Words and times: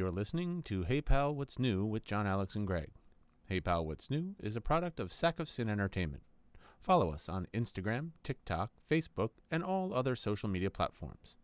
You're 0.00 0.10
listening 0.10 0.62
to 0.62 0.84
Hey 0.84 1.02
Pal, 1.02 1.34
What's 1.34 1.58
New 1.58 1.84
with 1.84 2.06
John, 2.06 2.26
Alex, 2.26 2.56
and 2.56 2.66
Greg. 2.66 2.88
Hey 3.44 3.60
Pal, 3.60 3.84
What's 3.84 4.08
New 4.08 4.34
is 4.42 4.56
a 4.56 4.60
product 4.62 4.98
of 4.98 5.12
Sack 5.12 5.38
of 5.38 5.46
Sin 5.46 5.68
Entertainment. 5.68 6.22
Follow 6.80 7.10
us 7.10 7.28
on 7.28 7.48
Instagram, 7.52 8.12
TikTok, 8.24 8.70
Facebook, 8.90 9.32
and 9.50 9.62
all 9.62 9.92
other 9.92 10.16
social 10.16 10.48
media 10.48 10.70
platforms. 10.70 11.36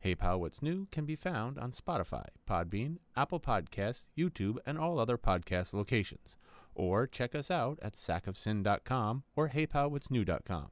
Hey 0.00 0.14
Pal, 0.14 0.40
What's 0.40 0.62
New 0.62 0.86
can 0.90 1.04
be 1.04 1.16
found 1.16 1.58
on 1.58 1.70
Spotify, 1.72 2.24
Podbean, 2.48 2.96
Apple 3.14 3.40
Podcasts, 3.40 4.06
YouTube, 4.16 4.56
and 4.64 4.78
all 4.78 4.98
other 4.98 5.18
podcast 5.18 5.74
locations. 5.74 6.38
Or 6.74 7.06
check 7.06 7.34
us 7.34 7.50
out 7.50 7.78
at 7.82 7.92
sackofsin.com 7.92 9.24
or 9.36 9.50
heypalwhatsnew.com. 9.50 10.70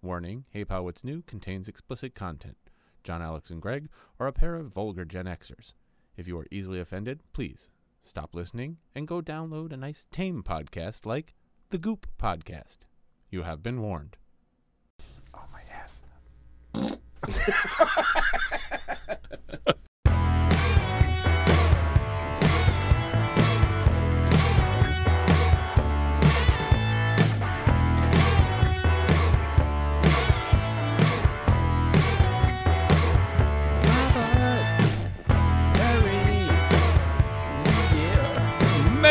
Warning 0.00 0.44
Hey 0.50 0.64
Pal, 0.64 0.84
What's 0.84 1.02
New 1.02 1.22
contains 1.22 1.66
explicit 1.66 2.14
content. 2.14 2.58
John, 3.02 3.20
Alex, 3.20 3.50
and 3.50 3.60
Greg 3.60 3.88
are 4.20 4.28
a 4.28 4.32
pair 4.32 4.54
of 4.54 4.72
vulgar 4.72 5.04
Gen 5.04 5.24
Xers. 5.24 5.74
If 6.16 6.28
you 6.28 6.38
are 6.38 6.46
easily 6.50 6.80
offended, 6.80 7.20
please 7.32 7.68
stop 8.00 8.34
listening 8.34 8.78
and 8.94 9.08
go 9.08 9.20
download 9.20 9.72
a 9.72 9.76
nice 9.76 10.06
tame 10.10 10.42
podcast 10.42 11.06
like 11.06 11.34
the 11.70 11.78
Goop 11.78 12.06
Podcast. 12.18 12.78
You 13.30 13.42
have 13.42 13.62
been 13.62 13.80
warned. 13.80 14.16
Oh, 15.34 15.44
my 15.52 15.62
ass. 15.72 16.02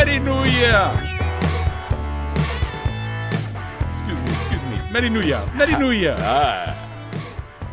Merry 0.04 0.18
New 0.18 0.44
Year! 0.44 0.92
Excuse 3.88 4.18
me, 4.20 4.30
excuse 4.36 4.62
me. 4.68 4.92
Merry 4.92 5.08
New 5.08 5.22
Year. 5.22 5.42
Merry 5.54 5.76
New 5.78 5.92
Year. 5.92 6.14
Ah. 6.18 6.76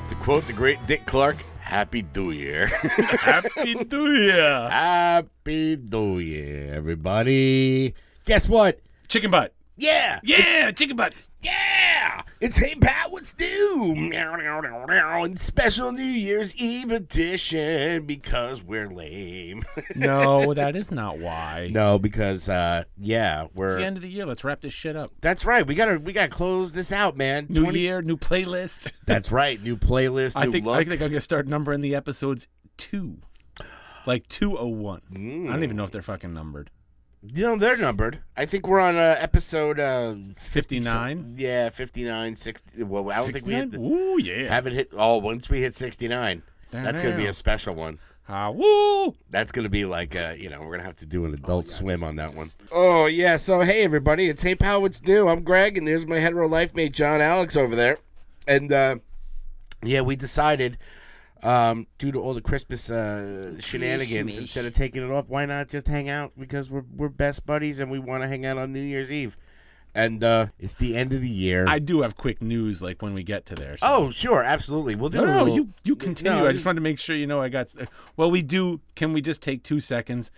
To 0.08 0.16
quote 0.16 0.48
the 0.48 0.54
great 0.54 0.80
Dick 0.88 1.06
Clark, 1.06 1.44
Happy 1.60 2.06
New 2.16 2.32
Year. 2.32 2.68
Happy 3.20 3.76
New 3.76 4.12
Year. 4.14 4.70
Happy 4.70 5.76
New 5.76 6.20
Year, 6.20 6.74
everybody. 6.74 7.96
Guess 8.24 8.48
what? 8.48 8.80
Chicken 9.10 9.30
butt. 9.30 9.52
Yeah. 9.82 10.20
Yeah, 10.24 10.72
chicken 10.72 10.96
butts. 10.96 11.32
Yeah. 11.42 12.22
It's 12.40 12.56
Hey 12.56 12.76
Pal, 12.76 13.10
what's 13.12 13.36
new? 13.40 13.96
Meow, 13.98 14.36
meow, 14.38 14.62
meow, 14.62 14.86
meow. 14.88 15.24
And 15.24 15.40
Special 15.40 15.92
New 15.92 16.04
Year's 16.04 16.56
Eve 16.56 16.92
edition 16.92 18.06
because 18.06 18.62
we're 18.64 18.90
lame. 18.90 19.64
No, 19.96 20.54
that 20.54 20.76
is 20.76 20.92
not 20.92 21.18
why. 21.18 21.70
no, 21.72 21.98
because 21.98 22.48
uh 22.48 22.84
yeah, 22.98 23.48
we're 23.56 23.78
the 23.78 23.86
end 23.86 23.98
of 23.98 24.04
the 24.04 24.10
year. 24.10 24.26
Let's 24.28 24.44
wrap 24.44 24.62
this 24.62 24.74
shit 24.74 24.96
up. 24.96 25.10
That's 25.22 25.46
right. 25.46 25.66
We 25.66 25.74
gotta 25.74 25.98
we 25.98 26.14
gotta 26.14 26.30
close 26.30 26.74
this 26.74 26.92
out, 26.92 27.18
man. 27.18 27.48
New 27.50 27.64
20 27.64 27.80
year, 27.80 28.02
new 28.04 28.18
playlist. 28.18 28.92
That's 29.08 29.32
right. 29.32 29.62
New 29.62 29.78
playlist, 29.78 30.36
new 30.36 30.42
I 30.50 30.52
think 30.52 30.66
look. 30.68 30.76
I 30.76 30.84
think 30.84 31.02
I'm 31.02 31.10
gonna 31.10 31.22
start 31.22 31.48
numbering 31.48 31.82
the 31.82 31.96
episodes 31.96 32.48
two, 32.78 33.18
like 34.06 34.28
two 34.28 34.58
oh 34.58 34.68
one. 34.68 35.02
I 35.14 35.18
Mm. 35.18 35.48
don't 35.52 35.64
even 35.64 35.76
know 35.76 35.84
if 35.86 35.92
they're 35.92 36.02
fucking 36.04 36.34
numbered. 36.34 36.70
You 37.24 37.44
know, 37.44 37.56
they're 37.56 37.78
numbered. 37.78 38.20
I 38.36 38.46
think 38.46 38.68
we're 38.68 38.80
on 38.80 38.96
uh, 38.96 39.16
episode 39.20 39.80
uh, 39.80 40.16
59? 40.38 41.36
Yeah, 41.38 41.70
59, 41.70 42.36
60. 42.36 42.84
Well, 42.84 43.12
I 43.12 43.18
don't 43.18 43.32
think 43.32 43.46
we 43.46 43.54
hit 43.54 43.72
the, 43.72 43.80
Ooh 43.80 44.18
yeah. 44.20 44.48
haven't 44.48 44.74
hit. 44.74 44.90
Oh, 44.94 45.18
once 45.18 45.48
we 45.48 45.62
hit 45.62 45.76
69, 45.76 46.42
that's 46.72 47.00
going 47.02 47.16
to 47.16 47.22
be 47.22 47.28
a 47.28 47.34
special 47.34 47.76
one. 47.76 48.00
Ah, 48.28 48.50
woo. 48.50 49.14
That's 49.30 49.52
going 49.52 49.64
to 49.64 49.70
be 49.70 49.86
like, 49.86 50.16
uh, 50.16 50.34
you 50.36 50.50
know, 50.50 50.60
we're 50.62 50.68
going 50.68 50.80
to 50.80 50.86
have 50.86 50.98
to 50.98 51.06
do 51.06 51.26
an 51.26 51.34
adult 51.34 51.70
swim 51.70 52.04
on 52.04 52.16
that 52.16 52.34
one. 52.34 52.50
Oh, 52.72 53.06
yeah. 53.06 53.36
So, 53.36 53.60
hey, 53.60 53.84
everybody. 53.84 54.28
It's 54.28 54.42
Hey 54.42 54.56
Pal, 54.56 54.82
What's 54.82 55.04
New? 55.04 55.28
I'm 55.28 55.44
Greg, 55.44 55.78
and 55.78 55.86
there's 55.86 56.08
my 56.08 56.18
hetero 56.18 56.48
life 56.48 56.74
mate, 56.74 56.94
John 56.94 57.22
Alex, 57.22 57.56
over 57.56 57.76
there. 57.76 57.98
And, 58.48 58.72
uh, 58.72 58.96
yeah, 59.84 60.02
we 60.02 60.16
decided, 60.16 60.78
um, 61.44 61.88
due 61.98 62.12
to 62.12 62.20
all 62.22 62.34
the 62.34 62.42
Christmas 62.42 62.90
uh, 62.92 63.60
shenanigans, 63.60 64.38
instead 64.38 64.66
of 64.66 64.74
taking 64.74 65.04
it 65.04 65.12
off, 65.12 65.28
why 65.28 65.46
not 65.46 65.68
just 65.70 65.88
hang 65.88 66.10
out? 66.10 66.34
Because 66.38 66.70
we're, 66.70 66.84
we're 66.96 67.10
best 67.10 67.46
buddies 67.46 67.80
and 67.80 67.90
we 67.92 68.00
want 68.00 68.24
to 68.24 68.28
hang 68.28 68.46
out 68.46 68.58
on 68.58 68.74
New 68.74 68.82
Year's 68.82 69.12
Eve. 69.12 69.38
And 69.94 70.24
uh, 70.24 70.48
it's 70.58 70.76
the 70.78 70.96
end 70.96 71.12
of 71.12 71.22
the 71.22 71.28
year. 71.30 71.66
I 71.68 71.80
do 71.80 72.02
have 72.04 72.16
quick 72.16 72.42
news, 72.42 72.82
like 72.82 73.02
when 73.02 73.14
we 73.14 73.24
get 73.24 73.46
to 73.48 73.56
there. 73.56 73.76
so- 73.78 73.88
oh, 73.90 74.10
sure. 74.12 74.42
Absolutely. 74.42 74.96
We'll 74.96 75.10
do 75.10 75.18
No, 75.18 75.24
a 75.24 75.28
no, 75.28 75.38
little- 75.44 75.56
you 75.56 75.74
you 75.84 75.96
continue. 75.98 76.32
No, 76.40 76.48
I 76.48 76.54
just 76.54 76.66
wanted 76.66 76.76
to 76.76 76.82
make 76.82 76.98
sure 77.00 77.14
you 77.16 77.28
know 77.28 77.42
I 77.42 77.50
got. 77.50 77.68
Well, 78.16 78.32
we 78.32 78.42
do. 78.42 78.80
Can 78.96 79.12
we 79.12 79.22
just 79.22 79.42
take 79.42 79.64
two 79.64 79.82
seconds? 79.82 80.32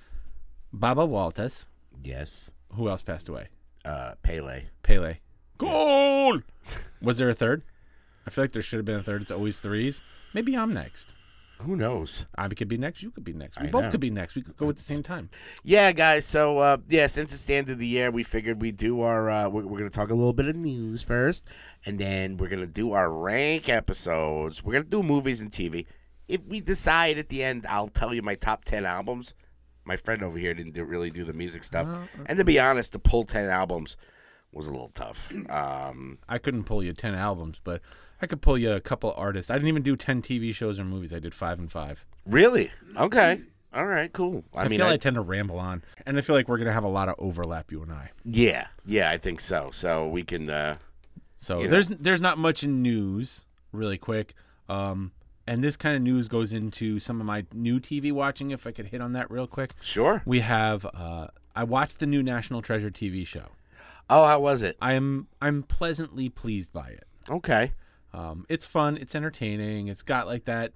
Baba 0.72 1.06
Walters. 1.06 1.68
Yes. 2.04 2.52
Who 2.74 2.90
else 2.90 3.04
passed 3.04 3.30
away? 3.30 3.50
Uh, 3.86 4.16
Pele. 4.24 4.64
Pele. 4.82 5.18
Goal. 5.60 6.40
Was 7.04 7.18
there 7.20 7.30
a 7.30 7.36
third? 7.36 7.62
I 8.26 8.32
feel 8.32 8.46
like 8.46 8.54
there 8.54 8.62
should 8.64 8.78
have 8.78 8.86
been 8.86 8.96
a 8.96 9.04
third. 9.04 9.22
It's 9.22 9.30
always 9.32 9.60
threes. 9.60 10.02
Maybe 10.34 10.56
I'm 10.56 10.74
next. 10.74 11.14
Who 11.62 11.76
knows? 11.76 12.26
I 12.36 12.50
could 12.50 12.68
be 12.68 12.78
next. 12.78 13.04
You 13.04 13.12
could 13.12 13.24
be 13.24 13.34
next. 13.34 13.62
We 13.62 13.68
I 13.68 13.72
both 13.72 13.84
know. 13.86 13.92
could 13.92 14.00
be 14.02 14.10
next. 14.10 14.36
We 14.36 14.42
could 14.42 14.58
go 14.58 14.70
at 14.70 14.76
the 14.76 14.82
same 14.82 15.04
time. 15.04 15.30
Yeah, 15.64 15.92
guys. 15.92 16.26
So, 16.26 16.58
uh, 16.58 16.78
yeah, 16.90 17.08
since 17.08 17.34
it's 17.34 17.46
the 17.46 17.56
end 17.56 17.70
of 17.70 17.80
the 17.80 17.88
year, 17.88 18.12
we 18.12 18.24
figured 18.24 18.62
we'd 18.62 18.76
do 18.76 19.02
our. 19.02 19.30
Uh, 19.30 19.50
we're 19.50 19.64
we're 19.64 19.80
going 19.80 19.90
to 19.90 19.96
talk 19.96 20.10
a 20.10 20.16
little 20.16 20.34
bit 20.34 20.48
of 20.48 20.56
news 20.56 21.04
first, 21.04 21.48
and 21.86 21.98
then 22.00 22.38
we're 22.38 22.50
going 22.50 22.60
to 22.60 22.68
do 22.68 22.92
our 22.92 23.12
rank 23.12 23.70
episodes. 23.70 24.64
We're 24.64 24.74
going 24.74 24.84
to 24.84 24.90
do 24.90 25.04
movies 25.04 25.42
and 25.42 25.52
TV. 25.52 25.86
If 26.28 26.42
we 26.48 26.60
decide 26.60 27.18
at 27.18 27.30
the 27.30 27.44
end, 27.44 27.66
I'll 27.70 27.88
tell 27.88 28.14
you 28.14 28.22
my 28.22 28.36
top 28.36 28.66
10 28.66 28.86
albums. 28.86 29.34
My 29.86 29.96
friend 29.98 30.24
over 30.24 30.38
here 30.38 30.54
didn't 30.54 30.74
do, 30.74 30.84
really 30.86 31.12
do 31.12 31.24
the 31.24 31.34
music 31.34 31.64
stuff. 31.64 31.86
Well, 31.86 32.08
and 32.26 32.38
to 32.38 32.46
be 32.46 32.60
honest, 32.60 32.94
to 32.94 33.00
pull 33.00 33.26
10 33.26 33.50
albums 33.50 33.98
was 34.54 34.68
a 34.68 34.72
little 34.72 34.92
tough. 34.94 35.34
Um, 35.50 36.20
I 36.30 36.38
couldn't 36.38 36.64
pull 36.64 36.84
you 36.84 36.94
ten 36.94 37.16
albums, 37.16 37.60
but 37.64 37.82
I 38.24 38.28
could 38.28 38.42
pull 38.42 38.58
you 38.58 38.72
a 38.72 38.80
couple 38.82 39.14
artists. 39.16 39.52
I 39.52 39.56
didn't 39.56 39.68
even 39.70 39.84
do 39.84 39.96
ten 39.96 40.22
TV 40.22 40.54
shows 40.56 40.80
or 40.80 40.86
movies. 40.86 41.14
I 41.14 41.20
did 41.20 41.34
five 41.34 41.60
and 41.60 41.72
five. 41.72 42.06
really? 42.26 42.72
Okay. 42.98 43.42
All 43.74 43.86
right, 43.88 44.14
cool. 44.14 44.44
I, 44.56 44.66
I, 44.66 44.68
mean, 44.68 44.80
feel 44.80 44.88
I- 44.88 44.94
I 44.94 44.98
tend 44.98 45.16
to 45.16 45.22
ramble 45.22 45.58
on, 45.58 45.84
and 46.06 46.16
I 46.18 46.22
feel 46.22 46.36
like 46.36 46.48
we're 46.48 46.60
gonna 46.60 46.72
have 46.74 46.84
a 46.84 46.88
lot 46.90 47.10
of 47.10 47.16
overlap, 47.18 47.72
you 47.72 47.82
and 47.82 47.92
I. 47.92 48.12
yeah, 48.24 48.68
yeah, 48.86 49.10
I 49.10 49.18
think 49.18 49.40
so. 49.42 49.70
So 49.72 50.08
we 50.08 50.24
can. 50.24 50.50
Uh, 50.50 50.78
So 51.38 51.58
You 51.60 51.66
know. 51.66 51.72
there's 51.72 51.90
there's 51.90 52.22
not 52.22 52.38
much 52.38 52.64
in 52.64 52.82
news, 52.84 53.46
really 53.72 53.98
quick. 53.98 54.34
Um, 54.70 55.12
and 55.48 55.62
this 55.64 55.76
kind 55.76 55.96
of 55.96 56.02
news 56.02 56.28
goes 56.30 56.54
into 56.54 57.00
some 57.00 57.20
of 57.20 57.26
my 57.26 57.46
new 57.52 57.80
TV 57.80 58.12
watching. 58.14 58.52
If 58.52 58.66
I 58.68 58.72
could 58.72 58.86
hit 58.88 59.02
on 59.02 59.14
that 59.14 59.30
real 59.32 59.48
quick, 59.48 59.72
sure. 59.82 60.22
we 60.26 60.40
have. 60.42 60.86
Uh, 60.86 61.28
I 61.56 61.64
watched 61.66 62.00
the 62.00 62.06
new 62.08 62.22
National 62.24 62.62
Treasure 62.62 62.90
TV 62.92 63.26
show. 63.28 63.48
Oh, 64.10 64.26
how 64.28 64.40
was 64.40 64.62
it? 64.62 64.78
I 64.82 64.94
am 64.94 65.28
I'm 65.42 65.64
pleasantly 65.64 66.30
pleased 66.30 66.72
by 66.72 66.90
it. 66.90 67.06
Okay. 67.30 67.74
Um, 68.14 68.46
it's 68.50 68.66
fun. 68.66 68.98
It's 68.98 69.16
entertaining. 69.16 69.88
It's 69.88 70.04
got 70.04 70.28
like 70.28 70.46
that, 70.46 70.72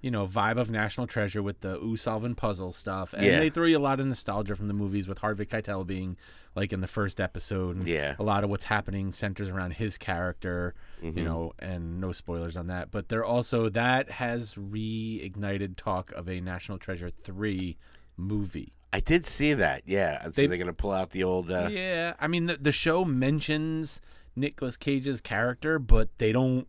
you 0.00 0.10
know, 0.10 0.26
vibe 0.26 0.56
of 0.58 0.70
National 0.70 1.06
Treasure 1.06 1.42
with 1.42 1.60
the 1.60 1.76
ooh 1.76 1.96
solving 1.96 2.34
puzzle 2.34 2.72
stuff, 2.72 3.12
and 3.12 3.24
Yeah. 3.26 3.38
they 3.38 3.50
throw 3.50 3.66
you 3.66 3.76
a 3.76 3.80
lot 3.80 4.00
of 4.00 4.06
nostalgia 4.06 4.56
from 4.56 4.68
the 4.68 4.74
movies 4.74 5.06
with 5.06 5.18
Harvey 5.18 5.44
Keitel 5.44 5.86
being 5.86 6.16
like 6.56 6.72
in 6.72 6.80
the 6.80 6.86
first 6.88 7.20
episode. 7.20 7.76
And 7.76 7.86
Yeah. 7.86 8.16
a 8.18 8.22
lot 8.22 8.42
of 8.42 8.50
what's 8.50 8.64
happening 8.64 9.12
centers 9.12 9.50
around 9.50 9.72
his 9.74 9.98
character, 9.98 10.74
Mm-hmm. 11.02 11.18
you 11.18 11.24
know, 11.24 11.52
and 11.58 12.00
no 12.00 12.12
spoilers 12.12 12.56
on 12.56 12.66
that. 12.68 12.90
But 12.90 13.08
they're 13.08 13.24
also 13.24 13.68
that 13.68 14.10
has 14.12 14.54
reignited 14.54 15.76
talk 15.76 16.12
of 16.12 16.28
a 16.28 16.40
National 16.40 16.78
Treasure 16.78 17.10
three 17.10 17.76
movie. 18.16 18.72
I 18.92 19.00
did 19.00 19.24
see 19.24 19.52
that. 19.54 19.82
Yeah. 19.86 20.24
So 20.24 20.30
They- 20.30 20.52
are 20.52 20.58
gonna 20.58 20.72
pull 20.72 20.90
out 20.92 21.10
the 21.10 21.22
old. 21.24 21.50
Uh, 21.50 21.68
yeah, 21.70 22.14
I 22.18 22.26
mean 22.26 22.46
the 22.46 22.56
the 22.56 22.72
show 22.72 23.04
mentions 23.04 24.00
Nicolas 24.36 24.76
Cage's 24.76 25.20
character, 25.20 25.78
but 25.78 26.08
they 26.18 26.32
don't. 26.32 26.66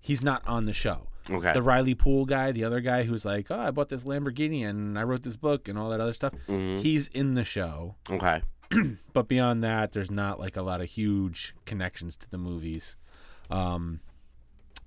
He's 0.00 0.22
not 0.22 0.46
on 0.46 0.64
the 0.66 0.72
show. 0.72 1.08
Okay. 1.30 1.52
the 1.52 1.62
Riley 1.62 1.94
Poole 1.94 2.24
guy, 2.24 2.50
the 2.50 2.64
other 2.64 2.80
guy 2.80 3.04
who's 3.04 3.24
like, 3.24 3.48
oh, 3.52 3.56
I 3.56 3.70
bought 3.70 3.88
this 3.88 4.02
Lamborghini 4.02 4.68
and 4.68 4.98
I 4.98 5.04
wrote 5.04 5.22
this 5.22 5.36
book 5.36 5.68
and 5.68 5.78
all 5.78 5.88
that 5.90 6.00
other 6.00 6.12
stuff. 6.12 6.32
Mhm. 6.48 6.80
He's 6.80 7.06
in 7.06 7.34
the 7.34 7.44
show, 7.44 7.94
Okay. 8.10 8.42
but 9.12 9.28
beyond 9.28 9.62
that, 9.62 9.92
there's 9.92 10.10
not 10.10 10.40
like 10.40 10.56
a 10.56 10.62
lot 10.62 10.80
of 10.80 10.88
huge 10.90 11.54
connections 11.64 12.16
to 12.16 12.28
the 12.28 12.38
movies. 12.38 12.96
Um, 13.50 14.00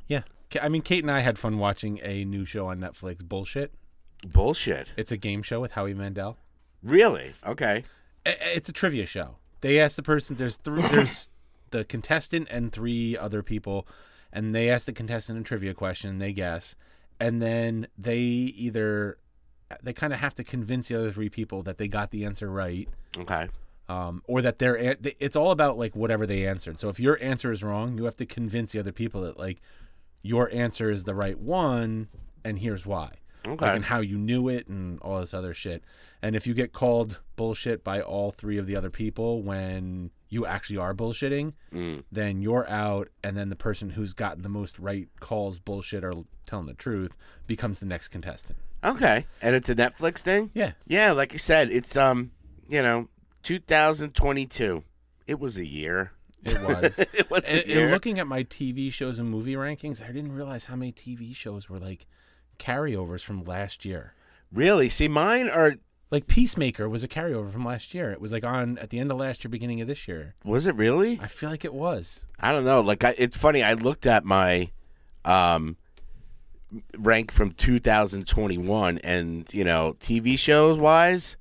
yeah, 0.09 0.23
I 0.61 0.68
mean, 0.68 0.81
Kate 0.81 1.06
and 1.06 1.11
I 1.11 1.21
had 1.21 1.39
fun 1.39 1.57
watching 1.57 2.01
a 2.03 2.25
new 2.25 2.44
show 2.44 2.68
on 2.68 2.79
Netflix, 2.81 3.23
Bullshit. 3.23 3.73
Bullshit. 4.27 4.94
It's 4.97 5.13
a 5.13 5.18
game 5.18 5.41
show 5.41 5.61
with 5.61 5.71
Howie 5.71 5.94
Mandel. 5.94 6.38
Really? 6.83 7.31
Okay. 7.45 7.83
It's 8.25 8.68
a 8.68 8.73
trivia 8.73 9.06
show. 9.06 9.38
They 9.61 9.79
ask 9.79 9.95
the 9.95 10.03
person. 10.03 10.35
There's 10.35 10.57
three. 10.57 10.81
There's 10.81 11.29
the 11.71 11.83
contestant 11.85 12.47
and 12.51 12.71
three 12.71 13.17
other 13.17 13.41
people, 13.44 13.88
and 14.31 14.53
they 14.53 14.69
ask 14.69 14.85
the 14.85 14.94
contestant 14.94 15.39
a 15.39 15.44
trivia 15.44 15.73
question. 15.73 16.19
They 16.19 16.33
guess, 16.33 16.75
and 17.19 17.41
then 17.41 17.88
they 17.97 18.17
either 18.19 19.17
they 19.81 19.94
kind 19.94 20.13
of 20.13 20.19
have 20.19 20.35
to 20.35 20.44
convince 20.44 20.88
the 20.89 20.95
other 20.95 21.12
three 21.12 21.29
people 21.29 21.63
that 21.63 21.77
they 21.77 21.88
got 21.88 22.12
the 22.12 22.23
answer 22.25 22.50
right, 22.51 22.88
Okay. 23.17 23.47
um, 23.89 24.21
or 24.27 24.41
that 24.41 24.59
they're. 24.59 24.95
It's 25.19 25.35
all 25.35 25.51
about 25.51 25.77
like 25.77 25.95
whatever 25.95 26.25
they 26.25 26.47
answered. 26.47 26.79
So 26.79 26.89
if 26.89 27.00
your 27.00 27.17
answer 27.21 27.51
is 27.51 27.63
wrong, 27.63 27.97
you 27.97 28.06
have 28.06 28.15
to 28.18 28.25
convince 28.25 28.71
the 28.73 28.79
other 28.79 28.91
people 28.91 29.21
that 29.21 29.39
like 29.39 29.61
your 30.21 30.51
answer 30.53 30.89
is 30.89 31.03
the 31.03 31.15
right 31.15 31.38
one, 31.38 32.07
and 32.44 32.59
here's 32.59 32.85
why. 32.85 33.11
Okay. 33.47 33.63
like 33.63 33.75
and 33.75 33.85
how 33.85 34.00
you 34.00 34.18
knew 34.18 34.47
it 34.50 34.68
and 34.68 35.00
all 35.01 35.19
this 35.19 35.31
other 35.33 35.53
shit. 35.53 35.83
And 36.23 36.35
if 36.35 36.47
you 36.47 36.56
get 36.56 36.73
called 36.73 37.19
bullshit 37.35 37.83
by 37.83 38.01
all 38.01 38.31
three 38.31 38.57
of 38.57 38.65
the 38.65 38.75
other 38.75 38.89
people 38.89 39.44
when 39.44 40.09
you 40.35 40.45
actually 40.45 40.77
are 40.77 40.93
bullshitting, 40.93 41.53
Mm. 41.73 42.03
then 42.11 42.41
you're 42.41 42.69
out, 42.69 43.07
and 43.23 43.35
then 43.37 43.49
the 43.49 43.55
person 43.55 43.89
who's 43.91 44.13
gotten 44.13 44.43
the 44.43 44.49
most 44.49 44.77
right 44.77 45.07
calls 45.19 45.57
bullshit 45.59 46.03
or 46.03 46.11
telling 46.45 46.67
the 46.67 46.73
truth 46.73 47.13
becomes 47.47 47.79
the 47.79 47.85
next 47.87 48.09
contestant. 48.09 48.59
Okay. 48.83 49.25
And 49.41 49.55
it's 49.55 49.69
a 49.69 49.75
Netflix 49.75 50.19
thing? 50.19 50.51
Yeah, 50.53 50.73
Yeah, 50.85 51.11
like 51.13 51.31
you 51.33 51.39
said, 51.39 51.71
it's 51.71 51.97
um, 51.97 52.31
you 52.69 52.81
know, 52.83 53.07
2022. 53.43 54.83
It 55.27 55.39
was 55.39 55.57
a 55.57 55.65
year. 55.65 56.11
it 56.43 56.61
was. 56.61 56.99
it 57.13 57.29
was 57.31 57.51
and, 57.51 57.63
a 57.63 57.67
year. 57.67 57.81
and 57.83 57.91
looking 57.91 58.19
at 58.19 58.27
my 58.27 58.43
TV 58.43 58.91
shows 58.91 59.17
and 59.19 59.29
movie 59.29 59.55
rankings, 59.55 60.03
I 60.03 60.07
didn't 60.11 60.33
realize 60.33 60.65
how 60.65 60.75
many 60.75 60.91
TV 60.91 61.35
shows 61.35 61.69
were 61.69 61.79
like 61.79 62.05
carryovers 62.59 63.21
from 63.23 63.43
last 63.43 63.85
year. 63.85 64.13
really? 64.51 64.89
See, 64.89 65.07
mine 65.07 65.49
are. 65.49 65.75
Like 66.12 66.28
Peacemaker 66.28 66.88
was 66.88 67.04
a 67.04 67.07
carryover 67.07 67.52
from 67.52 67.66
last 67.66 67.94
year. 67.94 68.12
It 68.12 68.22
was 68.22 68.31
like 68.31 68.44
on 68.44 68.78
at 68.78 68.90
the 68.90 69.00
end 69.00 69.12
of 69.12 69.18
last 69.18 69.44
year, 69.44 69.50
beginning 69.50 69.81
of 69.81 69.88
this 69.88 70.07
year. 70.07 70.36
Was 70.44 70.66
it 70.66 70.75
really? 70.75 71.19
I 71.22 71.28
feel 71.28 71.50
like 71.50 71.66
it 71.66 71.74
was. 71.74 72.25
I 72.40 72.52
don't 72.52 72.66
know. 72.66 72.81
Like, 72.81 73.04
I, 73.04 73.16
it's 73.18 73.36
funny. 73.36 73.63
I 73.63 73.74
looked 73.74 74.06
at 74.06 74.24
my 74.24 74.72
um 75.24 75.78
rank 76.98 77.31
from 77.31 77.52
2021, 77.52 79.00
and 79.00 79.52
you 79.54 79.63
know, 79.63 79.96
TV 80.00 80.38
shows 80.38 80.78
wise, 80.78 81.38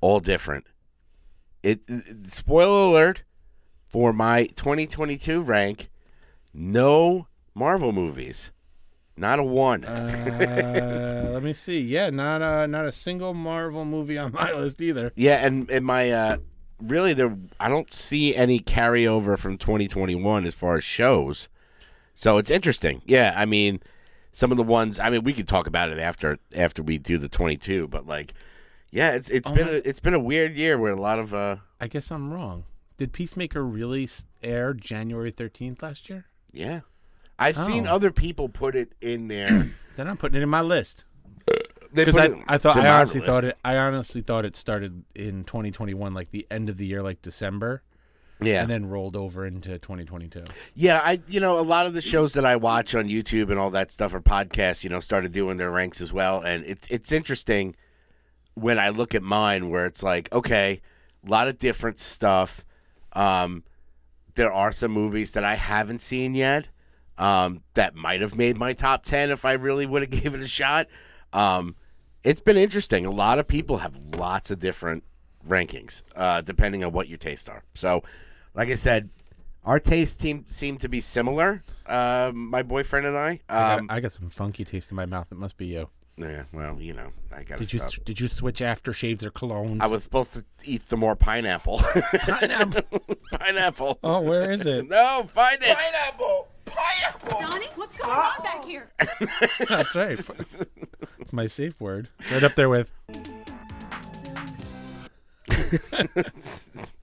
all 0.00 0.20
different. 0.20 0.66
It, 1.62 1.80
it 1.88 2.32
spoiler 2.32 2.90
alert 2.90 3.24
for 3.86 4.12
my 4.12 4.46
2022 4.46 5.40
rank. 5.40 5.90
No 6.54 7.26
Marvel 7.54 7.92
movies. 7.92 8.52
Not 9.20 9.38
a 9.38 9.44
one. 9.44 9.84
Uh, 9.84 11.30
let 11.34 11.42
me 11.42 11.52
see. 11.52 11.78
Yeah, 11.80 12.10
not 12.10 12.40
a 12.42 12.66
not 12.66 12.86
a 12.86 12.92
single 12.92 13.34
Marvel 13.34 13.84
movie 13.84 14.16
on 14.18 14.32
my 14.32 14.50
list 14.56 14.80
either. 14.80 15.12
Yeah, 15.14 15.44
and 15.46 15.70
and 15.70 15.84
my 15.84 16.10
uh 16.10 16.36
really 16.82 17.12
there 17.12 17.36
I 17.60 17.68
don't 17.68 17.92
see 17.92 18.34
any 18.34 18.58
carryover 18.58 19.38
from 19.38 19.58
2021 19.58 20.46
as 20.46 20.54
far 20.54 20.76
as 20.76 20.84
shows. 20.84 21.48
So 22.14 22.38
it's 22.38 22.50
interesting. 22.50 23.02
Yeah, 23.04 23.34
I 23.36 23.44
mean 23.44 23.80
some 24.32 24.50
of 24.50 24.56
the 24.56 24.62
ones 24.62 24.98
I 24.98 25.10
mean 25.10 25.22
we 25.22 25.32
could 25.34 25.46
talk 25.48 25.66
about 25.66 25.90
it 25.90 25.98
after 25.98 26.38
after 26.56 26.82
we 26.82 26.96
do 26.98 27.18
the 27.18 27.28
22, 27.28 27.88
but 27.88 28.06
like 28.06 28.32
yeah, 28.90 29.10
it's 29.12 29.28
it's 29.28 29.50
Oh 29.50 29.54
been 29.54 29.66
my- 29.66 29.72
a, 29.72 29.76
it's 29.84 30.00
been 30.00 30.14
a 30.14 30.18
weird 30.20 30.56
year 30.56 30.78
where 30.78 30.92
a 30.92 31.00
lot 31.00 31.18
of 31.18 31.34
uh 31.34 31.56
I 31.80 31.88
guess 31.88 32.10
I'm 32.10 32.32
wrong. 32.32 32.64
Did 32.96 33.12
Peacemaker 33.12 33.62
really 33.64 34.08
air 34.42 34.72
January 34.74 35.30
13th 35.32 35.82
last 35.82 36.08
year? 36.08 36.24
yeah. 36.52 36.80
I've 37.40 37.56
seen 37.56 37.86
Oh. 37.86 37.94
other 37.94 38.10
people 38.12 38.48
put 38.48 38.76
it 38.76 38.92
in 39.00 39.26
there. 39.28 39.70
Then 39.96 40.06
I'm 40.08 40.16
putting 40.16 40.38
it 40.40 40.42
in 40.42 40.48
my 40.48 40.60
list 40.62 41.04
because 41.92 42.16
I, 42.16 42.30
I 42.46 42.56
thought 42.58 42.76
I 42.78 42.88
honestly 42.88 43.20
thought 43.20 43.44
it 43.44 43.58
I 43.64 43.76
honestly 43.76 44.22
thought 44.22 44.44
it 44.44 44.54
started 44.56 45.04
in 45.14 45.44
2021, 45.44 46.14
like 46.14 46.30
the 46.30 46.46
end 46.50 46.68
of 46.70 46.76
the 46.78 46.86
year, 46.86 47.00
like 47.02 47.20
December, 47.20 47.82
Yeah. 48.40 48.62
and 48.62 48.70
then 48.70 48.86
rolled 48.86 49.16
over 49.16 49.44
into 49.44 49.78
2022. 49.78 50.44
Yeah, 50.74 51.00
I 51.02 51.20
you 51.26 51.40
know 51.40 51.58
a 51.58 51.62
lot 51.62 51.86
of 51.86 51.92
the 51.92 52.00
shows 52.00 52.32
that 52.34 52.46
I 52.46 52.56
watch 52.56 52.94
on 52.94 53.08
YouTube 53.08 53.50
and 53.50 53.58
all 53.58 53.70
that 53.70 53.90
stuff 53.90 54.14
or 54.14 54.20
podcasts, 54.22 54.84
you 54.84 54.90
know, 54.90 55.00
started 55.00 55.32
doing 55.34 55.56
their 55.58 55.70
ranks 55.70 56.00
as 56.00 56.12
well, 56.12 56.40
and 56.40 56.64
it's 56.64 56.86
it's 56.88 57.12
interesting 57.12 57.74
when 58.54 58.78
I 58.78 58.88
look 58.90 59.14
at 59.14 59.22
mine 59.22 59.68
where 59.68 59.84
it's 59.86 60.02
like, 60.02 60.32
okay, 60.32 60.80
a 61.26 61.28
lot 61.30 61.48
of 61.48 61.58
different 61.58 61.98
stuff. 61.98 62.64
Um, 63.12 63.64
there 64.36 64.52
are 64.52 64.72
some 64.72 64.92
movies 64.92 65.32
that 65.32 65.44
I 65.44 65.56
haven't 65.56 66.00
seen 66.00 66.34
yet 66.34 66.68
um, 67.20 67.62
that 67.74 67.94
might 67.94 68.20
have 68.22 68.34
made 68.36 68.56
my 68.56 68.72
top 68.72 69.04
ten 69.04 69.30
if 69.30 69.44
I 69.44 69.52
really 69.52 69.86
would 69.86 70.02
have 70.02 70.10
gave 70.22 70.34
it 70.34 70.40
a 70.40 70.48
shot. 70.48 70.88
Um, 71.32 71.76
it's 72.24 72.40
been 72.40 72.56
interesting. 72.56 73.06
A 73.06 73.10
lot 73.10 73.38
of 73.38 73.46
people 73.46 73.78
have 73.78 73.96
lots 74.16 74.50
of 74.50 74.58
different 74.58 75.04
rankings 75.48 76.02
uh, 76.16 76.40
depending 76.40 76.82
on 76.84 76.92
what 76.92 77.08
your 77.08 77.18
tastes 77.18 77.48
are. 77.48 77.62
So, 77.74 78.02
like 78.54 78.68
I 78.68 78.74
said, 78.74 79.08
our 79.64 79.78
tastes 79.78 80.20
seem 80.20 80.44
seem 80.48 80.76
to 80.78 80.88
be 80.88 81.00
similar. 81.00 81.62
Uh, 81.86 82.32
my 82.34 82.62
boyfriend 82.62 83.06
and 83.06 83.16
I. 83.16 83.40
I, 83.48 83.58
got, 83.58 83.78
Um, 83.78 83.86
I 83.90 84.00
got 84.00 84.12
some 84.12 84.30
funky 84.30 84.64
taste 84.64 84.90
in 84.90 84.96
my 84.96 85.06
mouth. 85.06 85.28
It 85.30 85.38
must 85.38 85.56
be 85.56 85.66
you. 85.66 85.88
yeah, 86.16 86.44
well, 86.52 86.78
you 86.80 86.92
know, 86.92 87.12
I 87.32 87.42
got 87.44 87.58
to 87.58 87.64
Did 87.64 87.72
you 87.72 87.78
stop. 87.80 88.04
did 88.04 88.20
you 88.20 88.28
switch 88.28 88.60
aftershaves 88.60 89.22
or 89.22 89.30
colognes? 89.30 89.80
I 89.80 89.86
was 89.86 90.02
supposed 90.02 90.34
to 90.34 90.44
eat 90.64 90.88
some 90.88 91.00
more 91.00 91.16
pineapple. 91.16 91.78
Pineapple. 92.12 93.00
pineapple. 93.32 93.98
oh, 94.04 94.20
where 94.20 94.50
is 94.50 94.66
it? 94.66 94.88
No, 94.88 95.24
find 95.28 95.62
it. 95.62 95.76
Pineapple! 95.76 96.48
Pineapple! 96.74 97.40
Johnny, 97.40 97.66
what's 97.74 97.96
going 97.96 98.10
on 98.10 98.42
back 98.42 98.60
oh. 98.62 98.66
here? 98.66 98.90
That's 99.68 99.94
right. 99.94 100.12
It's 100.12 101.32
my 101.32 101.46
safe 101.46 101.80
word. 101.80 102.08
It's 102.18 102.32
right 102.32 102.42
up 102.44 102.54
there 102.54 102.68
with. 102.68 102.88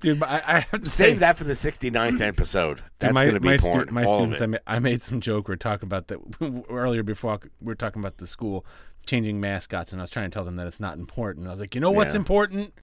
Dude, 0.00 0.20
but 0.20 0.28
I, 0.28 0.42
I 0.46 0.60
have 0.60 0.82
to 0.82 0.88
say, 0.90 1.10
Save 1.10 1.20
that 1.20 1.36
for 1.38 1.44
the 1.44 1.54
69th 1.54 2.20
episode. 2.20 2.82
That's 2.98 3.18
going 3.18 3.34
to 3.34 3.40
be 3.40 3.48
my, 3.48 3.56
porn. 3.56 3.86
stu- 3.86 3.94
my 3.94 4.04
all 4.04 4.16
students, 4.16 4.40
of 4.40 4.42
I, 4.42 4.44
it. 4.44 4.48
ma- 4.66 4.74
I 4.74 4.78
made 4.78 5.00
some 5.02 5.20
joke. 5.20 5.48
We 5.48 5.54
are 5.54 5.56
talking 5.56 5.86
about 5.86 6.08
that 6.08 6.18
earlier 6.68 7.02
before 7.02 7.40
we 7.62 7.72
are 7.72 7.76
talking 7.76 8.00
about 8.02 8.18
the 8.18 8.26
school 8.26 8.66
changing 9.06 9.40
mascots, 9.40 9.92
and 9.92 10.00
I 10.00 10.04
was 10.04 10.10
trying 10.10 10.30
to 10.30 10.34
tell 10.34 10.44
them 10.44 10.56
that 10.56 10.66
it's 10.66 10.80
not 10.80 10.98
important. 10.98 11.46
I 11.46 11.50
was 11.50 11.60
like, 11.60 11.74
you 11.74 11.80
know 11.80 11.90
what's 11.90 12.14
Yeah. 12.14 12.18
important? 12.18 12.74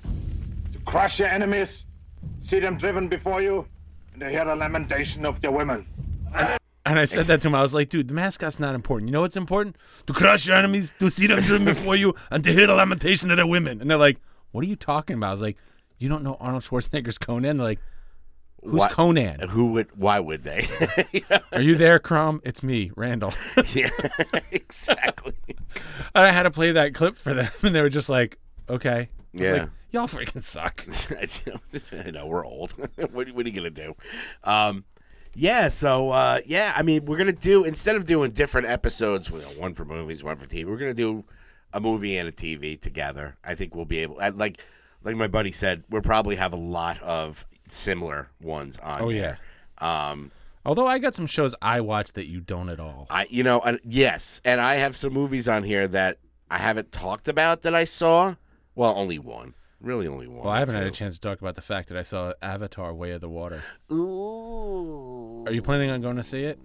Crush 0.86 1.20
your 1.20 1.30
enemies, 1.30 1.86
see 2.40 2.60
them 2.60 2.78
driven 2.78 3.08
before 3.08 3.42
you, 3.42 3.68
and 4.14 4.24
hear 4.24 4.46
the 4.46 4.56
lamentation 4.56 5.26
of 5.26 5.42
the 5.42 5.52
women. 5.52 5.86
And 6.86 6.98
I 6.98 7.06
said 7.06 7.26
that 7.28 7.42
to 7.42 7.48
him. 7.48 7.56
I 7.56 7.62
was 7.62 7.74
like, 7.74 7.90
dude, 7.90 8.08
the 8.08 8.14
mascot's 8.14 8.60
not 8.60 8.74
important. 8.76 9.10
You 9.10 9.14
know 9.14 9.22
what's 9.22 9.38
important? 9.38 9.76
To 10.08 10.14
crush 10.14 10.48
your 10.48 10.58
enemies, 10.58 10.94
to 11.00 11.10
see 11.10 11.28
them 11.28 11.40
driven 11.40 11.66
before 11.66 11.96
you, 11.96 12.16
and 12.32 12.44
to 12.44 12.52
hear 12.52 12.68
the 12.68 12.74
lamentation 12.74 13.30
of 13.32 13.38
the 13.38 13.46
women. 13.46 13.82
And 13.82 13.90
they're 13.90 13.98
like, 13.98 14.18
what 14.52 14.64
are 14.64 14.68
you 14.68 14.76
talking 14.76 15.16
about? 15.18 15.28
I 15.28 15.32
was 15.32 15.42
like, 15.42 15.58
you 16.00 16.10
don't 16.10 16.24
know 16.24 16.38
Arnold 16.40 16.64
Schwarzenegger's 16.64 17.18
Conan? 17.20 17.58
They're 17.58 17.66
like, 17.68 17.80
who's 18.64 18.74
What- 18.74 18.92
Conan? 18.92 19.48
Who 19.50 19.74
would? 19.74 19.96
Why 19.96 20.20
would 20.20 20.44
they? 20.44 20.68
Yeah, 21.14 21.38
Are 21.52 21.62
you 21.62 21.76
there, 21.76 22.00
Crom? 22.00 22.42
It's 22.44 22.64
me, 22.64 22.92
Randall. 22.96 23.34
yeah, 23.74 23.90
exactly. 24.52 25.34
and 26.16 26.26
I 26.26 26.32
had 26.32 26.44
to 26.44 26.52
play 26.52 26.72
that 26.72 26.94
clip 26.96 27.16
for 27.18 27.34
them, 27.34 27.52
and 27.62 27.76
they 27.76 27.82
were 27.82 27.90
just 27.90 28.10
like, 28.10 28.40
okay. 28.70 28.90
I 28.92 29.08
was 29.34 29.42
Yeah. 29.44 29.52
like, 29.52 29.70
Y'all 29.92 30.08
freaking 30.08 30.42
suck. 30.42 30.86
I 32.08 32.12
know 32.12 32.28
we're 32.28 32.46
old. 32.46 32.72
what, 32.96 33.12
what 33.12 33.46
are 33.46 33.50
you 33.50 33.52
gonna 33.52 33.70
do? 33.70 33.96
Um, 34.44 34.86
yeah. 35.34 35.68
So 35.68 36.12
uh, 36.12 36.40
yeah, 36.46 36.74
I 36.76 36.82
mean, 36.82 37.06
we're 37.06 37.18
gonna 37.18 37.34
do 37.34 37.64
instead 37.66 37.96
of 37.96 38.06
doing 38.06 38.32
different 38.32 38.68
episodes, 38.68 39.30
you 39.30 39.40
know, 39.40 39.46
one 39.58 39.74
for 39.74 39.86
movies, 39.86 40.24
one 40.24 40.38
for 40.38 40.48
TV. 40.48 40.66
We're 40.66 40.78
gonna 40.78 40.94
do 40.94 41.26
a 41.74 41.80
movie 41.80 42.18
and 42.18 42.28
a 42.28 42.32
TV 42.32 42.80
together. 42.80 43.36
I 43.44 43.56
think 43.56 43.76
we'll 43.76 43.86
be 43.86 44.00
able. 44.00 44.18
Like, 44.34 44.64
like 45.04 45.16
my 45.16 45.28
buddy 45.28 45.52
said, 45.52 45.84
we'll 45.90 46.02
probably 46.02 46.36
have 46.38 46.54
a 46.54 46.58
lot 46.58 47.02
of 47.02 47.46
similar 47.68 48.30
ones 48.42 48.78
on. 48.80 49.02
Oh, 49.02 49.12
there. 49.12 49.40
Um, 49.80 50.32
Although 50.64 50.88
I 50.88 51.00
got 51.00 51.16
some 51.16 51.26
shows 51.26 51.56
I 51.62 51.82
watch 51.82 52.14
that 52.14 52.28
you 52.28 52.40
don't 52.40 52.70
at 52.70 52.80
all. 52.80 53.08
I, 53.10 53.26
you 53.30 53.42
know, 53.44 53.60
and 53.62 53.80
yes, 53.84 54.40
and 54.46 54.62
I 54.62 54.76
have 54.76 54.96
some 54.96 55.12
movies 55.12 55.48
on 55.48 55.64
here 55.64 55.88
that 55.88 56.20
I 56.52 56.60
haven't 56.60 56.92
talked 56.92 57.28
about 57.28 57.64
that 57.64 57.74
I 57.74 57.84
saw. 57.84 58.36
Well, 58.76 58.94
only 58.96 59.18
one. 59.18 59.56
Really, 59.82 60.08
only 60.08 60.28
one. 60.28 60.44
Well, 60.44 60.50
I 60.54 60.60
haven't 60.60 60.76
had 60.76 60.86
a 60.86 60.92
chance 60.92 61.16
to 61.16 61.22
talk 61.22 61.42
about 61.42 61.56
the 61.56 61.62
fact 61.62 61.90
that 61.90 61.98
I 61.98 62.04
saw 62.04 62.34
Avatar: 62.42 62.94
Way 62.94 63.12
of 63.12 63.22
the 63.22 63.30
Water. 63.30 63.62
Ooh. 63.92 65.44
Are 65.48 65.52
you 65.52 65.62
planning 65.62 65.90
on 65.90 66.02
going 66.02 66.18
to 66.18 66.24
see 66.24 66.44
it? 66.44 66.60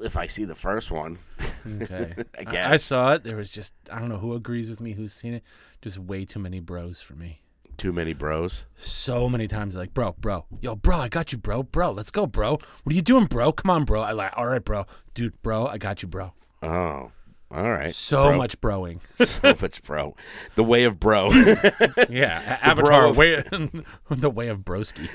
If 0.00 0.16
I 0.16 0.26
see 0.28 0.44
the 0.44 0.54
first 0.54 0.90
one, 0.92 1.18
Okay. 1.82 2.14
I 2.38 2.44
guess 2.44 2.52
I, 2.66 2.70
guess. 2.70 2.84
saw 2.84 3.12
it. 3.14 3.24
There 3.24 3.36
was 3.36 3.50
just 3.50 3.74
I 3.92 3.98
don't 3.98 4.08
know 4.08 4.18
who 4.18 4.34
agrees 4.34 4.68
with 4.70 4.80
me, 4.80 4.92
who's 4.92 5.12
seen 5.12 5.34
it. 5.34 5.42
Just 5.82 5.98
way 5.98 6.24
too 6.24 6.38
many 6.38 6.60
bros 6.60 7.00
for 7.00 7.14
me. 7.14 7.42
too 7.76 7.92
many 7.92 8.12
bros. 8.12 8.64
So 8.76 9.28
many 9.28 9.46
times, 9.48 9.74
like, 9.74 9.94
bro, 9.94 10.14
bro, 10.20 10.44
yo, 10.60 10.74
bro, 10.76 10.96
I 10.98 11.08
got 11.08 11.32
you, 11.32 11.38
bro, 11.38 11.62
bro, 11.64 11.90
let's 11.92 12.10
go, 12.10 12.26
bro. 12.26 12.52
What 12.52 12.92
are 12.92 12.94
you 12.94 13.02
doing, 13.02 13.26
bro? 13.26 13.50
Come 13.52 13.70
on, 13.70 13.84
bro. 13.84 14.00
I 14.02 14.12
like, 14.12 14.32
all 14.36 14.46
right, 14.46 14.64
bro, 14.64 14.84
dude, 15.14 15.40
bro, 15.42 15.66
I 15.66 15.78
got 15.78 16.02
you, 16.02 16.08
bro. 16.08 16.32
Oh, 16.62 17.10
all 17.50 17.70
right. 17.70 17.94
So 17.94 18.24
Bro. 18.28 18.36
much 18.38 18.60
broing. 18.60 19.00
so 19.26 19.54
much 19.60 19.82
bro. 19.82 20.14
The 20.54 20.64
way 20.64 20.84
of 20.84 21.00
bro. 21.00 21.30
Yeah, 22.10 22.58
The 22.74 22.82
bro 22.82 22.94
Avatar, 22.94 23.06
of- 23.06 23.16
way, 23.16 23.42
the 24.10 24.30
way 24.30 24.48
of 24.48 24.60
broski. 24.60 25.08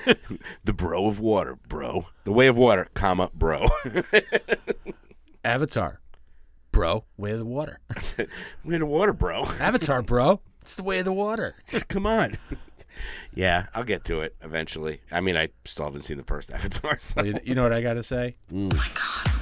the 0.63 0.73
bro 0.73 1.05
of 1.07 1.19
water, 1.19 1.57
bro. 1.67 2.07
The 2.23 2.31
way 2.31 2.47
of 2.47 2.57
water, 2.57 2.87
comma, 2.93 3.29
bro. 3.33 3.65
Avatar, 5.45 5.99
bro, 6.71 7.03
way 7.17 7.31
of 7.31 7.39
the 7.39 7.45
water. 7.45 7.79
way 8.63 8.75
of 8.75 8.79
the 8.79 8.85
water, 8.85 9.13
bro. 9.13 9.43
Avatar, 9.59 10.01
bro, 10.01 10.39
it's 10.61 10.75
the 10.75 10.83
way 10.83 10.99
of 10.99 11.05
the 11.05 11.13
water. 11.13 11.55
Come 11.89 12.05
on. 12.05 12.37
yeah, 13.33 13.65
I'll 13.73 13.83
get 13.83 14.05
to 14.05 14.21
it 14.21 14.35
eventually. 14.41 15.01
I 15.11 15.19
mean, 15.21 15.35
I 15.35 15.49
still 15.65 15.85
haven't 15.85 16.01
seen 16.03 16.17
the 16.17 16.23
first 16.23 16.51
Avatar. 16.51 16.97
So. 16.97 17.23
You, 17.23 17.37
you 17.43 17.55
know 17.55 17.63
what 17.63 17.73
I 17.73 17.81
got 17.81 17.95
to 17.95 18.03
say? 18.03 18.35
Mm. 18.51 18.73
Oh 18.73 18.77
my 18.77 18.87
god. 18.95 19.32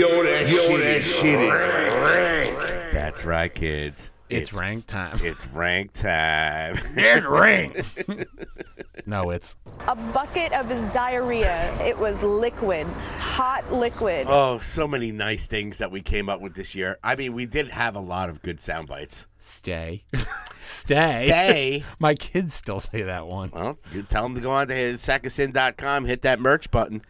Covered 0.00 0.26
in 0.26 0.46
burnt 0.46 0.48
hair. 0.48 0.70
Yo, 0.70 0.78
that 0.78 1.02
shit 1.02 1.40
is 1.40 2.92
That's 2.94 3.24
right, 3.24 3.54
kids. 3.54 4.12
It's, 4.30 4.54
rank 4.54 4.86
time. 4.86 5.18
It's 5.22 5.46
rank 5.48 5.92
time. 5.92 6.78
It's 6.96 7.26
rank. 7.26 7.84
no, 9.06 9.30
it's 9.30 9.56
A 9.86 9.94
bucket 9.94 10.52
of 10.52 10.70
his 10.70 10.82
diarrhea. 10.94 11.70
It 11.84 11.98
was 11.98 12.22
liquid, 12.22 12.86
hot 12.86 13.70
liquid. 13.72 14.26
oh, 14.28 14.58
so 14.58 14.88
many 14.88 15.12
nice 15.12 15.48
things 15.48 15.76
that 15.78 15.90
we 15.90 16.00
came 16.00 16.30
up 16.30 16.40
with 16.40 16.54
this 16.54 16.74
year. 16.74 16.96
I 17.02 17.14
mean, 17.14 17.34
we 17.34 17.44
did 17.44 17.70
have 17.70 17.94
a 17.94 18.00
lot 18.00 18.30
of 18.30 18.40
good 18.40 18.60
sound 18.60 18.88
bites. 18.88 19.26
stay. 19.38 20.04
stay. 20.60 21.26
Stay. 21.26 21.84
My 21.98 22.14
kids 22.14 22.54
still 22.54 22.80
say 22.80 23.02
that 23.02 23.26
one. 23.26 23.50
Well, 23.52 23.78
tell 24.08 24.22
them 24.22 24.34
to 24.36 24.40
go 24.40 24.52
on 24.52 24.68
to 24.68 24.74
his 24.74 25.02
sackofsin.com, 25.02 26.06
hit 26.06 26.22
that 26.22 26.40
merch 26.40 26.70
button, 26.70 27.02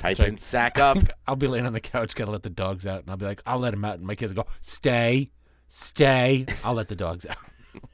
type 0.00 0.20
in 0.20 0.36
sack 0.36 0.78
up. 0.78 0.98
I'll 1.26 1.36
be 1.36 1.46
laying 1.46 1.66
on 1.66 1.72
the 1.72 1.80
couch, 1.80 2.14
gotta 2.14 2.30
let 2.30 2.42
the 2.42 2.50
dogs 2.50 2.86
out, 2.86 3.02
and 3.02 3.10
I'll 3.10 3.16
be 3.16 3.26
like, 3.26 3.42
I'll 3.46 3.58
let 3.58 3.72
them 3.72 3.84
out, 3.84 3.98
and 3.98 4.06
my 4.06 4.14
kids 4.14 4.34
will 4.34 4.42
go, 4.42 4.50
stay, 4.60 5.30
stay. 5.68 6.46
I'll 6.64 6.74
let 6.74 6.88
the 6.88 6.96
dogs 6.96 7.26
out. 7.26 7.36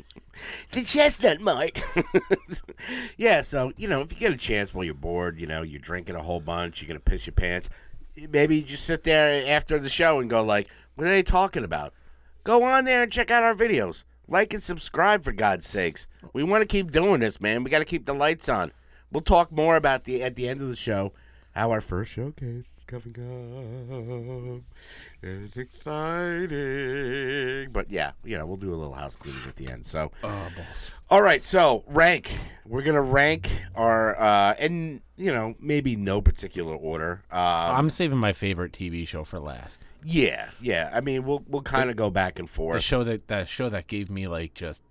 the 0.72 0.82
chestnut 0.82 1.40
mart. 1.40 1.84
yeah, 3.16 3.42
so 3.42 3.72
you 3.76 3.88
know, 3.88 4.00
if 4.00 4.12
you 4.12 4.18
get 4.18 4.32
a 4.32 4.36
chance 4.36 4.72
while 4.72 4.84
you're 4.84 4.94
bored, 4.94 5.40
you 5.40 5.46
know, 5.46 5.62
you're 5.62 5.80
drinking 5.80 6.14
a 6.14 6.22
whole 6.22 6.40
bunch, 6.40 6.80
you're 6.80 6.88
gonna 6.88 7.00
piss 7.00 7.26
your 7.26 7.34
pants. 7.34 7.68
Maybe 8.30 8.56
you 8.56 8.62
just 8.62 8.84
sit 8.84 9.02
there 9.02 9.44
after 9.46 9.78
the 9.78 9.88
show 9.88 10.20
and 10.20 10.30
go 10.30 10.42
like, 10.42 10.68
"What 10.94 11.06
are 11.06 11.10
they 11.10 11.22
talking 11.22 11.64
about?" 11.64 11.92
Go 12.44 12.62
on 12.62 12.84
there 12.84 13.02
and 13.02 13.12
check 13.12 13.30
out 13.30 13.42
our 13.42 13.54
videos. 13.54 14.04
Like 14.28 14.54
and 14.54 14.62
subscribe 14.62 15.22
for 15.22 15.32
God's 15.32 15.66
sakes. 15.66 16.06
We 16.32 16.42
want 16.42 16.62
to 16.62 16.66
keep 16.66 16.90
doing 16.90 17.20
this, 17.20 17.40
man. 17.40 17.62
We 17.62 17.70
got 17.70 17.80
to 17.80 17.84
keep 17.84 18.06
the 18.06 18.14
lights 18.14 18.48
on. 18.48 18.72
We'll 19.12 19.20
talk 19.20 19.52
more 19.52 19.76
about 19.76 20.04
the 20.04 20.22
at 20.22 20.36
the 20.36 20.48
end 20.48 20.60
of 20.62 20.68
the 20.68 20.76
show 20.76 21.12
how 21.12 21.12
our 21.56 21.80
first 21.80 22.12
show 22.12 22.30
came 22.32 22.64
coming 22.86 23.16
up. 23.18 24.62
It's 25.22 25.56
exciting. 26.66 27.68
But 27.72 27.90
yeah, 27.90 28.12
you 28.24 28.36
know, 28.38 28.46
we'll 28.46 28.56
do 28.56 28.72
a 28.72 28.76
little 28.76 28.92
house 28.94 29.16
cleaning 29.16 29.42
at 29.48 29.56
the 29.56 29.68
end. 29.68 29.84
So 29.86 30.12
Oh, 30.22 30.48
balls. 30.56 30.92
all 31.10 31.22
right, 31.22 31.42
so 31.42 31.82
rank. 31.88 32.30
We're 32.64 32.82
gonna 32.82 33.02
rank 33.02 33.50
our 33.74 34.18
uh 34.20 34.54
and 34.58 35.00
you 35.16 35.32
know, 35.32 35.54
maybe 35.60 35.96
no 35.96 36.20
particular 36.20 36.74
order. 36.76 37.22
Um 37.30 37.40
I'm 37.40 37.90
saving 37.90 38.18
my 38.18 38.32
favorite 38.32 38.72
TV 38.72 39.06
show 39.08 39.24
for 39.24 39.38
last. 39.40 39.82
yeah, 40.04 40.50
yeah. 40.60 40.90
I 40.94 41.00
mean 41.00 41.24
we'll 41.24 41.42
we'll 41.48 41.62
kinda 41.62 41.94
go 41.94 42.10
back 42.10 42.38
and 42.38 42.48
forth. 42.48 42.74
The 42.74 42.80
show 42.80 43.02
that 43.04 43.28
that 43.28 43.48
show 43.48 43.68
that 43.68 43.86
gave 43.86 44.10
me 44.10 44.26
like 44.28 44.54
just 44.54 44.82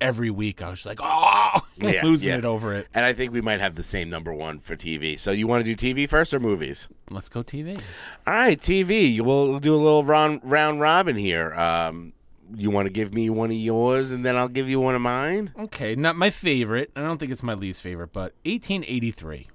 every 0.00 0.30
week. 0.30 0.62
I 0.62 0.70
was 0.70 0.80
just 0.80 0.86
like, 0.86 1.00
oh, 1.02 1.60
Yeah, 1.76 2.04
losing 2.04 2.30
yeah. 2.30 2.38
it 2.38 2.44
over 2.44 2.74
it. 2.74 2.88
And 2.94 3.04
I 3.04 3.12
think 3.12 3.32
we 3.32 3.40
might 3.40 3.60
have 3.60 3.74
the 3.76 3.82
same 3.82 4.08
number 4.08 4.32
one 4.32 4.58
for 4.58 4.74
TV. 4.76 5.18
So 5.18 5.30
you 5.30 5.46
wanna 5.46 5.64
do 5.64 5.76
TV 5.76 6.08
first 6.08 6.34
or 6.34 6.40
movies? 6.40 6.88
Let's 7.10 7.28
go 7.28 7.42
TV. 7.42 7.78
All 8.26 8.34
right, 8.34 8.58
TV. 8.58 9.20
We'll 9.20 9.60
do 9.60 9.74
a 9.74 9.76
little 9.76 10.04
round 10.04 10.40
round 10.42 10.80
robin 10.80 11.16
here. 11.16 11.54
Um 11.54 12.12
you 12.56 12.70
want 12.70 12.86
to 12.86 12.90
give 12.90 13.12
me 13.12 13.28
one 13.28 13.50
of 13.50 13.56
yours 13.58 14.10
and 14.10 14.24
then 14.24 14.34
I'll 14.34 14.48
give 14.48 14.70
you 14.70 14.80
one 14.80 14.94
of 14.94 15.02
mine? 15.02 15.52
Okay, 15.58 15.94
not 15.94 16.16
my 16.16 16.30
favorite. 16.30 16.90
I 16.96 17.02
don't 17.02 17.18
think 17.18 17.30
it's 17.30 17.42
my 17.42 17.52
least 17.52 17.82
favorite, 17.82 18.10
but 18.14 18.32
1883. 18.46 19.48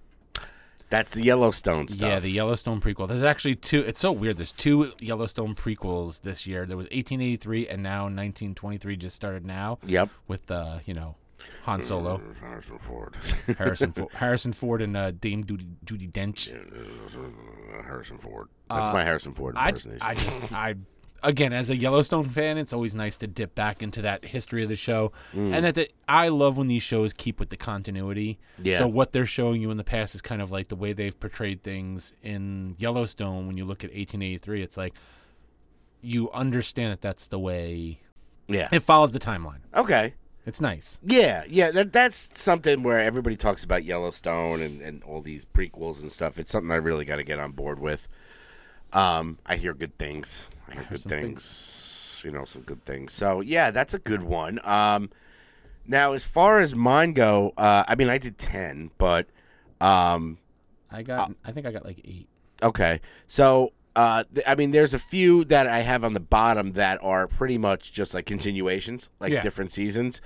That's 0.93 1.11
the 1.15 1.23
Yellowstone 1.23 1.87
stuff. 1.89 2.07
Yeah, 2.07 2.19
the 2.19 2.29
Yellowstone 2.29 2.79
prequel. 2.79 3.07
There's 3.07 3.23
actually 3.23 3.55
two. 3.55 3.81
It's 3.81 3.99
so 3.99 4.11
weird. 4.11 4.37
There's 4.37 4.51
two 4.51 4.91
Yellowstone 4.99 5.55
prequels 5.55 6.21
this 6.21 6.45
year. 6.45 6.67
There 6.67 6.77
was 6.77 6.85
1883 6.85 7.67
and 7.67 7.81
now 7.81 8.01
1923 8.03 8.95
just 8.97 9.15
started 9.15 9.43
now 9.43 9.79
Yep. 9.87 10.09
with 10.27 10.51
uh, 10.51 10.79
you 10.85 10.93
know, 10.93 11.15
Han 11.63 11.81
Solo, 11.81 12.21
Harrison 12.39 12.77
Ford. 12.77 13.15
Harrison 13.57 13.91
Fo- 13.91 14.09
Harrison 14.13 14.53
Ford 14.53 14.83
and 14.83 14.95
uh, 14.95 15.09
Dame 15.09 15.43
Judy, 15.45 15.65
Judi 15.83 16.11
Dench. 16.11 16.51
Harrison 17.85 18.19
Ford. 18.19 18.49
That's 18.69 18.93
my 18.93 19.03
Harrison 19.03 19.33
Ford 19.33 19.55
Uh, 19.55 19.59
I. 19.59 19.67
I 20.01 20.13
just 20.13 20.53
I 20.53 20.75
again 21.23 21.53
as 21.53 21.69
a 21.69 21.75
Yellowstone 21.75 22.25
fan, 22.25 22.57
it's 22.57 22.73
always 22.73 22.93
nice 22.93 23.17
to 23.17 23.27
dip 23.27 23.55
back 23.55 23.81
into 23.81 24.01
that 24.03 24.25
history 24.25 24.63
of 24.63 24.69
the 24.69 24.75
show, 24.75 25.11
Mm. 25.33 25.53
and 25.53 25.65
that 25.65 25.75
the, 25.75 25.89
I 26.07 26.27
love 26.27 26.57
when 26.57 26.67
these 26.67 26.83
shows 26.83 27.13
keep 27.13 27.39
with 27.39 27.49
the 27.49 27.57
continuity. 27.57 28.39
Yeah. 28.61 28.79
So 28.79 28.87
what 28.87 29.11
they're 29.11 29.25
showing 29.25 29.61
you 29.61 29.71
in 29.71 29.77
the 29.77 29.83
past 29.83 30.13
is 30.15 30.21
kind 30.21 30.41
of 30.41 30.51
like 30.51 30.67
the 30.67 30.75
way 30.75 30.93
they've 30.93 31.17
portrayed 31.17 31.63
things 31.63 32.13
in 32.21 32.75
Yellowstone. 32.77 33.47
When 33.47 33.57
you 33.57 33.65
look 33.65 33.83
at 33.83 33.89
1883, 33.91 34.61
it's 34.61 34.77
like 34.77 34.93
you 36.01 36.29
understand 36.31 36.91
that 36.91 37.01
that's 37.01 37.27
the 37.27 37.39
way 37.39 37.99
yeah. 38.47 38.69
it 38.71 38.81
follows 38.81 39.11
the 39.13 39.19
timeline. 39.19 39.59
Okay. 39.73 40.13
It's 40.45 40.59
nice. 40.59 40.99
Yeah, 41.03 41.45
yeah, 41.47 41.71
that 41.71 41.93
that's 41.93 42.37
something 42.37 42.83
where 42.83 42.99
everybody 42.99 43.37
talks 43.37 43.63
about 43.63 43.85
Yellowstone 43.85 44.61
and, 44.61 44.81
and 44.81 45.01
all 45.03 45.21
these 45.21 45.45
prequels 45.45 46.01
and 46.01 46.11
stuff. 46.11 46.37
It's 46.37 46.51
something 46.51 46.69
I 46.69 46.75
really 46.75 47.05
got 47.05 47.15
to 47.15 47.23
get 47.23 47.39
on 47.39 47.53
board 47.53 47.79
with. 47.79 48.09
Um, 48.93 49.37
I 49.45 49.55
hear 49.57 49.73
good 49.73 49.97
things. 49.97 50.49
I 50.69 50.73
hear 50.75 50.85
good 50.89 50.99
some 51.01 51.09
things. 51.09 52.21
You 52.23 52.31
know, 52.31 52.45
some 52.45 52.61
good 52.61 52.83
things. 52.85 53.11
So 53.11 53.41
yeah, 53.41 53.71
that's 53.71 53.93
a 53.93 53.99
good 53.99 54.23
one. 54.23 54.59
Um, 54.63 55.09
now 55.85 56.13
as 56.13 56.23
far 56.23 56.59
as 56.59 56.73
mine 56.75 57.13
go, 57.13 57.53
uh, 57.57 57.83
I 57.87 57.95
mean, 57.95 58.09
I 58.09 58.17
did 58.17 58.37
ten, 58.37 58.91
but 58.97 59.27
um, 59.81 60.37
I 60.91 61.01
got. 61.03 61.31
I 61.43 61.51
think 61.51 61.65
I 61.65 61.71
got 61.71 61.83
like 61.85 61.99
eight. 62.05 62.27
Okay. 62.61 63.01
So, 63.27 63.73
uh, 63.95 64.23
th- 64.33 64.45
I 64.47 64.55
mean, 64.55 64.71
there's 64.71 64.93
a 64.93 64.99
few 64.99 65.43
that 65.45 65.67
I 65.67 65.79
have 65.79 66.05
on 66.05 66.13
the 66.13 66.21
bottom 66.21 66.73
that 66.73 67.03
are 67.03 67.27
pretty 67.27 67.57
much 67.57 67.91
just 67.91 68.13
like 68.13 68.25
continuations, 68.25 69.09
like 69.19 69.33
Yeah. 69.33 69.41
different 69.41 69.71
seasons. 69.73 70.21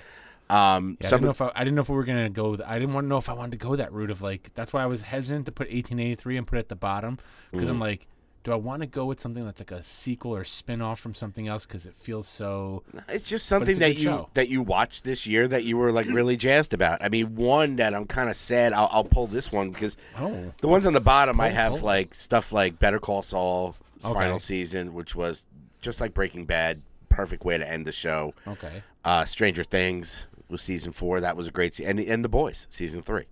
Um, 0.50 0.98
Yeah, 1.02 1.08
I 1.08 1.10
didn't 1.10 1.24
know 1.24 1.30
if 1.32 1.42
I, 1.42 1.52
I 1.56 1.64
didn't 1.64 1.76
know 1.76 1.82
if 1.82 1.90
we 1.90 1.96
were 1.96 2.04
gonna 2.04 2.30
go. 2.30 2.56
th- 2.58 2.70
I 2.70 2.78
didn't 2.78 2.94
want 2.94 3.06
to 3.06 3.10
know 3.10 3.18
if 3.18 3.28
I 3.28 3.34
wanted 3.34 3.52
to 3.52 3.58
go 3.58 3.76
that 3.76 3.92
route 3.92 4.12
of 4.12 4.22
like. 4.22 4.52
That's 4.54 4.72
why 4.72 4.84
I 4.84 4.86
was 4.86 5.02
hesitant 5.02 5.48
to 5.48 5.52
put 5.52 5.68
1883 5.70 6.38
and 6.38 6.46
put 6.46 6.58
it 6.58 6.60
at 6.60 6.70
the 6.70 6.76
bottom 6.76 7.18
because 7.52 7.66
Mm-hmm. 7.68 7.74
I'm 7.74 7.80
like, 7.80 8.08
do 8.48 8.54
I 8.54 8.56
want 8.56 8.82
to 8.82 8.88
go 8.88 9.04
with 9.06 9.20
something 9.20 9.44
that's 9.44 9.60
like 9.60 9.72
a 9.72 9.84
sequel 9.84 10.34
or 10.34 10.46
spin 10.46 10.82
off 10.82 11.02
from 11.02 11.14
something 11.14 11.50
else 11.50 11.66
because 11.66 11.86
it 11.86 11.94
feels 11.94 12.30
so. 12.30 12.82
it's 13.10 13.28
just 13.28 13.46
something 13.46 13.72
it's 13.72 13.80
that 13.80 13.96
you 13.98 14.04
show. 14.04 14.30
that 14.36 14.48
you 14.48 14.62
watched 14.62 15.04
this 15.04 15.28
year 15.28 15.50
that 15.50 15.66
you 15.66 15.76
were 15.76 15.92
like 15.92 16.06
really 16.08 16.38
jazzed 16.38 16.74
about. 16.74 17.04
I 17.04 17.10
mean, 17.10 17.36
one 17.36 17.76
that 17.76 17.94
I'm 17.94 18.06
kind 18.06 18.30
of 18.30 18.38
sad. 18.38 18.72
I'll, 18.72 18.88
I'll 18.90 19.04
pull 19.04 19.28
this 19.28 19.52
one 19.52 19.72
because 19.72 19.98
Oh, 20.18 20.54
the 20.62 20.70
ones 20.70 20.88
on 20.88 20.94
the 20.94 21.02
bottom 21.02 21.42
I 21.42 21.50
have 21.50 21.74
pull. 21.74 21.82
like 21.82 22.14
stuff 22.14 22.54
like 22.54 22.80
Better 22.80 23.00
Call 23.00 23.22
Saul 23.22 23.76
Okay. 24.06 24.14
final 24.14 24.40
season, 24.40 24.94
which 24.94 25.14
was 25.14 25.46
just 25.82 26.00
like 26.00 26.14
Breaking 26.14 26.46
Bad, 26.46 26.82
perfect 27.10 27.44
way 27.44 27.58
to 27.58 27.70
end 27.70 27.86
the 27.86 27.92
show. 27.92 28.34
okay. 28.48 28.82
Uh, 29.04 29.26
Stranger 29.26 29.64
Things 29.66 30.28
was 30.50 30.62
season 30.62 30.94
four. 30.94 31.20
That 31.20 31.36
was 31.36 31.48
a 31.48 31.52
great 31.52 31.74
season, 31.76 32.00
and, 32.00 32.08
and 32.08 32.24
The 32.24 32.30
Boys 32.30 32.66
season 32.70 33.02
three. 33.02 33.26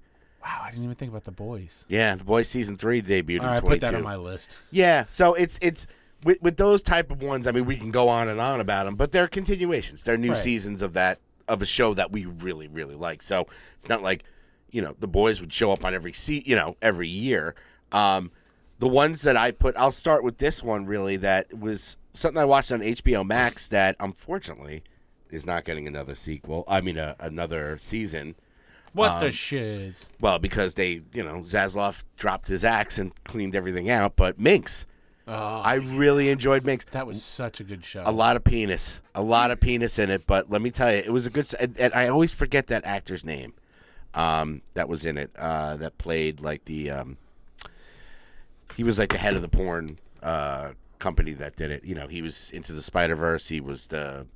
Wow, 0.46 0.62
I 0.64 0.70
didn't 0.70 0.84
even 0.84 0.96
think 0.96 1.10
about 1.10 1.24
the 1.24 1.32
boys. 1.32 1.86
Yeah, 1.90 2.14
The 2.16 2.24
Boys 2.24 2.48
season 2.48 2.78
three 2.78 3.02
debuted 3.02 3.40
All 3.42 3.48
in 3.48 3.52
right, 3.54 3.60
22. 3.62 3.68
put 3.68 3.80
that 3.82 3.96
on 3.96 4.04
my 4.04 4.16
list. 4.16 4.56
Yeah, 4.70 5.06
so 5.10 5.34
it's 5.34 5.58
it's 5.62 5.88
with 6.24 6.40
with 6.42 6.58
those 6.58 6.84
type 6.84 7.10
of 7.12 7.22
ones. 7.24 7.48
I 7.48 7.52
mean, 7.52 7.66
we 7.66 7.76
can 7.78 7.90
go 7.90 8.08
on 8.10 8.28
and 8.30 8.40
on 8.40 8.60
about 8.60 8.86
them, 8.86 8.96
but 8.96 9.12
they're 9.12 9.28
continuations. 9.28 10.04
They're 10.04 10.18
new 10.18 10.30
Right. 10.30 10.38
seasons 10.38 10.82
of 10.84 10.94
that 10.94 11.20
of 11.48 11.62
a 11.62 11.66
show 11.66 11.96
that 11.96 12.12
we 12.12 12.26
really 12.26 12.68
really 12.68 12.94
like. 12.96 13.22
So 13.24 13.48
it's 13.76 13.90
not 13.90 14.04
like 14.04 14.24
you 14.72 14.82
know 14.84 14.96
the 15.00 15.08
boys 15.08 15.42
would 15.42 15.52
show 15.52 15.72
up 15.72 15.84
on 15.84 15.96
every 15.96 16.14
seat 16.14 16.46
you 16.48 16.56
know 16.56 16.78
every 16.82 17.08
year. 17.08 17.56
Um, 17.92 18.30
the 18.78 18.88
ones 18.88 19.22
that 19.24 19.38
I 19.38 19.50
put, 19.52 19.76
I'll 19.78 19.90
start 19.92 20.24
with 20.24 20.38
this 20.38 20.62
one 20.62 20.86
really. 20.86 21.16
That 21.18 21.58
was 21.58 21.98
something 22.14 22.40
I 22.40 22.46
watched 22.46 22.72
on 22.72 22.82
HBO 22.82 23.26
Max 23.26 23.68
that 23.70 23.96
unfortunately 24.00 24.84
is 25.32 25.46
not 25.48 25.64
getting 25.66 25.88
another 25.88 26.14
sequel. 26.14 26.66
I 26.68 26.82
mean, 26.82 26.98
a, 26.98 27.16
another 27.20 27.78
season. 27.80 28.36
What 28.96 29.12
Um, 29.12 29.20
the 29.20 29.32
shiz? 29.32 30.10
Well, 30.20 30.40
because 30.40 30.74
they, 30.76 31.02
you 31.14 31.24
know, 31.24 31.42
Zaslav 31.42 32.04
dropped 32.18 32.48
his 32.48 32.64
axe 32.66 32.98
and 32.98 33.12
cleaned 33.26 33.54
everything 33.56 33.90
out. 33.90 34.16
But 34.16 34.40
Minx, 34.40 34.86
Oh, 35.28 35.34
I 35.34 35.76
really 35.76 36.30
enjoyed 36.30 36.64
Minx. 36.66 36.86
that 36.92 37.06
was 37.08 37.24
such 37.24 37.60
a 37.60 37.64
good 37.64 37.84
show. 37.84 38.04
A 38.06 38.12
lot 38.12 38.36
of 38.36 38.44
penis, 38.44 39.02
a 39.16 39.22
lot 39.24 39.50
of 39.52 39.60
penis 39.60 39.98
in 40.00 40.10
it. 40.12 40.26
But 40.28 40.50
let 40.52 40.62
me 40.62 40.70
tell 40.72 40.92
you, 40.92 41.00
it 41.00 41.12
was 41.12 41.26
a 41.26 41.30
good. 41.30 41.52
And, 41.60 41.78
and 41.80 41.94
I 41.94 42.08
always 42.08 42.32
forget 42.32 42.68
that 42.68 42.86
actor's 42.86 43.26
name. 43.26 43.54
Um, 44.14 44.62
that 44.76 44.88
was 44.88 45.04
in 45.04 45.18
it. 45.18 45.32
Uh, 45.38 45.76
that 45.78 45.98
played 45.98 46.40
like 46.40 46.66
the. 46.66 46.90
Um, 46.92 47.18
he 48.76 48.84
was 48.84 49.00
like 49.00 49.10
the 49.12 49.18
head 49.18 49.34
of 49.36 49.42
the 49.42 49.48
porn 49.50 50.00
uh, 50.22 50.72
company 51.00 51.32
that 51.34 51.56
did 51.56 51.72
it. 51.72 51.84
You 51.86 51.96
know, 51.96 52.08
he 52.08 52.22
was 52.22 52.52
into 52.52 52.72
the 52.74 52.82
Spider 52.82 53.16
Verse. 53.16 53.48
He 53.50 53.60
was 53.60 53.88
the. 53.88 54.28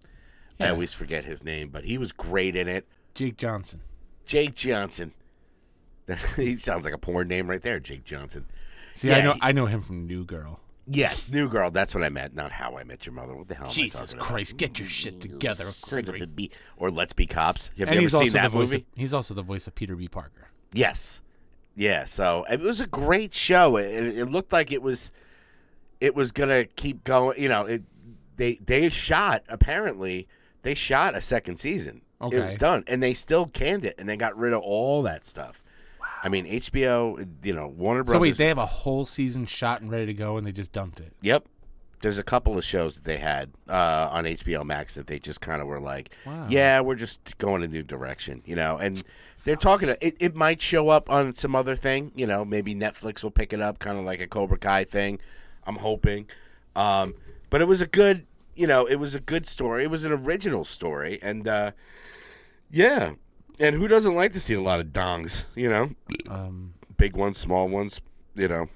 I 0.60 0.70
always 0.70 0.92
forget 0.92 1.24
his 1.24 1.44
name, 1.46 1.70
but 1.70 1.86
he 1.86 1.98
was 1.98 2.12
great 2.12 2.56
in 2.56 2.68
it. 2.68 2.86
Jake 3.16 3.38
Johnson. 3.38 3.80
Jake 4.30 4.54
Johnson. 4.54 5.12
he 6.36 6.56
sounds 6.56 6.86
like 6.86 6.94
a 6.94 7.00
porn 7.00 7.28
name 7.28 7.50
right 7.50 7.62
there, 7.62 7.80
Jake 7.80 8.04
Johnson. 8.04 8.46
See, 8.94 9.08
Yeah, 9.08 9.18
I 9.18 9.22
know. 9.24 9.34
he- 9.34 9.40
I 9.42 9.52
know 9.54 9.66
him 9.66 9.82
from 9.82 10.06
New 10.06 10.24
Girl. 10.24 10.60
Yes, 10.92 11.30
New 11.30 11.50
Girl. 11.50 11.72
That's 11.72 11.96
what 11.96 12.04
I 12.04 12.10
meant. 12.10 12.36
Not 12.36 12.52
How 12.52 12.78
I 12.78 12.84
Met 12.84 13.08
Your 13.08 13.14
Mother. 13.14 13.36
What 13.36 13.48
the 13.48 13.56
hell? 13.56 13.66
am 13.66 13.70
I 13.72 13.74
Jesus 13.74 14.00
talking 14.00 14.18
about? 14.18 14.28
Christ, 14.28 14.58
get 14.58 14.78
your 14.80 14.88
shit 14.88 15.20
together, 15.20 15.56
Son 15.56 16.00
of 16.00 16.06
Gregory. 16.06 16.52
a 16.52 16.82
Or 16.82 16.92
Let's 16.92 17.14
Be 17.14 17.26
Cops. 17.26 17.72
Have 17.80 17.88
And 17.88 17.96
you 17.96 18.02
he's 18.02 18.14
ever 18.14 18.18
also 18.24 18.26
seen 18.26 18.34
that 18.34 18.44
the 18.44 18.50
voice. 18.50 18.68
movie? 18.72 18.78
Of, 18.78 19.00
he's 19.00 19.14
also 19.16 19.34
the 19.34 19.42
voice 19.42 19.66
of 19.68 19.74
Peter 19.74 19.96
B. 19.96 20.08
Parker. 20.08 20.50
Yes. 20.74 21.22
Yeah. 21.76 22.06
So 22.06 22.46
it 22.52 22.60
was 22.60 22.82
a 22.82 22.88
great 22.88 23.34
show. 23.34 23.78
It, 23.78 24.18
it 24.20 24.26
looked 24.26 24.52
like 24.54 24.72
it 24.72 24.82
was, 24.84 25.12
it 26.02 26.14
was 26.14 26.32
gonna 26.32 26.66
keep 26.66 27.04
going. 27.04 27.42
You 27.42 27.50
know, 27.50 27.66
it, 27.66 27.82
they 28.36 28.56
they 28.64 28.90
shot 28.90 29.44
apparently 29.50 30.28
they 30.62 30.74
shot 30.76 31.16
a 31.16 31.22
second 31.22 31.58
season. 31.58 32.02
It 32.22 32.40
was 32.42 32.56
done, 32.56 32.84
and 32.88 33.02
they 33.02 33.14
still 33.14 33.48
canned 33.48 33.86
it, 33.86 33.96
and 33.98 34.08
they 34.08 34.18
got 34.18 34.38
rid 34.38 34.54
of 34.54 34.62
all 34.62 35.02
that 35.04 35.26
stuff. 35.26 35.64
I 36.22 36.28
mean, 36.30 36.46
HBO, 36.46 37.26
you 37.44 37.54
know, 37.54 37.68
Warner 37.68 38.04
Brothers. 38.04 38.18
So 38.18 38.22
wait, 38.22 38.38
they 38.38 38.48
have 38.48 38.58
a 38.58 38.66
whole 38.66 39.06
season 39.06 39.46
shot 39.46 39.82
and 39.82 39.90
ready 39.90 40.06
to 40.08 40.14
go, 40.14 40.38
and 40.38 40.46
they 40.46 40.52
just 40.52 40.74
dumped 40.74 41.00
it. 41.00 41.14
Yep. 41.22 41.46
There's 42.02 42.18
a 42.18 42.24
couple 42.24 42.58
of 42.58 42.64
shows 42.64 42.96
that 42.96 43.04
they 43.04 43.18
had 43.18 43.52
uh, 43.70 44.10
on 44.12 44.24
HBO 44.26 44.66
Max 44.66 44.96
that 44.96 45.08
they 45.08 45.20
just 45.20 45.42
kind 45.42 45.62
of 45.62 45.68
were 45.68 45.80
like, 45.82 46.12
Wow. 46.26 46.48
yeah, 46.50 46.80
we're 46.82 46.96
just 46.96 47.38
going 47.38 47.64
a 47.64 47.68
new 47.68 47.84
direction, 47.84 48.42
you 48.46 48.56
know. 48.56 48.78
And 48.78 49.02
they're 49.44 49.56
talking. 49.58 49.88
To, 49.88 50.06
it, 50.06 50.16
it 50.20 50.36
might 50.36 50.62
show 50.62 50.90
up 50.90 51.10
on 51.10 51.34
some 51.34 51.56
other 51.56 51.76
thing, 51.76 52.12
you 52.16 52.26
know. 52.26 52.44
Maybe 52.46 52.74
Netflix 52.76 53.24
will 53.24 53.32
pick 53.32 53.52
it 53.54 53.62
up, 53.62 53.80
kind 53.80 53.98
of 53.98 54.06
like 54.06 54.22
a 54.22 54.28
Cobra 54.28 54.58
Kai 54.58 54.84
thing. 54.86 55.20
I'm 55.66 55.78
hoping. 55.78 56.28
Um, 56.76 57.16
but 57.50 57.62
it 57.62 57.68
was 57.68 57.82
a 57.82 57.88
good, 57.88 58.26
you 58.56 58.68
know, 58.68 58.86
it 58.86 58.96
was 58.96 59.16
a 59.16 59.20
good 59.20 59.46
story. 59.48 59.84
It 59.84 59.90
was 59.92 60.06
an 60.06 60.12
original 60.14 60.64
story, 60.64 61.20
and 61.22 61.48
uh, 61.48 61.72
yeah. 62.72 63.12
And 63.60 63.76
who 63.76 63.88
doesn't 63.88 64.16
like 64.16 64.34
to 64.34 64.40
see 64.40 64.54
a 64.54 64.62
lot 64.62 64.80
of 64.80 64.88
dongs, 64.88 65.44
you 65.56 65.70
know? 65.70 65.92
Um, 66.30 66.74
Big 66.98 67.16
ones, 67.16 67.38
small 67.38 67.68
ones, 67.68 68.00
you 68.36 68.48
know. 68.48 68.68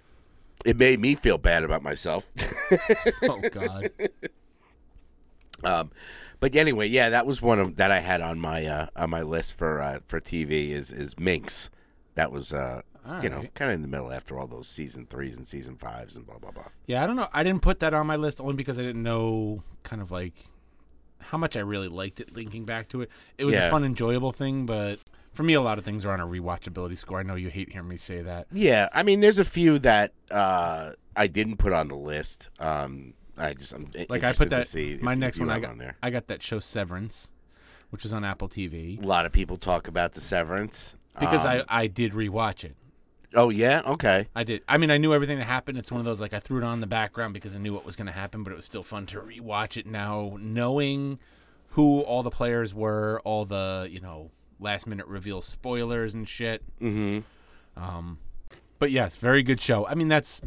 It 0.65 0.77
made 0.77 0.99
me 0.99 1.15
feel 1.15 1.37
bad 1.37 1.63
about 1.63 1.83
myself. 1.83 2.29
oh 3.23 3.41
God. 3.51 3.89
Um, 5.63 5.91
but 6.41 6.53
anyway, 6.57 6.87
yeah, 6.87 7.09
that 7.09 7.25
was 7.25 7.41
one 7.41 7.57
of 7.57 7.77
that 7.77 7.89
I 7.89 7.99
had 7.99 8.19
on 8.19 8.37
my 8.37 8.65
uh, 8.65 8.87
on 8.97 9.09
my 9.09 9.21
list 9.21 9.53
for 9.53 9.81
uh, 9.81 9.99
for 10.07 10.19
TV 10.19 10.71
is 10.71 10.91
is 10.91 11.17
Minx. 11.17 11.69
That 12.15 12.33
was 12.33 12.51
uh, 12.53 12.81
All 13.07 13.23
you 13.23 13.29
know 13.29 13.45
kind 13.55 13.71
of 13.71 13.75
in 13.75 13.81
the 13.81 13.87
middle 13.87 14.11
after 14.11 14.37
all 14.37 14.47
those 14.47 14.67
season 14.67 15.05
threes 15.05 15.37
and 15.37 15.47
season 15.47 15.77
fives 15.77 16.17
and 16.17 16.25
blah 16.25 16.39
blah 16.39 16.51
blah. 16.51 16.67
Yeah, 16.85 17.01
I 17.01 17.07
don't 17.07 17.15
know. 17.15 17.29
I 17.31 17.43
didn't 17.43 17.61
put 17.61 17.79
that 17.79 17.93
on 17.93 18.07
my 18.07 18.17
list 18.17 18.41
only 18.41 18.55
because 18.55 18.77
I 18.77 18.81
didn't 18.81 19.03
know 19.03 19.63
kind 19.83 20.01
of 20.01 20.11
like 20.11 20.33
how 21.29 21.37
much 21.37 21.55
I 21.57 21.61
really 21.61 21.87
liked 21.87 22.19
it 22.19 22.35
linking 22.35 22.65
back 22.65 22.89
to 22.89 23.01
it. 23.01 23.09
It 23.37 23.45
was 23.45 23.53
Yeah. 23.55 23.67
a 23.67 23.71
fun, 23.71 23.83
enjoyable 23.83 24.31
thing, 24.31 24.65
but 24.65 24.99
for 25.33 25.43
me, 25.43 25.53
a 25.55 25.61
lot 25.61 25.77
of 25.77 25.83
things 25.85 26.05
are 26.05 26.11
on 26.11 26.19
a 26.19 26.27
rewatchability 26.27 26.97
score. 26.97 27.19
I 27.19 27.23
know 27.23 27.35
you 27.35 27.49
hate 27.49 27.71
hearing 27.71 27.87
me 27.87 27.97
say 27.97 28.21
that. 28.21 28.47
Yeah, 28.51 28.89
I 28.93 29.03
mean, 29.03 29.19
there's 29.19 29.39
a 29.39 29.45
few 29.45 29.79
that 29.79 30.13
uh, 30.29 30.91
I 31.15 31.27
didn't 31.27 31.57
put 31.57 31.73
on 31.73 31.87
the 31.87 31.95
list. 31.95 32.49
Um, 32.59 33.13
I 33.37 33.53
just 33.53 33.73
I'm 33.73 33.89
Like 34.09 34.23
I 34.23 34.33
put 34.33 34.49
that. 34.51 34.59
to 34.59 34.65
see 34.65 34.99
my 35.01 35.15
next 35.15 35.39
one, 35.39 35.49
I 35.49 35.59
got 35.59 35.71
on 35.71 35.77
there. 35.79 35.95
I 36.03 36.11
got 36.11 36.27
that 36.27 36.43
show 36.43 36.59
Severance, 36.59 37.31
which 37.89 38.03
was 38.03 38.13
on 38.13 38.23
Apple 38.23 38.47
TV 38.47 39.01
A 39.01 39.05
lot 39.05 39.25
of 39.25 39.31
people 39.31 39.57
talk 39.57 39.87
about 39.87 40.11
the 40.13 40.21
Severance 40.21 40.95
because 41.19 41.43
Um, 41.45 41.63
I 41.69 41.83
I 41.83 41.87
did 41.87 42.13
rewatch 42.13 42.63
it. 42.63 42.75
Oh 43.35 43.49
yeah, 43.49 43.81
okay. 43.85 44.27
I 44.35 44.43
did. 44.43 44.61
I 44.67 44.77
mean, 44.77 44.91
I 44.91 44.97
knew 44.97 45.13
everything 45.13 45.37
that 45.39 45.45
happened. 45.45 45.77
It's 45.77 45.91
one 45.91 45.99
of 45.99 46.05
those 46.05 46.21
like 46.21 46.33
I 46.33 46.39
threw 46.39 46.59
it 46.59 46.63
on 46.63 46.75
in 46.75 46.81
the 46.81 46.87
background 46.87 47.33
because 47.33 47.55
I 47.55 47.59
knew 47.59 47.73
what 47.73 47.85
was 47.85 47.95
going 47.95 48.07
to 48.07 48.13
happen, 48.13 48.43
but 48.43 48.53
it 48.53 48.55
was 48.55 48.65
still 48.65 48.83
fun 48.83 49.05
to 49.07 49.19
rewatch 49.19 49.77
it 49.77 49.85
now, 49.85 50.37
knowing 50.39 51.19
who 51.69 52.01
all 52.01 52.23
the 52.23 52.29
players 52.29 52.73
were, 52.73 53.21
all 53.23 53.45
the 53.45 53.87
you 53.89 53.99
know 53.99 54.31
last 54.59 54.87
minute 54.87 55.07
reveal 55.07 55.41
spoilers 55.41 56.13
and 56.13 56.27
shit. 56.27 56.63
Mm-hmm. 56.79 57.19
Um, 57.81 58.19
but 58.79 58.91
yes, 58.91 59.15
very 59.15 59.43
good 59.43 59.61
show. 59.61 59.87
I 59.87 59.95
mean, 59.95 60.07
that's 60.07 60.41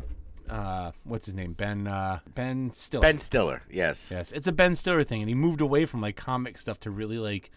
uh, 0.49 0.93
what's 1.05 1.27
his 1.27 1.35
name? 1.35 1.53
Ben 1.53 1.87
uh, 1.87 2.21
Ben 2.35 2.71
Stiller. 2.75 3.03
Ben 3.03 3.19
Stiller, 3.19 3.63
yes. 3.71 4.11
Yes, 4.13 4.33
it's 4.33 4.47
a 4.47 4.53
Ben 4.53 4.77
Stiller 4.77 5.05
thing, 5.05 5.23
and 5.23 5.29
he 5.29 5.35
moved 5.35 5.61
away 5.61 5.87
from 5.87 6.01
like 6.01 6.17
comic 6.17 6.59
stuff 6.59 6.79
to 6.81 6.91
really 6.91 7.19
like, 7.19 7.51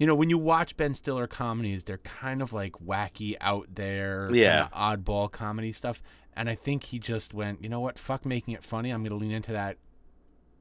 you 0.00 0.06
know, 0.08 0.14
when 0.16 0.30
you 0.30 0.38
watch 0.38 0.76
Ben 0.76 0.94
Stiller 0.94 1.28
comedies, 1.28 1.84
they're 1.84 1.98
kind 1.98 2.42
of 2.42 2.52
like 2.52 2.72
wacky, 2.84 3.36
out 3.40 3.68
there, 3.72 4.28
Yeah. 4.34 4.68
kinda 4.68 4.76
oddball 4.76 5.30
comedy 5.30 5.70
stuff. 5.70 6.02
And 6.34 6.48
I 6.50 6.54
think 6.56 6.84
he 6.84 6.98
just 6.98 7.32
went, 7.34 7.62
you 7.62 7.68
know 7.68 7.80
what? 7.80 7.98
Fuck 7.98 8.24
making 8.26 8.54
it 8.54 8.64
funny. 8.64 8.90
I'm 8.90 9.02
gonna 9.04 9.14
lean 9.16 9.30
into 9.30 9.52
that 9.52 9.76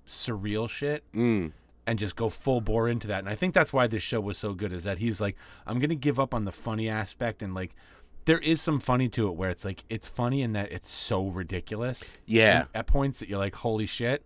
surreal 0.08 0.70
shit 0.70 1.04
Mm. 1.14 1.54
and 1.86 2.00
just 2.00 2.16
go 2.16 2.30
full 2.30 2.62
bore 2.62 2.88
into 2.90 3.08
that. 3.08 3.20
And 3.20 3.30
I 3.30 3.36
think 3.36 3.54
that's 3.54 3.72
why 3.72 3.88
this 3.88 4.04
show 4.04 4.20
was 4.20 4.38
so 4.38 4.54
good. 4.54 4.74
Is 4.74 4.84
that 4.84 4.98
he's 4.98 5.22
like, 5.22 5.36
I'm 5.66 5.80
gonna 5.80 5.96
give 5.96 6.20
up 6.20 6.34
on 6.34 6.46
the 6.46 6.52
funny 6.52 6.90
aspect 6.90 7.42
and 7.42 7.54
like. 7.54 7.76
There 8.26 8.40
is 8.40 8.62
some 8.62 8.80
funny 8.80 9.10
to 9.10 9.28
it 9.30 9.36
where 9.38 9.50
it's 9.50 9.66
like 9.66 9.84
it's 9.90 10.08
funny 10.08 10.44
in 10.44 10.52
that 10.54 10.72
it's 10.72 10.92
so 10.92 11.30
ridiculous. 11.30 12.16
Yeah. 12.28 12.66
at 12.76 12.86
points 12.86 13.18
that 13.20 13.30
you're 13.30 13.40
like, 13.40 13.56
holy 13.56 13.88
shit. 13.88 14.24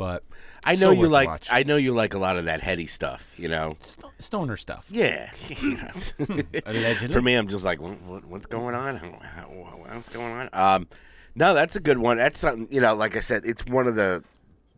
But 0.00 0.24
I 0.64 0.76
so 0.76 0.86
know 0.86 0.92
you 1.02 1.08
like. 1.08 1.28
watch. 1.28 1.48
I 1.52 1.62
know 1.62 1.76
you 1.76 1.92
like 1.92 2.14
a 2.14 2.18
lot 2.18 2.38
of 2.38 2.46
that 2.46 2.62
heady 2.62 2.86
stuff. 2.86 3.34
You 3.36 3.48
know. 3.48 3.74
Sto- 3.80 4.10
stoner 4.18 4.56
stuff. 4.56 4.86
Yeah. 4.90 5.30
Allegedly. 6.66 7.08
For 7.14 7.20
me, 7.20 7.34
I'm 7.34 7.48
just 7.48 7.66
like, 7.66 7.82
what, 7.82 8.00
what, 8.02 8.24
what's 8.24 8.46
going 8.46 8.74
on? 8.74 8.96
How- 8.96 9.18
how- 9.22 9.46
What's 9.92 10.08
going 10.08 10.32
on? 10.32 10.48
Um, 10.54 10.88
no, 11.34 11.52
that's 11.52 11.76
a 11.76 11.80
good 11.80 11.98
one. 11.98 12.16
That's 12.16 12.38
something 12.38 12.66
you 12.70 12.80
know. 12.80 12.94
Like 12.94 13.14
I 13.14 13.20
said, 13.20 13.44
it's 13.44 13.66
one 13.66 13.86
of 13.86 13.94
the 13.94 14.24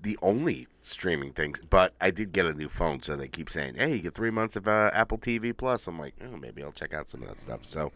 the 0.02 0.18
only 0.22 0.66
streaming 0.80 1.32
things. 1.32 1.60
But 1.70 1.92
I 2.00 2.10
did 2.10 2.32
get 2.32 2.46
a 2.46 2.52
new 2.52 2.68
phone, 2.68 3.00
so 3.02 3.14
they 3.14 3.28
keep 3.28 3.48
saying, 3.48 3.76
"Hey, 3.76 3.94
you 3.94 3.98
get 4.00 4.14
three 4.14 4.30
months 4.30 4.56
of 4.56 4.66
uh, 4.66 4.90
Apple 4.92 5.18
TV 5.18 5.56
Plus." 5.56 5.86
I'm 5.86 5.98
like, 6.00 6.14
oh, 6.24 6.36
maybe 6.38 6.64
I'll 6.64 6.72
check 6.72 6.94
out 6.94 7.08
some 7.08 7.22
of 7.22 7.28
that 7.28 7.38
stuff. 7.38 7.66
So, 7.68 7.92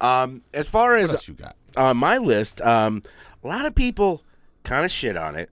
um, 0.00 0.42
as 0.54 0.68
far 0.68 0.92
What 0.94 1.02
as 1.02 1.10
else 1.14 1.28
you 1.28 1.34
got? 1.34 1.54
on 1.76 1.98
my 1.98 2.18
list, 2.18 2.60
um, 2.62 3.02
a 3.44 3.46
lot 3.46 3.64
of 3.66 3.74
people 3.74 4.22
kind 4.64 4.84
of 4.84 4.90
shit 4.90 5.16
on 5.16 5.36
it. 5.36 5.50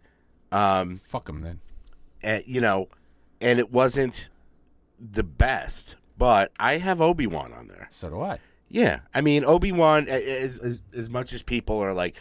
Um, 0.52 0.96
Fuck 0.96 1.26
them 1.26 1.40
then. 1.42 1.60
uh, 2.24 2.40
you 2.46 2.60
know, 2.60 2.88
and 3.40 3.58
it 3.58 3.70
wasn't 3.72 4.28
the 4.98 5.22
best. 5.22 5.96
But 6.18 6.50
I 6.58 6.78
have 6.78 7.00
Obi 7.02 7.26
Wan 7.26 7.52
on 7.52 7.68
there. 7.68 7.86
So 7.90 8.08
do 8.08 8.20
I. 8.22 8.38
Yeah, 8.68 9.00
I 9.14 9.20
mean 9.20 9.44
Obi 9.44 9.70
Wan. 9.72 10.08
As, 10.08 10.58
as 10.58 10.80
as 10.96 11.08
much 11.10 11.32
as 11.32 11.42
people 11.42 11.78
are 11.78 11.92
like 11.92 12.16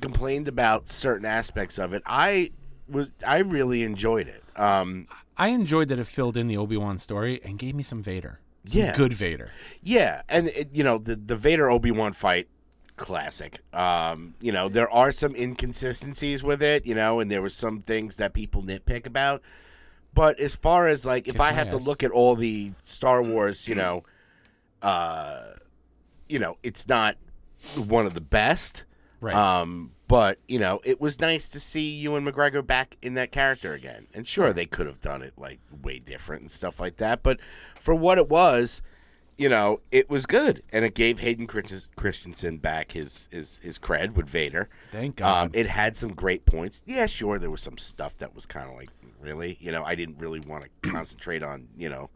complained 0.00 0.48
about 0.48 0.88
certain 0.88 1.26
aspects 1.26 1.78
of 1.78 1.92
it, 1.92 2.02
I 2.06 2.50
was 2.88 3.12
I 3.26 3.38
really 3.38 3.82
enjoyed 3.82 4.28
it. 4.28 4.42
Um, 4.58 5.06
I 5.36 5.48
enjoyed 5.48 5.88
that 5.88 5.98
it 5.98 6.06
filled 6.06 6.36
in 6.36 6.48
the 6.48 6.56
Obi 6.56 6.76
Wan 6.76 6.98
story 6.98 7.40
and 7.44 7.58
gave 7.58 7.74
me 7.74 7.82
some 7.82 8.02
Vader. 8.02 8.40
Some 8.66 8.80
Yeah. 8.80 8.96
good 8.96 9.12
Vader. 9.12 9.48
yeah, 9.82 10.22
and 10.28 10.48
it, 10.48 10.70
you 10.72 10.82
know 10.82 10.98
the 10.98 11.14
the 11.16 11.36
Vader 11.36 11.70
Obi 11.70 11.90
Wan 11.92 12.12
fight, 12.12 12.48
classic. 12.96 13.60
Um, 13.72 14.34
you 14.40 14.52
know 14.52 14.68
there 14.68 14.90
are 14.90 15.12
some 15.12 15.34
inconsistencies 15.36 16.42
with 16.42 16.62
it, 16.62 16.86
you 16.86 16.94
know, 16.94 17.20
and 17.20 17.30
there 17.30 17.42
were 17.42 17.48
some 17.48 17.80
things 17.80 18.16
that 18.16 18.32
people 18.32 18.62
nitpick 18.62 19.06
about. 19.06 19.42
But 20.14 20.40
as 20.40 20.56
far 20.56 20.88
as 20.88 21.04
like, 21.04 21.28
if 21.28 21.34
Kiss 21.34 21.40
I 21.42 21.50
my 21.50 21.52
have 21.52 21.68
to 21.70 21.76
look 21.76 22.02
at 22.02 22.10
all 22.10 22.36
the 22.36 22.72
Star 22.82 23.22
Wars, 23.22 23.68
you 23.68 23.74
know, 23.74 24.02
uh, 24.80 25.50
you 26.26 26.38
know, 26.38 26.56
it's 26.62 26.88
not 26.88 27.16
one 27.74 28.06
of 28.06 28.14
the 28.14 28.22
best. 28.22 28.84
Right. 29.20 29.34
Um, 29.34 29.92
but 30.08 30.38
you 30.46 30.58
know, 30.58 30.80
it 30.84 31.00
was 31.00 31.20
nice 31.20 31.50
to 31.50 31.60
see 31.60 31.90
Ewan 31.96 32.24
McGregor 32.24 32.66
back 32.66 32.96
in 33.02 33.14
that 33.14 33.32
character 33.32 33.74
again. 33.74 34.06
And 34.14 34.26
sure, 34.26 34.52
they 34.52 34.66
could 34.66 34.86
have 34.86 35.00
done 35.00 35.20
it 35.20 35.34
like 35.36 35.60
way 35.82 35.98
different 35.98 36.42
and 36.42 36.50
stuff 36.50 36.80
like 36.80 36.96
that. 36.96 37.22
But 37.22 37.38
for 37.74 37.94
what 37.94 38.16
it 38.18 38.28
was, 38.28 38.82
you 39.38 39.48
know, 39.48 39.80
it 39.90 40.08
was 40.08 40.24
good, 40.26 40.62
and 40.72 40.84
it 40.84 40.94
gave 40.94 41.18
Hayden 41.18 41.46
Christensen 41.46 42.58
back 42.58 42.92
his 42.92 43.28
his 43.30 43.58
his 43.62 43.78
cred 43.78 44.14
with 44.14 44.28
Vader. 44.28 44.68
Thank 44.92 45.20
Um, 45.20 45.48
God. 45.48 45.56
it 45.56 45.66
had 45.66 45.94
some 45.96 46.14
great 46.14 46.46
points. 46.46 46.82
Yeah, 46.86 47.06
sure, 47.06 47.38
there 47.38 47.50
was 47.50 47.60
some 47.60 47.78
stuff 47.78 48.16
that 48.18 48.34
was 48.34 48.46
kind 48.46 48.68
of 48.70 48.76
like 48.76 48.88
really, 49.20 49.56
you 49.60 49.72
know, 49.72 49.82
I 49.84 49.94
didn't 49.94 50.18
really 50.18 50.40
want 50.40 50.64
to 50.82 50.88
concentrate 50.90 51.42
on 51.42 51.68
you 51.76 51.88
know, 51.88 52.10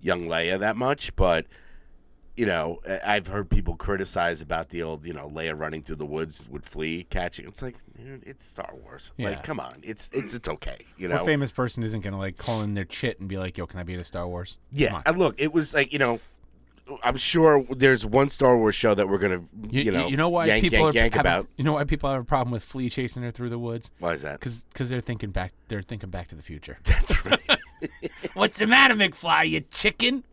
young 0.00 0.22
Leia 0.22 0.58
that 0.58 0.76
much, 0.76 1.14
but 1.16 1.46
you 2.36 2.46
know, 2.46 2.80
I've 3.06 3.28
heard 3.28 3.48
people 3.48 3.76
criticize 3.76 4.40
about 4.40 4.70
the 4.70 4.82
old, 4.82 5.06
you 5.06 5.12
know, 5.12 5.28
Leia 5.28 5.56
running 5.56 5.82
through 5.82 5.96
the 5.96 6.06
woods 6.06 6.48
with 6.50 6.64
Flea 6.66 7.04
catching. 7.08 7.46
It's 7.46 7.62
like, 7.62 7.76
dude, 7.96 8.24
it's 8.26 8.44
Star 8.44 8.74
Wars. 8.82 9.12
Yeah. 9.16 9.28
Like, 9.30 9.44
come 9.44 9.60
on, 9.60 9.76
it's 9.84 10.10
it's 10.12 10.34
it's 10.34 10.48
okay. 10.48 10.78
You 10.96 11.06
know, 11.06 11.16
what 11.18 11.26
famous 11.26 11.52
person 11.52 11.84
isn't 11.84 12.00
going 12.00 12.12
to 12.12 12.18
like 12.18 12.36
call 12.36 12.62
in 12.62 12.74
their 12.74 12.84
chit 12.86 13.20
and 13.20 13.28
be 13.28 13.36
like, 13.38 13.56
yo, 13.56 13.66
can 13.66 13.78
I 13.78 13.84
be 13.84 13.94
in 13.94 14.00
a 14.00 14.04
Star 14.04 14.26
Wars? 14.26 14.58
Yeah. 14.72 15.00
And 15.06 15.16
look, 15.16 15.36
it 15.40 15.52
was 15.52 15.74
like, 15.74 15.92
you 15.92 16.00
know, 16.00 16.18
I'm 17.02 17.16
sure 17.16 17.64
there's 17.70 18.04
one 18.04 18.28
Star 18.28 18.56
Wars 18.58 18.74
show 18.74 18.94
that 18.94 19.08
we're 19.08 19.18
gonna, 19.18 19.42
you, 19.70 19.90
know, 19.90 20.06
you 20.06 20.18
know 20.18 20.28
why 20.28 20.46
yank, 20.46 20.62
people 20.62 20.80
yank, 20.80 20.94
are 20.94 20.98
yank 20.98 21.14
having- 21.14 21.20
about. 21.32 21.48
You 21.56 21.64
know 21.64 21.72
why 21.74 21.84
people 21.84 22.10
have 22.10 22.20
a 22.20 22.24
problem 22.24 22.52
with 22.52 22.62
Flea 22.62 22.90
chasing 22.90 23.22
her 23.22 23.30
through 23.30 23.48
the 23.50 23.58
woods? 23.58 23.90
Why 24.00 24.12
is 24.12 24.22
that? 24.22 24.38
Because 24.40 24.64
they're 24.90 25.00
thinking 25.00 25.30
back. 25.30 25.52
They're 25.68 25.80
thinking 25.82 26.10
back 26.10 26.28
to 26.28 26.34
the 26.34 26.42
future. 26.42 26.78
That's 26.84 27.24
right. 27.24 27.40
What's 28.34 28.58
the 28.58 28.66
matter, 28.66 28.94
McFly? 28.94 29.48
You 29.50 29.60
chicken? 29.60 30.24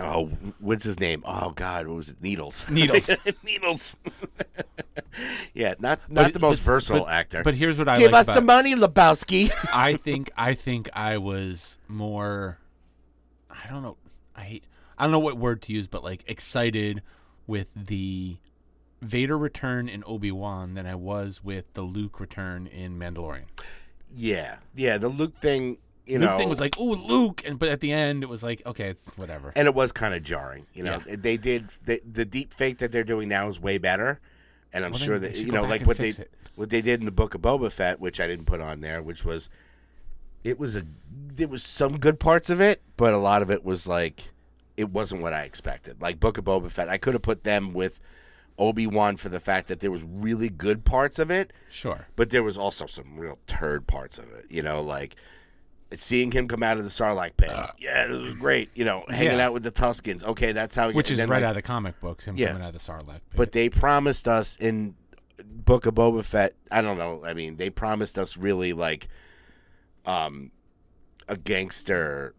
Oh, 0.00 0.30
what's 0.58 0.84
his 0.84 0.98
name? 0.98 1.22
Oh 1.26 1.50
God, 1.50 1.86
what 1.86 1.96
was 1.96 2.08
it? 2.10 2.16
Needles. 2.22 2.68
Needles. 2.70 3.10
Needles. 3.44 3.96
yeah, 5.54 5.74
not 5.78 6.00
not 6.10 6.32
the 6.32 6.38
most 6.40 6.60
but- 6.60 6.64
versatile 6.72 7.04
but- 7.04 7.12
actor. 7.12 7.42
But 7.42 7.54
here's 7.54 7.78
what 7.78 7.88
I 7.88 7.96
Give 7.98 8.10
like 8.10 8.20
us 8.20 8.26
about 8.26 8.34
the 8.34 8.40
money, 8.40 8.74
Lebowski. 8.74 9.52
I 9.72 9.96
think 9.96 10.30
I 10.36 10.54
think 10.54 10.88
I 10.94 11.18
was 11.18 11.78
more 11.88 12.58
I 13.50 13.68
don't 13.70 13.82
know 13.82 13.96
I 14.36 14.42
hate 14.42 14.64
I 14.98 15.04
don't 15.04 15.12
know 15.12 15.18
what 15.18 15.36
word 15.38 15.62
to 15.62 15.72
use 15.72 15.86
but 15.86 16.04
like 16.04 16.24
excited 16.26 17.02
with 17.46 17.68
the 17.74 18.36
Vader 19.02 19.36
return 19.38 19.88
in 19.88 20.02
Obi-Wan 20.06 20.74
than 20.74 20.86
I 20.86 20.94
was 20.94 21.42
with 21.44 21.72
the 21.74 21.82
Luke 21.82 22.18
return 22.20 22.66
in 22.66 22.98
Mandalorian. 22.98 23.44
yeah, 24.16 24.56
yeah. 24.74 24.98
The 24.98 25.08
Luke 25.08 25.38
thing, 25.40 25.78
you 26.06 26.18
Luke 26.18 26.30
know, 26.30 26.36
thing 26.38 26.48
was 26.48 26.60
like, 26.60 26.78
"Ooh, 26.78 26.94
Luke," 26.94 27.42
and 27.46 27.58
but 27.58 27.68
at 27.68 27.80
the 27.80 27.92
end 27.92 28.22
it 28.22 28.28
was 28.28 28.42
like, 28.42 28.62
"Okay, 28.64 28.88
it's 28.88 29.08
whatever." 29.16 29.52
and 29.54 29.66
it 29.68 29.74
was 29.74 29.92
kind 29.92 30.14
of 30.14 30.22
jarring. 30.22 30.66
You 30.72 30.84
know, 30.84 31.02
Yeah. 31.06 31.16
they 31.18 31.36
did 31.36 31.68
they, 31.84 32.00
the 32.10 32.24
deep 32.24 32.52
fake 32.52 32.78
that 32.78 32.90
they're 32.90 33.04
doing 33.04 33.28
now 33.28 33.48
is 33.48 33.60
way 33.60 33.76
better, 33.78 34.18
and 34.72 34.84
I'm 34.84 34.92
Well, 34.92 35.00
sure 35.00 35.18
that 35.18 35.36
you 35.36 35.52
know, 35.52 35.62
like 35.64 35.86
what 35.86 35.98
they 35.98 36.08
it. 36.08 36.30
what 36.54 36.70
they 36.70 36.80
did 36.80 37.00
in 37.00 37.06
the 37.06 37.12
Book 37.12 37.34
of 37.34 37.42
Boba 37.42 37.70
Fett, 37.70 38.00
which 38.00 38.18
I 38.18 38.26
didn't 38.26 38.46
put 38.46 38.60
on 38.62 38.80
there, 38.80 39.02
which 39.02 39.24
was 39.24 39.48
it 40.46 40.58
was 40.58 40.76
a 40.76 40.82
there 41.10 41.48
was 41.48 41.62
some 41.62 41.98
good 41.98 42.18
parts 42.18 42.48
of 42.50 42.60
it, 42.60 42.80
but 42.96 43.12
a 43.12 43.18
lot 43.18 43.42
of 43.42 43.50
it 43.50 43.64
was 43.64 43.86
like 43.86 44.30
it 44.76 44.90
wasn't 44.90 45.22
what 45.22 45.32
I 45.32 45.42
expected. 45.42 46.00
Like 46.00 46.20
Book 46.20 46.38
of 46.38 46.44
Boba 46.44 46.70
Fett, 46.70 46.88
I 46.88 46.98
could 46.98 47.14
have 47.14 47.22
put 47.22 47.44
them 47.44 47.72
with 47.72 47.98
Obi 48.58 48.86
Wan 48.86 49.16
for 49.16 49.28
the 49.28 49.40
fact 49.40 49.68
that 49.68 49.80
there 49.80 49.90
was 49.90 50.02
really 50.02 50.48
good 50.48 50.84
parts 50.84 51.18
of 51.18 51.30
it, 51.30 51.52
Sure. 51.70 52.06
but 52.16 52.30
there 52.30 52.42
was 52.42 52.56
also 52.56 52.86
some 52.86 53.18
real 53.18 53.38
turd 53.46 53.86
parts 53.86 54.18
of 54.18 54.30
it. 54.32 54.46
You 54.50 54.62
know, 54.62 54.80
like 54.82 55.16
seeing 55.92 56.30
him 56.32 56.48
come 56.48 56.62
out 56.62 56.78
of 56.78 56.84
the 56.84 56.90
Sarlacc 56.90 57.36
pit. 57.36 57.50
yeah, 57.78 58.06
this 58.06 58.20
was 58.20 58.34
great. 58.34 58.70
You 58.74 58.84
know, 58.84 59.04
hanging 59.08 59.34
Uh. 59.34 59.36
Yeah. 59.36 59.46
out 59.46 59.52
with 59.52 59.62
the 59.62 59.72
Tuskens. 59.72 60.24
Okay, 60.24 60.52
that's 60.52 60.74
how. 60.76 60.90
Which 60.92 61.10
is 61.10 61.18
right 61.20 61.28
like, 61.28 61.42
out 61.42 61.50
of 61.50 61.56
the 61.56 61.62
comic 61.62 62.00
books, 62.00 62.26
him 62.26 62.36
Yeah. 62.36 62.48
coming 62.48 62.62
out 62.62 62.74
of 62.74 62.84
the 62.84 62.92
Sarlacc 62.92 63.06
pit. 63.12 63.36
But 63.36 63.52
they 63.52 63.68
promised 63.68 64.26
us 64.28 64.56
in 64.56 64.94
Book 65.44 65.84
of 65.86 65.94
Boba 65.94 66.24
Fett. 66.24 66.54
I 66.70 66.80
don't 66.82 66.96
know. 66.98 67.24
I 67.26 67.34
mean, 67.34 67.56
they 67.56 67.68
promised 67.70 68.18
us 68.18 68.36
really 68.38 68.72
like, 68.72 69.08
um, 70.06 70.50
a 71.28 71.36
gangster, 71.36 72.34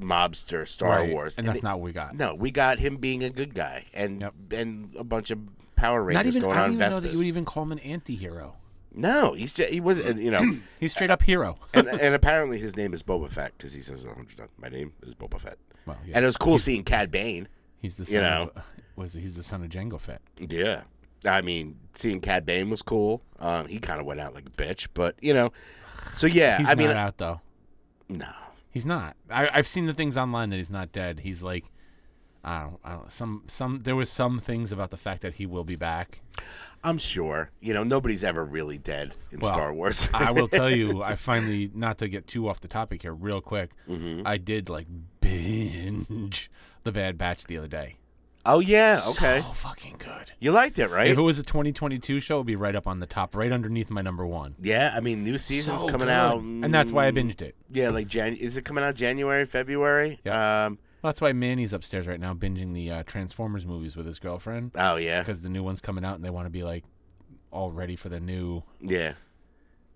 mobster 0.00 0.66
Star 0.66 1.00
Right, 1.00 1.10
Wars, 1.10 1.38
and 1.38 1.46
that's 1.46 1.60
they- 1.60 1.68
not 1.68 1.78
what 1.78 1.84
we 1.84 1.92
got. 1.92 2.14
No, 2.16 2.34
we 2.34 2.50
got 2.50 2.78
him 2.78 2.96
being 2.96 3.22
a 3.22 3.30
good 3.30 3.54
guy, 3.54 3.86
and 3.94 4.20
Yep. 4.20 4.34
and 4.52 4.94
a 4.96 5.04
bunch 5.04 5.30
of 5.30 5.38
Power 5.76 6.00
Not 6.00 6.06
Rangers 6.16 6.36
even. 6.36 6.42
going 6.42 6.58
I 6.58 6.62
on 6.62 6.70
don't 6.70 6.74
even 6.80 6.90
know 6.90 7.00
that 7.00 7.12
you 7.12 7.18
would 7.18 7.26
even 7.28 7.44
call 7.44 7.62
him 7.64 7.72
an 7.72 7.78
anti-hero. 7.80 8.56
No, 8.94 9.32
he's 9.32 9.52
just 9.54 9.70
he 9.70 9.80
wasn't. 9.80 10.20
You 10.20 10.30
know, 10.30 10.56
He's 10.80 10.92
straight 10.92 11.10
up 11.10 11.22
hero. 11.22 11.56
and 11.74 11.88
and 11.88 12.14
apparently 12.20 12.58
his 12.58 12.76
name 12.76 12.92
is 12.92 13.02
Boba 13.02 13.28
Fett 13.30 13.52
because 13.56 13.72
he 13.72 13.80
says 13.80 14.04
it 14.04 14.10
a 14.10 14.14
hundred 14.14 14.36
times. 14.36 14.50
My 14.58 14.68
name 14.68 14.92
is 15.02 15.14
Boba 15.14 15.40
Fett. 15.40 15.56
Well, 15.86 15.96
yeah. 16.06 16.16
And 16.16 16.24
it 16.24 16.26
was 16.26 16.36
cool 16.36 16.58
seeing 16.58 16.84
Cad 16.84 17.10
Bane. 17.10 17.48
He's 17.80 17.96
the 17.96 18.04
son 18.04 18.14
you 18.14 18.20
know. 18.20 18.52
of, 18.54 18.62
was 18.94 19.14
he's 19.14 19.34
the 19.34 19.42
son 19.42 19.62
of 19.62 19.70
Jango 19.70 19.98
Fett. 19.98 20.20
Yeah. 20.38 20.82
I 21.24 21.40
mean, 21.40 21.78
seeing 21.94 22.20
Cad 22.20 22.44
Bane 22.44 22.68
was 22.68 22.82
cool. 22.82 23.22
Um, 23.38 23.66
he 23.66 23.78
kind 23.78 23.98
of 23.98 24.04
went 24.06 24.20
out 24.20 24.34
like 24.34 24.46
a 24.46 24.50
bitch, 24.50 24.88
but 24.92 25.14
you 25.22 25.32
know. 25.32 25.52
So 26.14 26.26
yeah, 26.26 26.58
He's 26.58 26.68
I 26.68 26.74
mean, 26.74 26.88
not 26.88 26.96
out 26.96 27.18
though. 27.18 27.40
no. 28.08 28.30
He's 28.70 28.86
not. 28.86 29.16
I, 29.28 29.50
I've 29.52 29.68
seen 29.68 29.84
the 29.84 29.92
things 29.92 30.16
online 30.16 30.48
that 30.48 30.56
he's 30.56 30.70
not 30.70 30.92
dead. 30.92 31.20
He's 31.20 31.42
like, 31.42 31.66
I 32.42 32.62
don't, 32.62 32.78
I 32.82 32.92
don't. 32.92 33.12
Some, 33.12 33.42
some. 33.46 33.80
There 33.82 33.94
was 33.94 34.08
some 34.08 34.40
things 34.40 34.72
about 34.72 34.90
the 34.90 34.96
fact 34.96 35.20
that 35.22 35.34
he 35.34 35.44
will 35.44 35.62
be 35.64 35.76
back. 35.76 36.22
I'm 36.82 36.96
sure. 36.96 37.50
You 37.60 37.74
know, 37.74 37.84
nobody's 37.84 38.24
ever 38.24 38.42
really 38.42 38.78
dead 38.78 39.12
in 39.30 39.40
Well, 39.40 39.52
Star 39.52 39.74
Wars. 39.74 40.08
I 40.14 40.30
will 40.30 40.48
tell 40.48 40.70
you, 40.74 41.02
I 41.04 41.16
finally, 41.16 41.70
not 41.74 41.98
to 41.98 42.08
get 42.08 42.26
too 42.26 42.48
off 42.48 42.60
the 42.62 42.66
topic 42.68 43.02
here, 43.02 43.12
real 43.12 43.42
quick. 43.42 43.72
Mm-hmm. 43.86 44.26
I 44.26 44.38
did 44.38 44.70
like 44.70 44.86
binge 45.20 46.50
the 46.84 46.92
Bad 46.92 47.18
Batch 47.18 47.44
the 47.44 47.58
other 47.58 47.68
day. 47.68 47.96
Oh 48.46 48.60
yeah, 48.60 49.00
okay. 49.08 49.40
So 49.40 49.52
fucking 49.52 49.96
good. 49.98 50.32
You 50.40 50.52
liked 50.52 50.78
it, 50.78 50.88
right? 50.90 51.08
If 51.10 51.18
it 51.18 51.22
was 51.22 51.38
a 51.38 51.42
2022 51.42 52.20
show, 52.20 52.36
it'd 52.36 52.46
be 52.46 52.56
right 52.56 52.74
up 52.74 52.86
on 52.86 53.00
the 53.00 53.06
top, 53.06 53.34
right 53.36 53.52
underneath 53.52 53.90
my 53.90 54.02
number 54.02 54.26
one. 54.26 54.54
yeah, 54.60 54.92
I 54.94 55.00
mean, 55.00 55.22
new 55.24 55.38
season's 55.38 55.80
So 55.82 55.86
coming 55.88 56.06
good. 56.08 56.12
out, 56.12 56.42
and 56.42 56.72
that's 56.74 56.90
why 56.92 57.06
I 57.06 57.12
binged 57.12 57.42
it. 57.42 57.54
Yeah, 57.70 57.90
like 57.90 58.08
Jan. 58.08 58.34
Is 58.34 58.56
it 58.56 58.64
coming 58.64 58.82
out 58.84 58.94
January, 58.94 59.44
February? 59.44 60.20
Yeah. 60.24 60.66
Um. 60.66 60.78
That's 61.02 61.20
why 61.20 61.32
Manny's 61.32 61.72
upstairs 61.72 62.06
right 62.06 62.20
now 62.20 62.32
binging 62.32 62.74
the 62.74 62.90
uh, 62.92 63.02
Transformers 63.02 63.66
movies 63.66 63.96
with 63.96 64.06
his 64.06 64.20
girlfriend 64.20 64.70
Oh 64.76 64.94
yeah. 64.94 65.20
because 65.20 65.42
the 65.42 65.48
new 65.48 65.64
one's 65.64 65.80
coming 65.80 66.04
out 66.04 66.14
and 66.14 66.24
they 66.24 66.30
want 66.30 66.46
to 66.46 66.50
be 66.50 66.62
like 66.62 66.84
all 67.50 67.72
ready 67.72 67.96
for 67.96 68.08
the 68.08 68.20
new. 68.20 68.62
Yeah. 68.80 69.14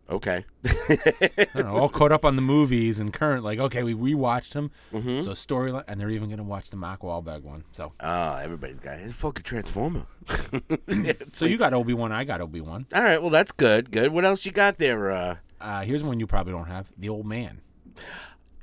Okay. 0.08 0.44
I 0.64 1.46
don't 1.54 1.66
know, 1.66 1.76
all 1.76 1.88
caught 1.88 2.12
up 2.12 2.24
on 2.24 2.36
the 2.36 2.42
movies 2.42 3.00
and 3.00 3.12
current. 3.12 3.42
Like, 3.42 3.58
okay, 3.58 3.82
we 3.82 3.92
rewatched 3.94 4.50
them, 4.52 4.70
Mm-hmm. 4.92 5.18
so 5.20 5.30
storyline, 5.32 5.82
and 5.88 6.00
they're 6.00 6.10
even 6.10 6.28
gonna 6.30 6.44
watch 6.44 6.70
the 6.70 6.76
Mark 6.76 7.00
Wahlberg 7.00 7.42
one. 7.42 7.64
So, 7.72 7.92
Oh, 8.00 8.34
everybody's 8.36 8.78
got 8.78 8.98
his 8.98 9.12
fucking 9.14 9.42
transformer. 9.42 10.06
so 11.32 11.44
you 11.46 11.58
got 11.58 11.74
Obi 11.74 11.92
Wan, 11.94 12.12
I 12.12 12.24
got 12.24 12.40
Obi 12.40 12.60
Wan. 12.60 12.86
All 12.94 13.02
right, 13.02 13.20
well 13.20 13.30
that's 13.30 13.50
good. 13.52 13.90
Good. 13.90 14.12
What 14.12 14.24
else 14.24 14.46
you 14.46 14.52
got 14.52 14.78
there? 14.78 15.10
Uh, 15.10 15.36
Uh, 15.60 15.82
here's 15.82 16.04
one 16.04 16.20
you 16.20 16.26
probably 16.26 16.52
don't 16.52 16.66
have: 16.68 16.86
the 16.96 17.08
Old 17.08 17.26
Man. 17.26 17.60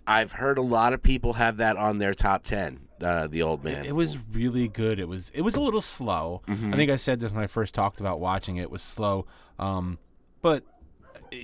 I've 0.06 0.34
heard 0.34 0.58
a 0.58 0.62
lot 0.62 0.93
of 0.93 1.01
people 1.01 1.34
have 1.34 1.58
that 1.58 1.77
on 1.77 1.97
their 1.97 2.13
top 2.13 2.43
ten. 2.43 2.88
Uh, 3.01 3.27
the 3.27 3.41
old 3.41 3.63
man. 3.65 3.84
It 3.86 3.95
was 3.95 4.17
really 4.32 4.67
good. 4.67 4.99
It 4.99 5.08
was 5.10 5.29
it 5.34 5.41
was 5.41 5.56
a 5.56 5.62
little 5.62 5.82
slow. 5.82 6.41
Mm-hmm. 6.47 6.73
I 6.73 6.77
think 6.77 6.91
I 6.91 6.95
said 6.95 7.19
this 7.19 7.32
when 7.32 7.43
I 7.43 7.47
first 7.47 7.73
talked 7.73 7.99
about 7.99 8.19
watching 8.19 8.58
it. 8.58 8.63
It 8.63 8.71
was 8.71 8.82
slow, 8.82 9.25
um, 9.60 9.97
but 10.41 10.63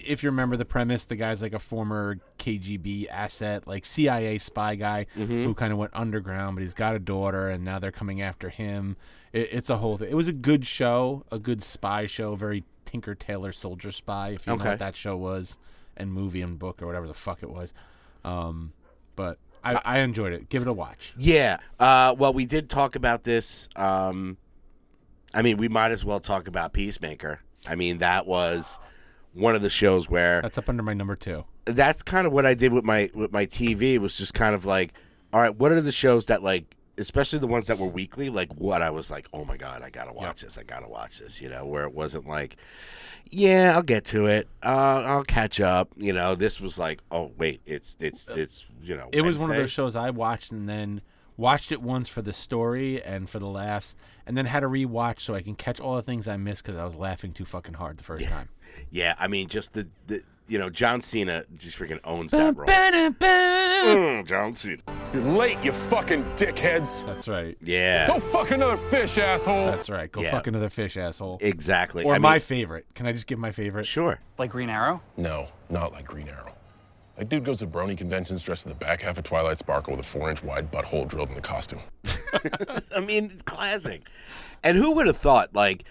if 0.06 0.24
you 0.24 0.30
remember 0.30 0.56
the 0.58 0.66
premise, 0.66 1.06
the 1.06 1.16
guy's 1.16 1.42
like 1.42 1.54
a 1.54 1.60
former 1.60 2.18
KGB 2.38 3.08
asset, 3.10 3.68
like 3.68 3.86
CIA 3.86 4.38
spy 4.38 4.76
guy 4.76 5.06
Mm-hmm. 5.18 5.44
who 5.44 5.54
kind 5.54 5.72
of 5.74 5.80
went 5.80 5.92
underground, 5.94 6.56
but 6.56 6.62
he's 6.62 6.74
got 6.74 6.96
a 6.96 7.00
daughter, 7.00 7.50
and 7.50 7.64
now 7.64 7.80
they're 7.80 7.92
coming 7.92 8.22
after 8.22 8.50
him. 8.50 8.96
It, 9.34 9.50
it's 9.52 9.70
a 9.70 9.78
whole 9.78 9.98
thing. 9.98 10.10
It 10.10 10.16
was 10.16 10.28
a 10.28 10.34
good 10.34 10.66
show, 10.66 11.26
a 11.32 11.40
good 11.40 11.64
spy 11.64 12.06
show, 12.06 12.36
very 12.36 12.64
Tinker 12.86 13.16
Tailor 13.16 13.52
Soldier 13.52 13.92
Spy, 13.92 14.30
if 14.30 14.48
you 14.48 14.56
know 14.56 14.64
what 14.64 14.80
that 14.80 14.96
show 14.96 15.16
was, 15.18 15.60
and 15.98 16.12
movie 16.14 16.42
and 16.42 16.58
book 16.58 16.82
or 16.82 16.86
whatever 16.88 17.08
the 17.08 17.14
fuck 17.14 17.44
it 17.44 17.50
was. 17.50 17.74
Um, 18.24 18.74
but 19.16 19.38
I, 19.64 19.80
I 19.86 20.00
enjoyed 20.00 20.34
it. 20.34 20.50
Give 20.50 20.62
it 20.62 20.68
a 20.68 20.74
watch. 20.74 21.14
Yeah. 21.18 21.58
Uh, 21.80 22.16
well, 22.18 22.34
we 22.34 22.46
did 22.46 22.70
talk 22.70 22.96
about 22.96 23.24
this. 23.24 23.68
Um, 23.76 24.38
I 25.34 25.42
mean, 25.42 25.58
we 25.58 25.68
might 25.68 25.92
as 25.92 26.04
well 26.04 26.20
talk 26.20 26.48
about 26.48 26.74
Peacemaker. 26.74 27.42
I 27.68 27.76
mean, 27.76 28.00
that 28.00 28.26
was 28.26 28.80
one 29.40 29.56
of 29.56 29.62
the 29.62 29.70
shows 29.70 30.10
where 30.10 30.42
That's 30.42 30.58
up 30.58 30.70
under 30.70 30.84
my 30.84 30.94
number 30.94 31.16
two. 31.16 31.46
that's 31.66 32.04
kind 32.04 32.28
of 32.28 32.34
what 32.34 32.46
I 32.46 32.54
did 32.54 32.74
with 32.74 32.84
my 32.84 33.10
with 33.14 33.32
my 33.32 33.46
TV. 33.46 33.98
Was 34.00 34.18
just 34.18 34.34
kind 34.34 34.54
of 34.56 34.66
like, 34.66 34.94
all 35.34 35.42
right, 35.42 35.56
what 35.56 35.72
are 35.72 35.82
the 35.82 35.92
shows 35.92 36.28
that 36.28 36.44
like, 36.44 36.76
especially 36.98 37.40
the 37.40 37.48
ones 37.48 37.68
that 37.68 37.78
were 37.78 37.88
weekly, 37.88 38.30
like 38.30 38.52
what 38.54 38.82
I 38.82 38.90
was 38.90 39.10
like, 39.12 39.28
oh 39.34 39.46
my 39.46 39.58
god, 39.58 39.82
I 39.82 39.90
gotta 39.90 40.14
watch 40.14 40.42
this, 40.42 40.58
I 40.58 40.64
gotta 40.64 40.88
watch 40.88 41.20
this, 41.20 41.42
you 41.42 41.50
know, 41.50 41.66
where 41.66 41.84
it 41.84 41.94
wasn't 41.94 42.28
like, 42.28 42.58
yeah, 43.30 43.74
I'll 43.76 43.84
get 43.84 44.06
to 44.06 44.26
it, 44.26 44.48
uh, 44.64 45.04
I'll 45.06 45.24
catch 45.24 45.60
up, 45.60 45.90
you 45.96 46.14
know. 46.14 46.36
This 46.36 46.60
was 46.60 46.80
like, 46.80 47.02
oh 47.12 47.32
wait, 47.38 47.62
it's 47.66 47.96
it's 48.00 48.28
it's 48.30 48.66
you 48.82 48.96
know, 48.98 49.10
It 49.12 49.22
was 49.22 49.38
one 49.38 49.50
of 49.52 49.56
those 49.56 49.72
shows 49.72 49.96
I 49.96 50.10
watched 50.10 50.52
and 50.52 50.68
then 50.68 51.02
watched 51.38 51.72
it 51.72 51.82
once 51.82 52.10
for 52.10 52.22
the 52.22 52.34
story 52.34 53.02
and 53.02 53.30
for 53.30 53.40
the 53.40 53.48
laughs, 53.48 53.96
and 54.26 54.36
then 54.36 54.46
had 54.46 54.60
to 54.60 54.68
rewatch 54.68 55.22
so 55.22 55.36
I 55.36 55.42
can 55.42 55.56
catch 55.56 55.80
all 55.80 55.96
the 55.96 56.02
things 56.02 56.28
I 56.28 56.36
missed 56.36 56.64
because 56.64 56.76
I 56.76 56.84
was 56.84 56.96
laughing 56.98 57.32
too 57.32 57.46
fucking 57.46 57.76
hard 57.76 57.98
the 57.98 58.04
first 58.04 58.28
time. 58.28 58.50
Yeah, 58.92 59.16
I 59.20 59.28
mean, 59.28 59.48
just 59.48 59.74
the, 59.74 59.88
the 60.08 60.22
you 60.48 60.58
know, 60.58 60.70
John 60.70 61.02
Cena 61.02 61.44
just 61.58 61.78
freaking 61.78 62.00
owns 62.04 62.32
that 62.32 62.56
role. 62.58 62.68
Mm, 62.68 64.26
John 64.28 64.54
Cena. 64.56 64.82
You're 65.14 65.24
late, 65.24 65.58
you 65.64 65.72
fucking 65.72 66.24
dickheads. 66.36 67.06
That's 67.06 67.28
right. 67.28 67.58
Yeah, 67.64 68.08
Go 68.08 68.20
fuck 68.20 68.52
another 68.52 68.78
fish, 68.78 69.18
asshole. 69.18 69.66
That's 69.68 69.90
right. 69.90 70.12
Go 70.12 70.22
Yeah. 70.22 70.32
fuck 70.32 70.48
another 70.48 70.70
fish, 70.70 70.98
asshole. 70.98 71.38
exactly. 71.42 72.04
or 72.04 72.16
I 72.16 72.20
my 72.20 72.34
mean, 72.34 72.40
favorite. 72.42 72.86
Can 72.96 73.06
I 73.06 73.12
just 73.12 73.28
give 73.28 73.40
my 73.40 73.52
favorite? 73.52 73.86
sure. 73.86 74.20
Like 74.38 74.52
Green 74.52 74.70
Arrow? 74.70 75.02
No, 75.18 75.48
not 75.70 75.92
like 75.94 76.06
Green 76.06 76.28
Arrow. 76.30 76.56
That 77.18 77.28
dude 77.30 77.44
goes 77.44 77.60
to 77.60 77.68
brony 77.68 77.98
conventions 77.98 78.42
dressed 78.44 78.66
in 78.66 78.70
the 78.70 78.76
back 78.76 79.02
half 79.02 79.18
of 79.18 79.24
Twilight 79.26 79.58
Sparkle 79.58 79.92
with 79.96 80.06
a 80.06 80.08
four-inch 80.10 80.42
wide 80.42 80.72
butthole 80.72 81.08
drilled 81.08 81.30
in 81.30 81.36
the 81.36 81.42
costume. 81.42 81.82
I 82.96 83.00
mean, 83.02 83.26
it's 83.34 83.42
classic. 83.44 84.04
And 84.64 84.78
who 84.78 84.96
would 84.96 85.06
have 85.08 85.18
thought? 85.18 85.54
Like, 85.54 85.84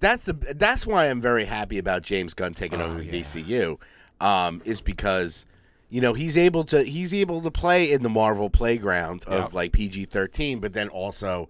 that's 0.00 0.26
the 0.26 0.32
that's 0.56 0.86
why 0.86 1.08
I'm 1.08 1.20
very 1.20 1.44
happy 1.44 1.78
about 1.78 2.02
James 2.02 2.34
Gunn 2.34 2.54
taking 2.54 2.80
over 2.80 2.98
the 3.02 3.08
DCU, 3.08 3.78
um, 4.20 4.62
is 4.64 4.80
because 4.80 5.44
you 5.90 6.00
know 6.00 6.12
he's 6.14 6.36
able 6.36 6.64
to 6.64 6.82
he's 6.84 7.12
able 7.14 7.40
to 7.42 7.50
play 7.50 7.90
in 7.90 8.02
the 8.02 8.08
Marvel 8.08 8.50
playground 8.50 9.24
of 9.26 9.44
Yep. 9.44 9.54
like 9.54 9.72
PG-13, 9.72 10.60
but 10.60 10.72
then 10.72 10.88
also 10.88 11.48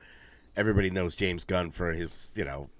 everybody 0.56 0.90
knows 0.90 1.14
James 1.14 1.44
Gunn 1.44 1.70
for 1.70 1.92
his 1.92 2.32
you 2.37 2.44
know 2.44 2.70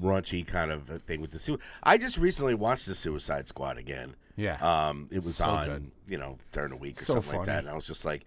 raunchy 0.00 0.46
kind 0.46 0.70
of 0.70 0.88
thing 1.04 1.20
with 1.20 1.30
the 1.30 1.38
suit. 1.38 1.60
I 1.82 1.98
just 1.98 2.18
recently 2.18 2.54
watched 2.54 2.86
the 2.86 2.94
Suicide 2.94 3.48
Squad 3.48 3.78
again. 3.78 4.14
Yeah. 4.36 4.54
Um, 4.56 5.08
it 5.10 5.24
was 5.24 5.36
So 5.36 5.46
on, 5.46 5.66
good. 5.66 5.90
you 6.06 6.18
know, 6.18 6.38
during 6.52 6.70
the 6.70 6.76
week 6.76 7.00
or 7.00 7.04
So 7.04 7.14
something 7.14 7.38
like 7.38 7.46
that, 7.46 7.58
and 7.60 7.68
I 7.68 7.74
was 7.74 7.86
just 7.88 8.04
like, 8.04 8.24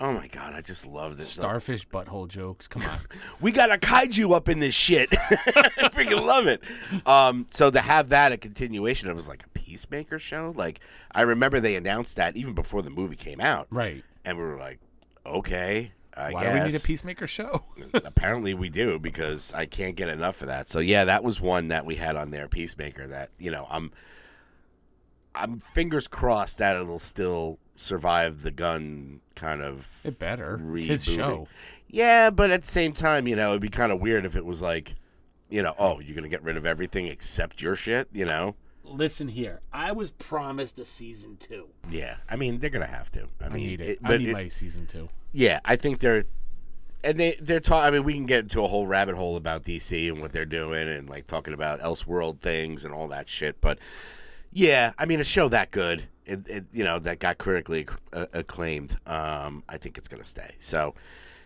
"Oh 0.00 0.12
my 0.12 0.26
god, 0.28 0.54
I 0.54 0.60
just 0.60 0.86
love 0.86 1.16
this." 1.16 1.30
Starfish 1.30 1.88
butthole 1.88 2.28
jokes. 2.28 2.66
Come 2.66 2.82
on. 2.82 2.98
we 3.40 3.52
got 3.52 3.72
a 3.72 3.78
kaiju 3.78 4.34
up 4.34 4.48
in 4.48 4.58
this 4.58 4.74
shit. 4.74 5.08
I 5.12 5.88
freaking 5.92 6.24
love 6.24 6.46
it. 6.46 6.62
Um, 7.06 7.46
so 7.50 7.70
to 7.70 7.80
have 7.80 8.10
that 8.10 8.32
a 8.32 8.36
continuation, 8.36 9.08
it 9.08 9.14
was 9.14 9.28
like 9.28 9.44
a 9.44 9.48
Peacemaker 9.50 10.18
show. 10.18 10.52
Like 10.56 10.80
I 11.12 11.22
remember 11.22 11.60
they 11.60 11.76
announced 11.76 12.16
that 12.16 12.36
even 12.36 12.54
before 12.54 12.82
the 12.82 12.90
movie 12.90 13.16
came 13.16 13.40
out, 13.40 13.66
right. 13.70 14.02
and 14.24 14.36
we 14.38 14.44
were 14.44 14.56
like, 14.56 14.78
okay, 15.26 15.92
I 16.18 16.32
Why 16.32 16.42
guess. 16.42 16.52
do 16.52 16.58
we 16.58 16.66
need 16.66 16.74
a 16.76 16.80
peacemaker 16.80 17.26
show? 17.26 17.64
Apparently 17.94 18.54
we 18.54 18.68
do 18.68 18.98
because 18.98 19.52
I 19.54 19.66
can't 19.66 19.94
get 19.94 20.08
enough 20.08 20.42
of 20.42 20.48
that. 20.48 20.68
So 20.68 20.80
yeah, 20.80 21.04
that 21.04 21.22
was 21.22 21.40
one 21.40 21.68
that 21.68 21.86
we 21.86 21.94
had 21.94 22.16
on 22.16 22.30
there, 22.30 22.48
Peacemaker. 22.48 23.06
That 23.06 23.30
you 23.38 23.50
know, 23.50 23.66
I'm, 23.70 23.92
I'm 25.34 25.60
fingers 25.60 26.08
crossed 26.08 26.58
that 26.58 26.76
it'll 26.76 26.98
still 26.98 27.58
survive 27.78 28.42
the 28.42 28.50
Gunn 28.50 29.20
kind 29.34 29.62
of. 29.62 30.00
it 30.04 30.18
better. 30.18 30.60
It's 30.74 30.86
his 30.86 31.04
show. 31.04 31.48
Yeah, 31.88 32.30
but 32.30 32.50
at 32.50 32.62
the 32.62 32.66
same 32.66 32.92
time, 32.92 33.26
you 33.26 33.36
know, 33.36 33.50
it'd 33.50 33.62
be 33.62 33.68
kind 33.68 33.92
of 33.92 34.00
weird 34.00 34.24
if 34.26 34.36
it 34.36 34.44
was 34.44 34.60
like, 34.60 34.94
you 35.48 35.62
know, 35.62 35.74
oh, 35.78 36.00
you're 36.00 36.14
gonna 36.14 36.28
get 36.28 36.42
rid 36.42 36.56
of 36.56 36.66
everything 36.66 37.06
except 37.06 37.62
your 37.62 37.74
shit, 37.74 38.08
you 38.12 38.24
know? 38.26 38.54
Listen 38.84 39.28
here. 39.28 39.60
I 39.72 39.92
was 39.92 40.10
promised 40.10 40.78
a 40.78 40.84
season 40.84 41.36
two. 41.38 41.68
Yeah, 41.90 42.16
I 42.28 42.36
mean, 42.36 42.58
they're 42.58 42.70
gonna 42.70 42.86
have 42.86 43.10
to. 43.12 43.28
I, 43.40 43.46
I 43.46 43.48
mean, 43.48 43.66
need 43.66 43.80
it. 43.80 43.98
I 44.04 44.08
but 44.08 44.20
need 44.20 44.30
it- 44.30 44.32
my 44.34 44.48
season 44.48 44.86
two. 44.86 45.08
yeah, 45.32 45.60
I 45.64 45.76
think 45.76 46.00
they're, 46.00 46.22
and 47.04 47.18
they 47.18 47.36
they're 47.40 47.60
talking. 47.60 47.86
I 47.86 47.90
mean, 47.90 48.04
we 48.04 48.14
can 48.14 48.26
get 48.26 48.40
into 48.40 48.62
a 48.62 48.68
whole 48.68 48.86
rabbit 48.86 49.14
hole 49.14 49.36
about 49.36 49.62
DC 49.62 50.08
and 50.10 50.20
what 50.20 50.32
they're 50.32 50.44
doing, 50.46 50.88
and 50.88 51.08
like 51.08 51.26
talking 51.26 51.54
about 51.54 51.80
Elseworld 51.80 52.40
things 52.40 52.84
and 52.84 52.92
all 52.92 53.08
that 53.08 53.28
shit. 53.28 53.60
But 53.60 53.78
yeah, 54.52 54.92
I 54.98 55.04
mean, 55.06 55.20
a 55.20 55.24
show 55.24 55.48
that 55.50 55.70
good, 55.70 56.08
it, 56.28 56.48
it, 56.48 56.64
you 56.72 56.84
know, 56.84 56.98
that 57.00 57.18
got 57.18 57.38
critically 57.38 57.80
acc- 57.88 58.00
uh, 58.12 58.26
acclaimed. 58.32 58.96
Um, 59.06 59.64
I 59.68 59.78
think 59.78 59.98
it's 59.98 60.08
gonna 60.08 60.24
stay. 60.24 60.54
So. 60.58 60.94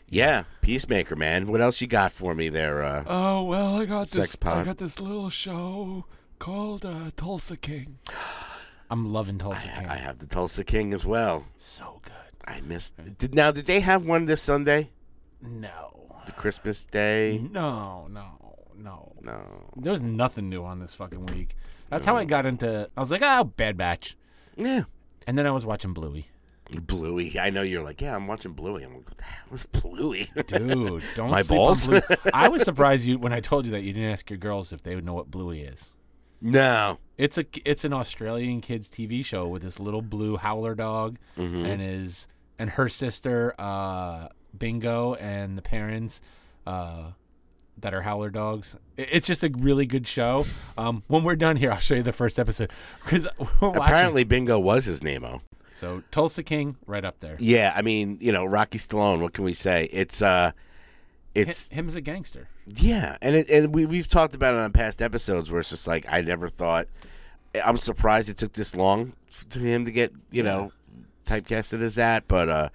Yeah, 0.09 0.45
Peacemaker, 0.61 1.17
man. 1.17 1.47
What 1.47 1.63
else 1.63 1.81
you 1.81 1.87
got 1.87 2.13
for 2.13 2.35
me 2.35 2.51
there? 2.51 2.83
Uh, 2.83 3.03
Oh 3.07 3.45
well, 3.45 3.81
I 3.81 3.87
got 3.87 4.09
Sex 4.09 4.27
this. 4.33 4.37
pot. 4.37 4.59
I 4.59 4.65
got 4.65 4.77
this 4.77 5.01
little 5.01 5.31
show 5.31 6.05
called 6.39 6.85
uh, 6.85 7.13
Tulsa 7.17 7.57
King. 7.57 7.97
I'm 8.91 9.11
loving 9.11 9.39
Tulsa 9.39 9.69
King. 9.69 9.87
I 9.87 9.97
have 9.97 10.19
the 10.19 10.27
Tulsa 10.27 10.65
King 10.65 10.93
as 10.93 11.07
well. 11.07 11.47
so 11.57 12.01
good. 12.05 12.13
I 12.47 12.61
missed. 12.61 12.95
Did 13.17 13.35
now? 13.35 13.53
Did 13.53 13.65
they 13.65 13.81
have 13.81 14.05
one 14.05 14.27
this 14.27 14.43
Sunday? 14.43 14.91
No, 15.41 16.11
The 16.27 16.33
Christmas 16.33 16.85
Day? 16.85 17.41
no, 17.51 18.07
no, 18.11 18.57
no. 18.77 19.13
No. 19.23 19.65
There 19.77 19.93
was 19.93 20.03
nothing 20.03 20.49
new 20.51 20.63
on 20.65 20.79
this 20.79 20.95
fucking 20.95 21.25
week. 21.27 21.57
That's 21.89 22.05
how 22.05 22.17
I 22.17 22.25
got 22.25 22.45
into. 22.45 22.89
I 22.97 23.01
was 23.01 23.11
like, 23.11 23.23
oh, 23.23 23.45
Bad 23.45 23.77
Batch, 23.79 24.17
Yeah. 24.57 24.85
and 25.27 25.37
then 25.39 25.47
I 25.47 25.51
was 25.51 25.65
watching 25.67 25.93
Bluey. 25.93 26.29
Bluey. 26.87 27.39
I 27.39 27.51
know 27.51 27.63
you're 27.63 27.83
like, 27.83 28.01
yeah, 28.01 28.15
I'm 28.17 28.27
watching 28.27 28.53
Bluey. 28.53 28.83
I'm 28.85 28.95
like, 28.95 29.07
what 29.07 29.19
the 29.19 29.25
hell 29.25 29.47
is 29.53 29.67
Bluey? 29.67 30.31
Dude, 30.47 31.03
don't 31.15 31.31
My 31.31 31.43
sleep 31.43 31.59
balls? 31.59 31.87
on 31.87 31.91
Bluey. 32.01 32.17
I 32.33 32.49
was 32.49 32.63
surprised 32.63 33.05
you 33.05 33.19
when 33.19 33.33
I 33.33 33.41
told 33.41 33.67
you 33.67 33.73
that 33.73 33.83
you 33.83 33.93
didn't 33.93 34.11
ask 34.11 34.31
your 34.31 34.39
girls 34.39 34.73
if 34.73 34.83
they 34.83 34.95
would 34.95 35.05
know 35.05 35.15
what 35.15 35.31
Bluey 35.31 35.63
is. 35.63 35.95
no. 36.41 36.99
It's 37.19 37.39
a 37.39 37.45
it's 37.65 37.85
an 37.85 37.93
Australian 37.93 38.61
kids 38.63 38.89
TV 38.89 39.25
show 39.25 39.47
with 39.47 39.63
this 39.63 39.79
little 39.79 40.03
blue 40.03 40.37
howler 40.37 40.75
dog 40.75 41.19
Mm-hmm. 41.39 41.65
and 41.67 41.81
his 41.81 42.27
and 42.59 42.69
her 42.71 42.89
sister 42.89 43.55
uh, 43.61 44.29
Bingo 44.59 45.15
and 45.15 45.57
the 45.57 45.63
parents 45.63 46.21
uh, 46.67 47.11
that 47.79 47.95
are 47.95 48.01
howler 48.03 48.31
dogs. 48.31 48.77
It's 48.97 49.27
just 49.27 49.43
a 49.43 49.49
really 49.49 49.87
good 49.87 50.07
show. 50.07 50.45
Um, 50.77 51.03
when 51.07 51.25
we're 51.25 51.37
done 51.37 51.57
here, 51.57 51.73
I'll 51.73 51.81
show 51.81 51.95
you 51.95 52.03
the 52.03 52.13
first 52.13 52.39
episode 52.39 52.71
because. 53.05 53.27
Apparently, 53.63 54.25
Bingo 54.25 54.59
was 54.59 54.85
his 54.85 55.03
name. 55.03 55.25
Oh. 55.25 55.41
So 55.73 56.03
Tulsa 56.11 56.43
King, 56.43 56.77
right 56.87 57.05
up 57.05 57.19
there. 57.21 57.37
Yeah. 57.39 57.73
I 57.75 57.83
mean, 57.83 58.19
you 58.21 58.33
know, 58.33 58.45
Rocky 58.45 58.79
Stallone. 58.79 59.21
What 59.21 59.33
can 59.33 59.45
we 59.45 59.55
say? 59.55 59.89
It's 59.93 60.21
uh, 60.21 60.53
it's 61.35 61.71
him 61.71 61.89
as 61.89 61.97
a 61.97 62.01
gangster. 62.01 62.49
Yeah, 62.67 63.17
and 63.21 63.35
it, 63.35 63.51
and 63.51 63.75
we 63.75 63.87
we've 63.87 64.09
talked 64.09 64.35
about 64.35 64.55
it 64.55 64.61
on 64.61 64.73
past 64.73 65.01
episodes 65.03 65.51
where 65.51 65.61
it's 65.61 65.71
just 65.71 65.87
like 65.87 66.05
I 66.09 66.21
never 66.21 66.49
thought. 66.49 66.89
I'm 67.65 67.77
surprised 67.77 68.29
it 68.29 68.39
took 68.39 68.53
this 68.53 68.75
long 68.75 69.13
to 69.51 69.59
him 69.59 69.85
to 69.85 69.91
get 69.91 70.13
you 70.31 70.43
know 70.43 70.73
typecasted 71.27 71.83
as 71.83 71.95
that, 71.97 72.29
but 72.29 72.49
uh, 72.49 72.69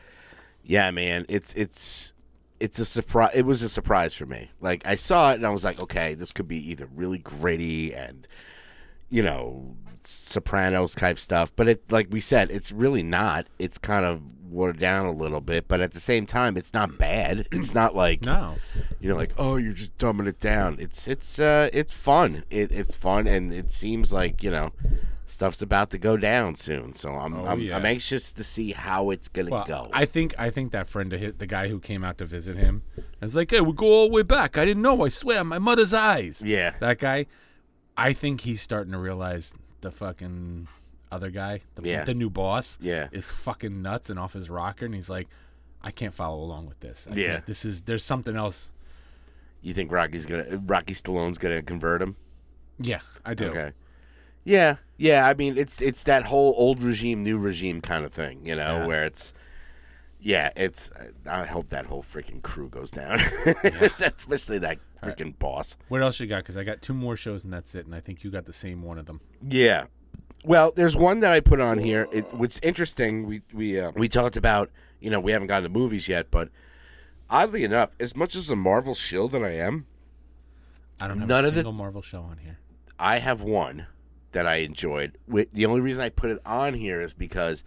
yeah, 0.64 0.92
man, 0.92 1.26
it's 1.30 1.54
it's 1.54 2.14
it's 2.60 2.80
a 2.80 2.86
surprise. 2.86 3.32
It 3.36 3.46
was 3.46 3.64
a 3.64 3.70
surprise 3.70 4.14
for 4.14 4.26
me. 4.26 4.52
Like 4.62 4.86
I 4.86 4.96
saw 4.96 5.32
it 5.32 5.36
and 5.36 5.46
I 5.46 5.50
was 5.50 5.64
like, 5.64 5.80
okay, 5.80 6.14
this 6.14 6.32
could 6.32 6.48
be 6.48 6.72
either 6.72 6.88
really 6.96 7.20
gritty 7.20 7.94
and 7.94 8.28
you 9.10 9.24
know 9.24 9.76
Sopranos 10.04 10.96
type 10.96 11.20
stuff, 11.20 11.54
but 11.56 11.68
it 11.68 11.92
like 11.92 12.08
we 12.10 12.22
said, 12.22 12.52
it's 12.52 12.72
really 12.72 13.04
not. 13.04 13.48
It's 13.60 13.78
kind 13.78 14.06
of 14.06 14.22
watered 14.50 14.80
down 14.80 15.06
a 15.06 15.12
little 15.12 15.42
bit, 15.42 15.68
but 15.68 15.82
at 15.82 15.92
the 15.92 16.00
same 16.00 16.26
time, 16.26 16.56
it's 16.56 16.74
not 16.74 16.98
bad. 16.98 17.48
It's 17.52 17.74
not 17.74 17.96
like 17.96 18.24
No, 18.24 18.56
you 19.00 19.10
know, 19.10 19.16
like 19.16 19.34
oh, 19.38 19.58
you're 19.58 19.74
just 19.74 19.98
dumbing 19.98 20.28
it 20.28 20.40
down. 20.40 20.78
It's 20.80 21.08
it's 21.08 21.40
uh 21.40 21.70
it's 21.74 21.94
fun. 21.94 22.44
It, 22.50 22.72
it's 22.72 22.96
fun, 22.96 23.28
and 23.28 23.54
it 23.54 23.72
seems 23.72 24.14
like 24.14 24.44
you 24.44 24.52
know 24.52 24.72
stuff's 25.28 25.62
about 25.62 25.90
to 25.92 25.98
go 25.98 26.18
down 26.18 26.56
soon. 26.56 26.94
So 26.94 27.14
I'm 27.14 27.36
Oh, 27.36 27.46
I'm, 27.46 27.60
yeah. 27.60 27.78
I'm 27.78 27.86
anxious 27.86 28.34
to 28.34 28.44
see 28.44 28.72
how 28.72 29.10
it's 29.12 29.28
gonna 29.28 29.50
well, 29.52 29.66
go. 29.66 29.90
I 29.94 30.06
think 30.06 30.34
I 30.40 30.50
think 30.50 30.72
that 30.72 30.88
friend 30.90 31.12
of 31.14 31.20
his, 31.20 31.34
the 31.38 31.46
guy 31.46 31.68
who 31.68 31.80
came 31.80 32.04
out 32.04 32.18
to 32.18 32.26
visit 32.26 32.56
him, 32.56 32.82
was 33.22 33.36
like, 33.36 33.52
"Hey, 33.52 33.62
we 33.62 33.74
go 33.74 33.86
all 33.86 34.08
the 34.08 34.14
way 34.14 34.24
back. 34.24 34.58
I 34.58 34.66
didn't 34.66 34.82
know. 34.84 35.04
I 35.06 35.10
swear, 35.10 35.44
my 35.44 35.60
mother's 35.60 35.94
eyes." 35.94 36.42
yeah, 36.44 36.72
That 36.80 36.98
guy, 37.00 37.28
I 37.96 38.14
think 38.14 38.42
he's 38.42 38.62
starting 38.62 38.94
to 38.94 38.98
realize 39.00 39.54
the 39.82 39.92
fucking 39.92 40.68
other 41.12 41.30
guy, 41.30 41.62
the, 41.76 41.88
Yeah. 41.88 42.04
the 42.04 42.14
new 42.14 42.30
boss, 42.30 42.78
Yeah. 42.82 43.08
is 43.12 43.26
fucking 43.26 43.82
nuts 43.82 44.10
and 44.10 44.18
off 44.20 44.34
his 44.34 44.50
rocker, 44.50 44.86
and 44.86 44.94
he's 44.96 45.10
like, 45.10 45.28
I 45.82 45.92
can't 45.92 46.14
follow 46.14 46.42
along 46.44 46.68
with 46.68 46.80
this. 46.80 47.08
I 47.10 47.14
Yeah. 47.16 47.42
this 47.46 47.64
is 47.66 47.82
there's 47.84 48.04
something 48.04 48.36
else. 48.36 48.74
you 49.62 49.74
think 49.74 49.92
Rocky's 49.92 50.26
gonna 50.26 50.58
Rocky 50.66 50.94
Stallone's 50.94 51.38
gonna 51.38 51.62
convert 51.62 52.02
him? 52.02 52.16
Yeah, 52.80 53.00
I 53.26 53.34
do. 53.34 53.48
Okay. 53.50 53.72
Yeah, 54.48 54.78
yeah. 54.98 55.28
I 55.28 55.34
mean, 55.34 55.58
it's 55.58 55.82
it's 55.82 56.04
that 56.06 56.24
whole 56.24 56.54
old 56.58 56.82
regime, 56.82 57.22
new 57.24 57.38
regime 57.38 57.82
kind 57.82 58.06
of 58.06 58.14
thing, 58.14 58.46
you 58.46 58.56
know, 58.56 58.78
Yeah. 58.80 58.86
where 58.88 59.04
it's. 59.04 59.34
Yeah, 60.20 60.52
it's. 60.56 60.90
I 61.30 61.46
hope 61.46 61.70
that 61.70 61.86
whole 61.86 62.02
freaking 62.02 62.42
crew 62.42 62.70
goes 62.70 62.90
down. 62.92 63.20
That's 64.00 64.24
especially 64.24 64.60
that 64.60 64.80
freaking 65.04 65.38
boss. 65.38 65.76
What 65.90 66.02
else 66.02 66.20
you 66.20 66.28
got? 66.28 66.38
Because 66.44 66.58
I 66.58 66.64
got 66.64 66.82
two 66.82 66.94
more 66.94 67.16
shows 67.16 67.44
and 67.44 67.52
that's 67.54 67.76
it, 67.76 67.86
and 67.86 67.94
I 67.94 68.00
think 68.00 68.24
you 68.24 68.32
got 68.32 68.46
the 68.46 68.54
same 68.54 68.82
one 68.82 68.98
of 68.98 69.06
them. 69.06 69.20
Yeah. 69.44 69.86
Well, 70.46 70.72
there's 70.76 70.96
one 70.96 71.20
that 71.20 71.34
I 71.34 71.40
put 71.42 71.60
on 71.60 71.78
here. 71.78 72.08
It, 72.14 72.34
what's 72.34 72.60
interesting, 72.64 73.28
we 73.28 73.42
we 73.54 73.80
uh, 73.80 73.92
we 73.96 74.08
talked 74.08 74.38
about. 74.38 74.72
You 75.02 75.12
know, 75.12 75.20
we 75.20 75.32
haven't 75.34 75.48
gotten 75.50 75.64
the 75.64 75.70
movies 75.80 76.08
yet, 76.08 76.32
but 76.32 76.50
oddly 77.30 77.64
enough, 77.64 77.90
as 78.00 78.16
much 78.16 78.36
as 78.36 78.50
a 78.50 78.56
Marvel 78.56 78.96
shill 78.96 79.28
that 79.28 79.44
I 79.44 79.52
am, 79.52 79.86
I 81.02 81.08
don't 81.08 81.20
have 81.20 81.28
None 81.28 81.46
a 81.46 81.48
of 81.50 81.56
the- 81.56 81.72
Marvel 81.72 82.02
show 82.02 82.22
on 82.22 82.38
here. 82.40 82.58
I 82.98 83.20
have 83.20 83.42
one 83.44 83.86
that 84.32 84.46
I 84.46 84.58
enjoyed. 84.58 85.18
The 85.28 85.66
only 85.66 85.82
reason 85.82 86.04
I 86.04 86.10
put 86.10 86.30
it 86.30 86.40
on 86.46 86.74
here 86.74 87.02
is 87.02 87.14
because 87.14 87.64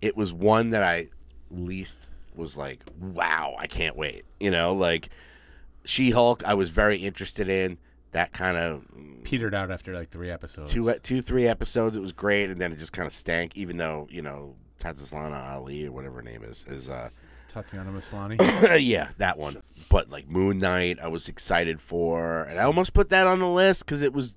it 0.00 0.16
was 0.16 0.32
one 0.32 0.70
that 0.70 0.82
I 0.82 1.08
least 1.50 2.10
was 2.34 2.56
like, 2.56 2.80
wow, 2.98 3.54
I 3.58 3.66
can't 3.66 3.96
wait. 3.96 4.24
You 4.40 4.50
know, 4.50 4.74
like 4.74 5.10
She 5.84 6.10
Hulk, 6.10 6.42
I 6.44 6.54
was 6.54 6.70
very 6.70 6.98
interested 6.98 7.48
in. 7.48 7.78
That 8.12 8.34
kind 8.34 8.58
of 8.58 8.84
Petered 9.24 9.54
out 9.54 9.70
after 9.70 9.94
like 9.94 10.10
three 10.10 10.30
episodes. 10.30 10.70
two, 10.70 10.92
two, 11.02 11.22
three 11.22 11.46
episodes. 11.46 11.96
It 11.96 12.00
was 12.00 12.12
great, 12.12 12.50
and 12.50 12.60
then 12.60 12.70
it 12.70 12.78
just 12.78 12.92
kind 12.92 13.06
of 13.06 13.12
stank. 13.14 13.56
Even 13.56 13.78
though 13.78 14.06
you 14.10 14.20
know 14.20 14.54
Tatiana 14.78 15.36
Ali 15.36 15.86
or 15.86 15.92
whatever 15.92 16.16
her 16.16 16.22
name 16.22 16.44
is 16.44 16.66
is 16.68 16.90
uh 16.90 17.08
Tatiana 17.52 17.90
Maslany. 17.90 18.38
yeah, 18.86 19.10
that 19.18 19.38
one. 19.38 19.62
But 19.88 20.10
like 20.10 20.28
Moon 20.28 20.58
Knight, 20.58 20.98
I 21.00 21.08
was 21.08 21.28
excited 21.28 21.80
for, 21.80 22.42
and 22.44 22.58
I 22.58 22.64
almost 22.64 22.94
put 22.94 23.10
that 23.10 23.26
on 23.26 23.40
the 23.40 23.48
list 23.48 23.84
because 23.84 24.02
it 24.02 24.12
was, 24.12 24.34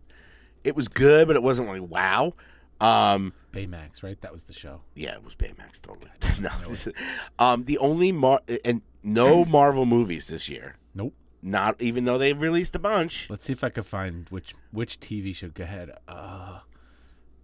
it 0.65 0.75
was 0.75 0.88
good, 0.88 1.28
but 1.28 1.36
it 1.36 1.43
wasn't 1.43 1.67
like 1.69 1.82
wow. 1.82 2.34
Um, 2.82 3.32
Baymax, 3.54 4.04
right? 4.04 4.19
That 4.19 4.34
was 4.34 4.43
the 4.43 4.54
show. 4.54 4.82
yeah, 4.95 5.13
it 5.13 5.23
was 5.23 5.34
Baymax 5.36 5.82
totally. 5.82 6.12
no, 6.41 6.49
is- 6.69 6.89
um, 7.39 7.63
the 7.63 7.78
only 7.78 8.12
Mar 8.12 8.41
and 8.65 8.82
no 9.04 9.45
Marvel 9.60 9.86
movies 9.86 10.28
this 10.28 10.49
year. 10.49 10.75
Nope. 10.93 11.13
Not 11.41 11.80
even 11.82 12.06
though 12.06 12.17
they've 12.17 12.41
released 12.41 12.75
a 12.75 12.80
bunch. 12.80 13.30
Let's 13.30 13.45
see 13.45 13.54
if 13.54 13.63
I 13.63 13.69
can 13.69 13.84
find 13.84 14.28
which 14.30 14.54
which 14.71 14.99
TV 14.99 15.34
show. 15.34 15.49
Go 15.49 15.63
ahead. 15.63 15.91
Uh, 16.08 16.60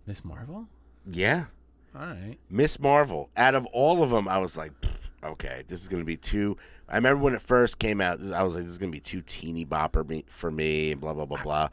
Miss 0.08 0.26
Marvel. 0.26 0.68
Yeah, 1.10 1.46
All 1.96 2.02
right. 2.02 2.38
Miss 2.50 2.80
Marvel. 2.80 3.30
Out 3.38 3.56
of 3.56 3.66
all 3.68 4.04
of 4.04 4.10
them, 4.10 4.28
I 4.28 4.38
was 4.40 4.58
like, 4.58 4.72
okay, 5.24 5.64
this 5.68 5.82
is 5.82 5.88
gonna 5.88 6.04
be 6.04 6.18
too. 6.18 6.58
I 6.90 6.96
remember 6.96 7.24
when 7.24 7.34
it 7.36 7.42
first 7.42 7.80
came 7.80 8.02
out, 8.02 8.20
I 8.32 8.44
was 8.44 8.56
like, 8.56 8.64
this 8.64 8.72
is 8.74 8.78
gonna 8.80 8.92
be 8.92 9.00
too 9.00 9.22
teeny 9.22 9.66
bopper 9.66 10.08
me, 10.08 10.26
for 10.28 10.52
me, 10.52 10.92
and 10.92 11.00
blah 11.00 11.14
blah 11.14 11.26
blah 11.26 11.42
blah. 11.42 11.70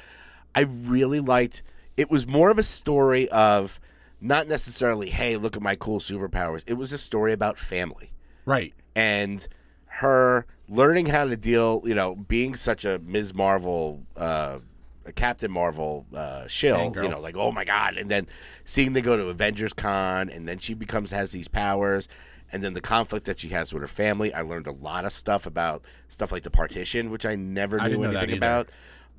I 0.58 0.62
really 0.62 1.20
liked. 1.20 1.62
It 1.96 2.10
was 2.10 2.26
more 2.26 2.50
of 2.50 2.58
a 2.58 2.62
story 2.62 3.28
of 3.30 3.80
not 4.20 4.48
necessarily, 4.48 5.10
hey, 5.10 5.36
look 5.36 5.56
at 5.56 5.62
my 5.62 5.76
cool 5.76 6.00
superpowers. 6.00 6.62
It 6.66 6.74
was 6.74 6.92
a 6.92 6.98
story 6.98 7.32
about 7.32 7.58
family 7.58 8.10
Right. 8.44 8.74
and 8.96 9.46
her 9.86 10.46
learning 10.68 11.06
how 11.06 11.24
to 11.24 11.36
deal, 11.36 11.82
you 11.84 11.94
know, 11.94 12.14
being 12.14 12.54
such 12.54 12.84
a 12.84 12.98
Ms. 12.98 13.34
Marvel, 13.34 14.02
uh, 14.16 14.58
a 15.06 15.12
Captain 15.12 15.50
Marvel 15.50 16.06
uh, 16.14 16.46
shill, 16.46 16.78
you 17.04 17.08
know, 17.08 17.20
like 17.20 17.36
oh 17.36 17.50
my 17.52 17.64
god, 17.64 17.96
and 17.96 18.10
then 18.10 18.26
seeing 18.64 18.92
they 18.92 19.00
go 19.00 19.16
to 19.16 19.28
Avengers 19.28 19.72
Con, 19.72 20.28
and 20.28 20.46
then 20.46 20.58
she 20.58 20.74
becomes 20.74 21.10
has 21.12 21.32
these 21.32 21.48
powers, 21.48 22.08
and 22.52 22.62
then 22.62 22.74
the 22.74 22.80
conflict 22.80 23.24
that 23.26 23.38
she 23.38 23.48
has 23.48 23.72
with 23.72 23.80
her 23.82 23.88
family. 23.88 24.34
I 24.34 24.42
learned 24.42 24.66
a 24.66 24.72
lot 24.72 25.04
of 25.04 25.12
stuff 25.12 25.46
about 25.46 25.84
stuff 26.08 26.30
like 26.32 26.42
the 26.42 26.50
partition, 26.50 27.10
which 27.10 27.24
I 27.24 27.36
never 27.36 27.78
knew 27.88 27.96
that 28.12 28.22
anything 28.24 28.36
about. 28.36 28.68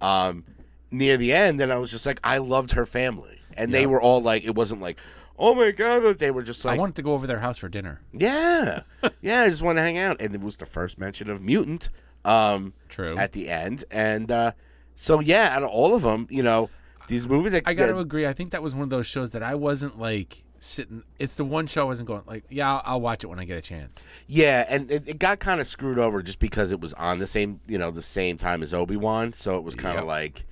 Um, 0.02 0.44
near 0.92 1.18
the 1.18 1.34
end, 1.34 1.60
and 1.62 1.72
I 1.72 1.78
was 1.78 1.92
just 1.92 2.06
like, 2.06 2.20
I 2.24 2.38
loved 2.40 2.72
her 2.74 2.86
family, 2.86 3.40
and 3.58 3.74
they 3.74 3.86
were 3.86 4.02
all 4.02 4.22
like, 4.22 4.44
it 4.44 4.56
wasn't 4.56 4.82
like. 4.82 4.98
Oh 5.42 5.56
my 5.56 5.72
god! 5.72 6.04
But 6.04 6.20
they 6.20 6.32
were 6.32 6.44
just 6.44 6.66
like, 6.66 6.78
I 6.78 6.80
wanted 6.82 6.96
to 6.98 7.02
go 7.02 7.14
over 7.14 7.26
their 7.26 7.40
house 7.40 7.58
for 7.58 7.70
dinner. 7.70 8.02
yeah, 8.12 8.82
yeah. 9.22 9.44
I 9.44 9.48
just 9.48 9.62
want 9.62 9.78
to 9.78 9.82
hang 9.82 9.98
out, 9.98 10.20
and 10.20 10.36
it 10.36 10.42
was 10.42 10.58
the 10.58 10.66
first 10.66 10.98
mention 11.00 11.30
of 11.30 11.42
mutant. 11.42 11.88
Um, 12.26 12.74
True. 12.90 13.16
At 13.18 13.32
the 13.32 13.48
end, 13.50 13.86
and 13.90 14.30
uh, 14.30 14.52
so 14.96 15.22
yeah, 15.22 15.56
out 15.56 15.64
of 15.64 15.70
all 15.70 15.96
of 15.96 16.02
them, 16.02 16.28
you 16.30 16.44
know, 16.44 16.70
these 17.08 17.26
movies. 17.26 17.54
That, 17.54 17.64
I 17.66 17.74
got 17.74 17.86
to 17.86 18.00
agree. 18.00 18.28
I 18.28 18.34
think 18.34 18.52
that 18.52 18.62
was 18.62 18.74
one 18.74 18.84
of 18.84 18.90
those 18.90 19.08
shows 19.08 19.32
that 19.32 19.42
I 19.42 19.56
wasn't 19.56 19.98
like 19.98 20.44
sitting. 20.60 21.04
It's 21.20 21.36
the 21.36 21.46
one 21.46 21.68
show 21.68 21.84
I 21.84 21.86
wasn't 21.86 22.10
going 22.10 22.24
like, 22.28 22.44
yeah, 22.50 22.70
I'll, 22.74 22.82
I'll 22.84 23.02
watch 23.02 23.24
it 23.24 23.28
when 23.28 23.40
I 23.40 23.46
get 23.46 23.58
a 23.58 23.62
chance. 23.62 24.06
yeah, 24.28 24.66
and 24.68 24.92
it, 24.92 25.08
it 25.08 25.20
got 25.20 25.40
kind 25.40 25.62
of 25.62 25.68
screwed 25.68 25.98
over 26.00 26.22
just 26.22 26.40
because 26.40 26.74
it 26.74 26.82
was 26.82 26.94
on 26.96 27.20
the 27.20 27.28
same, 27.28 27.62
you 27.66 27.78
know, 27.78 27.92
the 27.92 28.02
same 28.02 28.36
time 28.36 28.62
as 28.62 28.74
Obi 28.74 28.98
Wan, 28.98 29.32
so 29.32 29.56
it 29.58 29.64
was 29.64 29.76
kind 29.78 29.98
of 29.98 30.04
Yep. 30.04 30.08
like, 30.08 30.46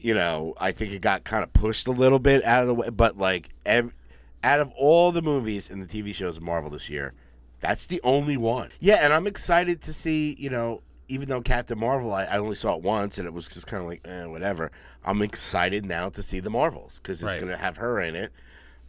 you 0.00 0.14
know, 0.14 0.54
I 0.60 0.72
think 0.72 0.92
it 0.92 1.00
got 1.02 1.24
kind 1.24 1.42
of 1.42 1.52
pushed 1.52 1.86
a 1.88 1.92
little 1.92 2.18
bit 2.18 2.44
out 2.44 2.62
of 2.62 2.68
the 2.68 2.74
way, 2.74 2.90
but 2.90 3.16
like, 3.18 3.50
ev- 3.66 3.94
out 4.44 4.60
of 4.60 4.70
all 4.76 5.12
the 5.12 5.22
movies 5.22 5.68
and 5.70 5.82
the 5.82 5.86
TV 5.86 6.14
shows 6.14 6.36
of 6.36 6.42
Marvel 6.42 6.70
this 6.70 6.88
year, 6.88 7.12
that's 7.60 7.86
the 7.86 8.00
only 8.04 8.36
one. 8.36 8.70
Yeah, 8.80 8.96
and 9.02 9.12
I'm 9.12 9.26
excited 9.26 9.80
to 9.82 9.92
see, 9.92 10.36
you 10.38 10.50
know, 10.50 10.82
even 11.08 11.28
though 11.28 11.40
Captain 11.40 11.78
Marvel, 11.78 12.12
I, 12.12 12.24
I 12.24 12.38
only 12.38 12.54
saw 12.54 12.76
it 12.76 12.82
once 12.82 13.18
and 13.18 13.26
it 13.26 13.32
was 13.32 13.48
just 13.48 13.66
kind 13.66 13.82
of 13.82 13.88
like, 13.88 14.06
eh, 14.06 14.26
whatever. 14.26 14.70
I'm 15.04 15.22
excited 15.22 15.84
now 15.86 16.08
to 16.10 16.22
see 16.22 16.38
the 16.40 16.50
Marvels 16.50 17.00
because 17.00 17.22
it's 17.22 17.32
Right. 17.32 17.40
going 17.40 17.50
to 17.50 17.56
have 17.58 17.78
her 17.78 17.98
in 18.00 18.14
it. 18.14 18.30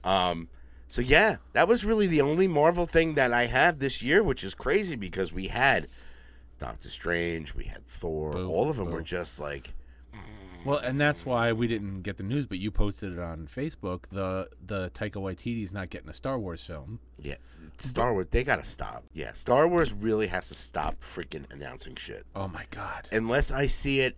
Um, 0.04 0.50
so 0.88 1.02
yeah, 1.02 1.38
that 1.54 1.68
was 1.68 1.86
really 1.86 2.08
the 2.08 2.22
only 2.22 2.48
Marvel 2.48 2.86
thing 2.86 3.14
that 3.16 3.32
I 3.32 3.46
have 3.46 3.80
this 3.80 4.02
year, 4.04 4.22
which 4.22 4.44
is 4.44 4.54
crazy 4.54 4.96
because 4.96 5.32
we 5.32 5.48
had 5.48 5.88
Doctor 6.58 6.90
Strange, 6.90 7.56
we 7.56 7.64
had 7.66 7.86
Thor. 7.88 8.32
Boo, 8.34 8.50
all 8.50 8.70
of 8.70 8.76
them 8.78 8.92
were 8.92 9.02
just 9.02 9.40
like, 9.40 9.74
Well, 10.66 10.80
and 10.80 11.00
that's 11.00 11.26
why 11.26 11.54
we 11.54 11.68
didn't 11.68 12.02
get 12.02 12.18
the 12.18 12.24
news, 12.24 12.46
but 12.46 12.60
you 12.60 12.70
posted 12.70 13.14
it 13.14 13.20
on 13.20 13.48
Facebook. 13.48 14.04
The 14.12 14.50
the 14.66 14.90
Taika 14.92 15.14
Waititi's 15.14 15.72
not 15.72 15.90
getting 15.90 16.10
a 16.10 16.14
Star 16.14 16.38
Wars 16.38 16.64
film. 16.64 17.00
yeah, 17.18 17.36
Star 17.78 18.14
Wars. 18.14 18.28
They 18.30 18.44
gotta 18.44 18.64
stop. 18.64 19.04
Yeah, 19.14 19.32
Star 19.34 19.68
Wars 19.68 19.94
really 19.94 20.28
has 20.28 20.50
to 20.50 20.56
stop 20.56 21.00
freaking 21.00 21.46
announcing 21.52 21.96
shit. 21.96 22.26
Oh 22.36 22.48
my 22.48 22.66
god. 22.72 23.08
Unless 23.12 23.52
I 23.52 23.68
see 23.68 24.02
it, 24.02 24.18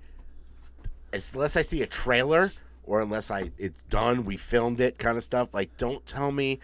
unless 1.14 1.56
I 1.58 1.62
see 1.62 1.84
a 1.84 1.88
trailer, 1.88 2.52
or 2.84 3.02
unless 3.02 3.30
I 3.30 3.52
it's 3.58 3.84
done, 3.84 4.26
we 4.26 4.38
filmed 4.38 4.82
it, 4.82 4.98
kind 4.98 5.18
of 5.18 5.24
stuff. 5.24 5.54
Like, 5.54 5.76
don't 5.78 6.06
tell 6.06 6.32
me. 6.32 6.60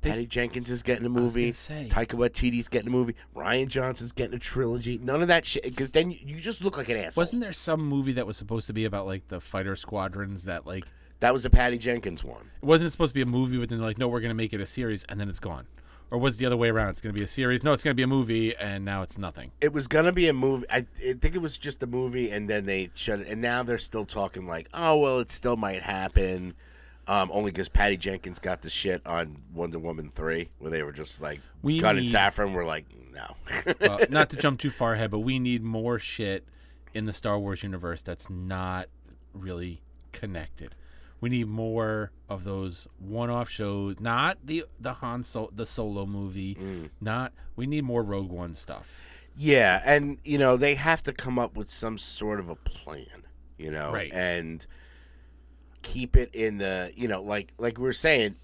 Patty 0.00 0.26
Jenkins 0.26 0.70
is 0.70 0.82
getting 0.82 1.04
a 1.04 1.08
movie. 1.10 1.50
Taika 1.52 2.14
Waititi's 2.14 2.68
getting 2.68 2.88
a 2.88 2.90
movie. 2.92 3.14
Rian 3.34 3.68
Johnson's 3.68 4.12
getting 4.12 4.34
a 4.34 4.38
trilogy. 4.38 4.98
None 4.98 5.22
of 5.22 5.28
that 5.28 5.44
shit. 5.44 5.64
Because 5.64 5.90
then 5.90 6.10
you, 6.10 6.18
you 6.24 6.40
just 6.40 6.62
look 6.62 6.76
like 6.78 6.88
an 6.88 6.96
asshole. 6.96 7.22
Wasn't 7.22 7.40
there 7.40 7.52
some 7.52 7.80
movie 7.80 8.12
that 8.12 8.26
was 8.26 8.36
supposed 8.36 8.66
to 8.68 8.72
be 8.72 8.84
about 8.84 9.06
like 9.06 9.26
the 9.28 9.40
fighter 9.40 9.74
squadrons 9.74 10.44
that 10.44 10.66
like 10.66 10.84
that 11.20 11.32
was 11.32 11.42
the 11.42 11.50
Patty 11.50 11.78
Jenkins 11.78 12.22
one? 12.22 12.48
it 12.62 12.66
wasn't 12.66 12.92
supposed 12.92 13.10
to 13.10 13.14
be 13.14 13.22
a 13.22 13.26
movie, 13.26 13.58
but 13.58 13.68
then 13.68 13.78
they're 13.78 13.86
like, 13.86 13.98
no, 13.98 14.06
we're 14.06 14.20
gonna 14.20 14.34
make 14.34 14.52
it 14.52 14.60
a 14.60 14.66
series, 14.66 15.04
and 15.08 15.20
then 15.20 15.28
it's 15.28 15.40
gone. 15.40 15.66
Or 16.10 16.18
was 16.18 16.36
it 16.36 16.38
the 16.38 16.46
other 16.46 16.56
way 16.56 16.68
around? 16.70 16.90
It's 16.90 17.00
gonna 17.00 17.12
be 17.12 17.24
a 17.24 17.28
series. 17.28 17.62
No, 17.62 17.72
it's 17.72 17.82
gonna 17.82 17.94
be 17.94 18.04
a 18.04 18.06
movie, 18.06 18.56
and 18.56 18.84
now 18.84 19.02
it's 19.02 19.18
nothing. 19.18 19.50
It 19.60 19.72
was 19.72 19.88
gonna 19.88 20.12
be 20.12 20.28
a 20.28 20.32
movie. 20.32 20.64
I, 20.70 20.86
I 21.06 21.12
think 21.14 21.34
it 21.34 21.42
was 21.42 21.58
just 21.58 21.82
a 21.82 21.86
movie, 21.86 22.30
and 22.30 22.48
then 22.48 22.64
they 22.66 22.90
shut 22.94 23.20
it. 23.20 23.26
And 23.28 23.42
now 23.42 23.62
they're 23.62 23.78
still 23.78 24.04
talking 24.06 24.46
like, 24.46 24.68
oh 24.72 24.96
well, 24.98 25.18
it 25.18 25.32
still 25.32 25.56
might 25.56 25.82
happen. 25.82 26.54
Um, 27.08 27.30
only 27.32 27.50
because 27.50 27.68
Patty 27.70 27.96
Jenkins 27.96 28.38
got 28.38 28.60
the 28.62 28.68
shit 28.70 29.00
on 29.06 29.38
Wonder 29.54 29.78
Woman 29.78 30.10
three, 30.10 30.50
where 30.58 30.70
they 30.70 30.82
were 30.82 30.92
just 30.92 31.20
like, 31.22 31.40
We 31.62 31.80
Gunn 31.80 31.96
and 31.96 32.04
need- 32.06 32.14
Safran 32.14 32.52
were 32.52 32.64
like, 32.66 32.84
no. 33.12 33.34
Uh, 33.80 34.04
not 34.10 34.30
to 34.30 34.36
jump 34.40 34.60
too 34.60 34.70
far 34.70 34.94
ahead, 34.94 35.10
but 35.10 35.20
we 35.20 35.38
need 35.38 35.62
more 35.62 35.98
shit 35.98 36.46
in 36.94 37.06
the 37.06 37.12
Star 37.12 37.38
Wars 37.38 37.62
universe 37.62 38.02
that's 38.02 38.28
not 38.28 38.88
really 39.32 39.80
connected. 40.12 40.74
We 41.20 41.30
need 41.30 41.48
more 41.48 42.12
of 42.28 42.44
those 42.44 42.86
one-off 42.98 43.48
shows, 43.50 43.98
not 43.98 44.38
the 44.44 44.64
the 44.78 44.92
Han 44.94 45.22
Sol- 45.24 45.50
the 45.52 45.66
solo 45.66 46.06
movie. 46.06 46.54
Mm. 46.54 46.90
Not 47.00 47.32
we 47.56 47.66
need 47.66 47.82
more 47.84 48.02
Rogue 48.04 48.30
One 48.30 48.54
stuff. 48.54 49.24
Yeah, 49.36 49.82
and 49.84 50.18
you 50.24 50.38
know 50.38 50.56
they 50.56 50.74
have 50.76 51.02
to 51.04 51.12
come 51.12 51.38
up 51.38 51.56
with 51.56 51.70
some 51.70 51.98
sort 51.98 52.38
of 52.38 52.48
a 52.50 52.54
plan, 52.56 53.24
you 53.56 53.70
know, 53.72 53.92
Right. 53.92 54.12
and 54.12 54.64
keep 55.82 56.16
it 56.16 56.34
in 56.34 56.58
the 56.58 56.92
you 56.94 57.08
know 57.08 57.22
like 57.22 57.52
like 57.58 57.78
we 57.78 57.84
were 57.84 57.92
saying, 57.92 58.36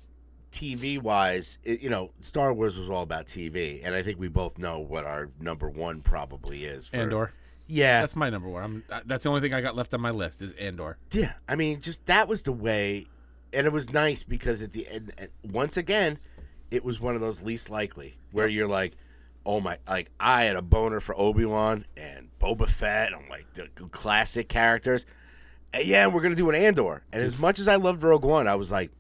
TV 0.55 1.03
wise, 1.03 1.59
it, 1.65 1.81
you 1.81 1.91
know, 1.91 2.11
Star 2.21 2.55
Wars 2.55 2.79
was 2.79 2.89
all 2.89 3.03
about 3.03 3.27
TV, 3.27 3.81
and 3.85 3.95
I 3.95 4.03
think 4.03 4.19
we 4.21 4.29
both 4.29 4.57
know 4.57 4.79
what 4.79 5.05
our 5.05 5.31
number 5.41 5.69
one 5.69 6.01
probably 6.01 6.65
is. 6.65 6.87
For, 6.87 6.97
Andor. 6.97 7.33
yeah, 7.67 8.01
That's 8.01 8.15
my 8.15 8.31
number 8.31 8.49
one. 8.49 8.63
I'm, 8.63 9.03
that's 9.05 9.25
the 9.25 9.31
only 9.31 9.41
thing 9.41 9.53
I 9.53 9.61
got 9.61 9.75
left 9.75 9.93
on 9.95 10.01
my 10.01 10.13
list 10.13 10.43
is 10.43 10.53
Andor. 10.53 10.97
yeah. 11.11 11.33
I 11.49 11.57
mean, 11.57 11.81
just 11.81 12.07
that 12.07 12.29
was 12.29 12.45
the 12.45 12.53
way, 12.53 13.07
and 13.53 13.67
it 13.67 13.73
was 13.73 13.93
nice 13.93 14.23
because 14.23 14.63
at 14.63 14.73
the 14.73 14.87
end, 14.89 15.13
once 15.43 15.77
again, 15.77 16.21
it 16.71 16.85
was 16.85 17.01
one 17.01 17.17
of 17.17 17.21
those 17.21 17.43
least 17.43 17.69
likely 17.69 18.17
where 18.31 18.47
you're 18.47 18.69
like, 18.69 18.97
oh 19.45 19.61
my, 19.61 19.79
like 19.89 20.11
I 20.21 20.45
had 20.45 20.55
a 20.55 20.63
boner 20.63 21.01
for 21.01 21.19
Obi 21.19 21.45
Wan 21.45 21.85
and 21.97 22.29
Boba 22.41 22.69
Fett, 22.69 23.13
and 23.13 23.29
like 23.29 23.53
the 23.55 23.67
classic 23.89 24.49
characters. 24.49 25.05
Yeah, 25.83 26.07
we're 26.07 26.21
gonna 26.23 26.35
do 26.35 26.49
an 26.51 26.55
Andor, 26.55 27.03
and 27.13 27.23
as 27.23 27.39
much 27.39 27.59
as 27.59 27.69
I 27.69 27.77
loved 27.77 28.03
Rogue 28.03 28.25
One, 28.25 28.47
I 28.47 28.55
was 28.55 28.71
like, 28.71 28.91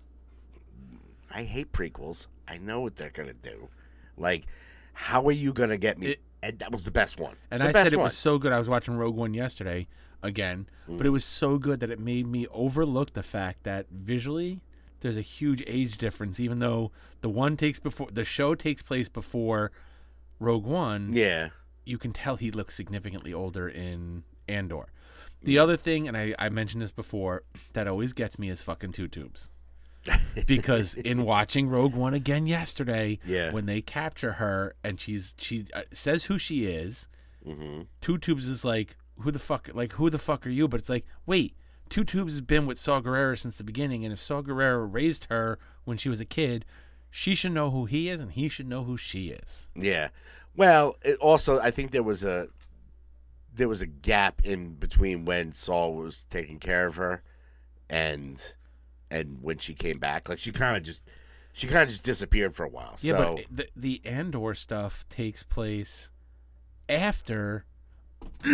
I 1.31 1.43
hate 1.43 1.73
prequels. 1.73 2.27
I 2.47 2.59
know 2.59 2.81
what 2.81 2.97
they're 2.97 3.11
gonna 3.11 3.35
do. 3.35 3.69
Like, 4.17 4.45
how 4.93 5.27
are 5.29 5.33
you 5.33 5.53
gonna 5.53 5.77
get 5.79 5.99
me? 5.99 6.09
It- 6.09 6.21
and 6.43 6.59
that 6.59 6.71
was 6.71 6.85
the 6.85 6.91
best 6.91 7.19
one. 7.19 7.37
And 7.51 7.63
the 7.63 7.69
I 7.69 7.73
said 7.73 7.93
it 7.93 7.97
one. 7.97 8.05
was 8.05 8.17
so 8.17 8.37
good. 8.39 8.53
I 8.53 8.59
was 8.59 8.69
watching 8.69 8.97
Rogue 8.97 9.17
One 9.17 9.33
yesterday 9.33 9.89
again, 10.23 10.69
Mm. 10.87 10.99
but 10.99 11.07
it 11.07 11.11
was 11.11 11.25
so 11.25 11.57
good 11.57 11.81
that 11.81 11.89
it 11.91 11.99
made 11.99 12.27
me 12.27 12.47
overlook 12.49 13.15
the 13.15 13.23
fact 13.23 13.63
that 13.63 13.87
visually 13.91 14.61
there's 15.01 15.17
a 15.17 15.23
huge 15.23 15.63
age 15.67 15.97
difference. 15.97 16.39
Even 16.39 16.59
though 16.59 16.93
the 17.23 17.31
one 17.31 17.57
takes 17.57 17.81
before 17.81 18.11
the 18.13 18.25
show 18.25 18.55
takes 18.55 18.83
place 18.83 19.09
before 19.09 19.73
Rogue 20.39 20.67
One, 20.67 21.15
yeah. 21.15 21.49
you 21.87 21.97
can 21.97 22.13
tell 22.13 22.37
he 22.37 22.51
looks 22.51 22.75
significantly 22.75 23.33
older 23.33 23.67
in 23.67 24.25
Andor. 24.47 24.89
The 25.45 25.59
other 25.59 25.77
thing, 25.77 26.09
and 26.09 26.17
I, 26.17 26.35
I 26.39 26.49
mentioned 26.49 26.83
this 26.83 26.93
before, 26.93 27.43
that 27.75 27.87
always 27.87 28.13
gets 28.13 28.39
me 28.39 28.49
is 28.51 28.63
fucking 28.63 28.93
two 28.93 29.09
tubes. 29.09 29.51
because 30.47 30.95
in 31.11 31.23
watching 31.25 31.69
Rogue 31.69 31.95
One 31.95 32.15
again 32.15 32.47
yesterday, 32.47 33.19
Yeah. 33.27 33.53
when 33.53 33.67
they 33.67 33.81
capture 33.81 34.33
her 34.33 34.75
and 34.85 35.01
she's 35.01 35.35
she 35.39 35.67
uh, 35.73 35.83
says 35.93 36.25
who 36.25 36.39
she 36.39 36.67
is, 36.67 37.09
Mm-hmm. 37.47 37.83
Two 38.01 38.17
Tubes 38.17 38.49
is 38.49 38.65
like 38.65 38.97
who 39.19 39.31
the 39.31 39.39
fuck 39.39 39.69
like 39.75 39.93
who 39.93 40.09
the 40.09 40.19
fuck 40.19 40.47
are 40.47 40.51
you? 40.51 40.67
But 40.67 40.81
it's 40.81 40.89
like 40.89 41.05
wait, 41.27 41.55
Two 41.91 42.03
Tubes 42.05 42.33
has 42.33 42.41
been 42.41 42.65
with 42.65 42.79
Saw 42.79 43.03
Gerrera 43.03 43.39
since 43.39 43.59
the 43.59 43.65
beginning, 43.65 44.03
and 44.03 44.15
if 44.15 44.19
Saw 44.21 44.41
Gerrera 44.41 44.89
raised 44.91 45.27
her 45.27 45.59
when 45.85 45.99
she 45.99 46.09
was 46.09 46.21
a 46.21 46.25
kid, 46.25 46.65
she 47.11 47.35
should 47.35 47.53
know 47.53 47.71
who 47.71 47.85
he 47.85 48.09
is, 48.09 48.23
and 48.23 48.33
he 48.33 48.49
should 48.49 48.67
know 48.67 48.85
who 48.85 48.97
she 48.97 49.29
is. 49.29 49.69
Yeah. 49.77 50.09
Well, 50.57 50.97
it 51.03 51.19
also 51.19 51.61
I 51.61 51.71
think 51.71 51.91
there 51.91 52.03
was 52.03 52.25
a 52.25 52.49
there 53.55 53.69
was 53.69 53.81
a 53.83 53.87
gap 53.87 54.43
in 54.45 54.75
between 54.75 55.25
when 55.25 55.53
Saw 55.53 55.89
was 55.89 56.25
taking 56.29 56.59
care 56.59 56.87
of 56.87 56.97
her 56.97 57.23
and 57.89 58.55
and 59.11 59.39
when 59.43 59.59
she 59.59 59.75
came 59.75 59.99
back. 59.99 60.29
Like 60.29 60.39
she 60.39 60.51
kind 60.53 60.77
of 60.77 60.83
just 60.83 61.09
she 61.53 61.67
kind 61.69 61.83
of 61.85 61.89
just 61.89 62.05
disappeared 62.05 62.55
for 62.55 62.65
a 62.65 62.69
while. 62.69 62.97
Yeah, 63.01 63.13
so 63.17 63.35
but 63.37 63.47
the 63.51 63.69
the 63.77 64.01
Andor 64.05 64.55
stuff 64.55 65.05
takes 65.09 65.43
place 65.43 66.11
after 66.89 67.65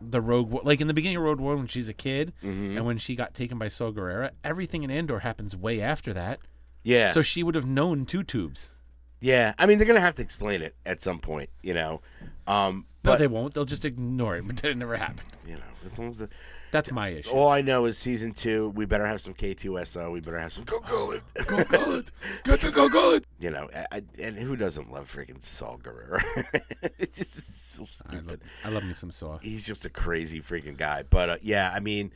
the 0.00 0.20
Rogue 0.20 0.50
One, 0.50 0.64
Like 0.64 0.80
in 0.80 0.86
the 0.86 0.94
beginning 0.94 1.16
of 1.18 1.22
Rogue 1.24 1.40
One 1.40 1.58
when 1.58 1.66
she's 1.66 1.88
a 1.88 1.94
kid, 1.94 2.32
Mm-hmm. 2.42 2.76
and 2.76 2.86
when 2.86 2.98
she 2.98 3.14
got 3.14 3.34
taken 3.34 3.58
by 3.58 3.68
Saw 3.68 3.90
Gerrera, 3.90 4.30
everything 4.44 4.82
in 4.82 4.90
Andor 4.90 5.20
happens 5.20 5.56
way 5.56 5.80
after 5.80 6.12
that. 6.14 6.40
yeah. 6.82 7.12
So 7.12 7.22
she 7.22 7.42
would 7.42 7.54
have 7.54 7.66
known 7.66 8.06
two 8.06 8.22
tubes. 8.22 8.72
Yeah. 9.20 9.54
I 9.58 9.66
mean, 9.66 9.78
they're 9.78 9.86
going 9.86 9.96
to 10.00 10.00
have 10.00 10.16
to 10.16 10.22
explain 10.22 10.62
it 10.62 10.74
at 10.86 11.00
some 11.02 11.18
point, 11.20 11.50
you 11.62 11.74
know. 11.74 12.00
Um 12.46 12.86
No, 13.04 13.12
but 13.12 13.18
they 13.18 13.26
won't. 13.26 13.54
They'll 13.54 13.64
just 13.64 13.84
ignore 13.84 14.36
it. 14.36 14.44
But 14.46 14.64
it 14.64 14.76
never 14.76 14.96
happened. 14.96 15.28
you 15.46 15.54
know, 15.54 15.60
as 15.86 15.98
long 15.98 16.10
as 16.10 16.18
the 16.18 16.28
That's 16.70 16.90
my 16.90 17.08
issue. 17.08 17.30
all 17.30 17.48
I 17.48 17.60
know 17.62 17.84
is 17.86 17.96
season 17.98 18.32
2, 18.32 18.70
we 18.70 18.84
better 18.86 19.06
have 19.06 19.20
some 19.20 19.34
K2SO, 19.34 20.12
we 20.12 20.20
better 20.20 20.38
have 20.38 20.52
some 20.52 20.64
Go 20.64 20.80
Go 20.80 21.12
It. 21.12 21.22
Go 21.46 21.64
good. 21.64 22.10
Good 22.44 22.60
to 22.60 22.70
go 22.70 22.88
good. 22.88 23.24
you 23.40 23.50
know, 23.50 23.68
I, 23.74 23.86
I- 23.98 24.02
and 24.18 24.36
who 24.38 24.56
doesn't 24.56 24.90
love 24.92 25.10
freaking 25.14 25.42
Saul 25.42 25.78
Guerrero? 25.82 26.20
it's 26.98 27.18
just 27.18 27.72
so 27.74 27.80
I 27.80 27.82
love, 27.82 27.88
stupid. 28.24 28.40
I 28.64 28.68
love 28.70 28.84
me 28.84 28.92
some 28.94 29.10
Saw. 29.12 29.38
He's 29.38 29.66
just 29.66 29.84
a 29.84 29.90
crazy 29.90 30.40
freaking 30.40 30.76
guy. 30.76 31.04
But 31.08 31.28
uh, 31.30 31.36
yeah, 31.42 31.70
I 31.74 31.80
mean, 31.80 32.12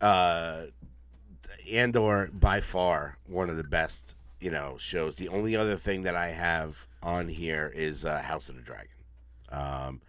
uh, 0.00 0.64
Andor 1.70 2.30
by 2.32 2.60
far 2.60 3.18
one 3.26 3.50
of 3.50 3.56
the 3.56 3.64
best, 3.64 4.14
you 4.40 4.50
know, 4.50 4.76
shows. 4.78 5.16
The 5.16 5.28
only 5.28 5.56
other 5.56 5.76
thing 5.76 6.02
that 6.02 6.14
I 6.14 6.28
have 6.28 6.86
on 7.02 7.28
here 7.28 7.72
is 7.74 8.04
uh, 8.04 8.20
House 8.22 8.48
of 8.48 8.56
the 8.56 8.62
Dragon. 8.62 8.90
Um, 9.50 10.00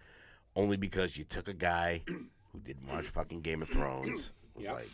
only 0.56 0.76
because 0.76 1.16
you 1.16 1.24
took 1.24 1.48
a 1.48 1.54
guy 1.54 2.02
who 2.06 2.60
didn't 2.60 2.88
watch 2.88 3.06
fucking 3.06 3.40
Game 3.40 3.62
of 3.62 3.68
Thrones. 3.68 4.32
Was 4.54 4.68
like, 4.68 4.90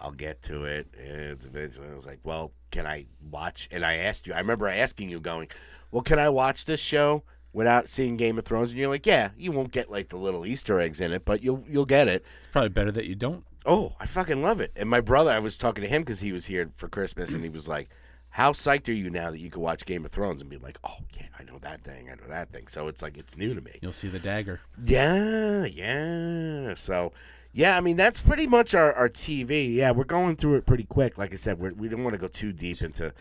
I'll 0.00 0.12
get 0.12 0.42
to 0.42 0.62
it. 0.64 0.86
And 0.96 1.20
it's 1.22 1.44
eventually, 1.44 1.88
I 1.90 1.96
was 1.96 2.06
like, 2.06 2.20
well, 2.22 2.52
can 2.70 2.86
I 2.86 3.06
watch? 3.32 3.68
And 3.72 3.84
I 3.84 3.94
asked 3.94 4.28
you. 4.28 4.32
I 4.32 4.38
remember 4.38 4.68
asking 4.68 5.10
you, 5.10 5.18
going, 5.18 5.48
well, 5.90 6.02
can 6.02 6.20
I 6.20 6.28
watch 6.28 6.66
this 6.66 6.78
show 6.78 7.24
without 7.52 7.88
seeing 7.88 8.16
Game 8.16 8.38
of 8.38 8.44
Thrones? 8.44 8.70
And 8.70 8.78
you're 8.78 8.88
like, 8.88 9.06
yeah, 9.06 9.30
you 9.36 9.50
won't 9.50 9.72
get 9.72 9.90
like 9.90 10.08
the 10.08 10.16
little 10.16 10.46
Easter 10.46 10.78
eggs 10.78 11.00
in 11.00 11.10
it, 11.10 11.24
but 11.24 11.42
you'll 11.42 11.64
you'll 11.68 11.84
get 11.84 12.06
it. 12.06 12.24
It's 12.42 12.52
probably 12.52 12.68
better 12.68 12.92
that 12.92 13.06
you 13.06 13.16
don't. 13.16 13.44
Oh, 13.66 13.94
I 13.98 14.06
fucking 14.06 14.40
love 14.40 14.60
it. 14.60 14.70
And 14.76 14.88
my 14.88 15.00
brother, 15.00 15.32
I 15.32 15.40
was 15.40 15.56
talking 15.56 15.82
to 15.82 15.88
him 15.88 16.02
because 16.02 16.20
he 16.20 16.30
was 16.30 16.46
here 16.46 16.70
for 16.76 16.88
Christmas, 16.88 17.32
and 17.32 17.42
he 17.42 17.50
was 17.50 17.66
like, 17.66 17.88
"How 18.32 18.52
psyched 18.52 18.88
are 18.88 18.92
you 18.92 19.10
now 19.10 19.30
that 19.30 19.38
you 19.38 19.50
can 19.50 19.62
watch 19.62 19.84
Game 19.86 20.04
of 20.04 20.10
Thrones 20.10 20.40
and 20.40 20.50
be 20.50 20.56
like, 20.58 20.78
oh 20.84 20.98
yeah, 21.16 21.26
I 21.38 21.44
know 21.44 21.58
that 21.60 21.82
thing, 21.82 22.08
I 22.10 22.14
know 22.14 22.28
that 22.28 22.50
thing." 22.50 22.66
So 22.66 22.88
it's 22.88 23.02
like 23.02 23.16
it's 23.16 23.36
new 23.36 23.54
to 23.54 23.60
me. 23.60 23.78
You'll 23.80 23.92
see 23.92 24.08
the 24.08 24.18
dagger. 24.18 24.60
Yeah, 24.84 25.64
yeah. 25.64 26.74
So, 26.74 27.12
yeah, 27.52 27.76
I 27.76 27.80
mean 27.80 27.96
that's 27.96 28.20
pretty 28.20 28.46
much 28.46 28.74
our, 28.74 28.92
our 28.94 29.08
TV. 29.08 29.74
Yeah, 29.74 29.92
we're 29.92 30.04
going 30.04 30.36
through 30.36 30.56
it 30.56 30.66
pretty 30.66 30.84
quick. 30.84 31.18
Like 31.18 31.32
I 31.32 31.36
said, 31.36 31.58
we're, 31.58 31.72
we 31.72 31.88
don't 31.88 32.02
want 32.02 32.14
to 32.14 32.20
go 32.20 32.28
too 32.28 32.52
deep 32.52 32.82
into 32.82 33.12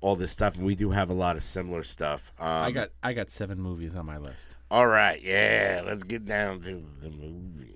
all 0.00 0.14
this 0.16 0.30
stuff, 0.30 0.56
and 0.56 0.64
we 0.64 0.74
do 0.74 0.90
have 0.90 1.10
a 1.10 1.14
lot 1.14 1.36
of 1.36 1.42
similar 1.42 1.82
stuff. 1.82 2.32
Um, 2.38 2.46
I 2.46 2.70
got 2.70 2.90
I 3.02 3.12
got 3.12 3.30
seven 3.30 3.60
movies 3.60 3.94
on 3.96 4.06
my 4.06 4.18
list. 4.18 4.56
all 4.70 4.86
right, 4.86 5.20
yeah. 5.22 5.82
Let's 5.84 6.04
get 6.04 6.24
down 6.24 6.60
to 6.62 6.82
the 7.00 7.10
movies. 7.10 7.74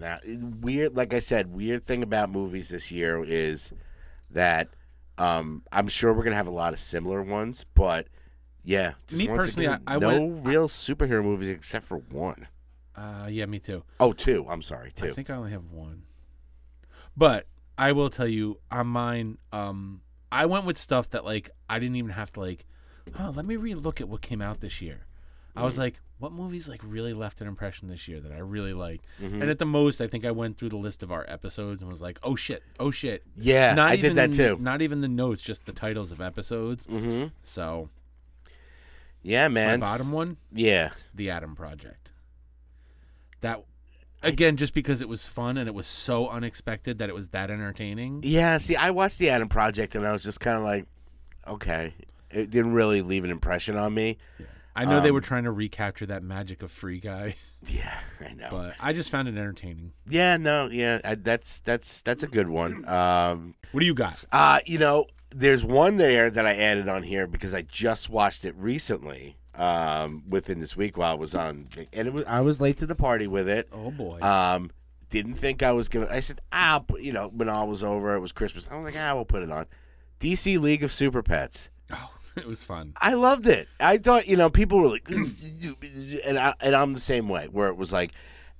Now, 0.00 0.18
weird, 0.60 0.96
like 0.96 1.14
I 1.14 1.20
said, 1.20 1.54
weird 1.54 1.84
thing 1.84 2.02
about 2.02 2.30
movies 2.30 2.70
this 2.70 2.90
year 2.90 3.22
is 3.22 3.72
that 4.32 4.68
um, 5.22 5.62
I'm 5.70 5.88
sure 5.88 6.12
we're 6.12 6.24
gonna 6.24 6.36
have 6.36 6.48
a 6.48 6.52
lot 6.52 6.72
of 6.72 6.78
similar 6.78 7.22
ones, 7.22 7.64
but 7.74 8.08
yeah, 8.64 8.94
just 9.06 9.20
Me 9.20 9.28
once 9.28 9.46
personally, 9.46 9.66
again, 9.66 9.82
I- 9.86 9.94
I 9.94 9.98
no 9.98 10.26
went- 10.26 10.44
real 10.46 10.68
superhero 10.68 11.22
movies 11.22 11.48
except 11.48 11.84
for 11.86 11.98
one. 11.98 12.48
Uh, 12.94 13.26
yeah, 13.30 13.46
me 13.46 13.58
too. 13.58 13.82
Oh, 14.00 14.12
two. 14.12 14.46
I'm 14.48 14.60
sorry, 14.62 14.90
two. 14.92 15.08
I 15.08 15.12
think 15.12 15.30
I 15.30 15.34
only 15.34 15.52
have 15.52 15.64
one. 15.70 16.02
But 17.16 17.46
I 17.78 17.92
will 17.92 18.10
tell 18.10 18.28
you, 18.28 18.58
on 18.70 18.86
mine, 18.86 19.38
um, 19.52 20.02
I 20.30 20.46
went 20.46 20.64
with 20.66 20.76
stuff 20.78 21.10
that 21.10 21.24
like 21.24 21.50
I 21.68 21.78
didn't 21.78 21.96
even 21.96 22.10
have 22.10 22.32
to 22.32 22.40
like. 22.40 22.66
Oh, 23.18 23.32
let 23.34 23.44
me 23.44 23.56
relook 23.56 24.00
at 24.00 24.08
what 24.08 24.22
came 24.22 24.40
out 24.42 24.60
this 24.60 24.80
year. 24.82 25.06
I 25.54 25.64
was 25.64 25.78
like, 25.78 26.00
what 26.18 26.32
movies 26.32 26.68
like 26.68 26.80
really 26.84 27.12
left 27.12 27.40
an 27.40 27.48
impression 27.48 27.88
this 27.88 28.06
year 28.08 28.20
that 28.20 28.32
I 28.32 28.38
really 28.38 28.72
like? 28.72 29.00
Mm-hmm. 29.20 29.42
And 29.42 29.50
at 29.50 29.58
the 29.58 29.66
most, 29.66 30.00
I 30.00 30.06
think 30.06 30.24
I 30.24 30.30
went 30.30 30.56
through 30.56 30.70
the 30.70 30.76
list 30.76 31.02
of 31.02 31.10
our 31.12 31.24
episodes 31.28 31.82
and 31.82 31.90
was 31.90 32.00
like, 32.00 32.18
oh 32.22 32.36
shit, 32.36 32.62
oh 32.78 32.90
shit. 32.90 33.24
Yeah, 33.36 33.74
I 33.78 33.96
did 33.96 34.14
that 34.14 34.32
too. 34.32 34.56
Not 34.60 34.82
even 34.82 35.00
the 35.00 35.08
notes, 35.08 35.42
just 35.42 35.66
the 35.66 35.72
titles 35.72 36.12
of 36.12 36.20
episodes. 36.20 36.86
Mm-hmm. 36.86 37.28
So 37.42 37.90
Yeah, 39.22 39.48
my 39.48 39.54
man. 39.54 39.80
bottom 39.80 40.10
one, 40.10 40.36
Yeah. 40.52 40.90
The 41.14 41.30
Adam 41.30 41.54
Project. 41.54 42.12
That 43.40 43.64
again, 44.22 44.56
just 44.56 44.72
because 44.72 45.02
it 45.02 45.08
was 45.08 45.26
fun 45.26 45.58
and 45.58 45.68
it 45.68 45.74
was 45.74 45.86
so 45.86 46.28
unexpected 46.28 46.98
that 46.98 47.08
it 47.08 47.14
was 47.14 47.30
that 47.30 47.50
entertaining. 47.50 48.20
Yeah, 48.22 48.56
see, 48.58 48.76
I 48.76 48.90
watched 48.90 49.18
the 49.18 49.30
Adam 49.30 49.48
Project 49.48 49.96
and 49.96 50.06
I 50.06 50.12
was 50.12 50.22
just 50.22 50.40
kind 50.40 50.56
of 50.56 50.64
like, 50.64 50.86
okay. 51.46 51.92
It 52.30 52.48
didn't 52.48 52.72
really 52.72 53.02
leave 53.02 53.24
an 53.24 53.30
impression 53.30 53.76
on 53.76 53.92
me. 53.92 54.16
I 54.74 54.84
know 54.84 55.00
they 55.00 55.08
Um, 55.08 55.14
were 55.14 55.20
trying 55.20 55.44
to 55.44 55.52
recapture 55.52 56.06
that 56.06 56.22
magic 56.22 56.62
of 56.62 56.70
Free 56.70 56.98
Guy, 57.00 57.36
Yeah, 57.68 57.98
I 58.26 58.32
know. 58.32 58.48
but 58.50 58.74
I 58.80 58.92
just 58.92 59.10
found 59.10 59.28
it 59.28 59.36
entertaining. 59.36 59.92
yeah, 60.06 60.36
no, 60.36 60.68
yeah, 60.68 61.00
I, 61.04 61.14
that's 61.16 61.60
that's 61.60 62.02
that's 62.02 62.22
a 62.22 62.28
good 62.28 62.48
one. 62.48 62.88
Um, 62.88 63.54
What 63.72 63.80
do 63.80 63.86
you 63.86 63.94
got? 63.94 64.24
uh, 64.32 64.60
you 64.66 64.78
know, 64.78 65.06
there's 65.30 65.64
one 65.64 65.96
there 65.98 66.30
that 66.30 66.46
I 66.46 66.56
added 66.56 66.88
on 66.88 67.02
here 67.02 67.26
because 67.26 67.54
I 67.54 67.62
just 67.62 68.08
watched 68.10 68.44
it 68.44 68.54
recently. 68.56 69.36
Um, 69.54 70.22
within 70.30 70.60
this 70.60 70.78
week 70.78 70.96
while 70.96 71.12
I 71.12 71.14
was 71.14 71.34
on, 71.34 71.68
and 71.92 72.08
it 72.08 72.12
was 72.14 72.24
I 72.24 72.40
was 72.40 72.58
late 72.58 72.78
to 72.78 72.86
the 72.86 72.94
party 72.94 73.26
with 73.26 73.46
it. 73.50 73.68
Oh 73.70 73.90
boy. 73.90 74.18
Um, 74.20 74.70
didn't 75.10 75.34
think 75.34 75.62
I 75.62 75.72
was 75.72 75.90
gonna. 75.90 76.06
I 76.10 76.20
said, 76.20 76.40
ah, 76.52 76.82
you 76.98 77.12
know, 77.12 77.28
when 77.28 77.50
all 77.50 77.68
was 77.68 77.82
over, 77.84 78.14
it 78.14 78.20
was 78.20 78.32
Christmas. 78.32 78.66
I 78.70 78.76
was 78.76 78.84
like, 78.86 78.94
ah, 78.98 79.14
we'll 79.14 79.26
put 79.26 79.42
it 79.42 79.50
on. 79.50 79.66
DC 80.20 80.58
League 80.58 80.82
of 80.82 80.90
Super 80.90 81.22
Pets. 81.22 81.68
oh, 81.92 82.14
it 82.36 82.46
was 82.46 82.62
fun. 82.62 82.94
I 83.00 83.14
loved 83.14 83.46
it. 83.46 83.68
I 83.80 83.98
thought, 83.98 84.26
you 84.26 84.36
know, 84.36 84.50
people 84.50 84.78
were 84.78 84.88
like, 84.88 85.08
and 85.10 86.38
I 86.38 86.54
and 86.60 86.74
I'm 86.74 86.94
the 86.94 87.00
same 87.00 87.28
way. 87.28 87.48
Where 87.48 87.68
it 87.68 87.76
was 87.76 87.92
like, 87.92 88.12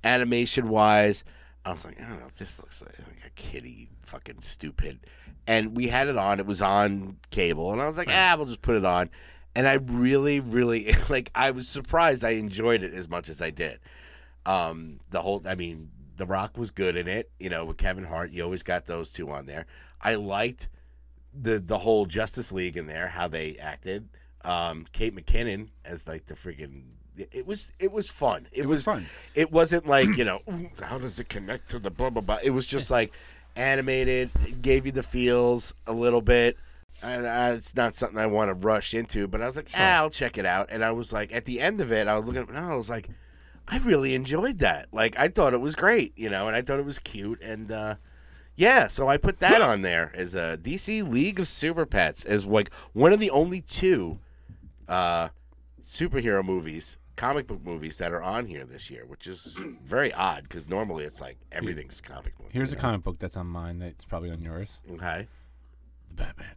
animation 0.03 0.69
wise, 0.69 1.23
I 1.65 1.71
was 1.71 1.85
like, 1.85 1.99
I 1.99 2.09
don't 2.09 2.19
know, 2.19 2.27
this 2.37 2.59
looks 2.59 2.81
like, 2.81 2.97
a 3.25 3.29
kitty, 3.31 3.89
fucking 4.03 4.41
stupid. 4.41 4.99
And 5.47 5.75
we 5.75 5.87
had 5.87 6.07
it 6.07 6.17
on. 6.17 6.39
It 6.39 6.45
was 6.45 6.61
on 6.61 7.17
cable, 7.29 7.71
and 7.73 7.81
I 7.81 7.85
was 7.85 7.97
like, 7.97 8.09
ah, 8.09 8.35
we'll 8.37 8.45
just 8.45 8.61
put 8.61 8.75
it 8.75 8.85
on. 8.85 9.09
And 9.55 9.67
I 9.67 9.73
really, 9.73 10.39
really 10.39 10.93
like. 11.09 11.29
I 11.35 11.51
was 11.51 11.67
surprised. 11.67 12.23
I 12.23 12.31
enjoyed 12.31 12.83
it 12.83 12.93
as 12.93 13.09
much 13.09 13.29
as 13.29 13.41
I 13.41 13.49
did. 13.49 13.79
Um, 14.45 14.99
the 15.09 15.21
whole, 15.21 15.41
I 15.45 15.55
mean, 15.55 15.89
The 16.15 16.25
Rock 16.25 16.57
was 16.57 16.71
good 16.71 16.95
in 16.95 17.07
it. 17.07 17.29
You 17.39 17.49
know, 17.49 17.65
with 17.65 17.77
Kevin 17.77 18.03
Hart, 18.03 18.31
you 18.31 18.43
always 18.43 18.63
got 18.63 18.85
those 18.85 19.09
two 19.09 19.29
on 19.31 19.45
there. 19.45 19.65
I 20.01 20.15
liked 20.15 20.69
the 21.39 21.59
the 21.59 21.79
whole 21.79 22.05
Justice 22.05 22.51
League 22.51 22.77
in 22.77 22.87
there, 22.87 23.07
how 23.07 23.27
they 23.27 23.57
acted. 23.57 24.09
Um, 24.45 24.85
Kate 24.91 25.15
McKinnon 25.15 25.69
as 25.85 26.07
like 26.07 26.25
the 26.25 26.33
freaking. 26.33 26.83
It 27.15 27.45
was 27.45 27.71
it 27.79 27.91
was 27.91 28.09
fun. 28.09 28.47
It, 28.51 28.61
It 28.61 28.65
was 28.67 28.83
fun. 28.83 29.05
It 29.35 29.51
wasn't 29.51 29.87
like 29.87 30.17
you 30.17 30.25
know 30.25 30.41
how 30.81 30.97
does 30.97 31.19
it 31.19 31.29
connect 31.29 31.71
to 31.71 31.79
the 31.79 31.89
blah 31.91 32.09
blah 32.09 32.21
blah. 32.21 32.39
It 32.43 32.49
was 32.51 32.65
just 32.65 32.89
like 32.91 33.13
animated. 33.55 34.31
It 34.47 34.61
gave 34.61 34.85
you 34.85 34.91
the 34.91 35.03
feels 35.03 35.73
a 35.87 35.93
little 35.93 36.21
bit. 36.21 36.57
And 37.01 37.25
uh, 37.25 37.53
it's 37.57 37.75
not 37.75 37.95
something 37.95 38.17
I 38.17 38.27
want 38.27 38.49
to 38.49 38.53
rush 38.53 38.93
into, 38.93 39.27
but 39.27 39.41
I 39.41 39.45
was 39.45 39.57
like, 39.57 39.69
ah, 39.75 39.95
I'll 39.97 40.09
check 40.09 40.37
it 40.37 40.45
out. 40.45 40.71
And 40.71 40.85
I 40.85 40.91
was 40.91 41.11
like, 41.11 41.33
at 41.33 41.43
the 41.43 41.59
end 41.59 41.81
of 41.81 41.91
it, 41.91 42.07
I 42.07 42.17
was 42.17 42.29
looking, 42.29 42.47
and 42.47 42.57
I 42.57 42.75
was 42.75 42.89
like, 42.89 43.09
I 43.67 43.77
really 43.79 44.13
enjoyed 44.15 44.59
that. 44.59 44.87
Like, 44.93 45.19
I 45.19 45.27
thought 45.27 45.53
it 45.53 45.59
was 45.59 45.75
great, 45.75 46.17
you 46.17 46.29
know, 46.29 46.47
and 46.47 46.55
I 46.55 46.61
thought 46.61 46.79
it 46.79 46.85
was 46.85 46.99
cute. 46.99 47.41
And 47.41 47.69
uh, 47.73 47.95
yeah, 48.55 48.87
so 48.87 49.07
I 49.07 49.17
put 49.17 49.39
that 49.39 49.61
on 49.61 49.81
there 49.81 50.11
as 50.15 50.35
a 50.35 50.57
DC 50.61 51.07
League 51.09 51.39
of 51.39 51.47
Super 51.47 51.85
Pets 51.85 52.25
as 52.25 52.45
like 52.45 52.71
one 52.93 53.11
of 53.13 53.19
the 53.19 53.29
only 53.31 53.61
two 53.61 54.19
uh, 54.87 55.29
superhero 55.81 56.43
movies, 56.43 56.97
comic 57.15 57.47
book 57.47 57.63
movies 57.63 57.97
that 57.97 58.11
are 58.11 58.21
on 58.21 58.45
here 58.45 58.65
this 58.65 58.89
year, 58.89 59.05
which 59.05 59.27
is 59.27 59.57
very 59.83 60.13
odd 60.13 60.43
because 60.43 60.67
normally 60.67 61.03
it's 61.03 61.21
like 61.21 61.37
everything's 61.51 61.99
comic 62.01 62.37
book. 62.37 62.47
Here's 62.51 62.71
you 62.71 62.77
a 62.77 62.81
comic 62.81 63.03
book 63.03 63.17
that's 63.19 63.37
on 63.37 63.47
mine 63.47 63.79
that's 63.79 64.05
probably 64.05 64.29
on 64.31 64.41
yours. 64.41 64.81
Okay, 64.91 65.27
The 66.09 66.13
Batman. 66.15 66.55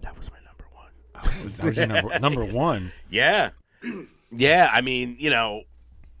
that 0.00 0.16
was 0.18 0.30
my 0.30 0.38
number 0.44 0.64
one. 0.72 0.90
That 1.14 1.24
was, 1.26 1.56
that 1.56 1.66
was 1.66 1.76
your 1.76 1.86
number, 1.86 2.18
number 2.20 2.44
one. 2.44 2.92
Yeah. 3.10 3.50
Yeah, 4.34 4.70
I 4.72 4.80
mean, 4.80 5.16
you 5.18 5.28
know, 5.28 5.64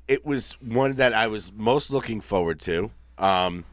it 0.06 0.26
was 0.26 0.52
one 0.60 0.96
that 0.96 1.14
I 1.14 1.28
was 1.28 1.50
most 1.50 1.90
looking 1.90 2.20
forward 2.20 2.60
to. 2.60 2.90
Um 3.22 3.64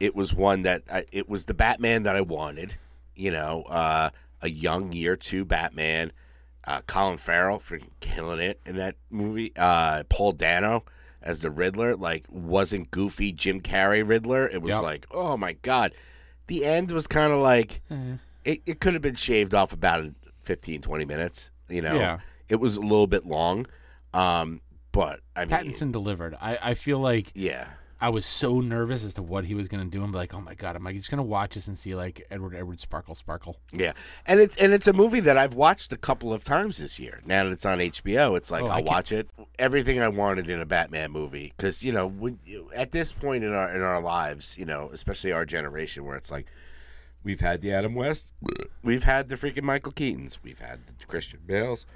it 0.00 0.14
was 0.16 0.34
one 0.34 0.62
that 0.62 0.82
I, 0.92 1.04
it 1.12 1.28
was 1.28 1.44
the 1.44 1.54
Batman 1.54 2.02
that 2.02 2.16
I 2.16 2.20
wanted, 2.20 2.76
you 3.14 3.30
know, 3.30 3.62
uh 3.68 4.10
a 4.42 4.48
young 4.48 4.92
year 4.92 5.14
2 5.16 5.44
Batman. 5.44 6.10
Uh 6.66 6.80
Colin 6.86 7.18
Farrell 7.18 7.58
freaking 7.58 7.90
killing 8.00 8.40
it 8.40 8.58
in 8.66 8.76
that 8.76 8.96
movie. 9.10 9.52
Uh 9.56 10.04
Paul 10.08 10.32
Dano 10.32 10.84
as 11.22 11.42
the 11.42 11.50
Riddler 11.50 11.94
like 11.96 12.24
wasn't 12.28 12.90
goofy 12.90 13.32
Jim 13.32 13.60
Carrey 13.60 14.06
Riddler. 14.06 14.48
It 14.48 14.60
was 14.62 14.72
Yep. 14.74 14.82
like, 14.82 15.06
"Oh 15.10 15.36
my 15.36 15.54
god." 15.54 15.92
The 16.48 16.64
end 16.66 16.90
was 16.90 17.06
kind 17.06 17.32
of 17.32 17.40
like 17.40 17.80
it, 18.44 18.60
it 18.66 18.80
could 18.80 18.92
have 18.92 19.00
been 19.02 19.14
shaved 19.14 19.54
off 19.54 19.72
about 19.72 20.04
15 20.40 20.82
20 20.82 21.04
minutes 21.06 21.50
you 21.70 21.80
know 21.80 21.94
Yeah. 21.94 22.18
it 22.50 22.56
was 22.56 22.76
a 22.76 22.80
little 22.82 23.06
bit 23.06 23.24
long 23.24 23.64
um 24.12 24.60
but 24.92 25.20
i 25.34 25.46
mean 25.46 25.50
Pattinson 25.56 25.90
delivered. 25.90 26.36
I, 26.38 26.58
I 26.62 26.74
feel 26.74 26.98
like 26.98 27.30
yeah 27.34 27.68
I 28.04 28.10
was 28.10 28.26
so 28.26 28.60
nervous 28.60 29.02
as 29.02 29.14
to 29.14 29.22
what 29.22 29.46
he 29.46 29.54
was 29.54 29.66
going 29.66 29.82
to 29.82 29.90
do. 29.90 30.04
I'm 30.04 30.12
like, 30.12 30.34
oh 30.34 30.40
my 30.42 30.52
god, 30.54 30.76
am 30.76 30.86
I 30.86 30.92
just 30.92 31.10
going 31.10 31.16
to 31.16 31.22
watch 31.22 31.54
this 31.54 31.68
and 31.68 31.78
see 31.78 31.94
like 31.94 32.26
Edward 32.30 32.54
Edward 32.54 32.78
Sparkle 32.78 33.14
Sparkle? 33.14 33.56
yeah 33.72 33.92
and 34.26 34.40
it's 34.40 34.56
and 34.56 34.72
it's 34.74 34.86
a 34.86 34.92
movie 34.92 35.20
that 35.20 35.36
i've 35.36 35.54
watched 35.54 35.92
a 35.92 35.96
couple 35.96 36.32
of 36.34 36.44
times 36.44 36.76
this 36.78 36.98
year 37.00 37.20
now 37.24 37.44
that 37.44 37.52
it's 37.52 37.64
on 37.66 37.78
hbo 37.78 38.36
it's 38.36 38.50
like 38.50 38.62
Oh, 38.62 38.66
i'll 38.66 38.84
watch 38.84 39.10
it 39.10 39.28
everything 39.58 40.00
i 40.00 40.08
wanted 40.08 40.48
in 40.48 40.60
a 40.60 40.66
batman 40.66 41.10
movie 41.10 41.52
because 41.56 41.82
you 41.82 41.92
know 41.92 42.06
when 42.06 42.38
at 42.76 42.92
this 42.92 43.10
point 43.10 43.42
in 43.42 43.52
our 43.52 43.74
in 43.74 43.80
our 43.82 44.00
lives 44.00 44.56
you 44.58 44.64
know 44.64 44.90
especially 44.92 45.32
our 45.32 45.44
generation 45.46 46.04
where 46.04 46.16
it's 46.16 46.30
like 46.30 46.46
we've 47.22 47.40
had 47.40 47.60
the 47.62 47.72
adam 47.72 47.94
west 47.94 48.30
we've 48.82 49.04
had 49.04 49.28
the 49.28 49.36
freaking 49.36 49.62
michael 49.62 49.92
keatons 49.92 50.38
we've 50.42 50.60
had 50.60 50.80
the 50.86 51.06
christian 51.06 51.40
bales 51.46 51.86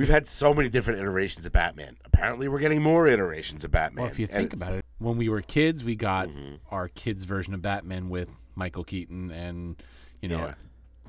We've 0.00 0.08
had 0.08 0.26
so 0.26 0.54
many 0.54 0.70
different 0.70 0.98
iterations 0.98 1.44
of 1.44 1.52
Batman. 1.52 1.98
Apparently, 2.06 2.48
we're 2.48 2.58
getting 2.58 2.80
more 2.80 3.06
iterations 3.06 3.64
of 3.64 3.70
Batman. 3.70 4.04
Well, 4.04 4.10
if 4.10 4.18
you 4.18 4.26
think 4.26 4.54
about 4.54 4.72
it, 4.72 4.84
when 4.98 5.18
we 5.18 5.28
were 5.28 5.42
kids, 5.42 5.84
we 5.84 5.94
got 5.94 6.28
Mm-hmm. 6.28 6.54
our 6.70 6.88
kids' 6.88 7.24
version 7.24 7.52
of 7.52 7.60
Batman 7.60 8.08
with 8.08 8.34
Michael 8.54 8.82
Keaton 8.84 9.30
and 9.30 9.82
you 10.22 10.30
know 10.30 10.38
Yeah. 10.46 10.54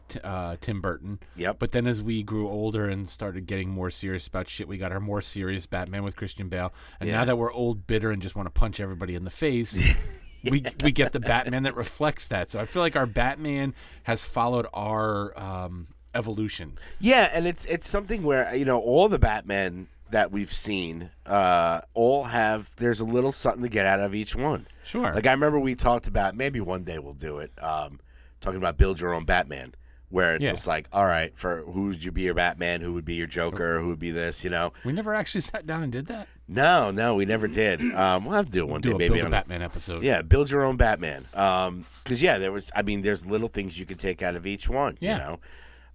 t- 0.10 0.20
uh, 0.22 0.58
Tim 0.60 0.82
Burton. 0.82 1.20
Yep. 1.38 1.58
But 1.60 1.72
then 1.72 1.88
as 1.88 2.02
we 2.02 2.22
grew 2.22 2.50
older 2.50 2.89
and 2.89 3.08
started 3.10 3.46
getting 3.46 3.70
more 3.70 3.89
serious 3.89 4.28
about 4.28 4.50
shit, 4.50 4.68
we 4.68 4.78
got 4.78 4.92
our 4.92 5.00
more 5.00 5.22
serious 5.22 5.66
Batman 5.66 6.04
with 6.04 6.18
Christian 6.18 6.50
Bale. 6.50 6.74
And 7.00 7.08
Yeah. 7.10 7.20
now 7.20 7.26
that 7.26 7.38
we're 7.38 7.54
old, 7.54 7.88
bitter, 7.88 8.12
and 8.12 8.22
just 8.22 8.36
want 8.36 8.48
to 8.48 8.52
punch 8.52 8.82
everybody 8.82 9.16
in 9.16 9.24
the 9.24 9.30
face, 9.30 9.74
we 10.44 10.66
we 10.84 10.92
get 10.92 11.14
the 11.14 11.22
Batman 11.22 11.64
that 11.64 11.78
reflects 11.78 12.28
that. 12.28 12.52
So 12.52 12.60
I 12.60 12.66
feel 12.66 12.82
like 12.82 12.98
our 12.98 13.06
Batman 13.06 13.74
has 14.04 14.26
followed 14.26 14.68
our 14.74 15.38
um, 15.39 15.88
evolution. 16.16 16.74
Yeah, 16.99 17.30
and 17.34 17.45
it's 17.47 17.66
it's 17.66 17.88
something 17.88 18.24
where 18.24 18.53
you 18.55 18.66
know 18.66 18.80
all 18.80 19.09
the 19.09 19.20
Batman 19.20 19.88
that 20.12 20.32
we've 20.32 20.53
seen, 20.53 21.09
uh, 21.26 21.82
all 21.93 22.24
have 22.24 22.70
there's 22.76 22.99
a 22.99 23.05
little 23.05 23.32
something 23.32 23.64
to 23.64 23.70
get 23.70 23.86
out 23.86 23.99
of 23.99 24.14
each 24.14 24.36
one. 24.36 24.68
Sure. 24.84 25.14
Like 25.14 25.26
I 25.28 25.32
remember 25.32 25.59
we 25.59 25.76
talked 25.76 26.07
about 26.07 26.36
maybe 26.36 26.59
one 26.59 26.84
day 26.84 26.99
we'll 26.99 27.14
do 27.14 27.38
it. 27.39 27.51
Um, 27.62 27.99
talking 28.41 28.57
about 28.57 28.78
build 28.78 28.99
your 28.99 29.14
own 29.14 29.24
Batman, 29.24 29.74
where 30.09 30.36
it's 30.36 30.43
Yeah. 30.43 30.51
just 30.51 30.68
like, 30.68 30.88
all 30.91 31.05
right, 31.05 31.32
for 31.38 31.62
who 31.62 31.88
would 31.88 32.03
you 32.03 32.12
be 32.12 32.24
your 32.24 32.34
Batman? 32.34 32.82
Who 32.82 32.93
would 32.93 33.05
be 33.05 33.14
your 33.14 33.28
Joker? 33.28 33.80
Who 33.80 33.88
would 33.88 33.99
be 33.99 34.12
this? 34.12 34.43
You 34.43 34.49
know? 34.49 34.74
we 34.84 34.91
never 34.91 35.14
actually 35.16 35.41
sat 35.51 35.66
down 35.66 35.84
and 35.84 35.91
did 35.91 36.07
that. 36.07 36.28
No, 36.47 36.91
no, 36.91 37.16
we 37.16 37.24
never 37.24 37.47
did. 37.47 37.80
Um, 37.95 38.26
we'll 38.26 38.36
have 38.36 38.47
to 38.47 38.51
do 38.51 38.59
it 38.66 38.68
one 38.68 38.82
Do 38.82 38.91
day, 38.91 38.97
maybe 38.97 39.16
Build 39.16 39.28
a 39.28 39.30
Batman 39.30 39.62
episode. 39.62 40.03
Yeah, 40.03 40.22
build 40.22 40.51
your 40.51 40.64
own 40.66 40.76
Batman. 40.76 41.26
Um, 41.34 41.86
because 42.03 42.22
yeah, 42.22 42.38
there 42.39 42.51
was. 42.51 42.70
I 42.76 42.82
mean, 42.82 43.01
there's 43.03 43.26
little 43.26 43.47
things 43.47 43.80
you 43.80 43.86
could 43.86 43.99
take 43.99 44.22
out 44.22 44.36
of 44.36 44.45
each 44.45 44.68
one. 44.68 44.97
Yeah. 44.99 45.14
You 45.14 45.18
know, 45.20 45.39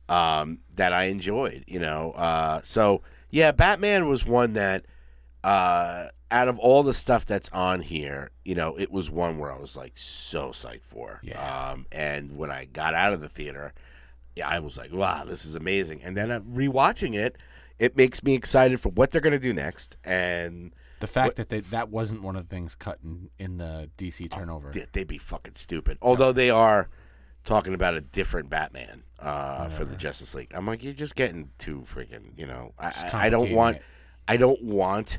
um, 0.09 0.59
that 0.75 0.93
I 0.93 1.05
enjoyed. 1.05 1.65
You 1.67 1.79
know, 1.81 2.13
uh, 2.13 2.61
so 2.63 3.03
yeah, 3.31 3.53
Batman 3.53 4.09
was 4.09 4.25
one 4.25 4.55
that, 4.55 4.85
uh, 5.45 6.09
out 6.31 6.49
of 6.49 6.59
all 6.59 6.83
the 6.83 6.95
stuff 6.95 7.25
that's 7.25 7.49
on 7.51 7.81
here, 7.81 8.31
you 8.45 8.55
know, 8.55 8.77
it 8.77 8.91
was 8.91 9.09
one 9.11 9.39
where 9.39 9.53
I 9.53 9.59
was 9.59 9.77
like 9.77 9.93
so 9.97 10.49
psyched 10.49 10.85
for. 10.85 11.21
Yeah. 11.23 11.71
Um, 11.71 11.87
and 11.93 12.37
when 12.37 12.51
I 12.51 12.65
got 12.65 12.95
out 12.95 13.13
of 13.13 13.21
the 13.21 13.29
theater, 13.29 13.73
yeah, 14.35 14.49
I 14.49 14.59
was 14.59 14.77
like, 14.77 14.93
wow, 14.93 15.25
this 15.25 15.45
is 15.45 15.55
amazing. 15.55 16.03
And 16.03 16.17
then 16.17 16.31
uh, 16.31 16.41
rewatching 16.41 17.15
it, 17.15 17.37
it 17.79 17.97
makes 17.97 18.23
me 18.23 18.35
excited 18.35 18.81
for 18.81 18.89
what 18.89 19.11
they're 19.11 19.21
gonna 19.21 19.39
do 19.39 19.53
next. 19.53 19.97
And 20.05 20.75
The 21.01 21.07
fact 21.07 21.37
that 21.37 21.49
they, 21.49 21.61
that 21.61 21.91
wasn't 21.91 22.23
one 22.23 22.35
of 22.37 22.49
the 22.49 22.55
things 22.55 22.75
cut 22.75 22.99
in, 23.05 23.31
in 23.39 23.59
the 23.59 23.89
DC 23.97 24.31
turnover. 24.31 24.71
Th- 24.73 24.89
they'd 24.93 25.07
be 25.07 25.19
fucking 25.19 25.55
stupid. 25.55 25.99
Although 26.03 26.33
they 26.33 26.51
are 26.51 26.89
talking 27.47 27.73
about 27.75 27.95
a 27.95 28.01
different 28.03 28.51
Batman 28.51 29.03
uh, 29.19 29.69
for 29.71 29.85
the 29.87 29.97
Justice 29.97 30.35
League. 30.35 30.53
I'm 30.55 30.67
like, 30.67 30.85
you're 30.85 30.93
just 30.93 31.17
getting 31.17 31.51
too 31.59 31.85
freaking. 31.87 32.37
You 32.37 32.47
know, 32.47 32.73
I, 32.79 32.89
I, 32.89 33.11
I 33.27 33.29
don't 33.31 33.53
want. 33.53 33.77
it. 33.77 33.83
I 34.29 34.37
don't 34.37 34.63
want. 34.63 35.19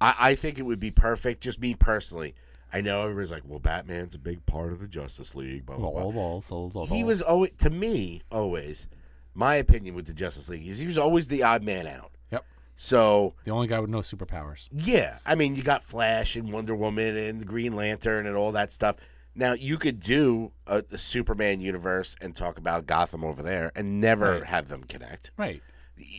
I, 0.00 0.14
I 0.18 0.34
think 0.34 0.58
it 0.58 0.62
would 0.62 0.80
be 0.80 0.90
perfect. 0.90 1.42
Just 1.42 1.60
me 1.60 1.74
personally. 1.74 2.34
I 2.72 2.80
know 2.80 3.02
everybody's 3.02 3.30
like, 3.32 3.42
well, 3.46 3.58
Batman's 3.58 4.14
a 4.14 4.18
big 4.18 4.44
part 4.46 4.72
of 4.72 4.80
the 4.80 4.86
Justice 4.88 5.34
League. 5.34 5.66
Blah 5.66 5.76
blah 5.76 5.90
blah. 5.90 6.06
Well, 6.08 6.40
so- 6.40 6.70
so- 6.72 6.86
He 6.86 7.04
was 7.04 7.20
always 7.22 7.52
to 7.58 7.70
me 7.70 8.22
always 8.32 8.86
my 9.34 9.54
opinion 9.56 9.94
with 9.94 10.06
the 10.06 10.12
Justice 10.12 10.48
League 10.48 10.66
is 10.66 10.78
he 10.78 10.86
was 10.86 10.98
always 10.98 11.28
the 11.28 11.42
odd 11.42 11.62
man 11.64 11.86
out. 11.86 12.10
Yep. 12.32 12.44
So 12.76 13.34
The 13.44 13.50
only 13.50 13.66
guy 13.66 13.78
with 13.80 13.90
no 13.90 13.98
superpowers. 13.98 14.68
yeah, 14.72 15.18
I 15.26 15.34
mean, 15.34 15.54
you 15.56 15.62
got 15.62 15.82
Flash 15.82 16.34
and 16.36 16.52
Wonder 16.52 16.74
Woman 16.74 17.16
and 17.16 17.40
the 17.40 17.44
Green 17.44 17.74
Lantern 17.76 18.26
and 18.26 18.36
all 18.36 18.52
that 18.52 18.72
stuff. 18.72 18.96
Now 19.40 19.54
you 19.54 19.78
could 19.78 20.00
do 20.00 20.52
a, 20.66 20.84
a 20.92 20.98
Superman 20.98 21.60
universe 21.60 22.14
and 22.20 22.36
talk 22.36 22.58
about 22.58 22.86
Gotham 22.86 23.24
over 23.24 23.42
there 23.42 23.72
and 23.74 24.00
never 24.00 24.32
Right. 24.40 24.44
have 24.44 24.68
them 24.68 24.84
connect. 24.84 25.30
Right. 25.38 25.62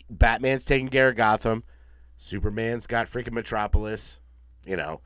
Batman's 0.10 0.66
taking 0.66 0.90
care 0.90 1.10
of 1.10 1.16
Gotham. 1.16 1.64
Superman's 2.18 2.88
got 2.88 3.08
freaking 3.08 3.34
Metropolis. 3.34 4.20
You 4.66 4.76
know, 4.76 5.02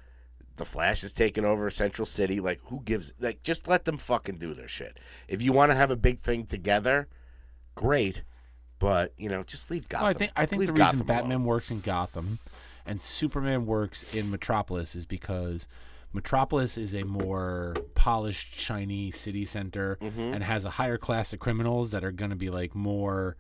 the 0.56 0.66
Flash 0.66 1.04
is 1.04 1.14
taking 1.14 1.44
over 1.46 1.70
Central 1.70 2.06
City. 2.06 2.40
Like, 2.40 2.60
who 2.66 2.82
gives? 2.84 3.12
Like, 3.20 3.44
just 3.44 3.68
let 3.68 3.86
them 3.86 3.98
fucking 3.98 4.38
do 4.38 4.54
their 4.54 4.68
shit. 4.68 4.98
If 5.28 5.42
you 5.42 5.52
want 5.52 5.72
to 5.72 5.76
have 5.76 5.92
a 5.92 5.96
big 5.98 6.20
thing 6.20 6.46
together, 6.46 7.08
great. 7.76 8.24
But 8.80 9.14
you 9.18 9.30
know, 9.30 9.44
just 9.44 9.72
leave 9.72 9.88
Gotham. 9.90 10.04
Well, 10.06 10.10
I 10.12 10.14
think 10.18 10.32
I 10.36 10.46
think 10.46 10.60
Leave 10.62 10.68
the 10.68 10.74
reason 10.74 10.86
Gotham 11.00 11.08
Batman 11.08 11.32
alone. 11.38 11.46
works 11.46 11.72
in 11.72 11.80
Gotham 11.82 12.40
and 12.86 13.02
Superman 13.02 13.66
works 13.66 14.04
in 14.14 14.30
Metropolis 14.30 14.96
is 14.96 15.06
because 15.06 15.68
Metropolis 16.16 16.78
is 16.78 16.96
a 16.96 17.04
more 17.04 17.76
polished, 17.94 18.60
shiny 18.60 19.12
city 19.12 19.46
center 19.46 19.98
Mm-hmm. 20.02 20.34
and 20.34 20.44
has 20.44 20.66
a 20.66 20.70
higher 20.72 20.98
class 20.98 21.34
of 21.34 21.40
criminals 21.40 21.92
that 21.92 22.04
are 22.04 22.12
going 22.12 22.32
to 22.32 22.36
be 22.38 22.50
like 22.50 22.74
more 22.74 23.36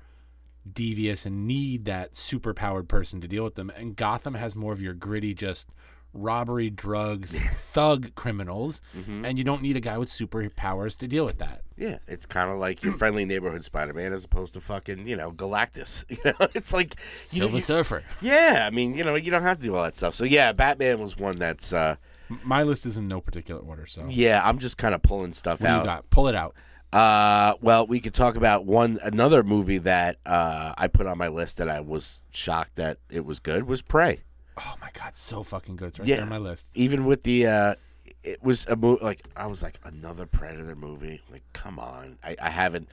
devious 0.71 1.25
and 1.25 1.47
need 1.47 1.85
that 1.85 2.15
super 2.15 2.53
powered 2.53 2.87
person 2.89 3.21
to 3.21 3.27
deal 3.27 3.43
with 3.43 3.55
them. 3.55 3.71
And 3.75 3.95
Gotham 3.95 4.33
has 4.35 4.55
more 4.55 4.73
of 4.73 4.81
your 4.81 4.93
gritty, 4.93 5.33
just 5.33 5.67
robbery, 6.13 6.69
drugs, 6.69 7.37
thug 7.71 8.15
criminals, 8.15 8.81
Mm-hmm. 8.97 9.25
and 9.25 9.37
you 9.37 9.43
don't 9.43 9.61
need 9.61 9.75
a 9.75 9.81
guy 9.81 9.97
with 9.97 10.09
superpowers 10.09 10.97
to 10.99 11.07
deal 11.07 11.25
with 11.25 11.37
that. 11.39 11.61
Yeah, 11.77 11.97
it's 12.07 12.25
kind 12.25 12.49
of 12.49 12.57
like 12.57 12.81
your 12.83 12.93
friendly 12.93 13.25
neighborhood 13.25 13.63
Spider-Man 13.65 14.13
as 14.13 14.23
opposed 14.23 14.53
to 14.53 14.61
fucking 14.61 15.07
you 15.07 15.17
know 15.17 15.31
Galactus. 15.31 16.03
You 16.09 16.31
know, 16.39 16.47
it's 16.55 16.73
like 16.73 16.95
Silver 17.25 17.57
you- 17.57 17.61
Surfer. 17.61 18.03
yeah. 18.21 18.63
I 18.65 18.69
mean, 18.73 18.95
you 18.95 19.03
know, 19.03 19.15
you 19.15 19.29
don't 19.29 19.43
have 19.43 19.59
to 19.59 19.67
do 19.67 19.75
all 19.75 19.83
that 19.83 19.95
stuff. 19.95 20.15
So 20.15 20.23
yeah, 20.25 20.51
Batman 20.53 20.99
was 20.99 21.17
one 21.17 21.35
that's. 21.37 21.73
uh 21.73 21.95
My 22.43 22.63
list 22.63 22.85
is 22.85 22.97
in 22.97 23.07
no 23.07 23.21
particular 23.21 23.61
order, 23.61 23.85
so 23.85 24.05
Yeah, 24.09 24.41
I'm 24.43 24.59
just 24.59 24.77
kind 24.77 24.95
of 24.95 25.01
pulling 25.01 25.33
stuff 25.33 25.61
what 25.61 25.69
out. 25.69 25.79
you 25.81 25.85
got? 25.85 26.09
Pull 26.09 26.27
it 26.27 26.35
out. 26.35 26.55
Uh, 26.93 27.55
well, 27.61 27.85
we 27.85 27.99
could 27.99 28.13
talk 28.13 28.37
about 28.37 28.65
one 28.65 28.99
another 29.03 29.43
movie 29.43 29.79
that 29.79 30.17
uh, 30.25 30.73
I 30.77 30.87
put 30.87 31.07
on 31.07 31.17
my 31.17 31.27
list 31.27 31.57
that 31.57 31.67
I 31.69 31.81
was 31.81 32.21
shocked 32.31 32.75
that 32.75 32.99
it 33.09 33.25
was 33.25 33.39
good 33.39 33.67
was 33.67 33.81
Prey. 33.81 34.21
Oh 34.57 34.75
my 34.79 34.89
god, 34.93 35.13
so 35.13 35.43
fucking 35.43 35.75
good. 35.75 35.89
It's 35.89 35.99
right 35.99 36.07
Yeah. 36.07 36.15
there 36.15 36.23
on 36.23 36.29
my 36.29 36.37
list. 36.37 36.67
Even 36.73 37.05
with 37.05 37.23
the, 37.23 37.47
uh, 37.47 37.75
it 38.23 38.41
was 38.41 38.65
a 38.67 38.75
movie 38.77 39.03
like 39.03 39.21
I 39.35 39.47
was 39.47 39.61
like 39.61 39.77
another 39.83 40.25
Predator 40.25 40.75
movie. 40.75 41.21
Like, 41.29 41.43
come 41.53 41.79
on, 41.79 42.17
I, 42.23 42.37
I 42.41 42.49
haven't 42.49 42.87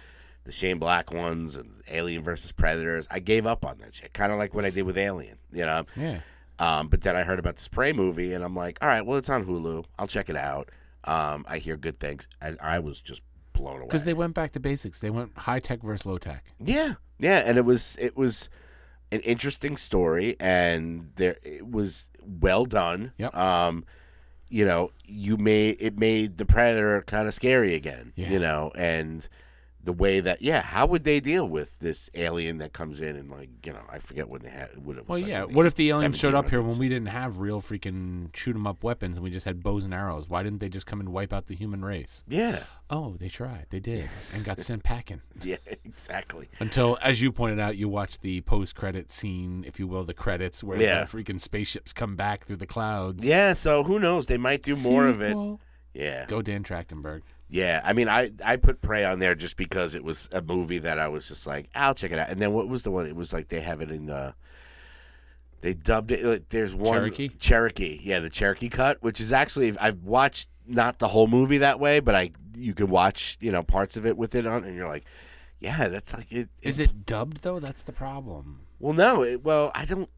the 0.45 0.51
Shane 0.51 0.79
Black 0.79 1.13
ones 1.13 1.55
and 1.55 1.71
Alien 1.89 2.25
versus 2.25 2.51
Predators. 2.51 3.07
I 3.09 3.21
gave 3.21 3.47
up 3.47 3.65
on 3.65 3.79
that 3.79 3.95
shit, 3.95 4.13
kind 4.13 4.33
of 4.33 4.39
like 4.39 4.53
what 4.53 4.65
I 4.65 4.71
did 4.71 4.83
with 4.83 4.99
Alien. 4.99 5.39
You 5.53 5.65
know. 5.67 5.85
Yeah. 5.97 6.21
Um, 6.63 6.87
but 6.87 7.01
then 7.01 7.17
I 7.17 7.25
heard 7.25 7.41
about 7.41 7.57
the 7.57 7.63
Spray 7.63 7.93
movie, 7.93 8.35
and 8.35 8.45
I'm 8.45 8.55
like, 8.55 8.79
all 8.81 8.89
right, 8.89 9.05
well, 9.05 9.19
it's 9.19 9.29
on 9.29 9.45
Hulu. 9.45 9.85
I'll 9.99 10.07
check 10.07 10.31
it 10.31 10.37
out. 10.37 10.71
Um, 11.03 11.45
I 11.49 11.59
hear 11.59 11.77
good 11.77 11.99
things, 11.99 12.29
and 12.41 12.57
I 12.61 12.79
was 12.79 13.01
just 13.01 13.21
blown 13.53 13.79
away. 13.79 13.87
Because 13.87 14.05
they 14.05 14.15
went 14.15 14.35
back 14.35 14.53
to 14.53 14.61
basics. 14.61 15.01
They 15.01 15.11
went 15.11 15.37
high 15.37 15.59
tech 15.59 15.83
versus 15.83 16.07
low 16.07 16.19
tech. 16.19 16.45
Yeah, 16.65 16.95
yeah, 17.19 17.39
and 17.45 17.59
it 17.59 17.65
was 17.65 17.97
it 18.01 18.17
was 18.17 18.49
an 19.11 19.21
interesting 19.23 19.77
story, 19.77 20.37
and 20.39 21.11
there 21.17 21.37
it 21.43 21.69
was 21.69 22.09
well 22.25 22.65
done. 22.65 23.13
Yep. 23.19 23.37
Um, 23.37 23.85
you 24.49 24.65
know, 24.65 24.93
you 25.05 25.37
made 25.39 25.79
it 25.81 25.99
made 25.99 26.39
the 26.39 26.47
predator 26.47 27.03
kind 27.03 27.27
of 27.27 27.35
scary 27.35 27.75
again. 27.75 28.13
Yeah. 28.15 28.31
You 28.31 28.39
know, 28.39 28.71
and 28.77 29.29
the 29.85 29.93
way 29.93 30.21
that 30.21 30.41
yeah, 30.43 30.63
how 30.63 30.87
would 30.87 31.03
they 31.05 31.19
deal 31.19 31.49
with 31.49 31.79
this 31.81 32.09
alien 32.15 32.59
that 32.59 32.73
comes 32.73 33.01
in 33.01 33.17
and 33.17 33.31
like 33.31 33.51
you 33.67 33.73
know 33.73 33.83
I 33.91 33.99
forget 33.99 34.29
what 34.29 34.43
they 34.43 34.49
had 34.51 34.77
what 34.85 34.97
it 34.97 35.09
was. 35.09 35.21
Well, 35.21 35.21
like 35.21 35.29
yeah. 35.29 35.45
What 35.45 35.67
if 35.67 35.75
the 35.75 35.91
alien 35.91 36.13
showed 36.13 36.35
up 36.35 36.49
here 36.51 36.63
when 36.63 36.79
we 36.79 36.89
didn't 36.89 37.09
have 37.09 37.39
real 37.39 37.61
freaking 37.61 38.35
shoot 38.37 38.55
'em 38.55 38.67
up 38.67 38.85
weapons 38.85 39.17
and 39.17 39.25
we 39.25 39.31
just 39.31 39.45
had 39.45 39.63
bows 39.63 39.85
and 39.85 39.93
arrows? 39.93 40.29
Why 40.29 40.43
didn't 40.45 40.61
they 40.61 40.69
just 40.69 40.87
come 40.87 41.01
and 41.01 41.09
wipe 41.09 41.33
out 41.33 41.47
the 41.47 41.57
human 41.57 41.85
race? 41.85 42.23
Yeah, 42.29 42.63
Oh, 42.91 43.17
they 43.19 43.29
tried. 43.29 43.67
They 43.71 43.81
did, 43.81 44.09
and 44.35 44.45
got 44.45 44.61
sent 44.61 44.83
packing. 44.85 45.23
yeah, 45.43 45.57
exactly. 45.85 46.49
Until, 46.61 46.99
as 47.03 47.23
you 47.23 47.33
pointed 47.33 47.59
out, 47.59 47.77
you 47.79 47.89
watch 47.89 48.19
the 48.21 48.43
post-credit 48.43 49.11
scene, 49.11 49.65
if 49.67 49.81
you 49.81 49.87
will, 49.87 50.05
the 50.05 50.13
credits 50.15 50.63
where 50.63 50.81
Yeah. 50.81 51.05
the 51.05 51.11
freaking 51.11 51.41
spaceships 51.41 51.93
come 51.95 52.17
back 52.17 52.45
through 52.45 52.57
the 52.59 52.67
clouds. 52.67 53.25
Yeah, 53.25 53.55
so 53.55 53.83
who 53.83 53.99
knows? 53.99 54.27
They 54.27 54.37
might 54.37 54.63
do 54.63 54.77
more 54.77 55.07
of 55.07 55.23
it. 55.23 55.35
Yeah. 55.95 56.27
Go 56.27 56.43
Dan 56.43 56.63
Trachtenberg. 56.65 57.23
Yeah, 57.53 57.83
I 57.85 57.93
mean, 57.93 58.09
I 58.09 58.33
I 58.43 58.57
put 58.57 58.81
Prey 58.81 59.05
on 59.05 59.19
there 59.19 59.35
just 59.35 59.59
because 59.59 59.95
it 59.95 60.03
was 60.03 60.27
a 60.33 60.41
movie 60.41 60.79
that 60.79 60.99
I 60.99 61.09
was 61.09 61.29
just 61.29 61.47
like, 61.47 61.69
I'll 61.75 61.95
check 61.95 62.11
it 62.11 62.19
out. 62.19 62.31
And 62.31 62.41
then 62.41 62.55
what 62.55 62.67
was 62.67 62.83
the 62.83 62.91
one? 62.91 63.07
It 63.07 63.15
was 63.15 63.35
like 63.35 63.49
they 63.49 63.61
have 63.61 63.83
it 63.83 63.91
in 63.91 64.07
the. 64.07 64.35
They 65.61 65.75
dubbed 65.75 66.11
it. 66.11 66.25
Like, 66.25 66.49
there's 66.49 66.75
one 66.75 66.95
Cherokee? 66.95 67.29
Cherokee, 67.29 68.01
yeah, 68.03 68.21
the 68.21 68.31
Cherokee 68.31 68.71
cut, 68.71 69.03
which 69.03 69.21
is 69.21 69.33
actually 69.33 69.77
I've 69.79 70.03
watched 70.03 70.49
not 70.67 70.99
the 70.99 71.09
whole 71.09 71.27
movie 71.27 71.59
that 71.59 71.79
way, 71.79 72.01
but 72.01 72.15
I 72.15 72.31
you 72.57 72.73
can 72.73 72.89
watch 72.89 73.37
you 73.39 73.53
know 73.53 73.63
parts 73.63 73.99
of 73.99 74.07
it 74.07 74.17
with 74.17 74.35
it 74.35 74.47
on, 74.47 74.65
and 74.65 74.75
you're 74.75 74.89
like, 74.89 75.05
yeah, 75.59 75.89
that's 75.89 76.15
like 76.15 76.33
it. 76.33 76.49
Is 76.63 76.79
it 76.81 77.05
dubbed 77.05 77.43
though? 77.43 77.61
That's 77.61 77.83
the 77.83 77.93
problem. 77.93 78.61
Well, 78.81 78.95
no. 78.95 79.23
It, 79.23 79.45
well, 79.45 79.71
I 79.75 79.85
don't. 79.85 80.09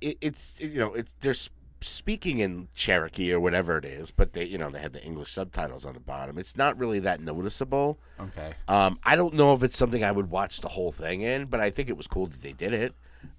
It, 0.00 0.18
it's 0.20 0.60
you 0.60 0.80
know 0.80 0.94
it's 0.94 1.14
they're 1.20 1.30
s- 1.30 1.48
speaking 1.82 2.38
in 2.40 2.68
Cherokee 2.74 3.32
or 3.32 3.40
whatever 3.40 3.76
it 3.76 3.84
is, 3.84 4.10
but 4.10 4.32
they 4.32 4.44
you 4.44 4.56
know 4.58 4.70
they 4.70 4.80
had 4.80 4.92
the 4.92 5.02
English 5.04 5.30
subtitles 5.32 5.84
on 5.84 5.94
the 5.94 6.00
bottom. 6.00 6.38
It's 6.38 6.56
not 6.56 6.78
really 6.78 7.00
that 7.00 7.20
noticeable. 7.20 7.98
Okay. 8.20 8.54
Um, 8.68 8.98
I 9.04 9.16
don't 9.16 9.34
know 9.34 9.52
if 9.52 9.62
it's 9.62 9.76
something 9.76 10.02
I 10.02 10.12
would 10.12 10.30
watch 10.30 10.60
the 10.60 10.68
whole 10.68 10.92
thing 10.92 11.20
in, 11.22 11.46
but 11.46 11.60
I 11.60 11.70
think 11.70 11.88
it 11.88 11.96
was 11.96 12.06
cool 12.06 12.26
that 12.26 12.40
they 12.42 12.52
did 12.52 12.72
it. 12.72 12.94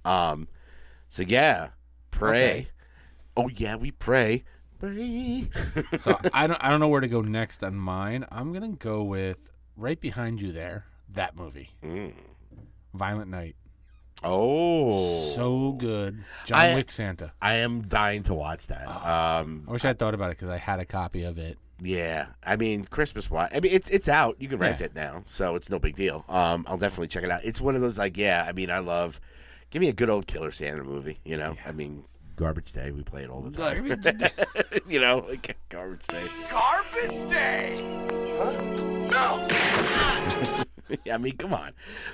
Um, 0.06 0.48
so 1.10 1.24
yeah, 1.24 1.70
Prey. 2.12 2.50
Okay. 2.52 2.68
Oh 3.36 3.50
yeah, 3.50 3.76
we 3.76 3.91
pray. 3.91 4.44
Pray. 4.80 5.48
So 5.98 6.20
I 6.34 6.46
don't 6.48 6.64
I 6.64 6.70
don't 6.70 6.80
know 6.80 6.88
where 6.89 7.02
to 7.02 7.08
go 7.08 7.22
next 7.22 7.64
on 7.64 7.76
mine. 7.76 8.26
I'm 8.32 8.52
gonna 8.54 8.70
go 8.70 9.04
with 9.04 9.38
right 9.78 10.00
behind 10.00 10.41
you 10.41 10.52
there. 10.52 10.86
That 11.10 11.36
movie, 11.36 11.70
Mm. 11.84 12.14
Violent 12.94 13.30
Night. 13.30 13.56
Oh, 14.24 15.32
So 15.34 15.71
good. 15.74 16.24
John 16.45 16.59
I- 16.59 16.76
Wick 16.76 16.91
Santa. 16.91 17.32
I 17.41 17.55
am 17.55 17.82
dying 17.82 18.24
to 18.24 18.34
watch 18.34 18.67
that. 18.67 18.88
Um, 18.88 19.65
I 19.67 19.71
wish 19.71 19.84
I 19.84 19.88
had 19.89 19.99
thought 19.99 20.13
about 20.13 20.32
it 20.32 20.38
because 20.38 20.49
I 20.49 20.57
had 20.57 20.80
a 20.80 20.86
copy 20.86 21.24
of 21.24 21.38
it. 21.38 21.57
Yeah, 21.82 22.28
I 22.45 22.55
mean 22.55 22.86
Christmas 22.86 23.30
wise. 23.30 23.49
I 23.53 23.59
mean 23.59 23.71
it's 23.74 23.89
it's 23.89 24.07
out. 24.07 24.38
You 24.39 24.47
can 24.47 24.57
rent 24.59 24.80
Yeah. 24.80 24.86
it 24.86 24.95
now, 24.95 25.24
so 25.26 25.55
it's 25.55 25.69
no 25.69 25.80
big 25.80 25.95
deal. 25.95 26.24
Um, 26.30 26.65
I'll 26.69 26.78
definitely 26.78 27.07
check 27.09 27.24
it 27.24 27.32
out. 27.32 27.43
It's 27.43 27.59
one 27.59 27.76
of 27.76 27.82
those 27.82 27.97
like 27.97 28.15
yeah. 28.15 28.45
I 28.47 28.53
mean 28.53 28.69
I 28.71 28.80
love. 28.80 29.19
Give 29.69 29.82
me 29.82 29.89
a 29.89 29.93
good 29.93 30.09
old 30.09 30.26
Killer 30.28 30.51
Santa 30.51 30.84
movie. 30.84 31.17
You 31.26 31.36
know, 31.36 31.57
I 31.65 31.71
mean 31.74 32.03
Garbage 32.38 32.71
Day. 32.71 32.91
We 32.91 33.01
play 33.03 33.24
it 33.24 33.30
all 33.30 33.41
the 33.41 33.51
time. 33.51 33.86
you 34.88 35.01
know, 35.01 35.26
like 35.28 35.57
Garbage 35.67 36.07
Day. 36.07 36.28
Garbage 36.49 37.30
day! 37.30 37.76
Huh? 38.38 38.51
No! 39.11 40.59
I 41.11 41.17
mean, 41.17 41.38
come 41.38 41.53
on, 41.53 41.71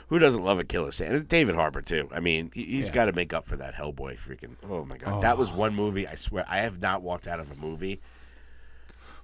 who 0.08 0.20
doesn't 0.20 0.44
love 0.44 0.60
a 0.60 0.64
Killer 0.64 0.92
Santa? 0.92 1.20
David 1.22 1.56
Harbour 1.56 1.82
too. 1.82 2.10
I 2.14 2.20
mean, 2.20 2.52
he, 2.54 2.64
he's 2.64 2.90
Yeah. 2.90 2.96
got 2.96 3.06
to 3.06 3.14
make 3.14 3.34
up 3.34 3.46
for 3.46 3.56
that 3.58 3.74
Hellboy 3.76 4.18
freaking. 4.18 4.56
Oh 4.70 4.86
my 4.86 4.98
god, 4.98 5.16
oh. 5.16 5.22
that 5.22 5.38
was 5.38 5.52
one 5.52 5.76
movie. 5.76 6.08
I 6.08 6.16
swear, 6.16 6.46
I 6.48 6.60
have 6.60 6.82
not 6.82 7.02
walked 7.02 7.28
out 7.28 7.40
of 7.40 7.52
a 7.52 7.56
movie. 7.56 8.02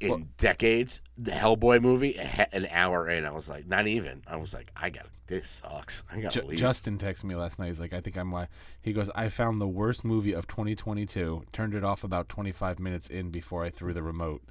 In 0.02 0.28
decades, 0.38 1.02
the 1.18 1.32
Hellboy 1.32 1.82
movie, 1.82 2.18
an 2.52 2.68
hour 2.70 3.10
in, 3.10 3.26
I 3.26 3.32
was 3.32 3.50
like, 3.50 3.66
not 3.66 3.88
even. 3.88 4.22
I 4.28 4.36
was 4.36 4.54
like, 4.54 4.70
I 4.76 4.90
got 4.90 5.08
this 5.28 5.50
sucks. 5.50 6.04
I 6.12 6.20
got 6.20 6.36
leave. 6.46 6.60
Justin 6.60 6.98
texted 6.98 7.24
me 7.24 7.36
last 7.36 7.58
night. 7.58 7.68
He's 7.68 7.80
like, 7.80 7.94
I 7.94 8.02
think 8.02 8.18
I'm 8.18 8.30
why. 8.30 8.48
He 8.82 8.94
goes, 8.94 9.10
I 9.16 9.30
found 9.30 9.60
the 9.60 9.68
worst 9.68 10.06
movie 10.06 10.34
of 10.34 10.48
2022. 10.48 11.46
Turned 11.52 11.74
it 11.74 11.84
off 11.84 12.04
about 12.04 12.30
25 12.30 12.80
minutes 12.80 13.08
in 13.08 13.30
before 13.32 13.64
I 13.64 13.70
threw 13.70 13.94
the 13.94 14.04
remote. 14.04 14.44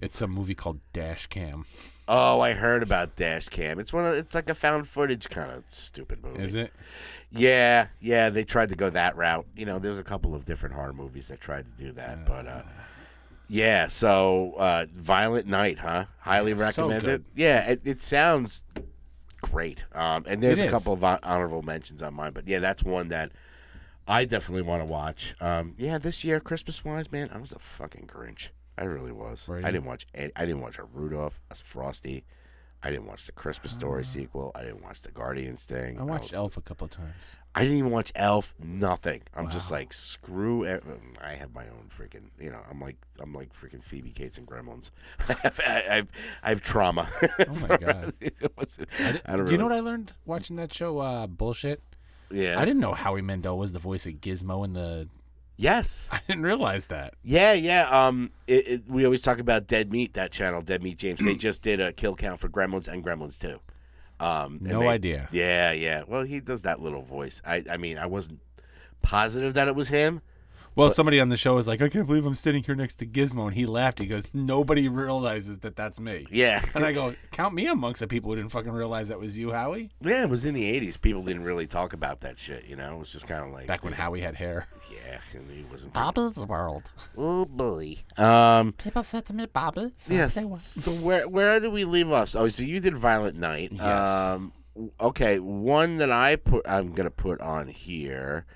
It's 0.00 0.20
a 0.20 0.26
movie 0.26 0.54
called 0.54 0.80
Dash 0.92 1.26
Cam. 1.26 1.66
Oh, 2.08 2.40
I 2.40 2.54
heard 2.54 2.82
about 2.82 3.14
Dash 3.16 3.48
Cam. 3.48 3.78
It's 3.78 3.92
one 3.92 4.04
of 4.04 4.14
it's 4.14 4.34
like 4.34 4.48
a 4.48 4.54
found 4.54 4.88
footage 4.88 5.28
kind 5.28 5.50
of 5.50 5.64
stupid 5.68 6.22
movie. 6.22 6.42
Is 6.42 6.54
it? 6.54 6.72
Yeah, 7.30 7.88
yeah. 8.00 8.30
They 8.30 8.44
tried 8.44 8.70
to 8.70 8.74
go 8.74 8.90
that 8.90 9.16
route. 9.16 9.46
You 9.54 9.66
know, 9.66 9.78
there's 9.78 9.98
a 9.98 10.04
couple 10.04 10.34
of 10.34 10.44
different 10.44 10.74
horror 10.74 10.92
movies 10.92 11.28
that 11.28 11.40
tried 11.40 11.66
to 11.76 11.84
do 11.84 11.92
that, 11.92 12.24
but 12.26 12.46
uh, 12.46 12.62
yeah. 13.48 13.86
So, 13.86 14.54
uh, 14.56 14.86
Violent 14.92 15.46
Night, 15.46 15.78
huh? 15.78 16.06
Highly 16.20 16.56
so 16.56 16.62
recommended. 16.62 17.04
good. 17.04 17.24
Yeah, 17.34 17.70
it, 17.70 17.80
it 17.84 18.00
sounds 18.00 18.64
great. 19.42 19.84
Um, 19.92 20.24
and 20.26 20.42
there's 20.42 20.60
a 20.60 20.68
couple 20.68 20.92
of 20.94 21.00
hon- 21.00 21.20
honorable 21.22 21.62
mentions 21.62 22.02
on 22.02 22.14
mine, 22.14 22.32
but 22.32 22.48
yeah, 22.48 22.58
that's 22.58 22.82
one 22.82 23.08
that 23.08 23.32
I 24.06 24.24
definitely 24.24 24.62
want 24.62 24.80
to 24.80 24.90
watch. 24.90 25.34
Um, 25.40 25.74
yeah, 25.76 25.98
this 25.98 26.24
year 26.24 26.40
Christmas 26.40 26.84
wise, 26.84 27.12
man, 27.12 27.30
I 27.32 27.38
was 27.38 27.52
a 27.52 27.58
fucking 27.58 28.06
Grinch. 28.06 28.48
I 28.78 28.84
really 28.84 29.12
was. 29.12 29.48
I 29.48 29.70
didn't 29.70 29.84
watch. 29.86 30.06
Any, 30.14 30.30
I 30.36 30.46
didn't 30.46 30.60
watch 30.60 30.78
a 30.78 30.84
Rudolph, 30.84 31.40
a 31.50 31.54
Frosty, 31.54 32.24
I 32.80 32.90
didn't 32.90 33.06
watch 33.06 33.26
the 33.26 33.32
Christmas 33.32 33.72
Story 33.72 34.04
sequel. 34.04 34.52
I 34.54 34.62
didn't 34.62 34.82
watch 34.84 35.00
the 35.00 35.10
Guardians 35.10 35.64
thing. 35.64 35.98
I 35.98 36.04
watched 36.04 36.30
was- 36.30 36.34
Elf 36.34 36.56
a 36.56 36.60
couple 36.60 36.84
of 36.84 36.92
times. 36.92 37.38
I 37.52 37.62
didn't 37.62 37.78
even 37.78 37.90
watch 37.90 38.12
Elf. 38.14 38.54
Nothing. 38.62 39.22
I'm 39.34 39.50
just 39.50 39.72
like 39.72 39.92
screw. 39.92 40.64
ev- 40.64 40.84
I 41.20 41.34
have 41.34 41.52
my 41.52 41.64
own 41.64 41.88
freaking. 41.88 42.28
You 42.40 42.50
know, 42.50 42.60
I'm 42.70 42.80
like 42.80 42.96
I'm 43.20 43.34
like 43.34 43.52
freaking 43.52 43.82
Phoebe 43.82 44.12
Cates 44.12 44.38
and 44.38 44.46
Gremlins. 44.46 44.92
I 45.28 45.32
have 45.42 45.60
I 45.66 45.70
have, 45.70 46.08
I 46.44 46.48
have 46.50 46.62
trauma. 46.62 47.08
Oh 47.48 47.54
my 47.68 47.76
God. 47.78 48.12
I 48.22 48.30
I 49.26 49.36
don't 49.36 49.46
did, 49.46 49.52
You 49.52 49.58
know 49.58 49.64
what 49.64 49.72
I 49.72 49.80
learned 49.80 50.12
watching 50.24 50.54
that 50.56 50.72
show? 50.72 50.98
Uh, 50.98 51.26
bullshit. 51.26 51.82
Yeah. 52.30 52.60
I 52.60 52.64
didn't 52.64 52.80
know 52.80 52.92
Howie 52.94 53.22
Mandel 53.22 53.58
was 53.58 53.72
the 53.72 53.78
voice 53.80 54.06
of 54.06 54.14
Gizmo 54.14 54.64
in 54.64 54.74
the. 54.74 55.08
Yes. 55.58 56.08
I 56.12 56.20
didn't 56.26 56.44
realize 56.44 56.86
that. 56.86 57.14
Yeah, 57.22 57.52
yeah. 57.52 57.88
Um, 58.06 58.30
it, 58.46 58.68
it, 58.68 58.82
we 58.88 59.04
always 59.04 59.20
talk 59.22 59.40
about 59.40 59.66
Dead 59.66 59.90
Meat. 59.92 60.14
That 60.14 60.30
channel, 60.32 60.62
Dead 60.62 60.82
Meat 60.82 60.96
James. 60.98 61.20
they 61.20 61.34
just 61.48 61.62
did 61.62 61.80
a 61.80 61.92
kill 61.92 62.14
count 62.14 62.40
for 62.40 62.48
Gremlins 62.48 62.88
and 62.88 63.04
Gremlins 63.04 63.38
too. 63.40 63.56
Um, 64.24 64.58
No 64.62 64.80
they- 64.80 64.88
idea. 64.88 65.28
Yeah, 65.32 65.72
yeah. 65.72 66.04
Well, 66.06 66.22
he 66.22 66.40
does 66.40 66.62
that 66.62 66.80
little 66.80 67.02
voice. 67.02 67.42
I, 67.44 67.64
I 67.70 67.76
mean, 67.76 67.98
I 67.98 68.06
wasn't 68.06 68.40
positive 69.02 69.54
that 69.54 69.68
it 69.68 69.74
was 69.74 69.88
him. 69.88 70.22
Well, 70.78 70.90
somebody 70.90 71.18
on 71.20 71.28
the 71.28 71.36
show 71.36 71.56
was 71.56 71.66
like, 71.66 71.82
"I 71.82 71.88
can't 71.88 72.06
believe 72.06 72.24
I'm 72.24 72.34
sitting 72.34 72.62
here 72.62 72.74
next 72.74 72.96
to 72.96 73.06
Gizmo," 73.06 73.46
and 73.46 73.54
he 73.54 73.66
laughed. 73.66 73.98
He 73.98 74.06
goes, 74.06 74.32
"Nobody 74.32 74.88
realizes 74.88 75.58
that 75.58 75.74
that's 75.76 76.00
me." 76.00 76.26
Yeah, 76.30 76.62
And 76.74 76.84
I 76.84 76.92
go, 76.92 77.14
"Count 77.32 77.54
me 77.54 77.66
amongst 77.66 78.00
the 78.00 78.06
people 78.06 78.30
who 78.30 78.36
didn't 78.36 78.52
fucking 78.52 78.70
realize 78.70 79.08
that 79.08 79.18
was 79.18 79.36
you, 79.36 79.52
Howie." 79.52 79.90
yeah. 80.00 80.22
It 80.22 80.30
was 80.30 80.44
in 80.44 80.54
the 80.54 80.64
'80s. 80.64 80.96
People 81.00 81.22
didn't 81.22 81.44
really 81.44 81.66
talk 81.66 81.92
about 81.92 82.20
that 82.20 82.38
shit. 82.38 82.66
You 82.66 82.76
know, 82.76 82.94
it 82.94 82.98
was 82.98 83.12
just 83.12 83.26
kind 83.26 83.44
of 83.44 83.52
like 83.52 83.66
Back 83.66 83.82
when 83.82 83.92
Howie 83.92 84.20
had 84.20 84.36
hair. 84.36 84.68
Yeah, 84.90 85.18
and 85.34 85.50
he 85.50 85.64
wasn't. 85.70 85.92
Bobby's 85.92 86.38
World. 86.46 86.84
Oh 87.16 87.44
boy. 87.44 87.96
Um. 88.16 88.72
People 88.72 89.02
said 89.02 89.26
to 89.26 89.34
me, 89.34 89.46
Bobby. 89.46 89.92
So 89.96 90.14
Yes. 90.14 90.34
So 90.62 90.92
where 90.92 91.28
where 91.28 91.58
did 91.60 91.72
we 91.72 91.84
leave 91.84 92.10
off? 92.10 92.34
Oh, 92.36 92.48
so 92.48 92.62
you 92.62 92.80
did 92.80 92.96
Violent 92.96 93.36
Night. 93.36 93.72
Yes. 93.72 94.08
Um, 94.08 94.52
okay, 95.00 95.38
one 95.38 95.96
that 95.98 96.10
I 96.10 96.36
put 96.36 96.68
I'm 96.68 96.92
gonna 96.92 97.10
put 97.10 97.40
on 97.40 97.68
here, 97.68 98.46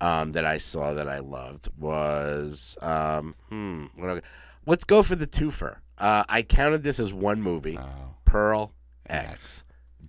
um, 0.00 0.32
that 0.32 0.44
I 0.44 0.58
saw 0.58 0.92
that 0.94 1.08
I 1.08 1.18
loved 1.20 1.68
was 1.78 2.76
um, 2.80 3.34
hmm, 3.48 3.84
what 3.96 4.06
do 4.08 4.16
I- 4.16 4.22
let's 4.66 4.84
go 4.84 5.02
for 5.02 5.14
the 5.16 5.26
twofer. 5.26 5.78
Uh, 5.96 6.24
I 6.28 6.42
counted 6.42 6.82
this 6.84 7.00
as 7.00 7.12
one 7.12 7.42
movie. 7.42 7.76
Oh. 7.78 8.14
Pearl 8.24 8.72
And 9.06 9.28
X. 9.28 9.64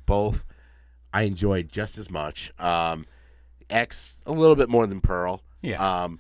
Both 0.06 0.46
I 1.14 1.24
enjoyed 1.24 1.70
just 1.70 1.98
as 1.98 2.12
much. 2.12 2.52
Um, 2.60 3.06
X 3.70 4.22
a 4.26 4.32
little 4.32 4.56
bit 4.56 4.70
more 4.70 4.86
than 4.88 5.02
Pearl. 5.02 5.42
Yeah. 5.62 6.04
Um, 6.04 6.20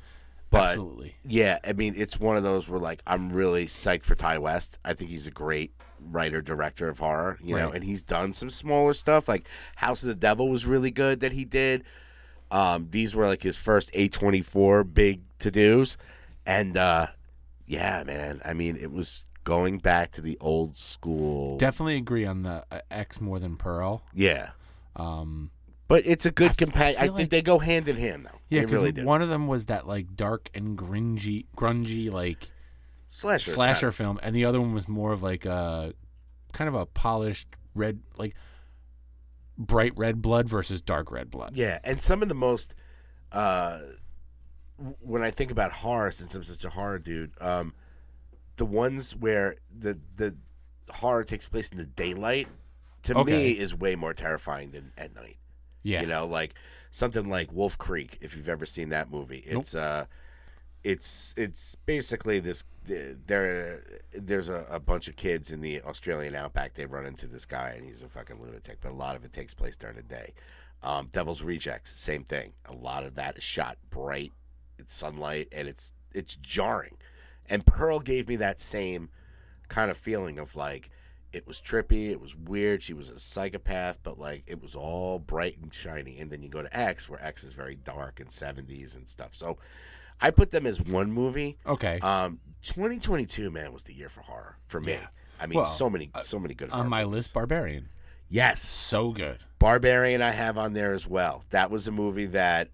but 0.49 0.70
Absolutely. 0.72 1.15
yeah, 1.24 1.59
I 1.67 1.74
mean, 1.74 1.93
it's 1.95 2.20
one 2.20 2.36
of 2.38 2.43
those 2.43 2.67
where 2.67 2.80
like 2.80 3.01
I'm 3.05 3.32
really 3.32 3.67
psyched 3.67 4.03
for 4.03 4.15
Ti 4.15 4.39
West. 4.39 4.80
I 4.84 4.93
think 4.93 5.11
he's 5.11 5.28
a 5.28 5.32
great 5.32 5.74
writer 5.99 6.41
director 6.41 6.88
of 6.89 6.97
horror, 6.99 7.38
you 7.43 7.55
know, 7.55 7.70
and 7.72 7.84
he's 7.84 8.01
done 8.01 8.34
some 8.34 8.49
smaller 8.49 8.93
stuff 8.93 9.28
like 9.28 9.47
House 9.76 10.01
of 10.01 10.07
the 10.07 10.15
Devil 10.15 10.49
was 10.49 10.65
really 10.65 10.89
good 10.91 11.20
that 11.20 11.34
he 11.34 11.45
did. 11.45 11.84
Um, 12.51 12.87
these 12.91 13.15
were 13.15 13.27
like 13.27 13.41
his 13.43 13.57
first 13.57 13.91
A24 13.93 14.93
big 14.93 15.21
to 15.39 15.51
dos, 15.51 15.97
and 16.45 16.75
uh, 16.77 17.07
yeah, 17.67 18.03
man, 18.05 18.41
I 18.43 18.53
mean, 18.53 18.75
it 18.75 18.91
was 18.91 19.23
going 19.43 19.77
back 19.77 20.11
to 20.13 20.21
the 20.21 20.37
old 20.41 20.77
school. 20.77 21.57
Definitely 21.57 21.97
agree 21.97 22.25
on 22.25 22.43
the 22.43 22.63
uh, 22.71 22.79
X 22.91 23.21
more 23.21 23.39
than 23.39 23.55
Pearl. 23.55 24.03
yeah, 24.13 24.49
Um, 24.95 25.51
but 25.87 26.03
it's 26.05 26.25
a 26.25 26.31
good 26.31 26.49
I 26.49 26.49
f- 26.51 26.55
I 26.61 26.63
companion. 26.65 26.95
I, 27.01 27.05
feel 27.05 27.15
think 27.15 27.25
like- 27.25 27.29
they 27.29 27.41
go 27.41 27.59
hand 27.59 27.87
in 27.87 27.95
hand 27.95 28.25
though. 28.25 28.39
yeah, 28.49 28.61
because 28.61 28.81
really 28.81 29.03
one 29.03 29.21
of 29.21 29.29
them 29.29 29.47
was 29.47 29.67
that 29.67 29.87
like 29.87 30.15
dark 30.15 30.49
and 30.55 30.77
grungy, 30.77 31.45
grungy 31.55 32.11
like 32.11 32.49
slasher, 33.11 33.51
slasher 33.51 33.87
kind 33.87 33.95
film, 33.95 34.19
and 34.23 34.35
the 34.35 34.45
other 34.45 34.59
one 34.59 34.73
was 34.73 34.87
more 34.87 35.11
of 35.11 35.21
like 35.23 35.45
a 35.45 35.93
kind 36.53 36.67
of 36.67 36.73
a 36.75 36.85
polished 36.87 37.47
red, 37.75 37.99
like 38.17 38.35
bright 39.60 39.93
red 39.95 40.22
blood 40.22 40.49
versus 40.49 40.82
dark 40.82 41.12
red 41.12 41.30
blood. 41.30 41.55
Yeah, 41.55 41.80
and 41.84 42.01
some 42.01 42.24
of 42.24 42.30
the 42.30 42.36
most 42.36 42.74
uh 43.32 43.80
when 45.01 45.22
I 45.22 45.30
think 45.32 45.51
about 45.51 45.72
horror, 45.74 46.10
since 46.10 46.34
I'm 46.34 46.43
such 46.43 46.64
a 46.64 46.70
horror 46.70 46.99
dude, 46.99 47.32
um, 47.41 47.74
the 48.55 48.66
ones 48.66 49.16
where 49.16 49.55
the 49.78 49.99
the 50.16 50.36
horror 50.89 51.24
takes 51.26 51.49
place 51.49 51.70
in 51.70 51.78
the 51.78 51.86
daylight, 51.86 52.47
to 53.03 53.16
Okay. 53.16 53.32
me, 53.32 53.60
is 53.60 53.76
way 53.76 53.95
more 53.95 54.14
terrifying 54.14 54.72
than 54.72 54.93
at 54.97 55.14
night. 55.14 55.38
Yeah, 55.84 56.01
You 56.01 56.07
know, 56.07 56.26
like 56.26 56.53
something 56.91 57.30
like 57.30 57.51
Wolf 57.51 57.78
Creek, 57.78 58.18
if 58.22 58.36
you've 58.38 58.49
ever 58.49 58.66
seen 58.66 58.89
that 58.89 59.12
movie. 59.12 59.43
It's 59.45 59.76
uh 59.76 60.05
it's 60.84 61.34
it's 61.36 61.75
basically 61.86 62.39
this 62.39 62.63
there 62.86 63.84
there's 64.13 64.49
a, 64.49 64.65
a 64.69 64.80
bunch 64.80 65.07
of 65.07 65.15
kids 65.15 65.51
in 65.51 65.61
the 65.61 65.82
Australian 65.82 66.36
outback 66.36 66.73
they 66.73 66.86
run 66.86 67.05
into 67.05 67.27
this 67.27 67.45
guy 67.45 67.73
and 67.75 67.86
he's 67.86 68.01
a 68.01 68.07
fucking 68.07 68.41
lunatic 68.41 68.77
but 68.82 68.91
a 68.91 68.95
lot 68.95 69.15
of 69.15 69.25
it 69.25 69.34
takes 69.34 69.53
place 69.53 69.75
during 69.75 69.95
the 69.95 70.03
day 70.03 70.34
um, 70.82 71.09
Devil's 71.11 71.43
Rejects 71.43 71.99
same 71.99 72.23
thing 72.23 72.53
a 72.65 72.73
lot 72.73 73.03
of 73.03 73.15
that 73.15 73.38
is 73.38 73.43
shot 73.43 73.77
bright 73.89 74.32
it's 74.77 74.93
sunlight 74.93 75.49
and 75.51 75.67
it's 75.67 75.91
it's 76.13 76.36
jarring 76.36 76.97
and 77.49 77.65
Pearl 77.65 77.99
gave 77.99 78.27
me 78.27 78.38
that 78.38 78.61
same 78.61 79.09
kind 79.67 79.91
of 79.91 79.97
feeling 79.97 80.39
of 80.39 80.55
like 80.55 80.89
it 81.32 81.45
was 81.45 81.61
trippy, 81.61 82.09
it 82.09 82.19
was 82.19 82.36
weird. 82.36 82.82
She 82.82 82.93
was 82.93 83.09
a 83.09 83.19
psychopath, 83.19 83.99
but 84.01 84.17
like 84.17 84.43
it 84.47 84.61
was 84.61 84.75
all 84.75 85.19
bright 85.19 85.57
and 85.61 85.73
shiny. 85.73 86.19
And 86.19 86.32
then 86.32 86.41
you 86.41 86.49
go 86.49 86.63
to 86.63 86.77
X, 86.77 87.07
where 87.07 87.23
X 87.23 87.43
is 87.43 87.53
very 87.53 87.75
dark 87.75 88.19
and 88.19 88.30
70s 88.30 88.95
and 88.95 89.07
stuff. 89.07 89.36
So 89.36 89.57
I 90.22 90.32
put 90.32 90.51
them 90.51 90.65
as 90.65 90.82
one 90.82 91.11
movie. 91.11 91.57
Okay. 91.65 91.99
Um, 91.99 92.39
2022, 92.61 93.49
man, 93.51 93.72
was 93.72 93.84
the 93.84 93.93
year 93.93 94.09
for 94.09 94.22
horror 94.22 94.57
for 94.67 94.82
me. 94.82 94.93
Yeah. 94.93 95.07
I 95.39 95.47
mean, 95.47 95.55
Well, 95.57 95.65
so 95.65 95.89
many, 95.89 96.11
so 96.22 96.38
many 96.39 96.53
good. 96.53 96.70
on 96.72 96.89
my 96.89 97.03
movies. 97.05 97.15
list, 97.15 97.34
Barbarian. 97.34 97.89
yes, 98.28 98.61
So 98.61 99.11
good. 99.11 99.39
Barbarian 99.59 100.22
I 100.22 100.32
have 100.32 100.57
on 100.57 100.74
there 100.74 100.93
as 100.93 101.05
well. 101.07 101.43
That 101.49 101.70
was 101.72 101.88
a 101.88 101.91
movie 101.91 102.26
that 102.28 102.70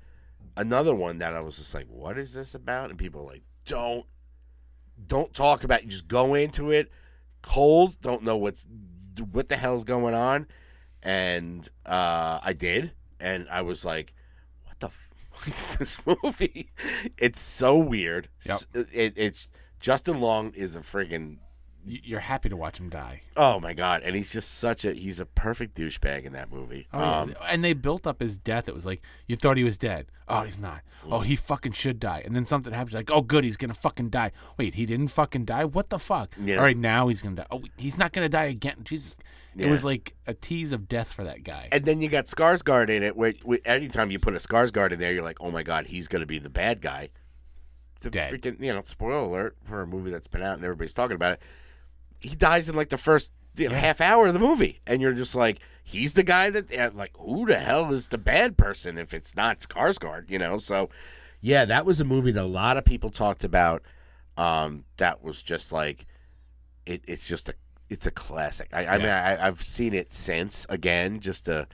another 0.57 0.93
one 0.95 1.17
that 1.19 1.35
I 1.35 1.39
was 1.43 1.57
just 1.57 1.73
like, 1.73 1.87
what 1.87 2.17
is 2.17 2.33
this 2.33 2.53
about? 2.55 2.89
And 2.89 2.97
people 2.99 3.21
are 3.21 3.25
like, 3.25 3.43
don't 3.65 4.05
don't 5.07 5.33
talk 5.33 5.63
about 5.63 5.81
it. 5.81 5.87
Just 5.89 6.07
go 6.07 6.35
into 6.35 6.71
it 6.71 6.89
cold, 7.41 7.99
don't 8.01 8.23
know 8.23 8.37
what's 8.37 8.65
what 9.31 9.49
the 9.49 9.57
hell's 9.57 9.83
going 9.83 10.13
on. 10.15 10.47
And 11.03 11.67
uh 11.85 12.39
I 12.43 12.53
did 12.53 12.93
and 13.19 13.47
I 13.49 13.61
was 13.63 13.83
like, 13.85 14.13
what 14.65 14.79
the 14.79 14.87
is 14.87 15.09
this 15.45 15.99
movie? 16.05 16.69
It's 17.17 17.39
so 17.39 17.77
weird. 17.77 18.29
Yep. 18.45 18.55
S- 18.55 18.65
It, 18.93 19.13
it's 19.15 19.47
Justin 19.79 20.19
Long 20.19 20.53
is 20.53 20.75
a 20.75 20.79
friggin' 20.79 21.37
You're 21.87 22.19
happy 22.21 22.49
to 22.49 22.57
watch 22.57 22.79
him 22.79 22.89
die. 22.89 23.21
oh 23.37 23.59
my 23.59 23.73
god, 23.73 24.01
and 24.03 24.15
he's 24.15 24.31
just 24.33 24.55
such 24.57 24.85
a 24.85 24.93
he's 24.93 25.19
a 25.19 25.25
perfect 25.25 25.77
douchebag 25.77 26.23
in 26.25 26.33
that 26.33 26.51
movie. 26.51 26.87
Oh, 26.91 26.99
yeah. 26.99 27.19
Um, 27.21 27.35
and 27.47 27.63
they 27.63 27.73
built 27.73 28.07
up 28.07 28.19
his 28.21 28.37
death. 28.37 28.67
It 28.67 28.73
was 28.73 28.85
like 28.85 29.01
you 29.27 29.35
thought 29.35 29.57
he 29.57 29.63
was 29.63 29.77
dead. 29.77 30.07
Oh, 30.27 30.41
he's 30.41 30.57
not. 30.57 30.81
Oh, 31.07 31.19
he 31.19 31.35
fucking 31.35 31.73
should 31.73 31.99
die. 31.99 32.23
And 32.25 32.35
then 32.35 32.45
something 32.45 32.73
happens. 32.73 32.95
Like, 32.95 33.11
oh, 33.11 33.21
good, 33.21 33.43
he's 33.43 33.57
gonna 33.57 33.75
fucking 33.75 34.09
die. 34.09 34.31
Wait, 34.57 34.73
he 34.73 34.87
didn't 34.87 35.09
fucking 35.09 35.45
die. 35.45 35.65
What 35.65 35.89
the 35.89 35.99
fuck? 35.99 36.33
Yeah. 36.43 36.55
All 36.57 36.63
right, 36.63 36.75
now 36.77 37.07
he's 37.07 37.21
gonna 37.21 37.35
die. 37.35 37.47
Oh, 37.51 37.61
he's 37.77 37.99
not 37.99 38.11
gonna 38.11 38.29
die 38.29 38.45
again. 38.45 38.77
Jesus. 38.83 39.15
It 39.55 39.65
Yeah. 39.65 39.71
was 39.71 39.85
like 39.85 40.15
a 40.27 40.33
tease 40.33 40.71
of 40.71 40.87
death 40.89 41.13
for 41.13 41.23
that 41.23 41.43
guy. 41.43 41.69
And 41.71 41.85
then 41.85 42.01
you 42.01 42.09
got 42.09 42.25
Skarsgård 42.25 42.89
in 42.89 43.03
it. 43.03 43.15
Where, 43.15 43.33
where 43.43 43.59
anytime 43.63 44.09
you 44.11 44.19
put 44.19 44.33
a 44.33 44.37
Skarsgård 44.37 44.91
in 44.91 44.99
there, 44.99 45.13
you're 45.13 45.23
like, 45.23 45.37
oh 45.39 45.49
my 45.51 45.63
god, 45.63 45.85
he's 45.85 46.07
going 46.09 46.19
to 46.21 46.25
be 46.25 46.39
the 46.39 46.49
bad 46.49 46.81
guy. 46.81 47.07
It's 47.95 48.05
a 48.05 48.09
Dead. 48.09 48.33
freaking, 48.33 48.59
you 48.61 48.73
know, 48.73 48.81
spoiler 48.83 49.15
alert 49.19 49.55
for 49.63 49.81
a 49.81 49.87
movie 49.87 50.11
that's 50.11 50.27
been 50.27 50.41
out 50.41 50.55
and 50.55 50.63
everybody's 50.65 50.91
talking 50.93 51.15
about 51.15 51.33
it. 51.33 51.41
He 52.19 52.35
dies 52.35 52.69
in 52.69 52.75
like 52.75 52.89
the 52.89 52.97
first 52.97 53.31
you 53.57 53.69
know, 53.69 53.75
Yeah. 53.75 53.79
half 53.81 54.01
hour 54.01 54.27
of 54.27 54.33
the 54.33 54.39
movie, 54.39 54.81
and 54.85 55.01
you're 55.01 55.13
just 55.13 55.33
like, 55.35 55.59
he's 55.83 56.13
the 56.13 56.23
guy 56.23 56.49
that, 56.49 56.93
like, 56.95 57.11
who 57.17 57.45
the 57.45 57.57
hell 57.57 57.93
is 57.93 58.09
the 58.09 58.17
bad 58.17 58.57
person 58.57 58.97
if 58.97 59.13
it's 59.13 59.33
not 59.35 59.59
Skarsgård? 59.59 60.29
You 60.29 60.39
know, 60.39 60.57
so 60.57 60.89
yeah, 61.41 61.63
that 61.65 61.85
was 61.85 62.01
a 62.01 62.05
movie 62.05 62.31
that 62.31 62.43
a 62.43 62.45
lot 62.47 62.75
of 62.75 62.83
people 62.83 63.09
talked 63.09 63.43
about. 63.45 63.81
Um, 64.35 64.83
that 64.97 65.23
was 65.23 65.41
just 65.41 65.71
like, 65.71 66.05
it, 66.85 67.03
it's 67.07 67.27
just 67.27 67.47
a 67.49 67.53
it's 67.89 68.05
a 68.07 68.11
classic. 68.11 68.67
I, 68.73 68.85
I 68.87 68.97
mean, 68.97 69.07
I, 69.07 69.45
I've 69.47 69.61
seen 69.61 69.93
it 69.93 70.11
since 70.11 70.65
again, 70.69 71.19
just 71.21 71.45
to 71.45 71.67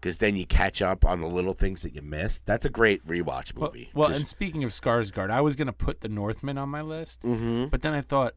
because 0.00 0.18
then 0.18 0.34
you 0.34 0.44
catch 0.46 0.82
up 0.82 1.04
on 1.04 1.20
the 1.20 1.28
little 1.28 1.52
things 1.52 1.82
that 1.82 1.94
you 1.94 2.02
missed. 2.02 2.44
That's 2.46 2.64
a 2.64 2.70
great 2.70 3.06
rewatch 3.06 3.54
well, 3.54 3.70
movie. 3.70 3.90
well, 3.94 4.08
'Cause- 4.08 4.16
and 4.16 4.26
speaking 4.26 4.64
of 4.64 4.70
Skarsgård, 4.72 5.30
I 5.30 5.40
was 5.40 5.54
gonna 5.54 5.72
put 5.72 6.00
The 6.00 6.08
Northman 6.08 6.58
on 6.58 6.68
my 6.70 6.80
list, 6.82 7.22
Mhm. 7.22 7.70
but 7.70 7.82
then 7.82 7.94
I 7.94 8.00
thought 8.00 8.34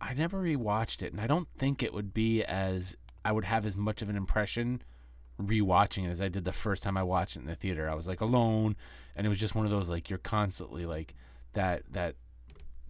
I 0.00 0.14
never 0.14 0.42
rewatched 0.42 1.02
it, 1.02 1.12
and 1.12 1.20
I 1.20 1.26
don't 1.26 1.48
think 1.58 1.82
it 1.82 1.94
would 1.94 2.12
be 2.12 2.42
as 2.44 2.96
I 3.24 3.32
would 3.32 3.44
have 3.44 3.66
as 3.66 3.76
much 3.76 4.02
of 4.02 4.08
an 4.08 4.16
impression 4.16 4.82
rewatching 5.40 6.06
it 6.06 6.10
as 6.10 6.22
I 6.22 6.28
did 6.28 6.44
the 6.44 6.52
first 6.52 6.82
time 6.82 6.96
I 6.96 7.02
watched 7.02 7.36
it 7.36 7.40
in 7.40 7.46
the 7.46 7.54
theater. 7.54 7.88
I 7.88 7.94
was 7.94 8.06
like 8.06 8.20
alone, 8.20 8.76
and 9.14 9.26
it 9.26 9.28
was 9.28 9.38
just 9.38 9.54
one 9.54 9.64
of 9.64 9.70
those 9.70 9.88
like 9.88 10.08
you're 10.08 10.18
constantly 10.18 10.86
like 10.86 11.14
that 11.52 11.82
that 11.92 12.16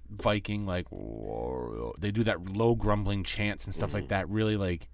Viking 0.08 0.66
like 0.66 0.86
they 1.98 2.10
do 2.10 2.22
that 2.24 2.56
low 2.56 2.74
grumbling 2.74 3.24
chants 3.24 3.64
and 3.64 3.74
stuff 3.74 3.92
like 3.92 4.04
mm-hmm. 4.04 4.08
that. 4.10 4.28
Really 4.28 4.56
like 4.56 4.88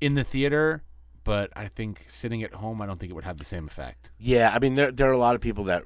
in 0.00 0.14
the 0.14 0.24
theater. 0.24 0.82
But 1.22 1.50
I 1.56 1.68
think 1.68 2.04
sitting 2.06 2.42
at 2.42 2.52
home, 2.52 2.82
I 2.82 2.86
don't 2.86 3.00
think 3.00 3.10
it 3.10 3.14
would 3.14 3.24
have 3.24 3.38
the 3.38 3.46
same 3.46 3.66
effect. 3.66 4.10
yeah, 4.18 4.52
I 4.54 4.58
mean, 4.58 4.74
there 4.74 4.92
there 4.92 5.08
are 5.08 5.14
a 5.14 5.18
lot 5.18 5.34
of 5.34 5.40
people 5.40 5.64
that 5.64 5.84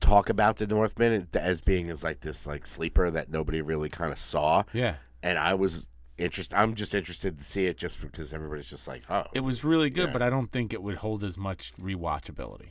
talk 0.00 0.28
about 0.28 0.56
the 0.56 0.66
Northman 0.66 1.28
as 1.34 1.60
being 1.60 1.88
as 1.90 2.02
like 2.04 2.20
this 2.20 2.46
like 2.46 2.66
sleeper 2.66 3.10
that 3.10 3.30
nobody 3.30 3.60
really 3.62 3.88
kind 3.88 4.12
of 4.12 4.18
saw. 4.18 4.64
Yeah. 4.72 4.96
and 5.22 5.38
I 5.38 5.54
was 5.54 5.88
interest. 6.18 6.54
I'm 6.54 6.74
just 6.74 6.94
interested 6.94 7.38
to 7.38 7.44
see 7.44 7.66
it 7.66 7.76
just 7.76 8.00
because 8.00 8.32
everybody's 8.32 8.70
just 8.70 8.88
like, 8.88 9.02
oh, 9.10 9.24
It 9.32 9.40
was 9.40 9.64
really 9.64 9.90
good, 9.90 10.06
Yeah. 10.08 10.12
but 10.12 10.22
I 10.22 10.30
don't 10.30 10.50
think 10.50 10.72
it 10.72 10.82
would 10.82 10.96
hold 10.96 11.22
as 11.24 11.36
much 11.38 11.72
rewatchability. 11.80 12.68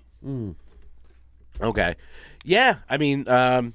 okay, 1.62 1.96
yeah. 2.44 2.78
I 2.90 2.98
mean, 2.98 3.28
um, 3.30 3.74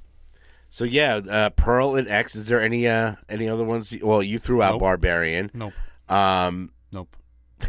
so 0.68 0.84
yeah, 0.84 1.16
uh, 1.16 1.50
Pearl 1.50 1.94
and 1.96 2.08
X. 2.08 2.34
Is 2.36 2.46
there 2.48 2.60
any 2.60 2.86
uh 2.86 3.14
any 3.28 3.48
other 3.48 3.64
ones? 3.64 3.94
Well, 4.02 4.22
you 4.22 4.38
threw 4.38 4.62
out 4.62 4.72
Nope. 4.72 4.80
Barbarian. 4.80 5.50
Nope. 5.54 5.72
Um, 6.08 6.70
Nope. 6.92 7.16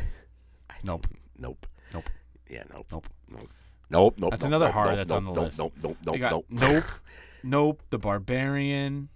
Nope. 0.84 1.06
nope. 1.38 1.68
Nope. 1.94 2.10
Yeah, 2.50 2.64
nope. 2.74 2.88
Nope. 2.92 3.08
Nope. 3.30 3.50
Nope. 3.92 4.16
Nope. 4.18 4.32
That's 4.32 4.44
nope, 4.44 4.48
another 4.48 4.66
nope, 4.66 4.74
horror 4.74 4.86
nope, 4.88 4.96
that's 4.98 5.10
nope, 5.10 5.18
on 5.18 5.26
the 5.26 5.32
nope, 5.32 5.44
list. 5.46 5.60
Nope. 5.60 5.74
Nope. 5.84 5.98
Nope. 6.06 6.20
Nope. 6.32 6.46
nope. 6.50 6.84
Nope. 7.44 7.82
The 7.90 7.98
Barbarian, 7.98 9.10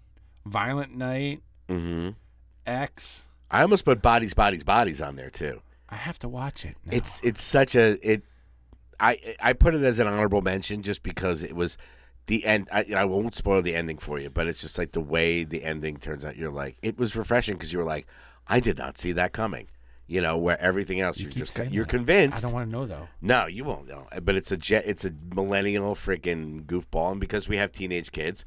Violent 0.46 0.96
Night, 0.96 1.42
Mm-hmm. 1.70 2.10
X. 2.66 3.30
I 3.52 3.62
almost 3.62 3.86
put 3.86 4.02
bodies, 4.02 4.34
bodies, 4.34 4.64
bodies 4.64 5.02
on 5.02 5.16
there 5.16 5.30
too. 5.30 5.62
I 5.90 5.96
have 5.96 6.20
to 6.20 6.28
watch 6.30 6.66
it. 6.66 6.76
Now. 6.86 6.98
It's 6.98 7.22
it's 7.24 7.42
such 7.42 7.76
a 7.76 7.98
it. 8.08 8.24
I 9.00 9.20
I 9.42 9.54
put 9.54 9.76
it 9.76 9.84
as 9.84 10.00
an 10.00 10.08
honorable 10.08 10.42
mention 10.42 10.82
just 10.82 11.04
because 11.04 11.44
it 11.44 11.56
was 11.56 11.78
the 12.26 12.46
end. 12.46 12.68
I, 12.72 12.86
I 12.96 13.06
won't 13.06 13.36
spoil 13.36 13.62
the 13.62 13.76
ending 13.76 13.98
for 13.98 14.20
you, 14.20 14.30
but 14.30 14.48
it's 14.48 14.62
just 14.62 14.78
like 14.78 14.94
the 14.94 15.02
way 15.02 15.44
the 15.44 15.64
ending 15.64 15.98
turns 15.98 16.26
out. 16.26 16.36
You're 16.38 16.52
like, 16.52 16.78
it 16.82 16.98
was 16.98 17.16
refreshing 17.16 17.56
because 17.56 17.72
you 17.72 17.80
were 17.80 17.86
like, 17.86 18.08
I 18.48 18.60
did 18.60 18.78
not 18.78 18.98
see 18.98 19.12
that 19.14 19.32
coming. 19.32 19.68
You 20.08 20.22
know, 20.22 20.38
where 20.38 20.60
everything 20.62 21.00
else 21.00 21.20
You 21.20 21.30
are 21.30 21.32
just 21.32 21.58
you're 21.72 21.86
that. 21.86 21.90
convinced. 21.90 22.46
I 22.46 22.48
don't 22.48 22.56
want 22.56 22.70
to 22.70 22.72
know 22.72 22.86
though. 22.86 23.08
No, 23.22 23.48
you 23.48 23.64
won't 23.64 23.88
know. 23.88 24.08
But 24.22 24.36
it's 24.36 24.52
a 24.52 24.58
jet. 24.58 24.84
It's 24.86 25.04
a 25.04 25.12
millennial 25.34 25.96
freaking 25.96 26.62
goofball, 26.66 27.12
and 27.14 27.20
because 27.20 27.50
we 27.50 27.58
have 27.58 27.72
teenage 27.72 28.12
kids, 28.12 28.46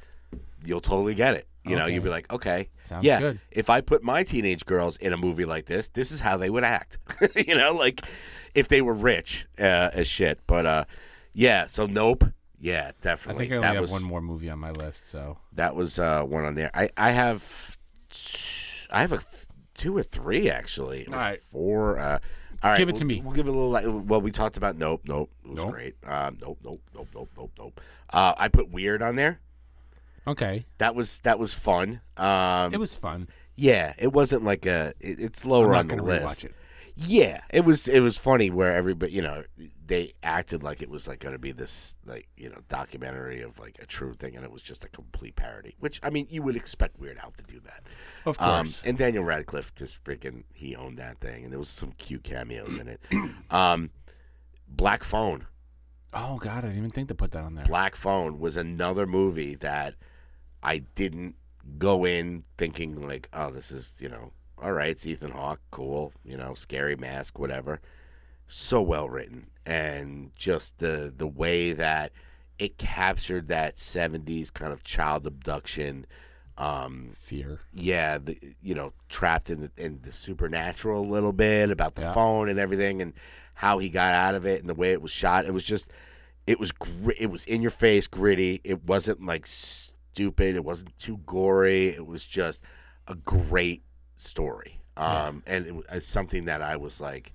you'll 0.64 0.80
totally 0.80 1.14
get 1.14 1.34
it. 1.34 1.48
You 1.64 1.76
know, 1.76 1.84
you'll 1.84 2.02
be 2.04 2.09
like, 2.09 2.32
okay, 2.32 2.70
Sounds 2.80 3.04
yeah. 3.04 3.20
good. 3.20 3.40
If 3.50 3.68
I 3.68 3.82
put 3.82 4.02
my 4.02 4.22
teenage 4.22 4.64
girls 4.64 4.96
in 4.96 5.12
a 5.12 5.18
movie 5.18 5.44
like 5.44 5.66
this, 5.66 5.88
this 5.88 6.12
is 6.12 6.20
how 6.20 6.38
they 6.38 6.48
would 6.48 6.64
act. 6.64 6.96
you 7.46 7.54
know, 7.54 7.74
like 7.74 8.00
if 8.54 8.68
they 8.68 8.80
were 8.80 8.94
rich 8.94 9.46
uh, 9.59 9.90
as 9.92 10.06
shit. 10.06 10.40
But 10.46 10.64
uh, 10.64 10.84
yeah. 11.34 11.66
So 11.66 11.84
nope. 11.86 12.24
Yeah, 12.61 12.92
definitely. 13.02 13.46
I 13.46 13.48
think 13.48 13.52
I 13.52 13.56
only 13.56 13.68
that 13.68 13.74
have 13.74 13.82
was 13.82 13.92
one 13.92 14.02
more 14.02 14.20
movie 14.22 14.48
on 14.48 14.59
my 14.59 14.72
list. 14.72 15.09
So 15.11 15.38
that 15.52 15.76
was 15.76 15.98
uh, 15.98 16.22
one 16.22 16.44
on 16.44 16.54
there. 16.54 16.70
I 16.72 16.88
I 16.96 17.11
have 17.11 17.76
I 18.90 19.02
have 19.02 19.12
a 19.12 19.20
two 19.78 19.96
or 19.96 20.02
three 20.02 20.50
actually. 20.50 21.06
All 21.06 21.14
right. 21.14 21.40
Four. 21.40 21.98
Uh, 21.98 22.18
all 22.62 22.70
right, 22.70 22.76
Give 22.78 22.88
it 22.88 22.92
we'll- 22.92 22.98
to 22.98 23.04
me. 23.06 23.22
We'll 23.24 23.34
give 23.34 23.46
it 23.46 23.50
a 23.50 23.52
little. 23.52 23.70
Like, 23.70 23.84
well, 23.86 24.20
we 24.20 24.30
talked 24.32 24.56
about 24.58 24.76
nope, 24.76 25.02
nope. 25.06 25.30
It 25.44 25.50
was 25.52 25.64
Nope. 25.64 25.72
great. 25.72 25.94
Um, 26.04 26.36
nope, 26.42 26.58
nope, 26.64 26.80
nope, 26.94 27.08
nope, 27.14 27.28
nope, 27.36 27.50
nope. 27.58 27.80
Uh, 28.10 28.34
I 28.36 28.48
put 28.48 28.70
weird 28.70 29.00
on 29.00 29.14
there. 29.16 29.38
okay, 30.26 30.66
That 30.78 30.94
was 30.94 31.20
that 31.20 31.38
was 31.38 31.54
fun. 31.54 32.00
Um, 32.16 32.74
it 32.74 32.80
was 32.80 32.94
fun. 32.94 33.28
yeah, 33.56 33.94
it 33.98 34.12
wasn't 34.12 34.42
like 34.44 34.66
a. 34.66 34.92
It, 35.00 35.20
it's 35.20 35.44
lower 35.44 35.74
on 35.74 35.86
the 35.88 35.96
list. 36.02 36.44
it. 36.44 36.54
Yeah, 36.96 37.40
it 37.50 37.64
was 37.64 37.86
it 37.86 38.00
was 38.00 38.18
funny 38.18 38.50
where 38.50 38.74
everybody, 38.74 39.12
you 39.12 39.22
know, 39.22 39.44
they 39.89 40.12
acted 40.22 40.62
like 40.62 40.82
it 40.82 40.89
was 40.91 41.09
like 41.09 41.18
going 41.18 41.32
to 41.34 41.39
be 41.39 41.51
this 41.51 41.97
like 42.07 42.28
you 42.36 42.49
know 42.51 42.59
documentary 42.68 43.41
of 43.43 43.59
like 43.59 43.78
a 43.82 43.86
true 43.86 44.14
thing, 44.14 44.36
and 44.36 44.45
it 44.45 44.53
was 44.53 44.62
just 44.62 44.84
a 44.84 44.89
complete 44.89 45.34
parody. 45.34 45.74
Which 45.80 45.99
I 46.03 46.11
mean, 46.11 46.26
you 46.30 46.43
would 46.43 46.55
expect 46.57 46.99
Weird 47.01 47.18
Al 47.18 47.32
to 47.32 47.43
do 47.43 47.59
that. 47.61 47.82
Of 48.24 48.41
Um, 48.41 48.66
course. 48.66 48.82
and 48.84 48.97
Daniel 48.97 49.24
Radcliffe 49.24 49.74
just 49.74 50.05
freaking 50.05 50.45
he 50.55 50.76
owned 50.76 50.99
that 50.99 51.18
thing, 51.18 51.43
and 51.43 51.53
there 51.53 51.59
was 51.59 51.68
some 51.70 51.93
cute 51.99 52.22
cameos 52.22 52.76
in 52.76 52.86
it. 52.89 53.01
um, 53.51 53.91
Black 54.68 55.03
Phone. 55.03 55.47
oh 56.12 56.36
God, 56.39 56.59
I 56.59 56.68
didn't 56.68 56.78
even 56.78 56.91
think 56.91 57.09
to 57.09 57.14
put 57.14 57.32
that 57.32 57.43
on 57.45 57.55
there. 57.55 57.64
Black 57.64 57.97
Phone 57.97 58.39
was 58.39 58.57
another 58.57 59.07
movie 59.07 59.55
that 59.57 59.95
I 60.62 60.78
didn't 60.95 61.34
go 61.78 62.05
in 62.05 62.45
thinking 62.59 63.07
like, 63.07 63.28
oh, 63.32 63.51
this 63.51 63.70
is 63.70 63.95
you 64.01 64.09
know, 64.11 64.32
all 64.62 64.72
right, 64.72 64.91
it's 64.91 65.07
Ethan 65.07 65.30
Hawke, 65.30 65.61
cool, 65.70 66.12
you 66.24 66.36
know, 66.36 66.53
scary 66.55 66.97
mask, 66.97 67.39
whatever. 67.39 67.80
So 68.49 68.80
well 68.82 69.09
written, 69.09 69.49
and 69.66 70.30
just 70.34 70.78
the 70.78 71.12
the 71.16 71.26
way 71.26 71.72
that 71.72 72.12
it 72.59 72.78
captured 72.78 73.49
that 73.49 73.76
'70s 73.76 74.53
kind 74.53 74.72
of 74.72 74.82
child 74.84 75.26
abduction. 75.26 76.07
Um, 76.57 77.12
Fear. 77.14 77.61
yeah, 77.72 78.18
the, 78.18 78.36
you 78.61 78.74
know, 78.74 78.92
trapped 79.09 79.49
in 79.49 79.61
the, 79.61 79.70
in 79.76 80.01
the 80.03 80.11
supernatural 80.11 81.03
a 81.03 81.07
little 81.09 81.32
bit 81.32 81.70
about 81.70 81.94
the 81.94 82.03
Yeah. 82.03 82.12
phone 82.14 82.49
and 82.49 82.59
everything, 82.59 83.01
and 83.01 83.12
how 83.55 83.78
he 83.78 83.88
got 83.88 84.12
out 84.12 84.34
of 84.34 84.44
it 84.44 84.59
and 84.61 84.68
the 84.68 84.74
way 84.74 84.90
it 84.92 85.01
was 85.01 85.12
shot. 85.12 85.44
It 85.44 85.53
was 85.55 85.62
just, 85.64 85.92
it 86.49 86.59
was 86.59 86.72
gri- 86.72 87.14
it 87.16 87.30
was 87.30 87.44
in 87.44 87.62
your 87.62 87.70
face, 87.70 88.09
gritty. 88.09 88.61
It 88.64 88.82
wasn't 88.86 89.24
like 89.24 89.46
stupid. 89.46 90.57
It 90.57 90.64
wasn't 90.64 90.99
too 90.99 91.18
gory. 91.26 91.88
It 91.90 92.07
was 92.07 92.24
just 92.26 92.64
a 93.07 93.14
great 93.14 93.84
story. 94.16 94.80
Um, 94.96 95.44
and 95.46 95.64
it 95.64 95.74
was 95.76 96.05
something 96.05 96.46
that 96.46 96.61
I 96.61 96.76
was 96.76 97.01
like, 97.01 97.32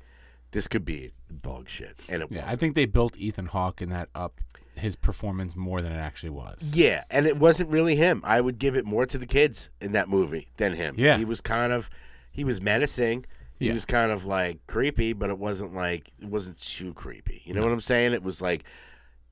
this 0.53 0.67
could 0.69 0.85
be 0.85 1.09
dog 1.41 1.67
shit, 1.67 1.99
and 2.07 2.21
it 2.21 2.29
was. 2.29 2.35
Yeah, 2.37 2.41
I 2.41 2.45
wasn't. 2.45 2.59
think 2.61 2.75
they 2.75 2.85
built 2.85 3.17
Ethan 3.17 3.47
Hawke 3.47 3.81
in 3.81 3.89
that 3.89 4.07
up 4.15 4.39
his 4.75 4.95
performance 4.95 5.55
more 5.55 5.81
than 5.83 5.91
it 5.91 5.97
actually 5.99 6.31
was. 6.31 6.71
Yeah, 6.73 7.03
and 7.11 7.27
it 7.27 7.37
wasn't 7.37 7.69
really 7.69 7.95
him. 7.95 8.21
I 8.23 8.41
would 8.41 8.57
give 8.57 8.75
it 8.75 8.85
more 8.85 9.05
to 9.05 9.17
the 9.19 9.27
kids 9.27 9.69
in 9.81 9.91
that 9.91 10.09
movie 10.09 10.47
than 10.57 10.73
him. 10.73 10.95
Yeah. 10.97 11.17
he 11.17 11.25
was 11.25 11.41
kind 11.41 11.71
of, 11.71 11.91
he 12.31 12.43
was 12.43 12.59
menacing. 12.59 13.25
He 13.59 13.67
Yeah. 13.67 13.73
was 13.73 13.85
kind 13.85 14.11
of 14.11 14.25
like 14.25 14.65
creepy, 14.65 15.13
but 15.13 15.29
it 15.29 15.37
wasn't 15.37 15.75
like 15.75 16.09
it 16.19 16.27
wasn't 16.27 16.57
too 16.59 16.93
creepy. 16.95 17.43
You 17.45 17.53
know 17.53 17.61
what 17.61 17.71
I'm 17.71 17.81
saying? 17.81 18.13
It 18.13 18.23
was 18.23 18.41
like, 18.41 18.63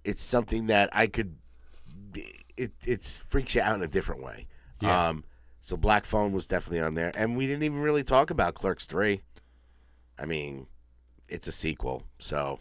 it's 0.04 0.22
something 0.22 0.68
that 0.68 0.90
I 0.94 1.08
could, 1.08 1.36
it 2.58 2.72
it's 2.86 3.18
freaks 3.18 3.56
you 3.56 3.62
out 3.62 3.76
in 3.76 3.82
a 3.82 3.88
different 3.88 4.22
way. 4.24 4.46
Yeah. 4.80 5.10
Um, 5.10 5.24
so 5.62 5.76
Black 5.78 6.06
Phone 6.06 6.32
was 6.34 6.46
definitely 6.48 6.82
on 6.82 6.94
there, 6.94 7.12
and 7.16 7.36
we 7.38 7.48
didn't 7.48 7.64
even 7.64 7.80
really 7.80 8.04
talk 8.04 8.30
about 8.30 8.54
Clerks 8.54 8.86
three. 8.86 9.22
I 10.20 10.26
mean, 10.26 10.68
it's 11.32 11.48
a 11.48 11.52
sequel, 11.52 12.04
so. 12.20 12.60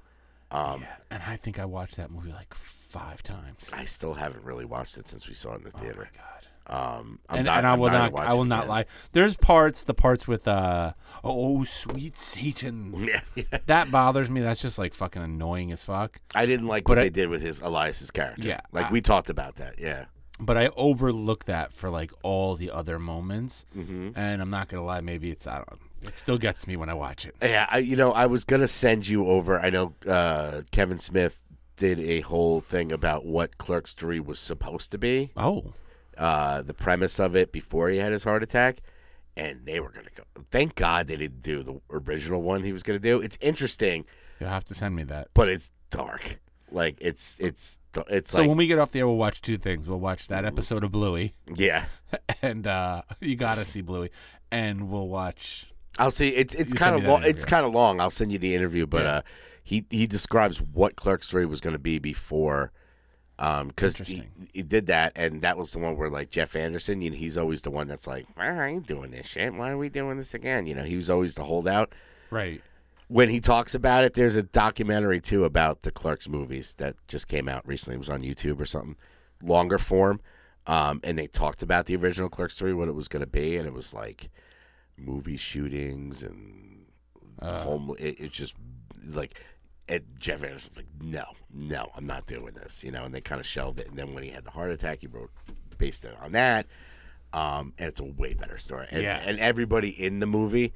Um, 0.53 0.81
Yeah, 0.83 0.97
and 1.12 1.23
I 1.23 1.37
think 1.37 1.59
I 1.61 1.64
watched 1.64 1.97
that 1.97 2.11
movie 2.11 2.33
like 2.33 2.53
five 2.55 3.23
times. 3.23 3.71
I 3.73 3.85
still 3.85 4.14
haven't 4.14 4.45
really 4.45 4.64
watched 4.64 4.99
it 4.99 5.07
since 5.07 5.29
we 5.29 5.35
saw 5.35 5.53
it 5.53 5.59
in 5.59 5.64
the 5.64 5.71
theater. 5.71 5.93
Oh 5.95 5.99
my 5.99 6.05
theater. 6.05 6.11
God. 6.16 6.27
Um, 6.66 7.18
I'm 7.29 7.39
and, 7.39 7.47
di- 7.47 7.59
and 7.59 7.66
I 7.66 7.73
I'm 7.73 7.81
will 7.81 7.91
not. 7.91 8.18
I 8.18 8.35
will 8.35 8.45
not 8.45 8.61
again. 8.61 8.68
lie. 8.68 8.85
There's 9.12 9.37
parts, 9.37 9.83
the 9.85 9.95
parts 9.95 10.29
with 10.29 10.47
uh, 10.47 10.93
oh 11.25 11.64
sweet 11.64 12.14
Satan, 12.16 12.95
Yeah, 12.99 13.21
yeah. 13.35 13.59
that 13.66 13.91
bothers 13.91 14.29
me. 14.31 14.41
That's 14.41 14.61
just 14.62 14.79
like 14.79 14.95
fucking 14.95 15.23
annoying 15.23 15.73
as 15.73 15.83
fuck. 15.83 16.21
I 16.35 16.47
didn't 16.47 16.66
like 16.66 16.85
But 16.85 16.91
what 16.91 16.99
I- 16.99 17.03
they 17.05 17.11
did 17.11 17.29
with 17.29 17.43
his 17.43 17.61
Elias's 17.61 18.11
character. 18.11 18.47
Yeah, 18.47 18.61
like 18.73 18.87
I- 18.87 18.91
we 18.93 19.01
talked 19.01 19.31
about 19.31 19.57
that. 19.57 19.81
Yeah, 19.81 20.05
But 20.39 20.57
I 20.57 20.68
overlook 20.77 21.45
that 21.47 21.73
for 21.73 21.91
like 21.91 22.12
all 22.23 22.55
the 22.57 22.71
other 22.71 22.99
moments, 23.01 23.66
Mhm. 23.77 24.12
and 24.16 24.41
I'm 24.43 24.51
not 24.51 24.68
gonna 24.68 24.85
lie. 24.85 25.01
Maybe 25.01 25.31
it's 25.31 25.47
I 25.49 25.57
don't. 25.57 25.81
It 26.03 26.16
still 26.18 26.38
gets 26.38 26.66
me 26.66 26.76
when 26.76 26.88
I 26.88 26.94
watch 26.94 27.24
it. 27.26 27.34
yeah. 27.42 27.66
I, 27.70 27.78
you 27.78 27.96
know, 27.96 28.12
I 28.12 28.26
was 28.26 28.44
gonna 28.44 28.68
send 28.68 29.09
you 29.09 29.26
over. 29.26 29.61
I 29.61 29.70
know 29.70 29.94
uh, 30.07 30.62
Kevin 30.72 30.98
Smith 30.98 31.42
did 31.76 31.98
a 32.01 32.20
whole 32.20 32.61
thing 32.61 32.92
about 32.92 33.24
what 33.24 33.59
Clerks 33.59 33.92
Three 33.94 34.20
was 34.20 34.38
supposed 34.38 34.90
to 34.92 34.98
be. 34.98 35.30
Oh, 35.36 35.72
Uh, 36.16 36.62
the 36.62 36.74
premise 36.74 37.18
of 37.18 37.34
it 37.36 37.53
before 37.53 37.88
he 37.90 37.98
had 37.98 38.12
his 38.12 38.24
heart 38.24 38.42
attack, 38.42 38.78
and 39.36 39.64
they 39.64 39.80
were 39.80 39.90
gonna 39.90 40.11
go. 40.14 40.24
Thank 40.51 40.74
God 40.74 41.07
they 41.07 41.16
didn't 41.16 41.42
do 41.42 41.62
the 41.62 41.80
original 41.90 42.42
one 42.42 42.62
he 42.64 42.72
was 42.72 42.82
gonna 42.82 42.98
do. 42.98 43.20
It's 43.20 43.38
interesting, 43.40 44.05
you'll 44.38 44.51
have 44.51 44.64
to 44.66 44.74
send 44.74 44.94
me 44.96 45.05
that. 45.05 45.28
but 45.34 45.48
it's 45.48 45.70
dark. 45.90 46.38
Like 46.72 46.98
it's 47.01 47.38
it's 47.40 47.78
it's 48.09 48.30
So 48.30 48.38
like 48.40 48.48
when 48.48 48.57
we 48.59 48.66
get 48.66 48.78
off 48.78 48.92
the 48.92 49.01
air, 49.01 49.07
we'll 49.07 49.16
watch 49.16 49.40
two 49.42 49.57
things. 49.59 49.88
We'll 49.88 49.98
watch 50.01 50.28
that 50.28 50.44
episode 50.44 50.84
of 50.84 50.92
Bluey, 50.92 51.34
yeah. 51.57 51.86
and 52.42 52.66
uh, 52.66 53.03
you 53.20 53.34
gotta 53.36 53.64
see 53.64 53.80
Bluey, 53.80 54.11
and 54.53 54.88
we'll 54.90 55.09
watch. 55.09 55.70
I'll 55.99 56.11
see. 56.11 56.28
It's 56.28 56.55
it's 56.55 56.72
kind 56.72 56.97
of 56.97 57.05
long. 57.05 57.24
It's 57.24 57.45
kind 57.45 57.66
of 57.66 57.74
long. 57.74 58.01
I'll 58.01 58.11
send 58.11 58.32
you 58.32 58.38
the 58.38 58.55
interview, 58.55 58.86
but 58.86 59.05
Yeah. 59.05 59.12
uh, 59.16 59.22
he 59.62 59.84
he 59.91 60.07
describes 60.07 60.59
what 60.61 60.97
Clerks 60.97 61.28
Three 61.28 61.45
was 61.45 61.61
going 61.61 61.74
to 61.74 61.80
be 61.80 61.99
before, 61.99 62.72
um, 63.38 63.68
because 63.68 63.97
he, 63.97 64.24
he 64.55 64.62
did 64.62 64.86
that, 64.86 65.12
and 65.16 65.43
that 65.43 65.57
was 65.59 65.72
the 65.72 65.78
one 65.78 65.97
where 65.97 66.09
like 66.09 66.30
Jeff 66.30 66.57
Anderson, 66.57 67.03
you 67.03 67.11
know, 67.11 67.16
he's 67.16 67.36
always 67.36 67.62
the 67.62 67.70
one 67.70 67.86
that's 67.88 68.07
like, 68.07 68.26
"Why 68.34 68.49
I 68.49 68.68
ain't 68.68 68.86
doing 68.86 69.11
this 69.11 69.26
shit. 69.26 69.53
Why 69.55 69.70
are 69.70 69.78
we 69.78 69.88
doing 69.88 70.16
this 70.16 70.32
again? 70.34 70.66
You 70.66 70.74
know, 70.74 70.84
he 70.84 70.97
was 70.97 71.11
always 71.11 71.34
the 71.34 71.45
holdout. 71.45 71.93
Right. 72.30 72.62
When 73.09 73.28
he 73.28 73.41
talks 73.41 73.74
about 73.74 74.05
it, 74.05 74.14
there's 74.14 74.36
a 74.36 74.43
documentary 74.45 75.20
too 75.20 75.45
about 75.45 75.82
the 75.82 75.91
Clerks 75.91 76.28
movies 76.28 76.74
that 76.78 76.95
just 77.09 77.26
came 77.26 77.49
out 77.49 77.66
recently. 77.66 77.97
It 77.97 77.99
was 77.99 78.09
on 78.09 78.22
YouTube 78.22 78.61
or 78.61 78.64
something, 78.64 78.97
longer 79.43 79.78
form. 79.78 80.20
Um, 80.66 81.01
and 81.03 81.18
they 81.18 81.26
talked 81.26 81.62
about 81.64 81.86
the 81.86 81.97
original 81.97 82.28
Clerks 82.28 82.55
3, 82.55 82.72
what 82.74 82.86
it 82.86 82.95
was 82.95 83.09
going 83.09 83.22
to 83.22 83.26
be, 83.26 83.57
and 83.57 83.66
it 83.66 83.72
was 83.72 83.93
like 83.93 84.30
movie 85.01 85.36
shootings 85.36 86.22
and 86.22 86.84
Uh. 87.40 87.62
home. 87.62 87.94
It, 87.98 88.20
it's 88.20 88.36
just 88.36 88.55
like, 89.14 89.34
and 89.88 90.03
Jeff 90.18 90.44
Anderson 90.44 90.70
was 90.74 90.84
like, 90.84 90.86
no, 91.03 91.24
no, 91.53 91.90
I'm 91.96 92.07
not 92.07 92.26
doing 92.26 92.55
this, 92.55 92.84
you 92.84 92.92
know, 92.92 93.05
and 93.05 93.14
they 93.14 93.20
kind 93.20 93.40
of 93.40 93.46
shelved 93.46 93.78
it. 93.78 93.88
And 93.88 93.98
then 93.98 94.14
when 94.14 94.22
he 94.22 94.30
had 94.30 94.44
the 94.44 94.51
heart 94.51 94.70
attack, 94.70 95.01
he 95.01 95.07
wrote, 95.09 95.30
based 95.78 96.05
it 96.05 96.14
on 96.22 96.32
that. 96.32 96.66
Um, 97.32 97.72
and 97.78 97.88
it's 97.88 98.01
a 98.01 98.05
way 98.05 98.34
better 98.34 98.59
story. 98.59 98.86
And, 98.90 99.03
Yeah. 99.03 99.20
and 99.24 99.38
everybody 99.40 99.88
in 99.90 100.20
the 100.20 100.26
movie, 100.26 100.72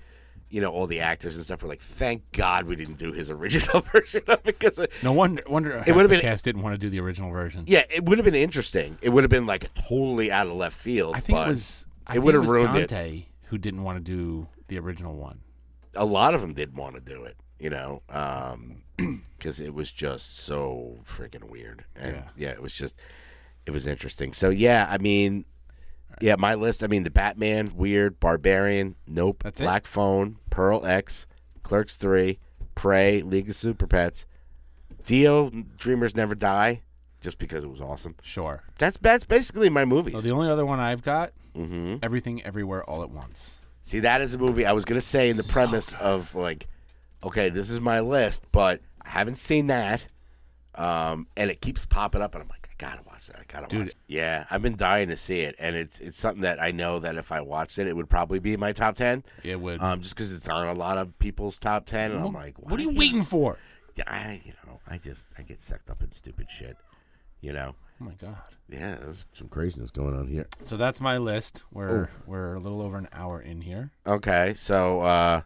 you 0.51 0.61
know, 0.61 0.73
all 0.73 0.87
the 0.87 1.01
actors 1.01 1.35
and 1.37 1.45
stuff 1.45 1.63
were 1.63 1.69
like, 1.69 1.81
thank 1.81 2.23
God 2.33 2.67
we 2.67 2.77
didn't 2.77 2.97
do 2.99 3.13
his 3.13 3.29
original 3.31 3.81
version 3.93 4.23
of 4.29 4.39
it 4.47 4.59
because, 4.59 4.81
No 5.03 5.13
wonder. 5.13 5.43
Wonder 5.49 5.79
half 5.79 5.89
would've 5.89 6.11
the 6.11 6.17
been- 6.17 6.21
cast 6.23 6.45
didn't 6.45 6.63
want 6.63 6.75
to 6.75 6.79
do 6.79 6.89
the 6.91 7.01
original 7.01 7.31
version. 7.31 7.65
yeah, 7.67 7.85
it 7.91 8.05
would 8.05 8.19
have 8.19 8.25
been 8.25 8.35
interesting. 8.35 8.97
It 9.03 9.09
would 9.11 9.25
have 9.25 9.31
been 9.31 9.47
like 9.47 9.73
totally 9.75 10.31
out 10.33 10.47
of 10.47 10.53
left 10.55 10.77
field. 10.77 11.15
I 11.17 11.21
think 11.21 11.39
it 11.39 11.49
was. 11.49 11.87
I 12.07 12.17
it 12.17 12.23
would've 12.23 12.41
was 12.43 12.51
ruined 12.51 12.77
it. 12.77 12.89
Who 13.47 13.59
didn't 13.59 13.83
want 13.83 14.05
to 14.05 14.13
do 14.13 14.49
the 14.69 14.79
original 14.79 15.15
one. 15.15 15.41
a 15.97 16.05
lot 16.05 16.35
of 16.35 16.41
them 16.41 16.55
didn't 16.55 16.75
want 16.77 16.95
to 16.97 17.01
do 17.01 17.23
it, 17.25 17.37
you 17.61 17.71
know, 17.71 18.03
um, 18.09 18.83
because 19.39 19.61
it 19.61 19.73
was 19.75 19.93
just 19.93 20.39
so 20.39 20.99
freaking 21.05 21.45
weird. 21.51 21.85
And 21.95 22.17
Yeah. 22.17 22.29
yeah. 22.37 22.49
it 22.51 22.61
was 22.63 22.73
just, 22.73 22.97
it 23.67 23.71
was 23.71 23.87
interesting. 23.87 24.33
So 24.33 24.49
yeah, 24.51 24.87
I 24.91 24.99
mean, 24.99 25.45
yeah, 26.21 26.37
my 26.37 26.55
list. 26.55 26.83
I 26.83 26.87
mean, 26.89 27.05
the 27.05 27.11
Batman, 27.11 27.73
weird, 27.77 28.19
Barbarian, 28.21 28.97
Nope, 29.07 29.43
That's 29.45 29.61
it? 29.61 29.65
Black 29.65 29.87
Phone, 29.87 30.39
Pearl 30.51 30.85
X, 30.87 31.27
Clerks 31.63 31.97
Three, 31.97 32.39
Prey, 32.75 33.21
League 33.21 33.49
of 33.49 33.55
Super 33.55 33.87
Pets, 33.87 34.27
Dio, 35.05 35.51
Dreamers 35.77 36.17
Never 36.17 36.35
Die, 36.35 36.83
just 37.25 37.39
because 37.41 37.65
it 37.65 37.71
was 37.71 37.81
awesome. 37.81 38.15
Sure. 38.23 38.63
That's 38.79 38.97
that's 38.99 39.25
basically 39.25 39.69
my 39.71 39.85
movies. 39.85 40.15
So 40.15 40.21
the 40.21 40.31
only 40.31 40.49
other 40.49 40.65
one 40.67 40.79
I've 40.79 41.03
got, 41.03 41.33
hmm 41.57 41.97
Everything 42.03 42.43
Everywhere 42.45 42.85
All 42.85 43.03
at 43.03 43.11
Once. 43.11 43.61
See, 43.83 44.01
that 44.01 44.21
is 44.21 44.33
a 44.35 44.39
movie 44.39 44.65
I 44.65 44.73
was 44.73 44.85
gonna 44.85 45.01
say 45.01 45.29
in 45.31 45.37
the 45.37 45.43
premise 45.45 45.95
of 45.95 46.35
like, 46.35 46.69
okay, 47.25 47.49
this 47.49 47.71
is 47.71 47.81
my 47.81 48.01
list, 48.01 48.45
but 48.53 48.81
I 49.03 49.09
haven't 49.09 49.37
seen 49.39 49.67
that, 49.67 50.07
um, 50.75 51.27
and 51.37 51.51
it 51.51 51.61
keeps 51.61 51.87
popping 51.87 52.23
up, 52.23 52.35
and 52.35 52.43
I'm 52.43 52.49
like, 52.49 52.69
I 52.71 52.75
gotta 52.79 53.03
watch 53.07 53.27
that. 53.29 53.37
I 53.39 53.45
gotta 53.47 53.67
Dude. 53.69 53.81
watch. 53.81 53.89
It. 53.91 53.97
Yeah, 54.09 54.45
I've 54.51 54.63
been 54.63 54.77
dying 54.77 55.09
to 55.09 55.17
see 55.17 55.41
it, 55.41 55.55
and 55.59 55.77
it's 55.77 56.01
it's 56.01 56.17
something 56.19 56.43
that 56.43 56.61
I 56.63 56.71
know 56.73 56.99
that 57.01 57.17
if 57.17 57.31
I 57.33 57.41
watched 57.41 57.79
it, 57.79 57.87
it 57.87 57.95
would 57.97 58.09
probably 58.11 58.39
be 58.41 58.53
in 58.55 58.61
my 58.61 58.73
top 58.73 58.97
ten, 58.97 59.23
It 59.43 59.61
would. 59.61 59.81
um, 59.81 60.01
just 60.01 60.15
because 60.15 60.33
it's 60.33 60.49
on 60.49 60.67
a 60.69 60.75
lot 60.75 60.99
of 60.99 61.19
people's 61.19 61.59
top 61.59 61.87
ten, 61.87 62.11
and 62.13 62.21
I'm 62.25 62.33
like, 62.33 62.59
what 62.59 62.79
are 62.81 62.83
you 62.83 62.95
waiting 62.95 63.23
for? 63.23 63.59
Yeah, 63.97 64.05
I, 64.09 64.41
you 64.45 64.53
know, 64.67 64.81
I 64.89 64.99
just 64.99 65.33
I 65.39 65.43
get 65.43 65.61
sucked 65.61 65.89
up 65.91 66.03
in 66.03 66.11
stupid 66.11 66.51
shit, 66.51 66.77
you 67.45 67.53
know. 67.53 67.75
Oh 68.01 68.05
my 68.05 68.15
god. 68.15 68.39
Yeah, 68.71 68.97
there's 68.97 69.27
some 69.33 69.49
craziness 69.49 69.91
going 69.91 70.17
on 70.17 70.27
here. 70.27 70.47
So 70.61 70.77
that's 70.77 71.01
my 71.01 71.19
list. 71.19 71.63
We're 71.71 72.09
we're 72.27 72.55
a 72.55 72.61
little 72.61 72.81
over 72.81 72.97
an 72.97 73.09
hour 73.13 73.41
in 73.43 73.61
here. 73.61 73.91
Okay, 74.07 74.55
so 74.57 75.01
uh, 75.03 75.43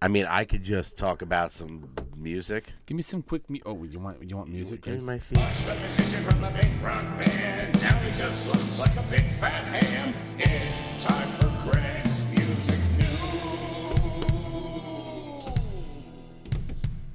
I 0.00 0.08
mean, 0.08 0.24
I 0.26 0.44
could 0.44 0.62
just 0.62 0.96
talk 0.96 1.20
about 1.20 1.52
some 1.52 1.90
music. 2.16 2.72
Give 2.86 2.96
me 2.96 3.02
some 3.02 3.22
quick. 3.22 3.48
Me- 3.50 3.60
oh, 3.66 3.84
you 3.84 4.00
want 4.00 4.24
you 4.24 4.36
want 4.36 4.48
music? 4.48 4.80
Give 4.80 4.94
me 4.94 5.00
Chris? 5.00 5.32
my 5.34 5.44
theme. 5.44 5.74
The 5.74 5.80
musician 5.80 6.22
from 6.24 6.40
the 6.40 6.50
big 6.50 6.82
rock 6.82 7.04
band. 7.18 7.82
Now 7.82 7.98
he 7.98 8.10
just 8.10 8.48
looks 8.48 8.78
like 8.78 8.96
a 8.96 9.02
big 9.10 9.30
fat 9.30 9.64
ham. 9.64 10.14
It's 10.38 11.04
time 11.04 11.28
for 11.32 11.70
Greg's 11.70 12.30
Music 12.30 12.80
News. 12.96 13.20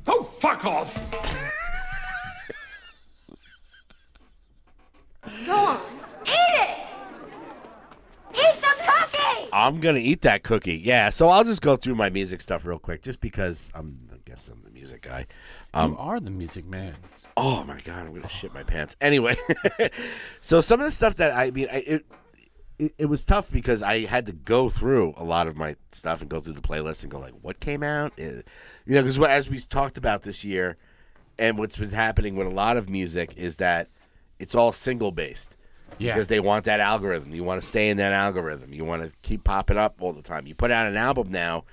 Oh, 0.05 0.24
fuck 0.38 0.64
off! 0.66 1.53
Go 5.45 5.55
on. 5.55 5.82
Eat 6.26 6.32
it! 6.53 6.86
Eat 8.34 8.61
the 8.61 8.84
cookie! 8.84 9.49
I'm 9.53 9.80
gonna 9.80 9.99
eat 9.99 10.21
that 10.21 10.43
cookie. 10.43 10.78
Yeah, 10.78 11.09
so 11.09 11.30
I'll 11.30 11.43
just 11.43 11.61
go 11.61 11.76
through 11.78 11.95
my 11.95 12.09
music 12.09 12.41
stuff 12.41 12.65
real 12.65 12.80
quick, 12.80 13.01
just 13.01 13.21
because 13.21 13.71
I'm. 13.74 13.97
I 14.11 14.17
guess 14.26 14.49
I'm 14.49 14.61
the 14.63 14.71
music 14.71 15.01
guy. 15.03 15.28
you 15.76 15.95
are 15.97 16.19
the 16.19 16.32
music 16.32 16.65
man. 16.65 16.95
Oh 17.38 17.63
my 17.63 17.80
god, 17.82 18.05
I'm 18.05 18.13
gonna 18.13 18.28
shit 18.28 18.53
my 18.53 18.63
pants. 18.63 18.95
Anyway, 19.01 19.36
so 20.41 20.61
some 20.61 20.80
of 20.80 20.86
the 20.86 20.91
stuff 20.91 21.15
that 21.15 21.32
I 21.36 21.51
mean, 21.51 21.67
I, 21.71 21.78
it, 21.78 22.05
it 22.80 22.93
it 22.99 23.05
was 23.05 23.24
tough 23.24 23.51
because 23.51 23.82
I 23.82 24.05
had 24.05 24.26
to 24.26 24.34
go 24.34 24.69
through 24.69 25.13
a 25.17 25.24
lot 25.24 25.47
of 25.47 25.55
my 25.55 25.76
stuff 25.91 26.21
and 26.21 26.30
go 26.30 26.39
through 26.41 26.53
the 26.53 26.61
playlist 26.61 27.03
and 27.03 27.11
go 27.11 27.19
like, 27.19 27.34
what 27.41 27.59
came 27.59 27.84
out, 27.84 28.13
Eh, 28.17 28.41
you 28.86 28.95
know, 28.95 29.01
because 29.03 29.19
as 29.19 29.49
we 29.49 29.57
talked 29.57 29.97
about 29.97 30.21
this 30.24 30.43
year, 30.43 30.78
and 31.39 31.57
what's 31.57 31.78
been 31.78 31.89
happening 31.89 32.36
with 32.36 32.47
a 32.47 32.51
lot 32.51 32.78
of 32.78 32.89
music 32.89 33.34
is 33.38 33.57
that 33.57 33.89
it's 34.43 34.55
all 34.55 34.71
single 34.71 35.11
based. 35.11 35.57
Yeah. 35.97 36.13
Because 36.13 36.27
they 36.27 36.39
want 36.39 36.65
that 36.65 36.79
algorithm. 36.79 37.33
You 37.33 37.43
want 37.43 37.61
to 37.61 37.67
stay 37.67 37.89
in 37.89 37.97
that 37.97 38.13
algorithm. 38.13 38.73
You 38.73 38.83
want 38.83 39.03
to 39.03 39.15
keep 39.21 39.43
popping 39.43 39.77
up 39.77 40.01
all 40.01 40.11
the 40.11 40.23
time. 40.23 40.47
You 40.47 40.55
put 40.55 40.71
out 40.71 40.87
an 40.87 40.97
album 40.97 41.31
now. 41.31 41.65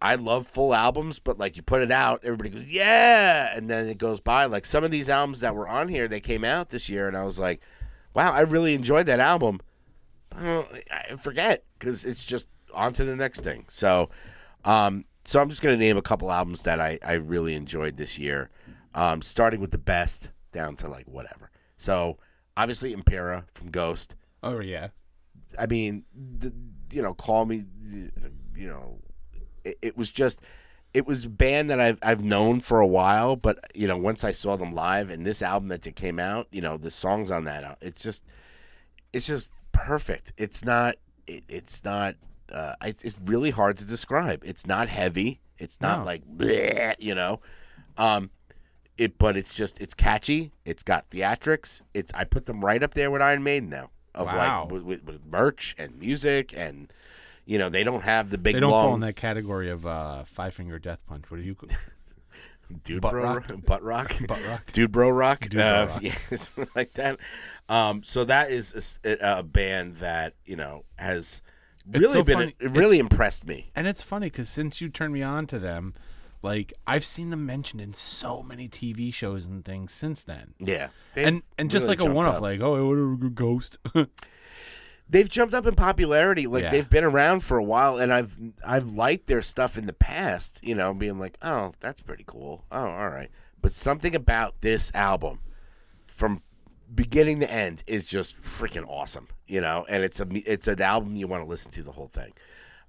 I 0.00 0.16
love 0.16 0.48
full 0.48 0.74
albums, 0.74 1.20
but 1.20 1.38
like 1.38 1.56
you 1.56 1.62
put 1.62 1.82
it 1.82 1.92
out, 1.92 2.22
everybody 2.24 2.50
goes, 2.50 2.68
yeah. 2.68 3.56
And 3.56 3.70
then 3.70 3.86
it 3.86 3.98
goes 3.98 4.20
by. 4.20 4.46
Like 4.46 4.66
some 4.66 4.82
of 4.82 4.90
these 4.90 5.08
albums 5.08 5.40
that 5.40 5.54
were 5.54 5.68
on 5.68 5.86
here, 5.86 6.08
they 6.08 6.18
came 6.18 6.44
out 6.44 6.70
this 6.70 6.88
year, 6.88 7.06
and 7.06 7.16
I 7.16 7.24
was 7.24 7.38
like, 7.38 7.62
wow, 8.12 8.32
I 8.32 8.40
really 8.40 8.74
enjoyed 8.74 9.06
that 9.06 9.20
album. 9.20 9.60
I 10.34 11.16
forget 11.16 11.62
because 11.78 12.04
it's 12.04 12.24
just 12.24 12.48
on 12.74 12.92
to 12.94 13.04
the 13.04 13.14
next 13.14 13.42
thing. 13.42 13.66
So, 13.68 14.10
um, 14.64 15.04
so 15.24 15.40
I'm 15.40 15.48
just 15.48 15.62
going 15.62 15.78
to 15.78 15.78
name 15.78 15.96
a 15.96 16.02
couple 16.02 16.32
albums 16.32 16.62
that 16.62 16.80
I, 16.80 16.98
I 17.04 17.14
really 17.14 17.54
enjoyed 17.54 17.96
this 17.96 18.18
year, 18.18 18.50
um, 18.96 19.22
starting 19.22 19.60
with 19.60 19.70
the 19.70 19.78
best 19.78 20.32
down 20.50 20.74
to 20.76 20.88
like 20.88 21.06
whatever. 21.06 21.51
So, 21.82 22.18
obviously, 22.56 22.92
Impera 22.92 23.44
from 23.54 23.70
Ghost. 23.70 24.14
Oh 24.42 24.60
yeah. 24.60 24.88
I 25.58 25.66
mean, 25.66 26.04
the, 26.14 26.52
you 26.92 27.02
know, 27.02 27.12
call 27.14 27.44
me, 27.44 27.64
you 28.56 28.68
know, 28.68 29.00
it, 29.64 29.76
it 29.82 29.96
was 29.96 30.10
just, 30.10 30.40
it 30.94 31.06
was 31.06 31.24
a 31.24 31.28
band 31.28 31.70
that 31.70 31.80
I've 31.80 31.98
I've 32.02 32.22
known 32.22 32.60
for 32.60 32.80
a 32.80 32.86
while, 32.86 33.34
but 33.36 33.58
you 33.74 33.86
know, 33.88 33.96
once 33.96 34.24
I 34.24 34.30
saw 34.32 34.56
them 34.56 34.74
live 34.74 35.10
and 35.10 35.26
this 35.26 35.42
album 35.42 35.68
that 35.68 35.82
just 35.82 35.96
came 35.96 36.18
out, 36.18 36.46
you 36.52 36.60
know, 36.60 36.76
the 36.76 36.90
songs 36.90 37.30
on 37.30 37.44
that, 37.44 37.78
it's 37.80 38.02
just, 38.02 38.24
it's 39.12 39.26
just 39.26 39.50
perfect. 39.72 40.32
It's 40.36 40.64
not, 40.64 40.96
it, 41.26 41.44
it's 41.48 41.84
not, 41.84 42.14
uh, 42.52 42.74
I, 42.80 42.88
it's 42.88 43.18
really 43.24 43.50
hard 43.50 43.76
to 43.78 43.84
describe. 43.84 44.42
It's 44.44 44.66
not 44.66 44.88
heavy. 44.88 45.40
It's 45.58 45.80
not 45.80 46.00
No. 46.00 46.04
like, 46.04 46.22
bleh, 46.26 46.94
you 46.98 47.14
know, 47.14 47.40
um, 47.96 48.30
it, 48.98 49.18
but 49.18 49.36
it's 49.36 49.54
just, 49.54 49.80
it's 49.80 49.94
catchy. 49.94 50.52
It's 50.64 50.82
got 50.82 51.08
theatrics. 51.10 51.80
It's, 51.94 52.12
I 52.14 52.24
put 52.24 52.46
them 52.46 52.64
right 52.64 52.82
up 52.82 52.94
there 52.94 53.10
with 53.10 53.22
Iron 53.22 53.42
Maiden 53.42 53.68
now 53.70 53.90
of 54.14 54.26
Wow. 54.26 54.64
like 54.64 54.72
with, 54.72 54.82
with, 54.82 55.04
with 55.04 55.24
merch 55.26 55.74
and 55.78 55.98
music 55.98 56.52
and 56.56 56.92
you 57.46 57.56
know 57.58 57.68
they 57.70 57.82
don't 57.82 58.04
have 58.04 58.28
the 58.30 58.36
big 58.38 58.54
They 58.54 58.60
don't 58.60 58.70
long 58.70 58.84
fall 58.88 58.94
in 58.94 59.00
that 59.00 59.16
category 59.16 59.70
of 59.70 59.86
uh, 59.86 60.24
five 60.24 60.52
finger 60.54 60.78
death 60.78 61.00
punch. 61.06 61.30
What 61.30 61.38
do 61.38 61.42
you? 61.42 61.56
dude 62.84 63.02
butt 63.02 63.12
bro 63.12 63.22
rock? 63.24 63.52
butt 63.66 63.82
rock 63.82 64.14
Butt 64.26 64.40
rock. 64.48 64.72
dude 64.72 64.90
bro 64.92 65.10
rock 65.10 65.40
Dude 65.40 65.52
Bro 65.52 65.62
uh, 65.66 65.86
Rock. 65.92 66.02
yeah 66.02 66.14
something 66.14 66.68
like 66.74 66.94
that 66.94 67.18
um 67.68 68.02
so 68.02 68.24
that 68.24 68.50
is 68.50 68.98
a, 69.04 69.16
a 69.20 69.42
band 69.42 69.96
that 69.96 70.32
you 70.46 70.56
know 70.56 70.84
has 70.96 71.42
really 71.90 72.08
so 72.12 72.22
been 72.22 72.34
funny. 72.34 72.54
it 72.60 72.70
really 72.70 72.96
It's- 72.98 73.12
impressed 73.12 73.46
me 73.46 73.70
And 73.74 73.86
it's 73.86 74.02
funny 74.02 74.26
because 74.26 74.48
since 74.48 74.80
you 74.80 74.88
turned 74.88 75.12
me 75.12 75.22
on 75.22 75.46
to 75.48 75.58
them, 75.58 75.92
like 76.42 76.72
I've 76.86 77.04
seen 77.04 77.30
them 77.30 77.46
mentioned 77.46 77.80
in 77.80 77.92
so 77.92 78.42
many 78.42 78.68
TV 78.68 79.12
shows 79.14 79.46
and 79.46 79.64
things 79.64 79.92
since 79.92 80.22
then. 80.22 80.54
yeah 80.58 80.88
and 81.16 81.42
and 81.58 81.70
just 81.70 81.86
really 81.86 81.96
like 81.98 82.08
a 82.08 82.12
one 82.12 82.26
off, 82.26 82.36
up. 82.36 82.42
like 82.42 82.60
oh, 82.60 82.86
what 82.88 83.26
a 83.26 83.30
Ghost. 83.30 83.78
they've 85.08 85.28
jumped 85.28 85.54
up 85.54 85.66
in 85.66 85.74
popularity. 85.74 86.46
Like 86.46 86.64
Yeah. 86.64 86.70
they've 86.70 86.90
been 86.90 87.04
around 87.04 87.40
for 87.40 87.58
a 87.58 87.64
while, 87.64 87.98
and 87.98 88.12
I've 88.12 88.38
I've 88.66 88.88
liked 88.88 89.26
their 89.26 89.42
stuff 89.42 89.76
in 89.78 89.86
the 89.86 89.92
past. 89.92 90.60
You 90.62 90.74
know, 90.74 90.92
being 90.94 91.18
like, 91.18 91.36
oh, 91.42 91.72
that's 91.80 92.00
pretty 92.00 92.24
cool. 92.26 92.64
Oh, 92.70 92.86
all 92.88 93.08
right. 93.10 93.30
But 93.60 93.72
something 93.72 94.14
about 94.14 94.60
this 94.60 94.90
album, 94.94 95.38
from 96.06 96.42
beginning 96.92 97.40
to 97.40 97.50
end, 97.50 97.84
is 97.86 98.04
just 98.04 98.40
freaking 98.40 98.86
awesome. 98.88 99.28
You 99.46 99.60
know, 99.60 99.84
and 99.88 100.02
it's 100.02 100.20
a 100.20 100.26
it's 100.50 100.66
an 100.66 100.80
album 100.80 101.14
you 101.16 101.26
want 101.28 101.42
to 101.44 101.48
listen 101.48 101.70
to 101.72 101.82
the 101.82 101.92
whole 101.92 102.08
thing. 102.08 102.32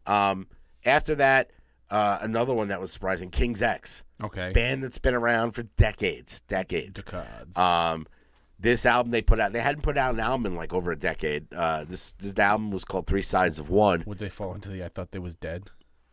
Um, 0.07 0.47
after 0.85 1.15
that, 1.15 1.51
uh, 1.89 2.19
another 2.21 2.53
one 2.53 2.69
that 2.69 2.79
was 2.79 2.91
surprising, 2.91 3.29
King's 3.29 3.61
X, 3.61 4.03
okay. 4.23 4.51
band 4.53 4.81
that's 4.81 4.97
been 4.97 5.13
around 5.13 5.51
for 5.51 5.63
decades, 5.63 6.41
decades. 6.41 7.03
Decades. 7.03 7.57
Um, 7.57 8.07
this 8.59 8.85
album 8.85 9.11
they 9.11 9.21
put 9.21 9.39
out, 9.39 9.53
they 9.53 9.59
hadn't 9.59 9.81
put 9.81 9.97
out 9.97 10.13
an 10.13 10.19
album 10.19 10.45
in 10.45 10.55
like 10.55 10.73
over 10.73 10.91
a 10.91 10.97
decade. 10.97 11.53
Uh, 11.53 11.83
this 11.83 12.13
this 12.13 12.37
album 12.39 12.71
was 12.71 12.85
called 12.85 13.07
Three 13.07 13.21
Sides 13.21 13.59
of 13.59 13.69
One. 13.69 14.03
Would 14.07 14.19
they 14.19 14.29
fall 14.29 14.53
into 14.55 14.69
the 14.69 14.83
I 14.83 14.87
thought 14.87 15.11
they 15.11 15.19
was 15.19 15.35
dead? 15.35 15.69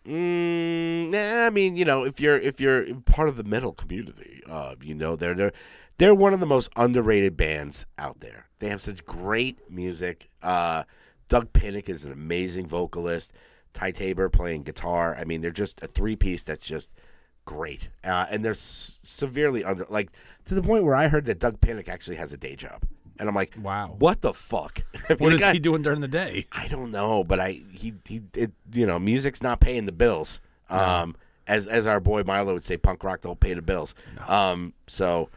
Mm, 0.06 1.10
nah, 1.10 1.46
I 1.46 1.50
mean, 1.50 1.76
you 1.76 1.84
know, 1.84 2.04
if 2.04 2.20
you're 2.20 2.38
if 2.38 2.60
you're 2.60 2.94
part 3.02 3.28
of 3.28 3.36
the 3.36 3.44
metal 3.44 3.72
community, 3.72 4.42
uh, 4.48 4.74
you 4.82 4.94
know, 4.94 5.14
they're 5.14 5.34
they're 5.34 5.52
they're 5.98 6.14
one 6.14 6.32
of 6.32 6.40
the 6.40 6.46
most 6.46 6.70
underrated 6.76 7.36
bands 7.36 7.86
out 7.98 8.20
there. 8.20 8.48
They 8.58 8.68
have 8.68 8.80
such 8.80 9.04
great 9.04 9.70
music. 9.70 10.30
Uh, 10.42 10.84
Doug 11.28 11.52
Pinnick 11.52 11.88
is 11.88 12.04
an 12.04 12.12
amazing 12.12 12.66
vocalist. 12.66 13.32
Ty 13.72 13.92
Tabor 13.92 14.28
playing 14.28 14.62
guitar. 14.64 15.16
I 15.18 15.24
mean, 15.24 15.40
they're 15.40 15.50
just 15.50 15.82
a 15.82 15.86
three 15.86 16.16
piece 16.16 16.42
that's 16.42 16.66
just 16.66 16.90
great. 17.44 17.88
Uh, 18.04 18.26
and 18.30 18.44
they're 18.44 18.50
s- 18.52 18.98
severely 19.02 19.64
under 19.64 19.86
like 19.88 20.10
to 20.46 20.54
the 20.54 20.62
point 20.62 20.84
where 20.84 20.94
I 20.94 21.08
heard 21.08 21.24
that 21.26 21.38
Doug 21.38 21.60
Pinnick 21.60 21.88
actually 21.88 22.16
has 22.16 22.32
a 22.32 22.36
day 22.36 22.54
job, 22.56 22.82
and 23.18 23.28
I'm 23.28 23.34
like, 23.34 23.54
Wow. 23.60 23.96
what 23.98 24.20
the 24.20 24.32
fuck? 24.34 24.82
I 24.94 25.14
mean, 25.14 25.18
What 25.18 25.40
guy- 25.40 25.52
he 25.52 25.58
doing 25.58 25.82
during 25.82 26.00
the 26.00 26.08
day? 26.08 26.46
I 26.52 26.68
don't 26.68 26.90
know, 26.90 27.24
but 27.24 27.40
I 27.40 27.62
he 27.72 27.94
he 28.06 28.22
it, 28.34 28.52
you 28.72 28.86
know 28.86 28.98
music's 28.98 29.42
not 29.42 29.60
paying 29.60 29.86
the 29.86 29.92
bills. 29.92 30.40
Um, 30.68 31.16
as 31.46 31.66
as 31.66 31.86
our 31.86 31.98
boy 32.00 32.22
Milo 32.24 32.52
would 32.54 32.64
say, 32.64 32.76
punk 32.76 33.02
rock 33.02 33.22
don't 33.22 33.40
pay 33.40 33.54
the 33.54 33.62
bills. 33.62 33.94
Um, 34.28 34.72
so 34.86 35.28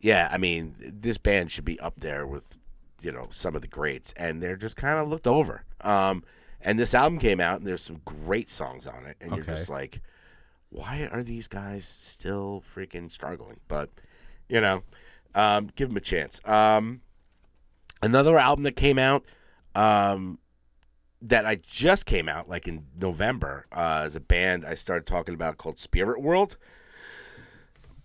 yeah, 0.00 0.28
I 0.30 0.36
mean 0.36 0.74
this 0.78 1.16
band 1.16 1.50
should 1.50 1.64
be 1.64 1.80
up 1.80 1.94
there 1.98 2.26
with 2.26 2.58
you 3.00 3.12
know 3.12 3.28
some 3.30 3.54
of 3.54 3.62
the 3.62 3.68
greats, 3.68 4.12
and 4.16 4.42
they're 4.42 4.56
just 4.56 4.76
kind 4.76 4.98
of 4.98 5.08
looked 5.08 5.26
over. 5.26 5.64
Um, 5.80 6.22
and 6.64 6.78
this 6.78 6.94
album 6.94 7.18
came 7.18 7.40
out, 7.40 7.58
and 7.58 7.66
there's 7.66 7.82
some 7.82 8.00
great 8.04 8.50
songs 8.50 8.86
on 8.86 9.04
it, 9.06 9.16
and 9.20 9.36
you're 9.36 9.44
just 9.44 9.68
like, 9.68 10.00
why 10.70 11.08
are 11.12 11.22
these 11.22 11.46
guys 11.46 11.86
still 11.86 12.62
freaking 12.74 13.10
struggling? 13.10 13.60
But 13.68 13.90
you 14.48 14.60
know, 14.60 14.82
um, 15.34 15.68
give 15.76 15.88
them 15.88 15.96
a 15.96 16.00
chance. 16.00 16.40
Um, 16.44 17.02
another 18.02 18.38
album 18.38 18.64
that 18.64 18.76
came 18.76 18.98
out 18.98 19.24
um, 19.74 20.38
that 21.22 21.46
I 21.46 21.56
just 21.56 22.06
came 22.06 22.28
out 22.28 22.48
like 22.48 22.66
in 22.66 22.86
November 22.98 23.66
uh, 23.70 24.02
as 24.04 24.16
a 24.16 24.20
band 24.20 24.64
I 24.64 24.74
started 24.74 25.06
talking 25.06 25.34
about 25.34 25.58
called 25.58 25.78
Spirit 25.78 26.20
World. 26.22 26.56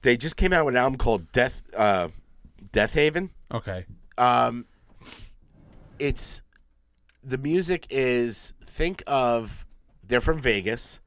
They 0.02 0.16
just 0.16 0.38
came 0.38 0.54
out 0.54 0.66
with 0.66 0.76
an 0.76 0.80
album 0.80 0.98
called 0.98 1.32
Death 1.32 1.62
uh, 1.76 2.10
Death 2.72 2.94
Haven. 2.94 3.32
Okay. 3.54 3.86
Um, 4.18 4.66
it's 5.98 6.42
the 7.30 7.38
music 7.38 7.86
is 7.92 8.54
think 8.66 9.04
of 9.06 9.66
they're 10.04 10.20
from 10.20 10.40
Vegas. 10.40 11.00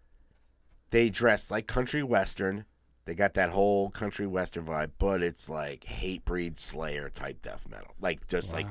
They 0.90 1.10
dress 1.10 1.50
like 1.50 1.66
country 1.66 2.02
western. 2.02 2.64
They 3.04 3.14
got 3.14 3.34
that 3.34 3.50
whole 3.50 3.90
country 3.90 4.28
western 4.28 4.64
vibe, 4.64 4.92
but 4.98 5.22
it's 5.22 5.48
like 5.48 5.80
Hatebreed 5.80 6.58
Slayer 6.58 7.10
type 7.10 7.42
death 7.42 7.68
metal, 7.68 7.94
like 8.00 8.26
just 8.28 8.52
like 8.52 8.68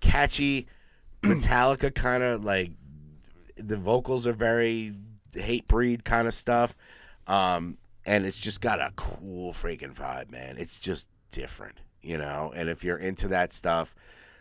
catchy 0.00 0.66
Metallica 1.22 1.94
kind 1.94 2.24
of 2.24 2.44
like 2.44 2.72
the 3.56 3.76
vocals 3.76 4.26
are 4.26 4.32
very 4.32 4.94
Hatebreed 5.34 6.02
kind 6.04 6.26
of 6.26 6.34
stuff. 6.34 6.76
Um, 7.28 7.78
and 8.04 8.26
it's 8.26 8.38
just 8.38 8.60
got 8.60 8.80
a 8.80 8.92
cool 8.96 9.52
freaking 9.52 9.94
vibe, 9.94 10.32
man. 10.32 10.56
It's 10.58 10.80
just 10.80 11.08
different, 11.30 11.78
you 12.02 12.18
know. 12.18 12.52
And 12.56 12.68
if 12.68 12.82
you're 12.82 12.96
into 12.96 13.28
that 13.28 13.52
stuff, 13.52 13.94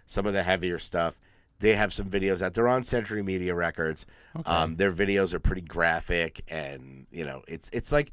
some 0.07 0.25
of 0.25 0.33
the 0.33 0.41
heavier 0.41 0.79
stuff, 0.79 1.19
they 1.59 1.75
have 1.75 1.91
some 1.93 2.09
videos 2.09 2.41
out. 2.41 2.53
They're 2.53 2.67
on 2.67 2.83
Century 2.83 3.23
Media 3.23 3.53
Records. 3.55 4.05
Um, 4.45 4.75
their 4.75 4.91
videos 4.91 5.33
are 5.33 5.39
pretty 5.39 5.61
graphic, 5.61 6.43
and 6.47 7.07
you 7.11 7.25
know, 7.25 7.43
it's 7.47 7.69
it's 7.73 7.91
like 7.91 8.11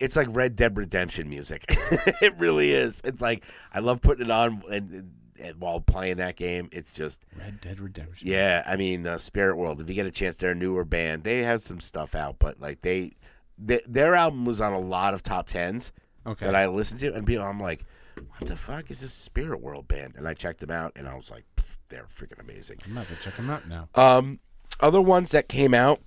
it's 0.00 0.16
like 0.16 0.28
Red 0.30 0.56
Dead 0.56 0.76
Redemption 0.76 1.28
music. 1.28 1.64
it 1.68 2.34
really 2.38 2.72
is. 2.72 3.00
It's 3.04 3.22
like 3.22 3.44
I 3.72 3.80
love 3.80 4.00
putting 4.00 4.26
it 4.26 4.30
on 4.30 4.62
and, 4.70 5.12
and 5.40 5.60
while 5.60 5.80
playing 5.80 6.16
that 6.16 6.36
game. 6.36 6.68
It's 6.72 6.92
just 6.92 7.24
Red 7.38 7.60
Dead 7.60 7.78
Redemption. 7.80 8.26
yeah. 8.28 8.62
I 8.66 8.76
mean, 8.76 9.06
uh, 9.06 9.18
Spirit 9.18 9.56
World. 9.56 9.80
If 9.80 9.88
you 9.88 9.94
get 9.94 10.06
a 10.06 10.10
chance, 10.10 10.36
they're 10.36 10.52
a 10.52 10.54
newer 10.54 10.84
band. 10.84 11.24
They 11.24 11.42
have 11.42 11.60
some 11.62 11.80
stuff 11.80 12.14
out, 12.14 12.36
but 12.38 12.58
like 12.60 12.80
they, 12.80 13.12
they 13.58 13.80
their 13.86 14.14
album 14.14 14.44
was 14.44 14.60
on 14.60 14.72
a 14.72 14.80
lot 14.80 15.14
of 15.14 15.22
top 15.22 15.46
tens 15.48 15.92
Okay. 16.26 16.46
that 16.46 16.54
I 16.54 16.68
listened 16.68 17.00
to, 17.00 17.12
and 17.14 17.26
people, 17.26 17.44
I'm 17.44 17.58
like, 17.58 17.84
what 18.38 18.48
the 18.48 18.54
fuck 18.56 18.90
is 18.92 19.00
this 19.00 19.12
Spirit 19.12 19.60
World 19.60 19.88
band? 19.88 20.14
And 20.16 20.28
I 20.28 20.34
checked 20.34 20.60
them 20.60 20.70
out, 20.70 20.92
and 20.94 21.08
I 21.08 21.16
was 21.16 21.30
like, 21.32 21.44
"Pff, 21.51 21.51
they're 21.92 22.06
freaking 22.06 22.40
amazing. 22.40 22.78
I'm 22.86 22.92
about 22.92 23.08
to 23.08 23.16
check 23.16 23.36
them 23.36 23.50
out 23.50 23.68
now. 23.68 23.88
Um, 23.94 24.40
other 24.80 25.00
ones 25.00 25.30
that 25.32 25.48
came 25.48 25.74
out 25.74 26.00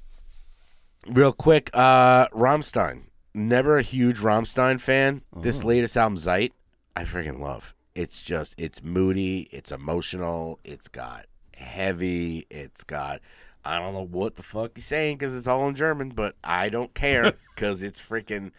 real 1.07 1.31
quick. 1.31 1.69
Uh, 1.73 2.27
Rammstein. 2.29 3.03
Never 3.33 3.77
a 3.77 3.81
huge 3.81 4.17
Rammstein 4.17 4.79
fan. 4.79 5.21
This 5.35 5.63
latest 5.63 5.95
album, 5.95 6.17
Zeit, 6.17 6.53
I 6.95 7.03
freaking 7.03 7.39
love. 7.39 7.75
It's 7.93 8.21
just 8.21 8.55
it's 8.57 8.81
moody. 8.81 9.47
It's 9.51 9.71
emotional. 9.71 10.59
It's 10.63 10.87
got 10.87 11.27
heavy. 11.55 12.47
It's 12.49 12.83
got. 12.83 13.21
I 13.63 13.79
don't 13.79 13.93
know 13.93 14.05
what 14.05 14.35
the 14.35 14.43
fuck 14.43 14.71
he's 14.75 14.85
saying 14.85 15.17
because 15.17 15.35
it's 15.35 15.47
all 15.47 15.67
in 15.67 15.75
German, 15.75 16.09
but 16.09 16.35
I 16.43 16.69
don't 16.69 16.93
care 16.93 17.33
because 17.55 17.83
it's 17.83 18.01
freaking. 18.01 18.51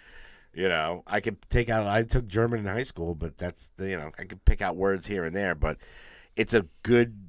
You 0.55 0.68
know, 0.68 1.03
I 1.07 1.20
could 1.20 1.37
take 1.51 1.68
out. 1.68 1.87
I 1.87 2.03
took 2.03 2.27
German 2.27 2.61
in 2.61 2.66
high 2.66 2.83
school, 2.83 3.14
but 3.14 3.37
that's 3.39 3.72
the 3.77 3.91
you 3.91 3.97
know 3.97 4.11
I 4.18 4.24
could 4.24 4.45
pick 4.45 4.62
out 4.62 4.77
words 4.77 5.07
here 5.07 5.24
and 5.24 5.35
there, 5.35 5.55
but 5.55 5.79
it's 6.37 6.55
a 6.55 6.66
good 6.82 7.26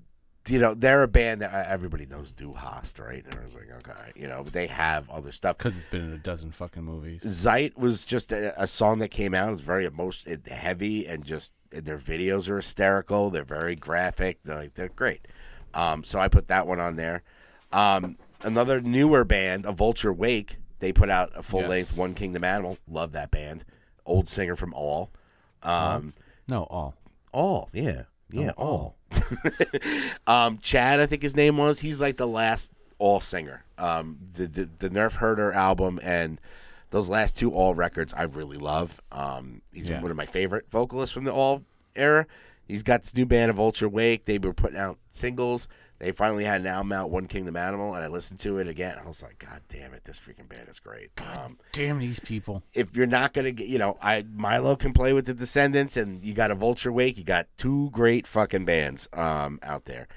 you 0.49 0.59
know, 0.59 0.73
they're 0.73 1.03
a 1.03 1.07
band 1.07 1.41
that 1.41 1.53
uh, 1.53 1.63
everybody 1.67 2.05
knows 2.05 2.31
Du 2.31 2.53
Hast, 2.53 2.99
right? 2.99 3.23
And 3.25 3.35
I 3.35 3.43
was 3.43 3.53
like, 3.53 3.69
okay, 3.79 4.11
you 4.15 4.27
know, 4.27 4.43
but 4.43 4.53
they 4.53 4.67
have 4.67 5.09
other 5.09 5.31
stuff. 5.31 5.57
Because 5.57 5.77
it's 5.77 5.87
been 5.87 6.05
in 6.05 6.13
a 6.13 6.17
dozen 6.17 6.51
fucking 6.51 6.83
movies. 6.83 7.23
Zeit 7.23 7.77
was 7.77 8.03
just 8.05 8.31
a, 8.31 8.53
a 8.61 8.65
song 8.65 8.99
that 8.99 9.09
came 9.09 9.33
out. 9.33 9.51
It's 9.51 9.61
very 9.61 9.85
emotional, 9.85 10.37
heavy, 10.49 11.05
and 11.05 11.23
just 11.25 11.53
and 11.71 11.83
their 11.83 11.97
videos 11.97 12.49
are 12.49 12.57
hysterical. 12.57 13.29
They're 13.29 13.43
very 13.43 13.75
graphic. 13.75 14.39
They're 14.43 14.55
like 14.55 14.73
they're 14.73 14.89
great. 14.89 15.27
Um, 15.73 16.03
so 16.03 16.19
I 16.19 16.27
put 16.27 16.47
that 16.47 16.65
one 16.65 16.79
on 16.79 16.95
there. 16.95 17.23
Um, 17.71 18.17
another 18.43 18.79
newer 18.79 19.23
band, 19.25 19.65
a 19.65 19.73
Vulture 19.73 20.13
Wake. 20.13 20.57
They 20.79 20.93
put 20.93 21.09
out 21.09 21.31
a 21.35 21.43
full 21.43 21.61
length 21.61 21.91
Yes. 21.91 21.97
One 21.97 22.13
Kingdom 22.13 22.43
Animal. 22.43 22.77
Love 22.87 23.11
that 23.13 23.31
band. 23.31 23.65
Old 24.05 24.29
singer 24.29 24.55
from 24.55 24.73
All. 24.73 25.11
Um, 25.63 26.13
No, 26.47 26.63
all. 26.65 26.95
all, 27.33 27.69
yeah, 27.73 28.03
yeah, 28.31 28.51
Oh, 28.57 28.63
all. 28.63 28.95
um, 30.27 30.57
Chad, 30.59 30.99
I 30.99 31.05
think 31.05 31.21
his 31.21 31.35
name 31.35 31.57
was. 31.57 31.79
He's 31.79 32.01
like 32.01 32.17
the 32.17 32.27
last 32.27 32.73
all 32.99 33.19
singer. 33.19 33.63
Um, 33.77 34.17
the, 34.35 34.47
the 34.47 34.69
the 34.79 34.89
Nerf 34.89 35.15
Herder 35.17 35.51
album 35.53 35.99
and 36.03 36.39
those 36.89 37.09
last 37.09 37.37
two 37.37 37.51
all 37.53 37.73
records 37.75 38.13
I 38.13 38.23
really 38.23 38.57
love. 38.57 39.01
Um, 39.11 39.61
he's 39.73 39.89
Yeah. 39.89 40.01
one 40.01 40.11
of 40.11 40.17
my 40.17 40.25
favorite 40.25 40.65
vocalists 40.69 41.13
from 41.13 41.25
the 41.25 41.31
all 41.33 41.63
era. 41.95 42.25
He's 42.67 42.83
got 42.83 43.03
this 43.03 43.15
new 43.15 43.25
band 43.25 43.49
of 43.49 43.59
Ultra 43.59 43.87
Wake. 43.87 44.25
They 44.25 44.37
were 44.39 44.53
putting 44.53 44.77
out 44.77 44.97
singles. 45.11 45.67
They 45.99 46.11
finally 46.11 46.43
had 46.43 46.61
an 46.61 46.67
album 46.67 46.91
out, 46.91 47.09
One 47.09 47.25
Kingdom 47.27 47.55
Animal, 47.55 47.95
and 47.95 48.03
I 48.03 48.07
listened 48.07 48.39
to 48.41 48.59
it 48.59 48.67
again. 48.67 48.97
I 49.03 49.07
was 49.07 49.23
like, 49.23 49.39
God 49.39 49.61
damn 49.67 49.93
it, 49.93 50.03
this 50.03 50.19
freaking 50.19 50.47
band 50.47 50.69
is 50.69 50.79
great. 50.79 51.09
Um, 51.21 51.57
Damn 51.71 51.97
these 51.99 52.19
people. 52.19 52.61
if 52.73 52.95
you're 52.95 53.07
not 53.07 53.33
gonna 53.33 53.51
get, 53.51 53.67
you 53.67 53.79
know, 53.79 53.97
I 54.01 54.23
Milo 54.31 54.75
can 54.75 54.93
play 54.93 55.13
with 55.13 55.25
the 55.25 55.33
Descendents, 55.33 55.97
and 55.97 56.23
you 56.23 56.33
got 56.33 56.51
a 56.51 56.55
Vulture 56.55 56.91
Wake. 56.91 57.17
You 57.17 57.23
got 57.23 57.47
two 57.57 57.89
great 57.91 58.27
fucking 58.27 58.65
bands 58.65 59.09
um, 59.13 59.59
out 59.63 59.85
there. 59.85 60.07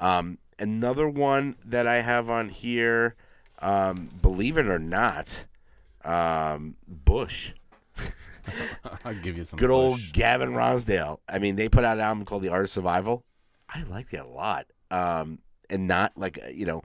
Um, 0.00 0.38
another 0.58 1.08
one 1.08 1.56
that 1.64 1.86
I 1.86 2.00
have 2.00 2.28
on 2.30 2.48
here, 2.48 3.14
um, 3.60 4.10
believe 4.20 4.58
it 4.58 4.66
or 4.66 4.80
not, 4.80 5.46
um, 6.04 6.74
Bush. 6.88 7.52
I'll 9.04 9.14
give 9.22 9.36
you 9.36 9.44
some 9.44 9.58
Good 9.58 9.70
old. 9.70 10.00
Gavin 10.12 10.50
Rossdale. 10.50 11.18
I 11.28 11.38
mean, 11.38 11.56
they 11.56 11.68
put 11.68 11.84
out 11.84 11.98
an 11.98 12.04
album 12.04 12.24
called 12.24 12.42
The 12.42 12.48
Art 12.48 12.64
of 12.64 12.70
Survival. 12.70 13.24
I 13.68 13.82
like 13.84 14.10
that 14.10 14.24
a 14.24 14.28
lot. 14.28 14.66
Um, 14.90 15.40
and 15.70 15.86
not 15.86 16.12
like 16.16 16.38
uh, 16.42 16.48
you 16.48 16.66
know, 16.66 16.82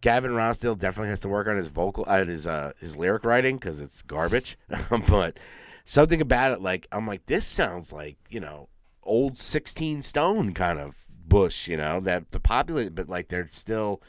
Gavin 0.00 0.32
Rossdale 0.32 0.78
definitely 0.78 1.10
has 1.10 1.20
to 1.20 1.28
work 1.28 1.48
on 1.48 1.56
his 1.56 1.68
vocal, 1.68 2.04
uh, 2.06 2.24
his 2.24 2.46
uh, 2.46 2.72
his 2.80 2.96
lyric 2.96 3.24
writing 3.24 3.56
because 3.56 3.80
it's 3.80 4.02
garbage. 4.02 4.56
but 5.08 5.38
something 5.84 6.20
about 6.20 6.52
it, 6.52 6.60
like 6.60 6.86
I'm 6.92 7.06
like, 7.06 7.26
this 7.26 7.46
sounds 7.46 7.92
like 7.92 8.16
you 8.30 8.40
know, 8.40 8.68
old 9.02 9.38
Sixteen 9.38 10.02
Stone 10.02 10.54
kind 10.54 10.78
of 10.78 11.04
Bush. 11.08 11.68
You 11.68 11.76
know 11.76 12.00
that 12.00 12.30
the 12.30 12.40
popular, 12.40 12.90
but 12.90 13.08
like 13.08 13.28
they're 13.28 13.46
still 13.46 14.02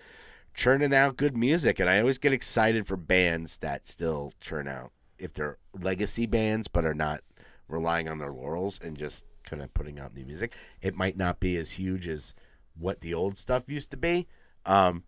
churning 0.53 0.93
out 0.93 1.17
good 1.17 1.37
music, 1.37 1.79
and 1.79 1.89
I 1.89 1.99
always 1.99 2.17
get 2.17 2.33
excited 2.33 2.87
for 2.87 2.97
bands 2.97 3.57
that 3.57 3.87
still 3.87 4.33
churn 4.39 4.67
out 4.67 4.91
if 5.17 5.33
they're 5.33 5.57
legacy 5.73 6.25
bands 6.25 6.67
but 6.67 6.85
are 6.85 6.93
not 6.93 7.21
relying 7.67 8.07
on 8.07 8.19
their 8.19 8.31
laurels 8.31 8.79
and 8.83 8.97
just 8.97 9.25
kind 9.43 9.61
of 9.61 9.73
putting 9.73 9.99
out 9.99 10.15
new 10.15 10.25
music. 10.25 10.53
It 10.81 10.95
might 10.95 11.17
not 11.17 11.39
be 11.39 11.57
as 11.57 11.71
huge 11.71 12.07
as 12.07 12.33
what 12.79 13.01
the 13.01 13.13
old 13.13 13.37
stuff 13.37 13.63
used 13.67 13.91
to 13.91 13.97
be, 13.97 14.27
um, 14.65 15.03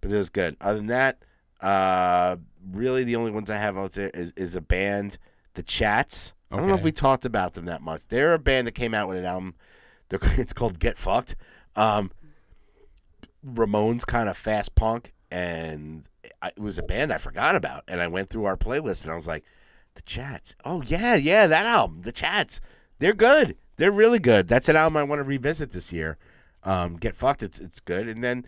but 0.00 0.10
it 0.10 0.16
was 0.16 0.30
good. 0.30 0.56
Other 0.60 0.78
than 0.78 0.86
that, 0.88 1.22
uh, 1.60 2.36
really 2.72 3.04
the 3.04 3.16
only 3.16 3.30
ones 3.30 3.50
I 3.50 3.56
have 3.56 3.76
out 3.76 3.92
there 3.92 4.10
is, 4.12 4.32
is 4.36 4.56
a 4.56 4.60
band, 4.60 5.18
The 5.54 5.62
Chats. 5.62 6.34
I 6.50 6.56
don't 6.56 6.68
know 6.68 6.74
if 6.74 6.82
we 6.82 6.92
talked 6.92 7.24
about 7.24 7.54
them 7.54 7.64
that 7.64 7.80
much. 7.80 8.02
They're 8.08 8.34
a 8.34 8.38
band 8.38 8.66
that 8.66 8.72
came 8.72 8.92
out 8.92 9.08
with 9.08 9.16
an 9.16 9.24
album. 9.24 9.54
They're, 10.08 10.18
it's 10.38 10.52
called 10.52 10.78
Get 10.78 10.98
Fucked. 10.98 11.36
Um, 11.76 12.10
Ramones 13.46 14.06
kind 14.06 14.28
of 14.28 14.36
fast 14.36 14.74
punk, 14.74 15.12
and 15.30 16.04
I, 16.42 16.48
it 16.48 16.58
was 16.58 16.78
a 16.78 16.82
band 16.82 17.12
I 17.12 17.18
forgot 17.18 17.56
about. 17.56 17.84
And 17.88 18.00
I 18.00 18.08
went 18.08 18.28
through 18.28 18.44
our 18.44 18.56
playlist, 18.56 19.04
and 19.04 19.12
I 19.12 19.14
was 19.14 19.26
like, 19.26 19.44
"The 19.94 20.02
Chats. 20.02 20.54
Oh 20.64 20.82
yeah, 20.82 21.14
yeah, 21.14 21.46
that 21.46 21.66
album, 21.66 22.02
The 22.02 22.12
Chats. 22.12 22.60
They're 22.98 23.14
good. 23.14 23.56
They're 23.76 23.90
really 23.90 24.18
good. 24.20 24.46
That's 24.46 24.68
an 24.68 24.76
album 24.76 24.98
I 24.98 25.02
want 25.02 25.20
to 25.20 25.24
revisit 25.24 25.72
this 25.72 25.92
year. 25.92 26.18
Um, 26.64 26.96
Get 26.96 27.16
Fucked. 27.16 27.42
It's 27.42 27.58
it's 27.58 27.80
good. 27.80 28.08
And 28.08 28.22
then, 28.22 28.46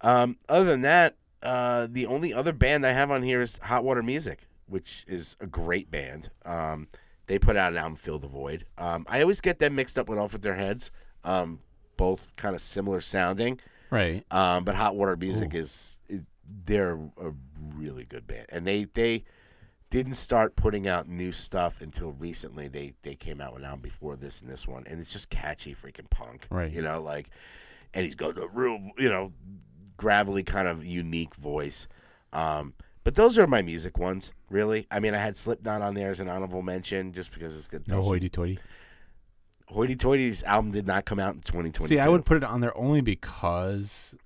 um, 0.00 0.36
other 0.48 0.64
than 0.64 0.82
that, 0.82 1.16
uh, 1.42 1.86
the 1.90 2.06
only 2.06 2.32
other 2.32 2.52
band 2.52 2.86
I 2.86 2.92
have 2.92 3.10
on 3.10 3.22
here 3.22 3.40
is 3.40 3.58
Hot 3.58 3.84
Water 3.84 4.02
Music, 4.02 4.46
which 4.66 5.04
is 5.06 5.36
a 5.40 5.46
great 5.46 5.90
band. 5.90 6.30
Um, 6.44 6.88
they 7.26 7.38
put 7.38 7.56
out 7.56 7.72
an 7.72 7.78
album, 7.78 7.96
Feel 7.96 8.18
the 8.18 8.28
Void. 8.28 8.66
Um, 8.78 9.06
I 9.08 9.22
always 9.22 9.40
get 9.40 9.58
them 9.58 9.74
mixed 9.74 9.98
up 9.98 10.08
with 10.08 10.18
Off 10.18 10.32
with 10.32 10.42
Their 10.42 10.56
Heads. 10.56 10.90
Um, 11.24 11.60
both 11.96 12.34
kind 12.36 12.54
of 12.54 12.60
similar 12.60 13.00
sounding. 13.00 13.60
Right. 13.90 14.24
Um, 14.30 14.64
but 14.64 14.74
Hot 14.74 14.96
Water 14.96 15.16
Music 15.16 15.54
is, 15.54 16.00
is 16.08 16.22
they're 16.66 16.98
a 17.18 17.32
really 17.76 18.04
good 18.04 18.26
band, 18.26 18.46
and 18.50 18.66
they 18.66 18.84
they 18.84 19.24
didn't 19.94 20.14
start 20.14 20.56
putting 20.56 20.88
out 20.88 21.08
new 21.08 21.30
stuff 21.30 21.80
until 21.80 22.10
recently. 22.10 22.66
They 22.66 22.94
they 23.02 23.14
came 23.14 23.40
out 23.40 23.52
with 23.52 23.62
an 23.62 23.68
album 23.68 23.82
before 23.82 24.16
this 24.16 24.40
and 24.40 24.50
this 24.50 24.66
one, 24.66 24.82
and 24.88 24.98
it's 24.98 25.12
just 25.12 25.30
catchy 25.30 25.72
freaking 25.72 26.10
punk, 26.10 26.48
Right. 26.50 26.72
You 26.72 26.82
know, 26.82 27.00
like, 27.00 27.30
and 27.94 28.04
he's 28.04 28.16
got 28.16 28.36
a 28.36 28.48
real 28.48 28.90
you 28.98 29.08
know 29.08 29.32
gravelly 29.96 30.42
kind 30.42 30.66
of 30.66 30.84
unique 30.84 31.36
voice. 31.36 31.86
Um, 32.32 32.74
but 33.04 33.14
those 33.14 33.38
are 33.38 33.46
my 33.46 33.62
music 33.62 33.96
ones, 33.96 34.32
really. 34.50 34.88
I 34.90 34.98
mean, 34.98 35.14
I 35.14 35.18
had 35.18 35.36
Slipknot 35.36 35.80
on 35.80 35.94
there 35.94 36.10
as 36.10 36.18
an 36.18 36.28
honorable 36.28 36.62
mention 36.62 37.12
just 37.12 37.32
because 37.32 37.56
it's 37.56 37.68
good. 37.68 37.86
No 37.86 38.02
hoity-toity. 38.02 38.58
Hoity 39.68 39.94
Toity's 39.94 40.42
album 40.42 40.72
did 40.72 40.88
not 40.88 41.04
come 41.04 41.20
out 41.20 41.34
in 41.34 41.40
2020. 41.42 41.88
See, 41.88 42.00
I 42.00 42.08
would 42.08 42.24
put 42.24 42.36
it 42.36 42.42
on 42.44 42.60
there 42.60 42.76
only 42.76 43.00
because 43.00 44.16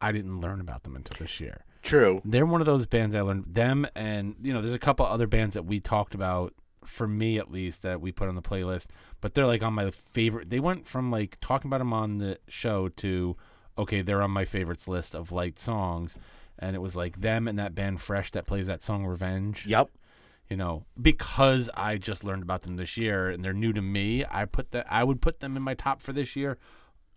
I 0.00 0.12
didn't 0.12 0.40
learn 0.40 0.60
about 0.60 0.84
them 0.84 0.96
until 0.96 1.22
this 1.22 1.40
year. 1.40 1.64
True. 1.82 2.20
They're 2.24 2.46
one 2.46 2.60
of 2.60 2.66
those 2.66 2.86
bands 2.86 3.14
I 3.14 3.20
learned 3.20 3.46
them, 3.48 3.86
and 3.94 4.36
you 4.42 4.52
know, 4.52 4.60
there's 4.60 4.74
a 4.74 4.78
couple 4.78 5.06
other 5.06 5.26
bands 5.26 5.54
that 5.54 5.64
we 5.64 5.80
talked 5.80 6.14
about 6.14 6.54
for 6.84 7.06
me 7.06 7.38
at 7.38 7.50
least 7.50 7.82
that 7.82 8.00
we 8.00 8.10
put 8.10 8.28
on 8.28 8.34
the 8.34 8.42
playlist, 8.42 8.86
but 9.20 9.34
they're 9.34 9.46
like 9.46 9.62
on 9.62 9.74
my 9.74 9.90
favorite. 9.90 10.50
They 10.50 10.60
went 10.60 10.86
from 10.86 11.10
like 11.10 11.38
talking 11.40 11.68
about 11.68 11.78
them 11.78 11.92
on 11.92 12.18
the 12.18 12.38
show 12.48 12.88
to 12.88 13.36
okay, 13.78 14.02
they're 14.02 14.22
on 14.22 14.30
my 14.30 14.44
favorites 14.44 14.88
list 14.88 15.14
of 15.14 15.32
light 15.32 15.58
songs, 15.58 16.16
and 16.58 16.76
it 16.76 16.80
was 16.80 16.96
like 16.96 17.20
them 17.20 17.48
and 17.48 17.58
that 17.58 17.74
band 17.74 18.00
Fresh 18.00 18.32
that 18.32 18.46
plays 18.46 18.66
that 18.66 18.82
song 18.82 19.06
Revenge. 19.06 19.66
Yep. 19.66 19.90
You 20.48 20.56
know, 20.56 20.84
because 21.00 21.70
I 21.74 21.96
just 21.96 22.24
learned 22.24 22.42
about 22.42 22.62
them 22.62 22.76
this 22.76 22.96
year 22.96 23.28
and 23.30 23.42
they're 23.42 23.52
new 23.52 23.72
to 23.72 23.80
me, 23.80 24.24
I 24.28 24.44
put 24.46 24.72
that 24.72 24.86
I 24.90 25.04
would 25.04 25.22
put 25.22 25.40
them 25.40 25.56
in 25.56 25.62
my 25.62 25.74
top 25.74 26.02
for 26.02 26.12
this 26.12 26.34
year, 26.34 26.58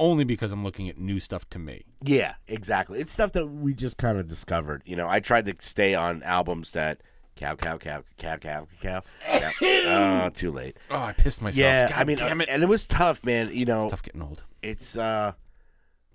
only 0.03 0.23
because 0.25 0.51
I'm 0.51 0.63
looking 0.63 0.89
at 0.89 0.97
new 0.97 1.19
stuff 1.19 1.49
to 1.51 1.59
me. 1.59 1.85
Yeah, 2.03 2.35
exactly. 2.47 2.99
It's 2.99 3.11
stuff 3.11 3.31
that 3.31 3.47
we 3.47 3.73
just 3.73 3.97
kind 3.97 4.17
of 4.19 4.27
discovered. 4.27 4.83
You 4.85 4.95
know, 4.95 5.07
I 5.07 5.19
tried 5.19 5.45
to 5.45 5.55
stay 5.59 5.95
on 5.95 6.21
albums 6.23 6.71
that 6.71 7.01
cow, 7.35 7.55
cow, 7.55 7.77
cow, 7.77 8.03
cow, 8.17 8.37
cow, 8.37 8.67
cow. 8.81 9.01
cow. 9.29 9.51
Oh, 10.25 10.29
too 10.29 10.51
late. 10.51 10.77
Oh, 10.91 10.97
I 10.97 11.13
pissed 11.13 11.41
myself. 11.41 11.59
Yeah, 11.61 11.89
God 11.89 11.97
I 11.99 12.03
mean, 12.03 12.17
damn 12.17 12.41
it. 12.41 12.49
and 12.49 12.61
it 12.63 12.67
was 12.69 12.85
tough, 12.85 13.23
man. 13.23 13.49
You 13.53 13.65
know, 13.65 13.87
Stuff 13.87 14.03
getting 14.03 14.21
old. 14.21 14.43
it's 14.61 14.97
uh 14.97 15.33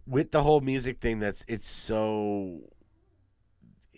with 0.07 0.31
the 0.33 0.43
whole 0.43 0.61
music 0.61 1.01
thing. 1.01 1.19
That's 1.19 1.45
it's 1.49 1.69
so. 1.69 2.61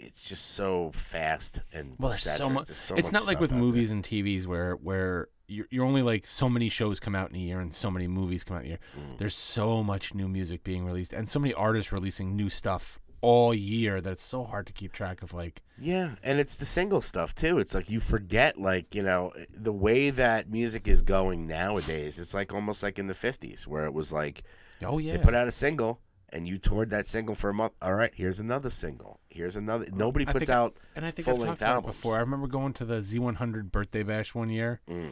It's 0.02 0.22
just 0.22 0.52
so 0.54 0.90
fast 0.92 1.60
and 1.74 1.94
Well, 1.98 2.10
there's 2.10 2.22
so 2.22 2.48
much. 2.48 2.68
There's 2.68 2.78
so 2.78 2.94
it's 2.94 3.08
much 3.08 3.12
not 3.12 3.26
like 3.26 3.36
stuff 3.36 3.40
with 3.42 3.52
out 3.52 3.56
there. 3.56 3.62
movies 3.64 3.90
and 3.92 4.02
TVs 4.02 4.46
where 4.46 4.74
where 4.76 5.28
you're, 5.50 5.66
you're 5.70 5.84
only 5.84 6.02
like 6.02 6.24
so 6.24 6.48
many 6.48 6.68
shows 6.68 7.00
come 7.00 7.14
out 7.14 7.30
in 7.30 7.36
a 7.36 7.40
year 7.40 7.60
and 7.60 7.74
so 7.74 7.90
many 7.90 8.06
movies 8.06 8.44
come 8.44 8.56
out 8.56 8.60
in 8.60 8.66
a 8.66 8.68
year. 8.70 8.78
Mm. 8.98 9.18
There's 9.18 9.34
so 9.34 9.82
much 9.82 10.14
new 10.14 10.28
music 10.28 10.64
being 10.64 10.84
released 10.84 11.12
and 11.12 11.28
so 11.28 11.38
many 11.38 11.52
artists 11.54 11.92
releasing 11.92 12.36
new 12.36 12.48
stuff 12.48 12.98
all 13.22 13.54
year 13.54 14.00
that 14.00 14.12
it's 14.12 14.24
so 14.24 14.44
hard 14.44 14.66
to 14.66 14.72
keep 14.72 14.92
track 14.92 15.22
of. 15.22 15.34
Like, 15.34 15.62
Yeah, 15.78 16.14
and 16.22 16.38
it's 16.38 16.56
the 16.56 16.64
single 16.64 17.00
stuff 17.00 17.34
too. 17.34 17.58
It's 17.58 17.74
like 17.74 17.90
you 17.90 18.00
forget, 18.00 18.58
like 18.58 18.94
you 18.94 19.02
know, 19.02 19.32
the 19.52 19.72
way 19.72 20.10
that 20.10 20.50
music 20.50 20.88
is 20.88 21.02
going 21.02 21.46
nowadays. 21.46 22.18
It's 22.18 22.34
like 22.34 22.54
almost 22.54 22.82
like 22.82 22.98
in 22.98 23.06
the 23.06 23.14
'50s, 23.14 23.66
where 23.66 23.84
it 23.86 23.92
was 23.92 24.12
like 24.12 24.42
oh 24.84 24.98
yeah, 24.98 25.16
they 25.16 25.18
put 25.18 25.34
out 25.34 25.48
a 25.48 25.52
single 25.52 26.00
and 26.32 26.46
you 26.48 26.58
toured 26.58 26.90
that 26.90 27.06
single 27.06 27.34
for 27.34 27.50
a 27.50 27.54
month. 27.54 27.72
All 27.82 27.94
right, 27.94 28.12
here's 28.14 28.40
another 28.40 28.70
single. 28.70 29.20
Here's 29.28 29.56
another. 29.56 29.86
Nobody 29.92 30.24
puts 30.24 30.38
think 30.38 30.50
out 30.50 30.76
and 30.96 31.04
I 31.04 31.10
think 31.10 31.26
full 31.26 31.34
I've 31.34 31.40
length 31.40 31.60
talked 31.60 31.62
about 31.62 31.70
it 31.70 31.74
albums 31.74 31.96
before. 31.96 32.16
I 32.16 32.20
remember 32.20 32.46
going 32.46 32.72
to 32.74 32.84
the 32.84 32.96
Z100 32.96 33.70
birthday 33.70 34.02
bash 34.02 34.34
one 34.34 34.48
year. 34.48 34.80
Mm. 34.88 35.10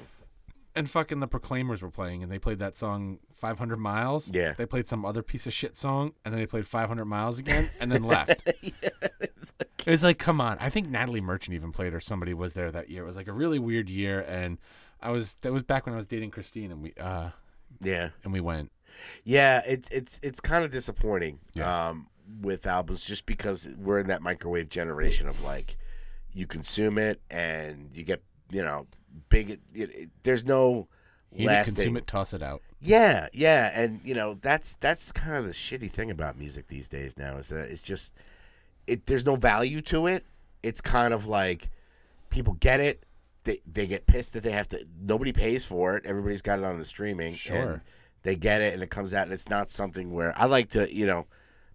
And 0.79 0.89
fucking 0.89 1.19
the 1.21 1.27
Proclaimers 1.27 1.83
were 1.83 1.91
playing, 1.91 2.23
and 2.23 2.31
they 2.31 2.39
played 2.39 2.61
that 2.61 2.77
song 2.77 3.19
500 3.35 3.77
Miles. 3.79 4.31
Yeah. 4.33 4.53
They 4.57 4.65
played 4.65 4.87
some 4.87 5.05
other 5.05 5.23
piece 5.23 5.47
of 5.47 5.53
shit 5.53 5.77
song, 5.77 6.13
and 6.25 6.33
then 6.33 6.41
they 6.41 6.47
played 6.47 6.67
500 6.67 7.05
Miles 7.05 7.39
again, 7.39 7.69
and 7.81 7.91
then 7.93 8.05
left. 8.05 8.49
It 9.87 9.91
was 9.93 10.05
like, 10.05 10.19
come 10.19 10.39
on. 10.41 10.59
I 10.61 10.69
think 10.69 10.89
Natalie 10.89 11.21
Merchant 11.23 11.55
even 11.55 11.73
played, 11.73 11.95
or 11.95 12.01
somebody 12.01 12.35
was 12.35 12.53
there 12.53 12.71
that 12.71 12.91
year. 12.91 13.05
It 13.05 13.07
was 13.07 13.17
like 13.17 13.27
a 13.29 13.33
really 13.33 13.59
weird 13.59 13.89
year, 13.89 14.21
and 14.21 14.59
I 15.01 15.11
was 15.11 15.35
that 15.41 15.53
was 15.53 15.63
back 15.63 15.87
when 15.87 15.95
I 15.95 15.97
was 15.97 16.07
dating 16.07 16.31
Christine, 16.31 16.71
and 16.73 16.83
we 16.83 16.93
uh 17.01 17.31
Yeah, 17.83 18.11
and 18.23 18.33
we 18.33 18.41
went. 18.41 18.71
yeah. 19.25 19.63
It's 19.67 19.89
it's 19.89 20.21
it's 20.23 20.41
kind 20.41 20.63
of 20.65 20.71
disappointing. 20.71 21.39
Yeah. 21.55 21.89
Um, 21.89 22.07
with 22.43 22.67
albums, 22.67 23.03
just 23.05 23.25
because 23.25 23.67
we're 23.79 23.99
in 24.01 24.09
that 24.09 24.21
microwave 24.21 24.69
generation 24.69 25.27
of 25.27 25.43
like, 25.43 25.79
you 26.35 26.47
consume 26.47 26.99
it 26.99 27.23
and 27.31 27.89
you 27.95 28.05
get 28.05 28.23
you 28.51 28.63
know 28.63 28.87
big. 29.29 29.51
It, 29.51 29.61
it, 29.75 30.11
there's 30.23 30.45
no 30.45 30.89
to 31.37 31.47
consume 31.47 31.97
it, 31.97 32.07
toss 32.07 32.33
it 32.33 32.43
out. 32.43 32.63
Yeah, 32.81 33.29
yeah, 33.33 33.71
and 33.75 34.01
you 34.05 34.15
know 34.15 34.35
that's 34.35 34.77
that's 34.77 35.13
kind 35.13 35.37
of 35.37 35.47
the 35.47 35.53
shitty 35.53 35.91
thing 35.91 36.11
about 36.11 36.39
music 36.39 36.67
these 36.69 36.89
days 36.89 37.17
now 37.17 37.37
is 37.37 37.49
that 37.49 37.71
it's 37.71 37.83
just 37.83 38.15
it. 38.87 39.07
There's 39.07 39.27
no 39.27 39.37
value 39.37 39.81
to 39.83 40.07
it. 40.07 40.25
It's 40.63 40.81
kind 40.81 41.13
of 41.13 41.27
like 41.27 41.71
people 42.31 42.55
get 42.55 42.81
it, 42.81 43.05
they 43.49 43.61
they 43.67 43.87
get 43.87 44.07
pissed 44.07 44.35
that 44.35 44.43
they 44.43 44.51
have 44.51 44.69
to. 44.69 44.87
Nobody 45.01 45.33
pays 45.33 45.67
for 45.67 45.97
it. 45.97 46.07
Everybody's 46.07 46.43
got 46.43 46.59
it 46.59 46.65
on 46.65 46.79
the 46.79 46.85
streaming. 46.85 47.35
Sure. 47.35 47.57
and 47.57 47.81
they 48.23 48.37
get 48.37 48.61
it 48.61 48.75
and 48.75 48.83
it 48.83 48.91
comes 48.91 49.15
out 49.15 49.25
and 49.25 49.33
it's 49.33 49.49
not 49.49 49.71
something 49.71 50.13
where 50.13 50.37
I 50.39 50.47
like 50.47 50.71
to 50.71 50.93
you 50.95 51.07
know. 51.07 51.27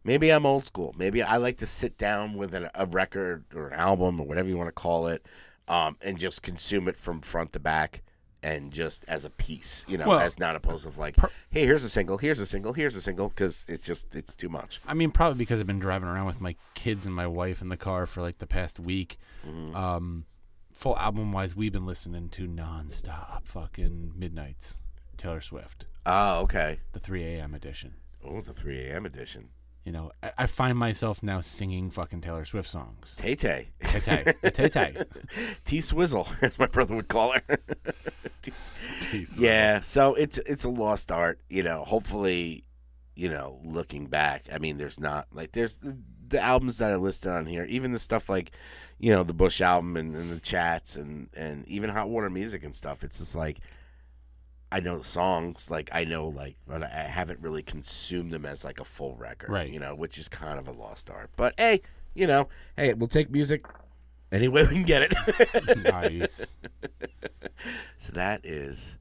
Maybe 0.05 0.31
I'm 0.31 0.45
old 0.45 0.65
school. 0.65 0.93
Maybe 0.97 1.23
I 1.23 1.38
like 1.38 1.59
to 1.59 1.65
sit 1.65 1.97
down 1.97 2.34
with 2.34 2.53
an, 2.53 2.69
a 2.75 2.86
record 2.86 3.45
or 3.55 3.69
an 3.69 3.79
album 3.79 4.19
or 4.19 4.27
whatever 4.27 4.49
you 4.49 4.57
want 4.57 4.67
to 4.67 4.73
call 4.73 5.07
it, 5.07 5.25
um, 5.68 5.97
and 6.01 6.18
just 6.18 6.41
consume 6.41 6.88
it 6.88 6.99
from 6.99 7.22
front 7.22 7.53
to 7.53 7.59
back, 7.59 8.01
and 8.41 8.72
just 8.74 9.05
as 9.07 9.24
a 9.26 9.30
piece, 9.30 9.86
you 9.88 9.97
know, 9.97 10.07
Well, 10.07 10.20
as 10.20 10.38
not 10.38 10.55
opposed 10.55 10.86
of 10.86 10.97
like, 10.97 11.16
per- 11.16 11.30
hey, 11.49 11.66
here's 11.66 11.84
a 11.86 11.89
single, 11.89 12.18
here's 12.18 12.39
a 12.39 12.45
single, 12.45 12.74
here's 12.74 12.95
a 12.95 13.01
single, 13.01 13.30
because 13.30 13.66
it's 13.70 13.84
just 13.86 14.16
it's 14.16 14.36
too 14.36 14.49
much. 14.49 14.82
I 14.86 14.93
mean, 14.93 15.11
probably 15.11 15.38
because 15.38 15.59
I've 15.61 15.68
been 15.68 15.80
driving 15.80 16.09
around 16.09 16.26
with 16.26 16.41
my 16.41 16.55
kids 16.74 17.05
and 17.05 17.16
my 17.16 17.28
wife 17.28 17.61
in 17.61 17.70
the 17.70 17.78
car 17.78 18.05
for 18.05 18.22
like 18.22 18.39
the 18.39 18.47
past 18.47 18.80
week. 18.80 19.18
Mm-hmm. 19.47 19.76
Um, 19.76 20.26
full 20.74 20.97
album 20.97 21.32
wise, 21.32 21.55
we've 21.55 21.72
been 21.72 21.86
listening 21.86 22.30
to 22.30 22.47
nonstop 22.47 23.45
fucking 23.47 24.14
Midnights, 24.16 24.80
Taylor 25.18 25.39
Swift, 25.41 25.86
Oh, 26.05 26.41
okay. 26.41 26.80
the 26.91 26.99
3 26.99 27.24
a.m. 27.24 27.53
edition. 27.53 27.93
Oh, 28.26 28.41
the 28.41 28.53
3 28.53 28.88
a.m. 28.89 29.05
edition. 29.05 29.49
You 29.84 29.91
know, 29.91 30.11
I, 30.21 30.31
I 30.39 30.45
find 30.45 30.77
myself 30.77 31.21
now 31.21 31.41
singing 31.41 31.91
fucking 31.91 32.21
Taylor 32.21 32.45
Swift 32.45 32.69
songs. 32.69 33.15
Tay 33.17 33.36
Tay. 33.36 33.69
Tay 33.84 33.99
Tay, 33.99 34.49
Tay 34.49 34.69
Tay. 34.69 34.95
T 35.65 35.81
Swizzle, 35.81 36.27
as 36.41 36.57
my 36.57 36.67
brother 36.67 36.95
would 36.95 37.07
call 37.07 37.34
her. 37.34 37.41
Yeah, 39.39 39.79
so 39.79 40.15
it's 40.15 40.38
it's 40.38 40.65
a 40.65 40.69
lost 40.69 41.11
art. 41.11 41.39
You 41.49 41.63
know, 41.63 41.84
hopefully, 41.86 42.65
you 43.15 43.29
know, 43.29 43.59
looking 43.63 44.07
back, 44.07 44.43
I 44.51 44.57
mean, 44.57 44.77
there's 44.77 44.99
not 44.99 45.27
like 45.31 45.53
there's 45.53 45.77
the, 45.77 45.97
the 46.27 46.41
albums 46.41 46.77
that 46.79 46.91
are 46.91 46.97
listed 46.97 47.31
on 47.31 47.45
here, 47.45 47.63
even 47.65 47.93
the 47.93 47.99
stuff 47.99 48.29
like, 48.29 48.51
you 48.99 49.11
know, 49.11 49.23
the 49.23 49.34
Bush 49.34 49.61
album 49.61 49.95
and, 49.95 50.13
and 50.13 50.29
the 50.29 50.41
chats 50.41 50.97
and 50.97 51.29
and 51.36 51.65
even 51.69 51.89
Hot 51.89 52.09
Water 52.09 52.29
Music 52.29 52.63
and 52.63 52.75
stuff. 52.75 53.03
It's 53.03 53.19
just 53.19 53.36
like. 53.36 53.59
I 54.74 54.80
know 54.80 54.97
the 54.97 55.03
songs, 55.03 55.69
like 55.69 55.91
I 55.93 56.03
know, 56.03 56.30
like, 56.30 56.55
but 56.67 56.82
I 56.82 56.88
haven't 56.88 57.39
really 57.41 57.61
consumed 57.61 58.32
them 58.32 58.43
as 58.43 58.65
like 58.65 58.80
a 58.80 58.84
full 58.84 59.15
record, 59.15 59.51
Right. 59.51 59.69
You 59.71 59.80
know, 59.80 59.93
which 59.93 60.17
is 60.17 60.28
kind 60.28 60.57
of 60.57 60.67
a 60.67 60.71
lost 60.71 61.11
art. 61.11 61.30
But 61.36 61.53
hey, 61.59 61.82
you 62.15 62.26
know, 62.26 62.49
hey, 62.76 62.95
we'll 62.95 63.07
take 63.07 63.30
music 63.30 63.67
any 64.32 64.47
way 64.47 64.63
we 64.63 64.69
can 64.69 64.84
get 64.84 65.03
it. 65.03 65.78
nice. 65.78 66.57
so 67.99 68.13
that 68.13 68.43
is 68.43 68.97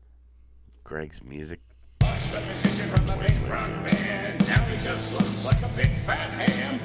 Greg's 0.85 1.25
music. 1.25 1.61
Watch 2.03 2.31
the 2.33 2.43
musician 2.43 2.89
from 2.91 3.07
the 3.07 3.15
big 3.15 3.39
rock 3.49 3.71
band. 3.83 4.47
Now 4.47 4.63
he 4.67 4.77
just 4.77 5.15
looks 5.15 5.47
like 5.47 5.63
a 5.63 5.69
big 5.69 5.97
fat 5.97 6.29
ham. 6.33 6.79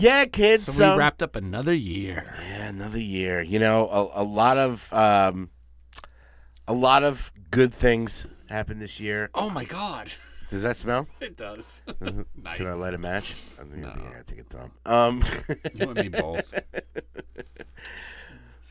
Yeah, 0.00 0.24
kids. 0.26 0.64
So, 0.64 0.72
So, 0.72 0.92
we 0.92 0.98
wrapped 0.98 1.22
up 1.22 1.36
another 1.36 1.74
year. 1.74 2.24
yeah, 2.48 2.68
another 2.68 2.98
year. 3.00 3.40
You 3.42 3.58
know, 3.58 3.88
a, 3.88 4.22
a 4.22 4.24
lot 4.24 4.58
of 4.58 4.92
um, 4.92 5.50
a 6.66 6.74
lot 6.74 7.02
of 7.04 7.32
good 7.50 7.72
things 7.72 8.26
happened 8.48 8.80
this 8.80 8.98
year. 9.00 9.30
Oh 9.34 9.50
my 9.50 9.64
God. 9.64 10.08
Does 10.48 10.62
that 10.64 10.76
smell? 10.76 11.06
It 11.20 11.36
does. 11.36 11.82
nice. 12.00 12.56
Should 12.56 12.66
I 12.66 12.72
light 12.72 12.94
a 12.94 12.98
match? 12.98 13.36
I 13.60 13.62
think, 13.64 13.84
I, 13.86 13.92
think 13.92 14.06
I 14.06 14.10
gotta 14.10 14.24
take 14.24 14.40
a 14.40 14.42
dump. 14.44 14.72
Um, 14.84 15.22
You 15.74 15.90
and 15.90 15.94
me 15.94 16.08
both. 16.08 16.52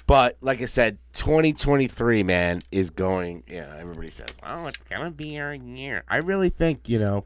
but 0.08 0.38
like 0.42 0.62
I 0.62 0.66
said, 0.66 0.98
2023, 1.14 2.24
man, 2.24 2.62
is 2.72 2.90
going. 2.90 3.44
Yeah, 3.48 3.74
everybody 3.78 4.10
says, 4.10 4.28
"Oh, 4.44 4.66
it's 4.68 4.84
gonna 4.90 5.12
be 5.12 5.40
our 5.40 5.54
year." 5.54 6.04
I 6.10 6.18
really 6.18 6.50
think, 6.50 6.90
you 6.90 7.00
know, 7.00 7.24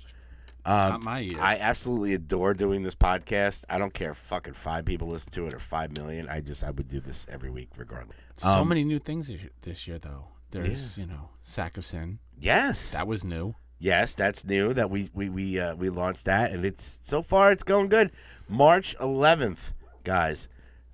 um, 0.65 0.89
Not 0.89 1.03
my 1.03 1.19
year. 1.19 1.37
I 1.39 1.57
absolutely 1.57 2.13
adore 2.13 2.53
doing 2.53 2.83
this 2.83 2.95
podcast. 2.95 3.65
I 3.69 3.77
don't 3.77 3.93
care 3.93 4.11
if 4.11 4.17
fucking 4.17 4.53
five 4.53 4.85
people 4.85 5.07
listen 5.09 5.31
to 5.33 5.47
it 5.47 5.53
or 5.53 5.59
five 5.59 5.95
million. 5.97 6.29
I 6.29 6.41
just 6.41 6.63
I 6.63 6.71
would 6.71 6.87
do 6.87 6.99
this 6.99 7.25
every 7.29 7.49
week 7.49 7.69
regardless. 7.77 8.15
so 8.35 8.47
Um, 8.49 8.69
many 8.69 8.83
new 8.83 8.99
things 8.99 9.29
this 9.61 9.87
year, 9.87 9.99
though. 9.99 10.27
There's, 10.51 10.97
you 10.97 11.05
know, 11.07 11.29
Sack 11.41 11.77
of 11.77 11.85
Sin. 11.85 12.19
Yes, 12.39 12.91
That 12.91 13.07
was 13.07 13.23
new. 13.23 13.55
yes, 13.79 14.13
that's 14.15 14.45
new. 14.45 14.73
That 14.73 14.89
we 14.89 15.09
we 15.13 15.29
we 15.29 15.59
uh, 15.59 15.75
we 15.75 15.89
launched 15.89 16.25
that, 16.25 16.51
and 16.51 16.63
it's 16.65 16.99
so 17.03 17.21
far 17.21 17.51
it's 17.51 17.63
going 17.63 17.89
good. 17.89 18.11
March 18.47 18.95
11th, 18.99 19.73
guys, 20.03 20.47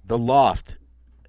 the 0.06 0.18
Loft 0.18 0.78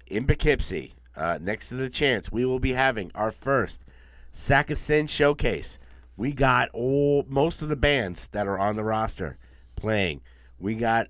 in 0.07 0.25
Poughkeepsie, 0.25 0.95
uh, 1.15 1.39
next 1.41 1.69
to 1.69 1.75
the 1.75 1.89
Chance, 1.89 2.31
we 2.31 2.45
will 2.45 2.59
be 2.59 2.71
having 2.73 3.11
our 3.15 3.31
first 3.31 3.83
Sack 4.31 4.69
of 4.71 4.77
Sin 4.77 5.07
showcase. 5.07 5.77
We 6.21 6.33
got 6.33 6.69
all 6.69 7.25
most 7.27 7.63
of 7.63 7.69
the 7.69 7.75
bands 7.75 8.27
that 8.27 8.45
are 8.45 8.59
on 8.59 8.75
the 8.75 8.83
roster 8.83 9.39
playing. 9.75 10.21
We 10.59 10.75
got 10.75 11.07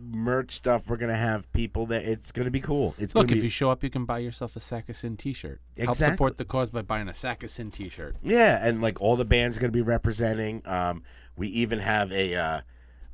merch 0.00 0.50
stuff. 0.50 0.90
We're 0.90 0.96
gonna 0.96 1.14
have 1.14 1.52
people 1.52 1.86
that 1.86 2.02
it's 2.02 2.32
gonna 2.32 2.50
be 2.50 2.58
cool. 2.58 2.96
It's 2.98 3.14
Look, 3.14 3.28
gonna 3.28 3.36
if 3.36 3.42
be 3.42 3.46
you 3.46 3.50
show 3.50 3.70
up, 3.70 3.84
you 3.84 3.90
can 3.90 4.06
buy 4.06 4.18
yourself 4.18 4.56
a 4.56 4.60
Sack 4.60 4.88
of 4.88 4.96
Sin 4.96 5.16
T-shirt. 5.16 5.60
Help 5.78 5.94
support 5.94 6.36
the 6.36 6.44
cause 6.44 6.68
by 6.68 6.82
buying 6.82 7.08
a 7.08 7.14
Sack 7.14 7.44
of 7.44 7.50
Sin 7.50 7.70
T-shirt. 7.70 8.16
Yeah, 8.24 8.58
and 8.66 8.80
like 8.80 9.00
all 9.00 9.14
the 9.14 9.24
bands 9.24 9.56
are 9.56 9.60
going 9.60 9.70
to 9.70 9.78
be 9.78 9.82
representing. 9.82 10.62
Um, 10.64 11.04
we 11.36 11.46
even 11.50 11.78
have 11.78 12.10
a 12.10 12.34
uh, 12.34 12.60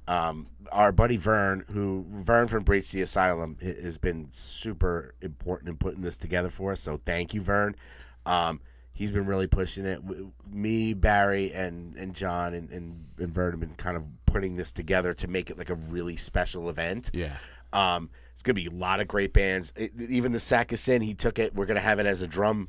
um, 0.08 0.46
our 0.72 0.90
buddy 0.90 1.18
Vern, 1.18 1.66
who 1.70 2.06
Vern 2.12 2.48
from 2.48 2.64
Breach 2.64 2.92
the 2.92 3.02
Asylum 3.02 3.58
has 3.60 3.98
been 3.98 4.28
super 4.30 5.14
important 5.20 5.68
in 5.68 5.76
putting 5.76 6.00
this 6.00 6.16
together 6.16 6.48
for 6.48 6.72
us. 6.72 6.80
So 6.80 6.98
thank 7.04 7.34
you, 7.34 7.42
Vern. 7.42 7.76
Um, 8.24 8.62
he's 8.96 9.12
been 9.12 9.26
really 9.26 9.46
pushing 9.46 9.86
it. 9.86 10.00
Me, 10.50 10.92
Barry, 10.94 11.52
and 11.52 11.94
and 11.96 12.14
John 12.14 12.52
and, 12.54 12.68
and, 12.70 13.04
and 13.18 13.32
Vern 13.32 13.52
have 13.52 13.60
been 13.60 13.74
kind 13.74 13.96
of 13.96 14.02
putting 14.26 14.56
this 14.56 14.72
together 14.72 15.14
to 15.14 15.28
make 15.28 15.50
it 15.50 15.56
like 15.58 15.70
a 15.70 15.74
really 15.76 16.16
special 16.16 16.68
event. 16.68 17.10
Yeah. 17.14 17.36
Um, 17.72 18.10
it's 18.34 18.42
gonna 18.42 18.54
be 18.54 18.66
a 18.66 18.70
lot 18.70 18.98
of 19.00 19.06
great 19.08 19.32
bands. 19.32 19.72
It- 19.76 19.92
even 20.00 20.32
the 20.32 20.40
Sack 20.40 20.72
of 20.72 20.78
Sin, 20.80 21.00
he 21.02 21.14
took 21.14 21.38
it. 21.38 21.54
We're 21.54 21.66
gonna 21.66 21.80
have 21.80 21.98
it 22.00 22.06
as 22.06 22.20
a 22.22 22.26
drum, 22.26 22.68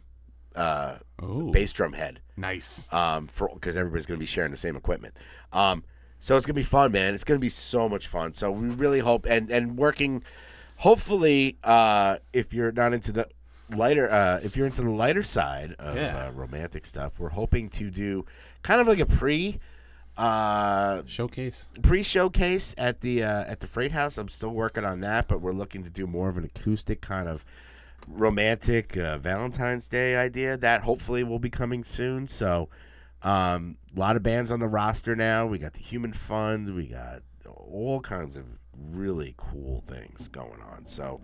uh, 0.56 0.98
Ooh, 1.24 1.50
bass 1.52 1.72
drum 1.74 1.94
head 1.94 2.20
nice. 2.36 2.92
um, 2.94 3.28
for 3.28 3.50
because 3.54 3.76
everybody's 3.78 4.06
going 4.06 4.18
to 4.18 4.22
be 4.22 4.26
sharing 4.28 4.52
the 4.52 4.58
same 4.58 4.76
equipment. 4.76 5.16
Um, 5.54 5.84
so 6.20 6.36
it's 6.36 6.46
going 6.48 6.56
to 6.56 6.60
be 6.60 6.64
fun, 6.64 6.92
man. 6.92 7.14
It's 7.14 7.24
going 7.24 7.38
to 7.40 7.42
be 7.42 7.50
so 7.50 7.88
much 7.88 8.08
fun. 8.08 8.34
So 8.34 8.50
we 8.52 8.70
really 8.70 9.00
hope 9.00 9.26
and 9.28 9.52
and 9.52 9.78
working. 9.78 10.24
Hopefully, 10.78 11.58
uh, 11.64 12.18
if 12.34 12.54
you're 12.54 12.72
not 12.72 12.94
into 12.94 13.12
the 13.12 13.28
lighter, 13.76 14.10
uh, 14.12 14.40
if 14.44 14.56
you're 14.58 14.66
into 14.66 14.82
the 14.82 14.90
lighter 14.90 15.24
side 15.24 15.76
of 15.80 15.96
Yeah. 15.96 16.28
uh, 16.28 16.32
romantic 16.32 16.86
stuff, 16.86 17.20
we're 17.20 17.30
hoping 17.30 17.70
to 17.72 17.90
do 17.90 18.26
kind 18.62 18.80
of 18.82 18.88
like 18.88 19.00
a 19.00 19.06
pre. 19.06 19.60
Uh, 20.18 21.04
Showcase. 21.06 21.70
pre 21.84 22.02
showcase 22.02 22.74
at 22.78 23.02
the 23.02 23.24
uh, 23.24 23.44
at 23.46 23.60
the 23.60 23.68
Freight 23.68 23.92
House. 23.92 24.18
I'm 24.18 24.30
still 24.30 24.50
working 24.50 24.84
on 24.84 25.02
that, 25.02 25.28
but 25.28 25.42
we're 25.42 25.52
looking 25.54 25.84
to 25.84 25.92
do 25.92 26.08
more 26.08 26.28
of 26.28 26.38
an 26.40 26.44
acoustic 26.44 27.02
kind 27.02 27.30
of 27.30 27.46
romantic 28.08 28.98
uh, 28.98 29.18
Valentine's 29.20 29.88
Day 29.88 30.16
idea. 30.16 30.58
That 30.58 30.82
hopefully 30.82 31.24
will 31.24 31.38
be 31.40 31.50
coming 31.52 31.84
soon. 31.84 32.28
So, 32.28 32.70
um, 33.22 33.78
a 33.96 34.00
lot 34.00 34.16
of 34.16 34.24
bands 34.24 34.52
on 34.52 34.60
the 34.60 34.68
roster 34.68 35.16
now. 35.16 35.46
We 35.46 35.60
got 35.60 35.74
the 35.74 35.82
Human 35.84 36.14
Fund. 36.14 36.74
We 36.74 36.88
got 36.88 37.22
all 37.46 38.02
kinds 38.02 38.38
of 38.38 38.46
really 38.92 39.36
cool 39.38 39.82
things 39.82 40.28
going 40.30 40.62
on. 40.62 40.86
So, 40.88 41.22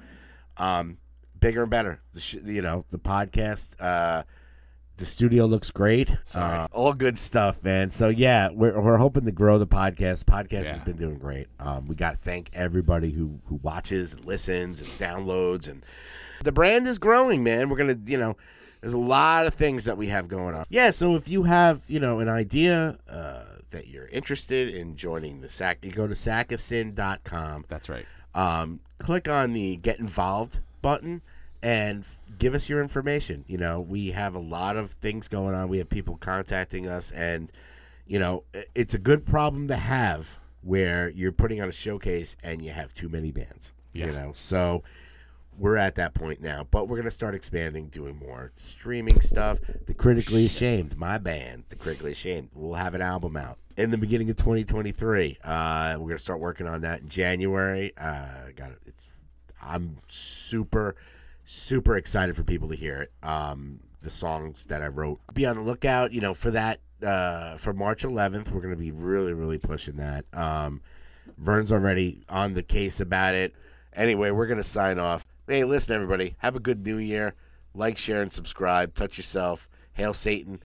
um, 0.57 0.97
bigger 1.43 1.61
and 1.61 1.71
better. 1.71 1.99
The 2.13 2.19
sh- 2.19 2.37
you 2.45 2.61
know 2.61 2.85
the 2.91 2.99
podcast. 2.99 3.75
Uh, 3.79 4.23
the 4.97 5.05
studio 5.05 5.45
looks 5.45 5.71
great. 5.71 6.15
Uh, 6.35 6.67
all 6.71 6.93
good 6.93 7.17
stuff, 7.17 7.63
man. 7.63 7.89
So 7.89 8.09
yeah, 8.09 8.49
we're, 8.51 8.79
we're 8.79 8.97
hoping 8.97 9.25
to 9.25 9.31
grow 9.31 9.57
the 9.57 9.65
podcast. 9.67 10.25
Podcast 10.25 10.67
has 10.67 10.79
been 10.79 10.97
doing 10.97 11.17
great. 11.17 11.47
Um, 11.59 11.87
we 11.87 11.95
got 11.95 12.11
to 12.11 12.17
thank 12.17 12.51
everybody 12.53 13.11
who 13.11 13.39
who 13.45 13.55
watches 13.63 14.13
and 14.13 14.23
listens 14.25 14.81
and 14.81 14.89
downloads, 14.91 15.67
and 15.67 15.83
the 16.43 16.51
brand 16.51 16.87
is 16.87 16.99
growing, 16.99 17.43
man. 17.43 17.69
We're 17.69 17.77
gonna, 17.77 17.97
you 18.05 18.17
know, 18.17 18.37
there's 18.81 18.93
a 18.93 18.99
lot 18.99 19.47
of 19.47 19.55
things 19.55 19.85
that 19.85 19.97
we 19.97 20.07
have 20.07 20.27
going 20.27 20.53
on. 20.53 20.65
Yeah. 20.69 20.91
So 20.91 21.15
if 21.15 21.27
you 21.27 21.43
have, 21.43 21.81
you 21.87 21.99
know, 21.99 22.19
an 22.19 22.29
idea 22.29 22.99
uh, 23.09 23.45
that 23.71 23.87
you're 23.87 24.07
interested 24.07 24.69
in 24.75 24.95
joining 24.95 25.41
the 25.41 25.49
SAC, 25.49 25.83
you 25.83 25.91
go 25.91 26.05
to 26.05 26.13
sackofsin.com 26.13 27.65
That's 27.67 27.89
right. 27.89 28.05
um, 28.35 28.79
click 28.99 29.27
on 29.27 29.53
the 29.53 29.77
get 29.77 29.99
involved 29.99 30.59
button 30.81 31.21
and 31.63 32.05
give 32.37 32.53
us 32.53 32.69
your 32.69 32.81
information. 32.81 33.45
You 33.47 33.57
know, 33.57 33.79
we 33.79 34.11
have 34.11 34.35
a 34.35 34.39
lot 34.39 34.75
of 34.77 34.91
things 34.91 35.29
going 35.29 35.55
on. 35.55 35.69
We 35.69 35.79
have 35.79 35.89
people 35.89 36.17
contacting 36.17 36.87
us, 36.87 37.09
and 37.11 37.49
you 38.05 38.19
know, 38.19 38.43
it's 38.75 38.93
a 38.93 38.99
good 38.99 39.25
problem 39.25 39.69
to 39.69 39.77
have 39.77 40.37
where 40.61 41.09
you're 41.09 41.31
putting 41.31 41.61
on 41.61 41.69
a 41.69 41.73
showcase 41.73 42.35
and 42.43 42.61
you 42.61 42.71
have 42.71 42.93
too 42.93 43.09
many 43.09 43.31
bands. 43.31 43.73
You 43.93 44.11
know, 44.11 44.31
so 44.33 44.83
we're 45.57 45.77
at 45.77 45.95
that 45.95 46.15
point 46.15 46.41
now, 46.41 46.67
but 46.69 46.87
we're 46.87 46.97
gonna 46.97 47.11
start 47.11 47.35
expanding, 47.35 47.87
doing 47.87 48.17
more 48.17 48.51
streaming 48.55 49.21
stuff. 49.21 49.59
The 49.85 49.93
Critically 49.93 50.47
Ashamed, 50.47 50.97
my 50.97 51.17
band, 51.17 51.65
The 51.69 51.75
Critically 51.75 52.11
Ashamed, 52.11 52.49
we'll 52.53 52.73
have 52.73 52.95
an 52.95 53.01
album 53.01 53.37
out 53.37 53.59
in 53.77 53.91
the 53.91 53.97
beginning 53.97 54.29
of 54.31 54.35
2023. 54.37 55.37
Uh, 55.43 55.97
we're 55.99 56.07
gonna 56.07 56.17
start 56.17 56.39
working 56.39 56.67
on 56.67 56.81
that 56.81 57.01
in 57.01 57.09
January. 57.09 57.93
Uh, 57.97 58.49
got 58.55 58.71
it. 58.71 58.79
It's 58.85 59.11
I'm 59.61 59.97
super, 60.07 60.95
super 61.45 61.97
excited 61.97 62.35
for 62.35 62.43
people 62.43 62.69
to 62.69 62.75
hear 62.75 63.01
it. 63.01 63.11
Um, 63.21 63.79
the 64.01 64.09
songs 64.09 64.65
that 64.65 64.81
I 64.81 64.87
wrote. 64.87 65.19
Be 65.33 65.45
on 65.45 65.55
the 65.55 65.61
lookout, 65.61 66.11
you 66.11 66.21
know, 66.21 66.33
for 66.33 66.51
that. 66.51 66.79
Uh, 67.01 67.57
for 67.57 67.73
March 67.73 68.03
11th, 68.03 68.51
we're 68.51 68.61
gonna 68.61 68.75
be 68.77 68.91
really, 68.91 69.33
really 69.33 69.57
pushing 69.57 69.97
that. 69.97 70.25
Um, 70.31 70.81
Vern's 71.37 71.71
already 71.71 72.23
on 72.29 72.53
the 72.53 72.63
case 72.63 73.01
about 73.01 73.35
it. 73.35 73.53
Anyway, 73.93 74.31
we're 74.31 74.47
gonna 74.47 74.63
sign 74.63 74.99
off. 74.99 75.25
Hey, 75.47 75.65
listen, 75.65 75.95
everybody, 75.95 76.35
have 76.37 76.55
a 76.55 76.61
good 76.61 76.85
New 76.85 76.97
Year. 76.97 77.35
Like, 77.75 77.97
share, 77.97 78.21
and 78.21 78.31
subscribe. 78.31 78.93
Touch 78.93 79.17
yourself. 79.17 79.67
Hail 79.93 80.13
Satan. 80.13 80.61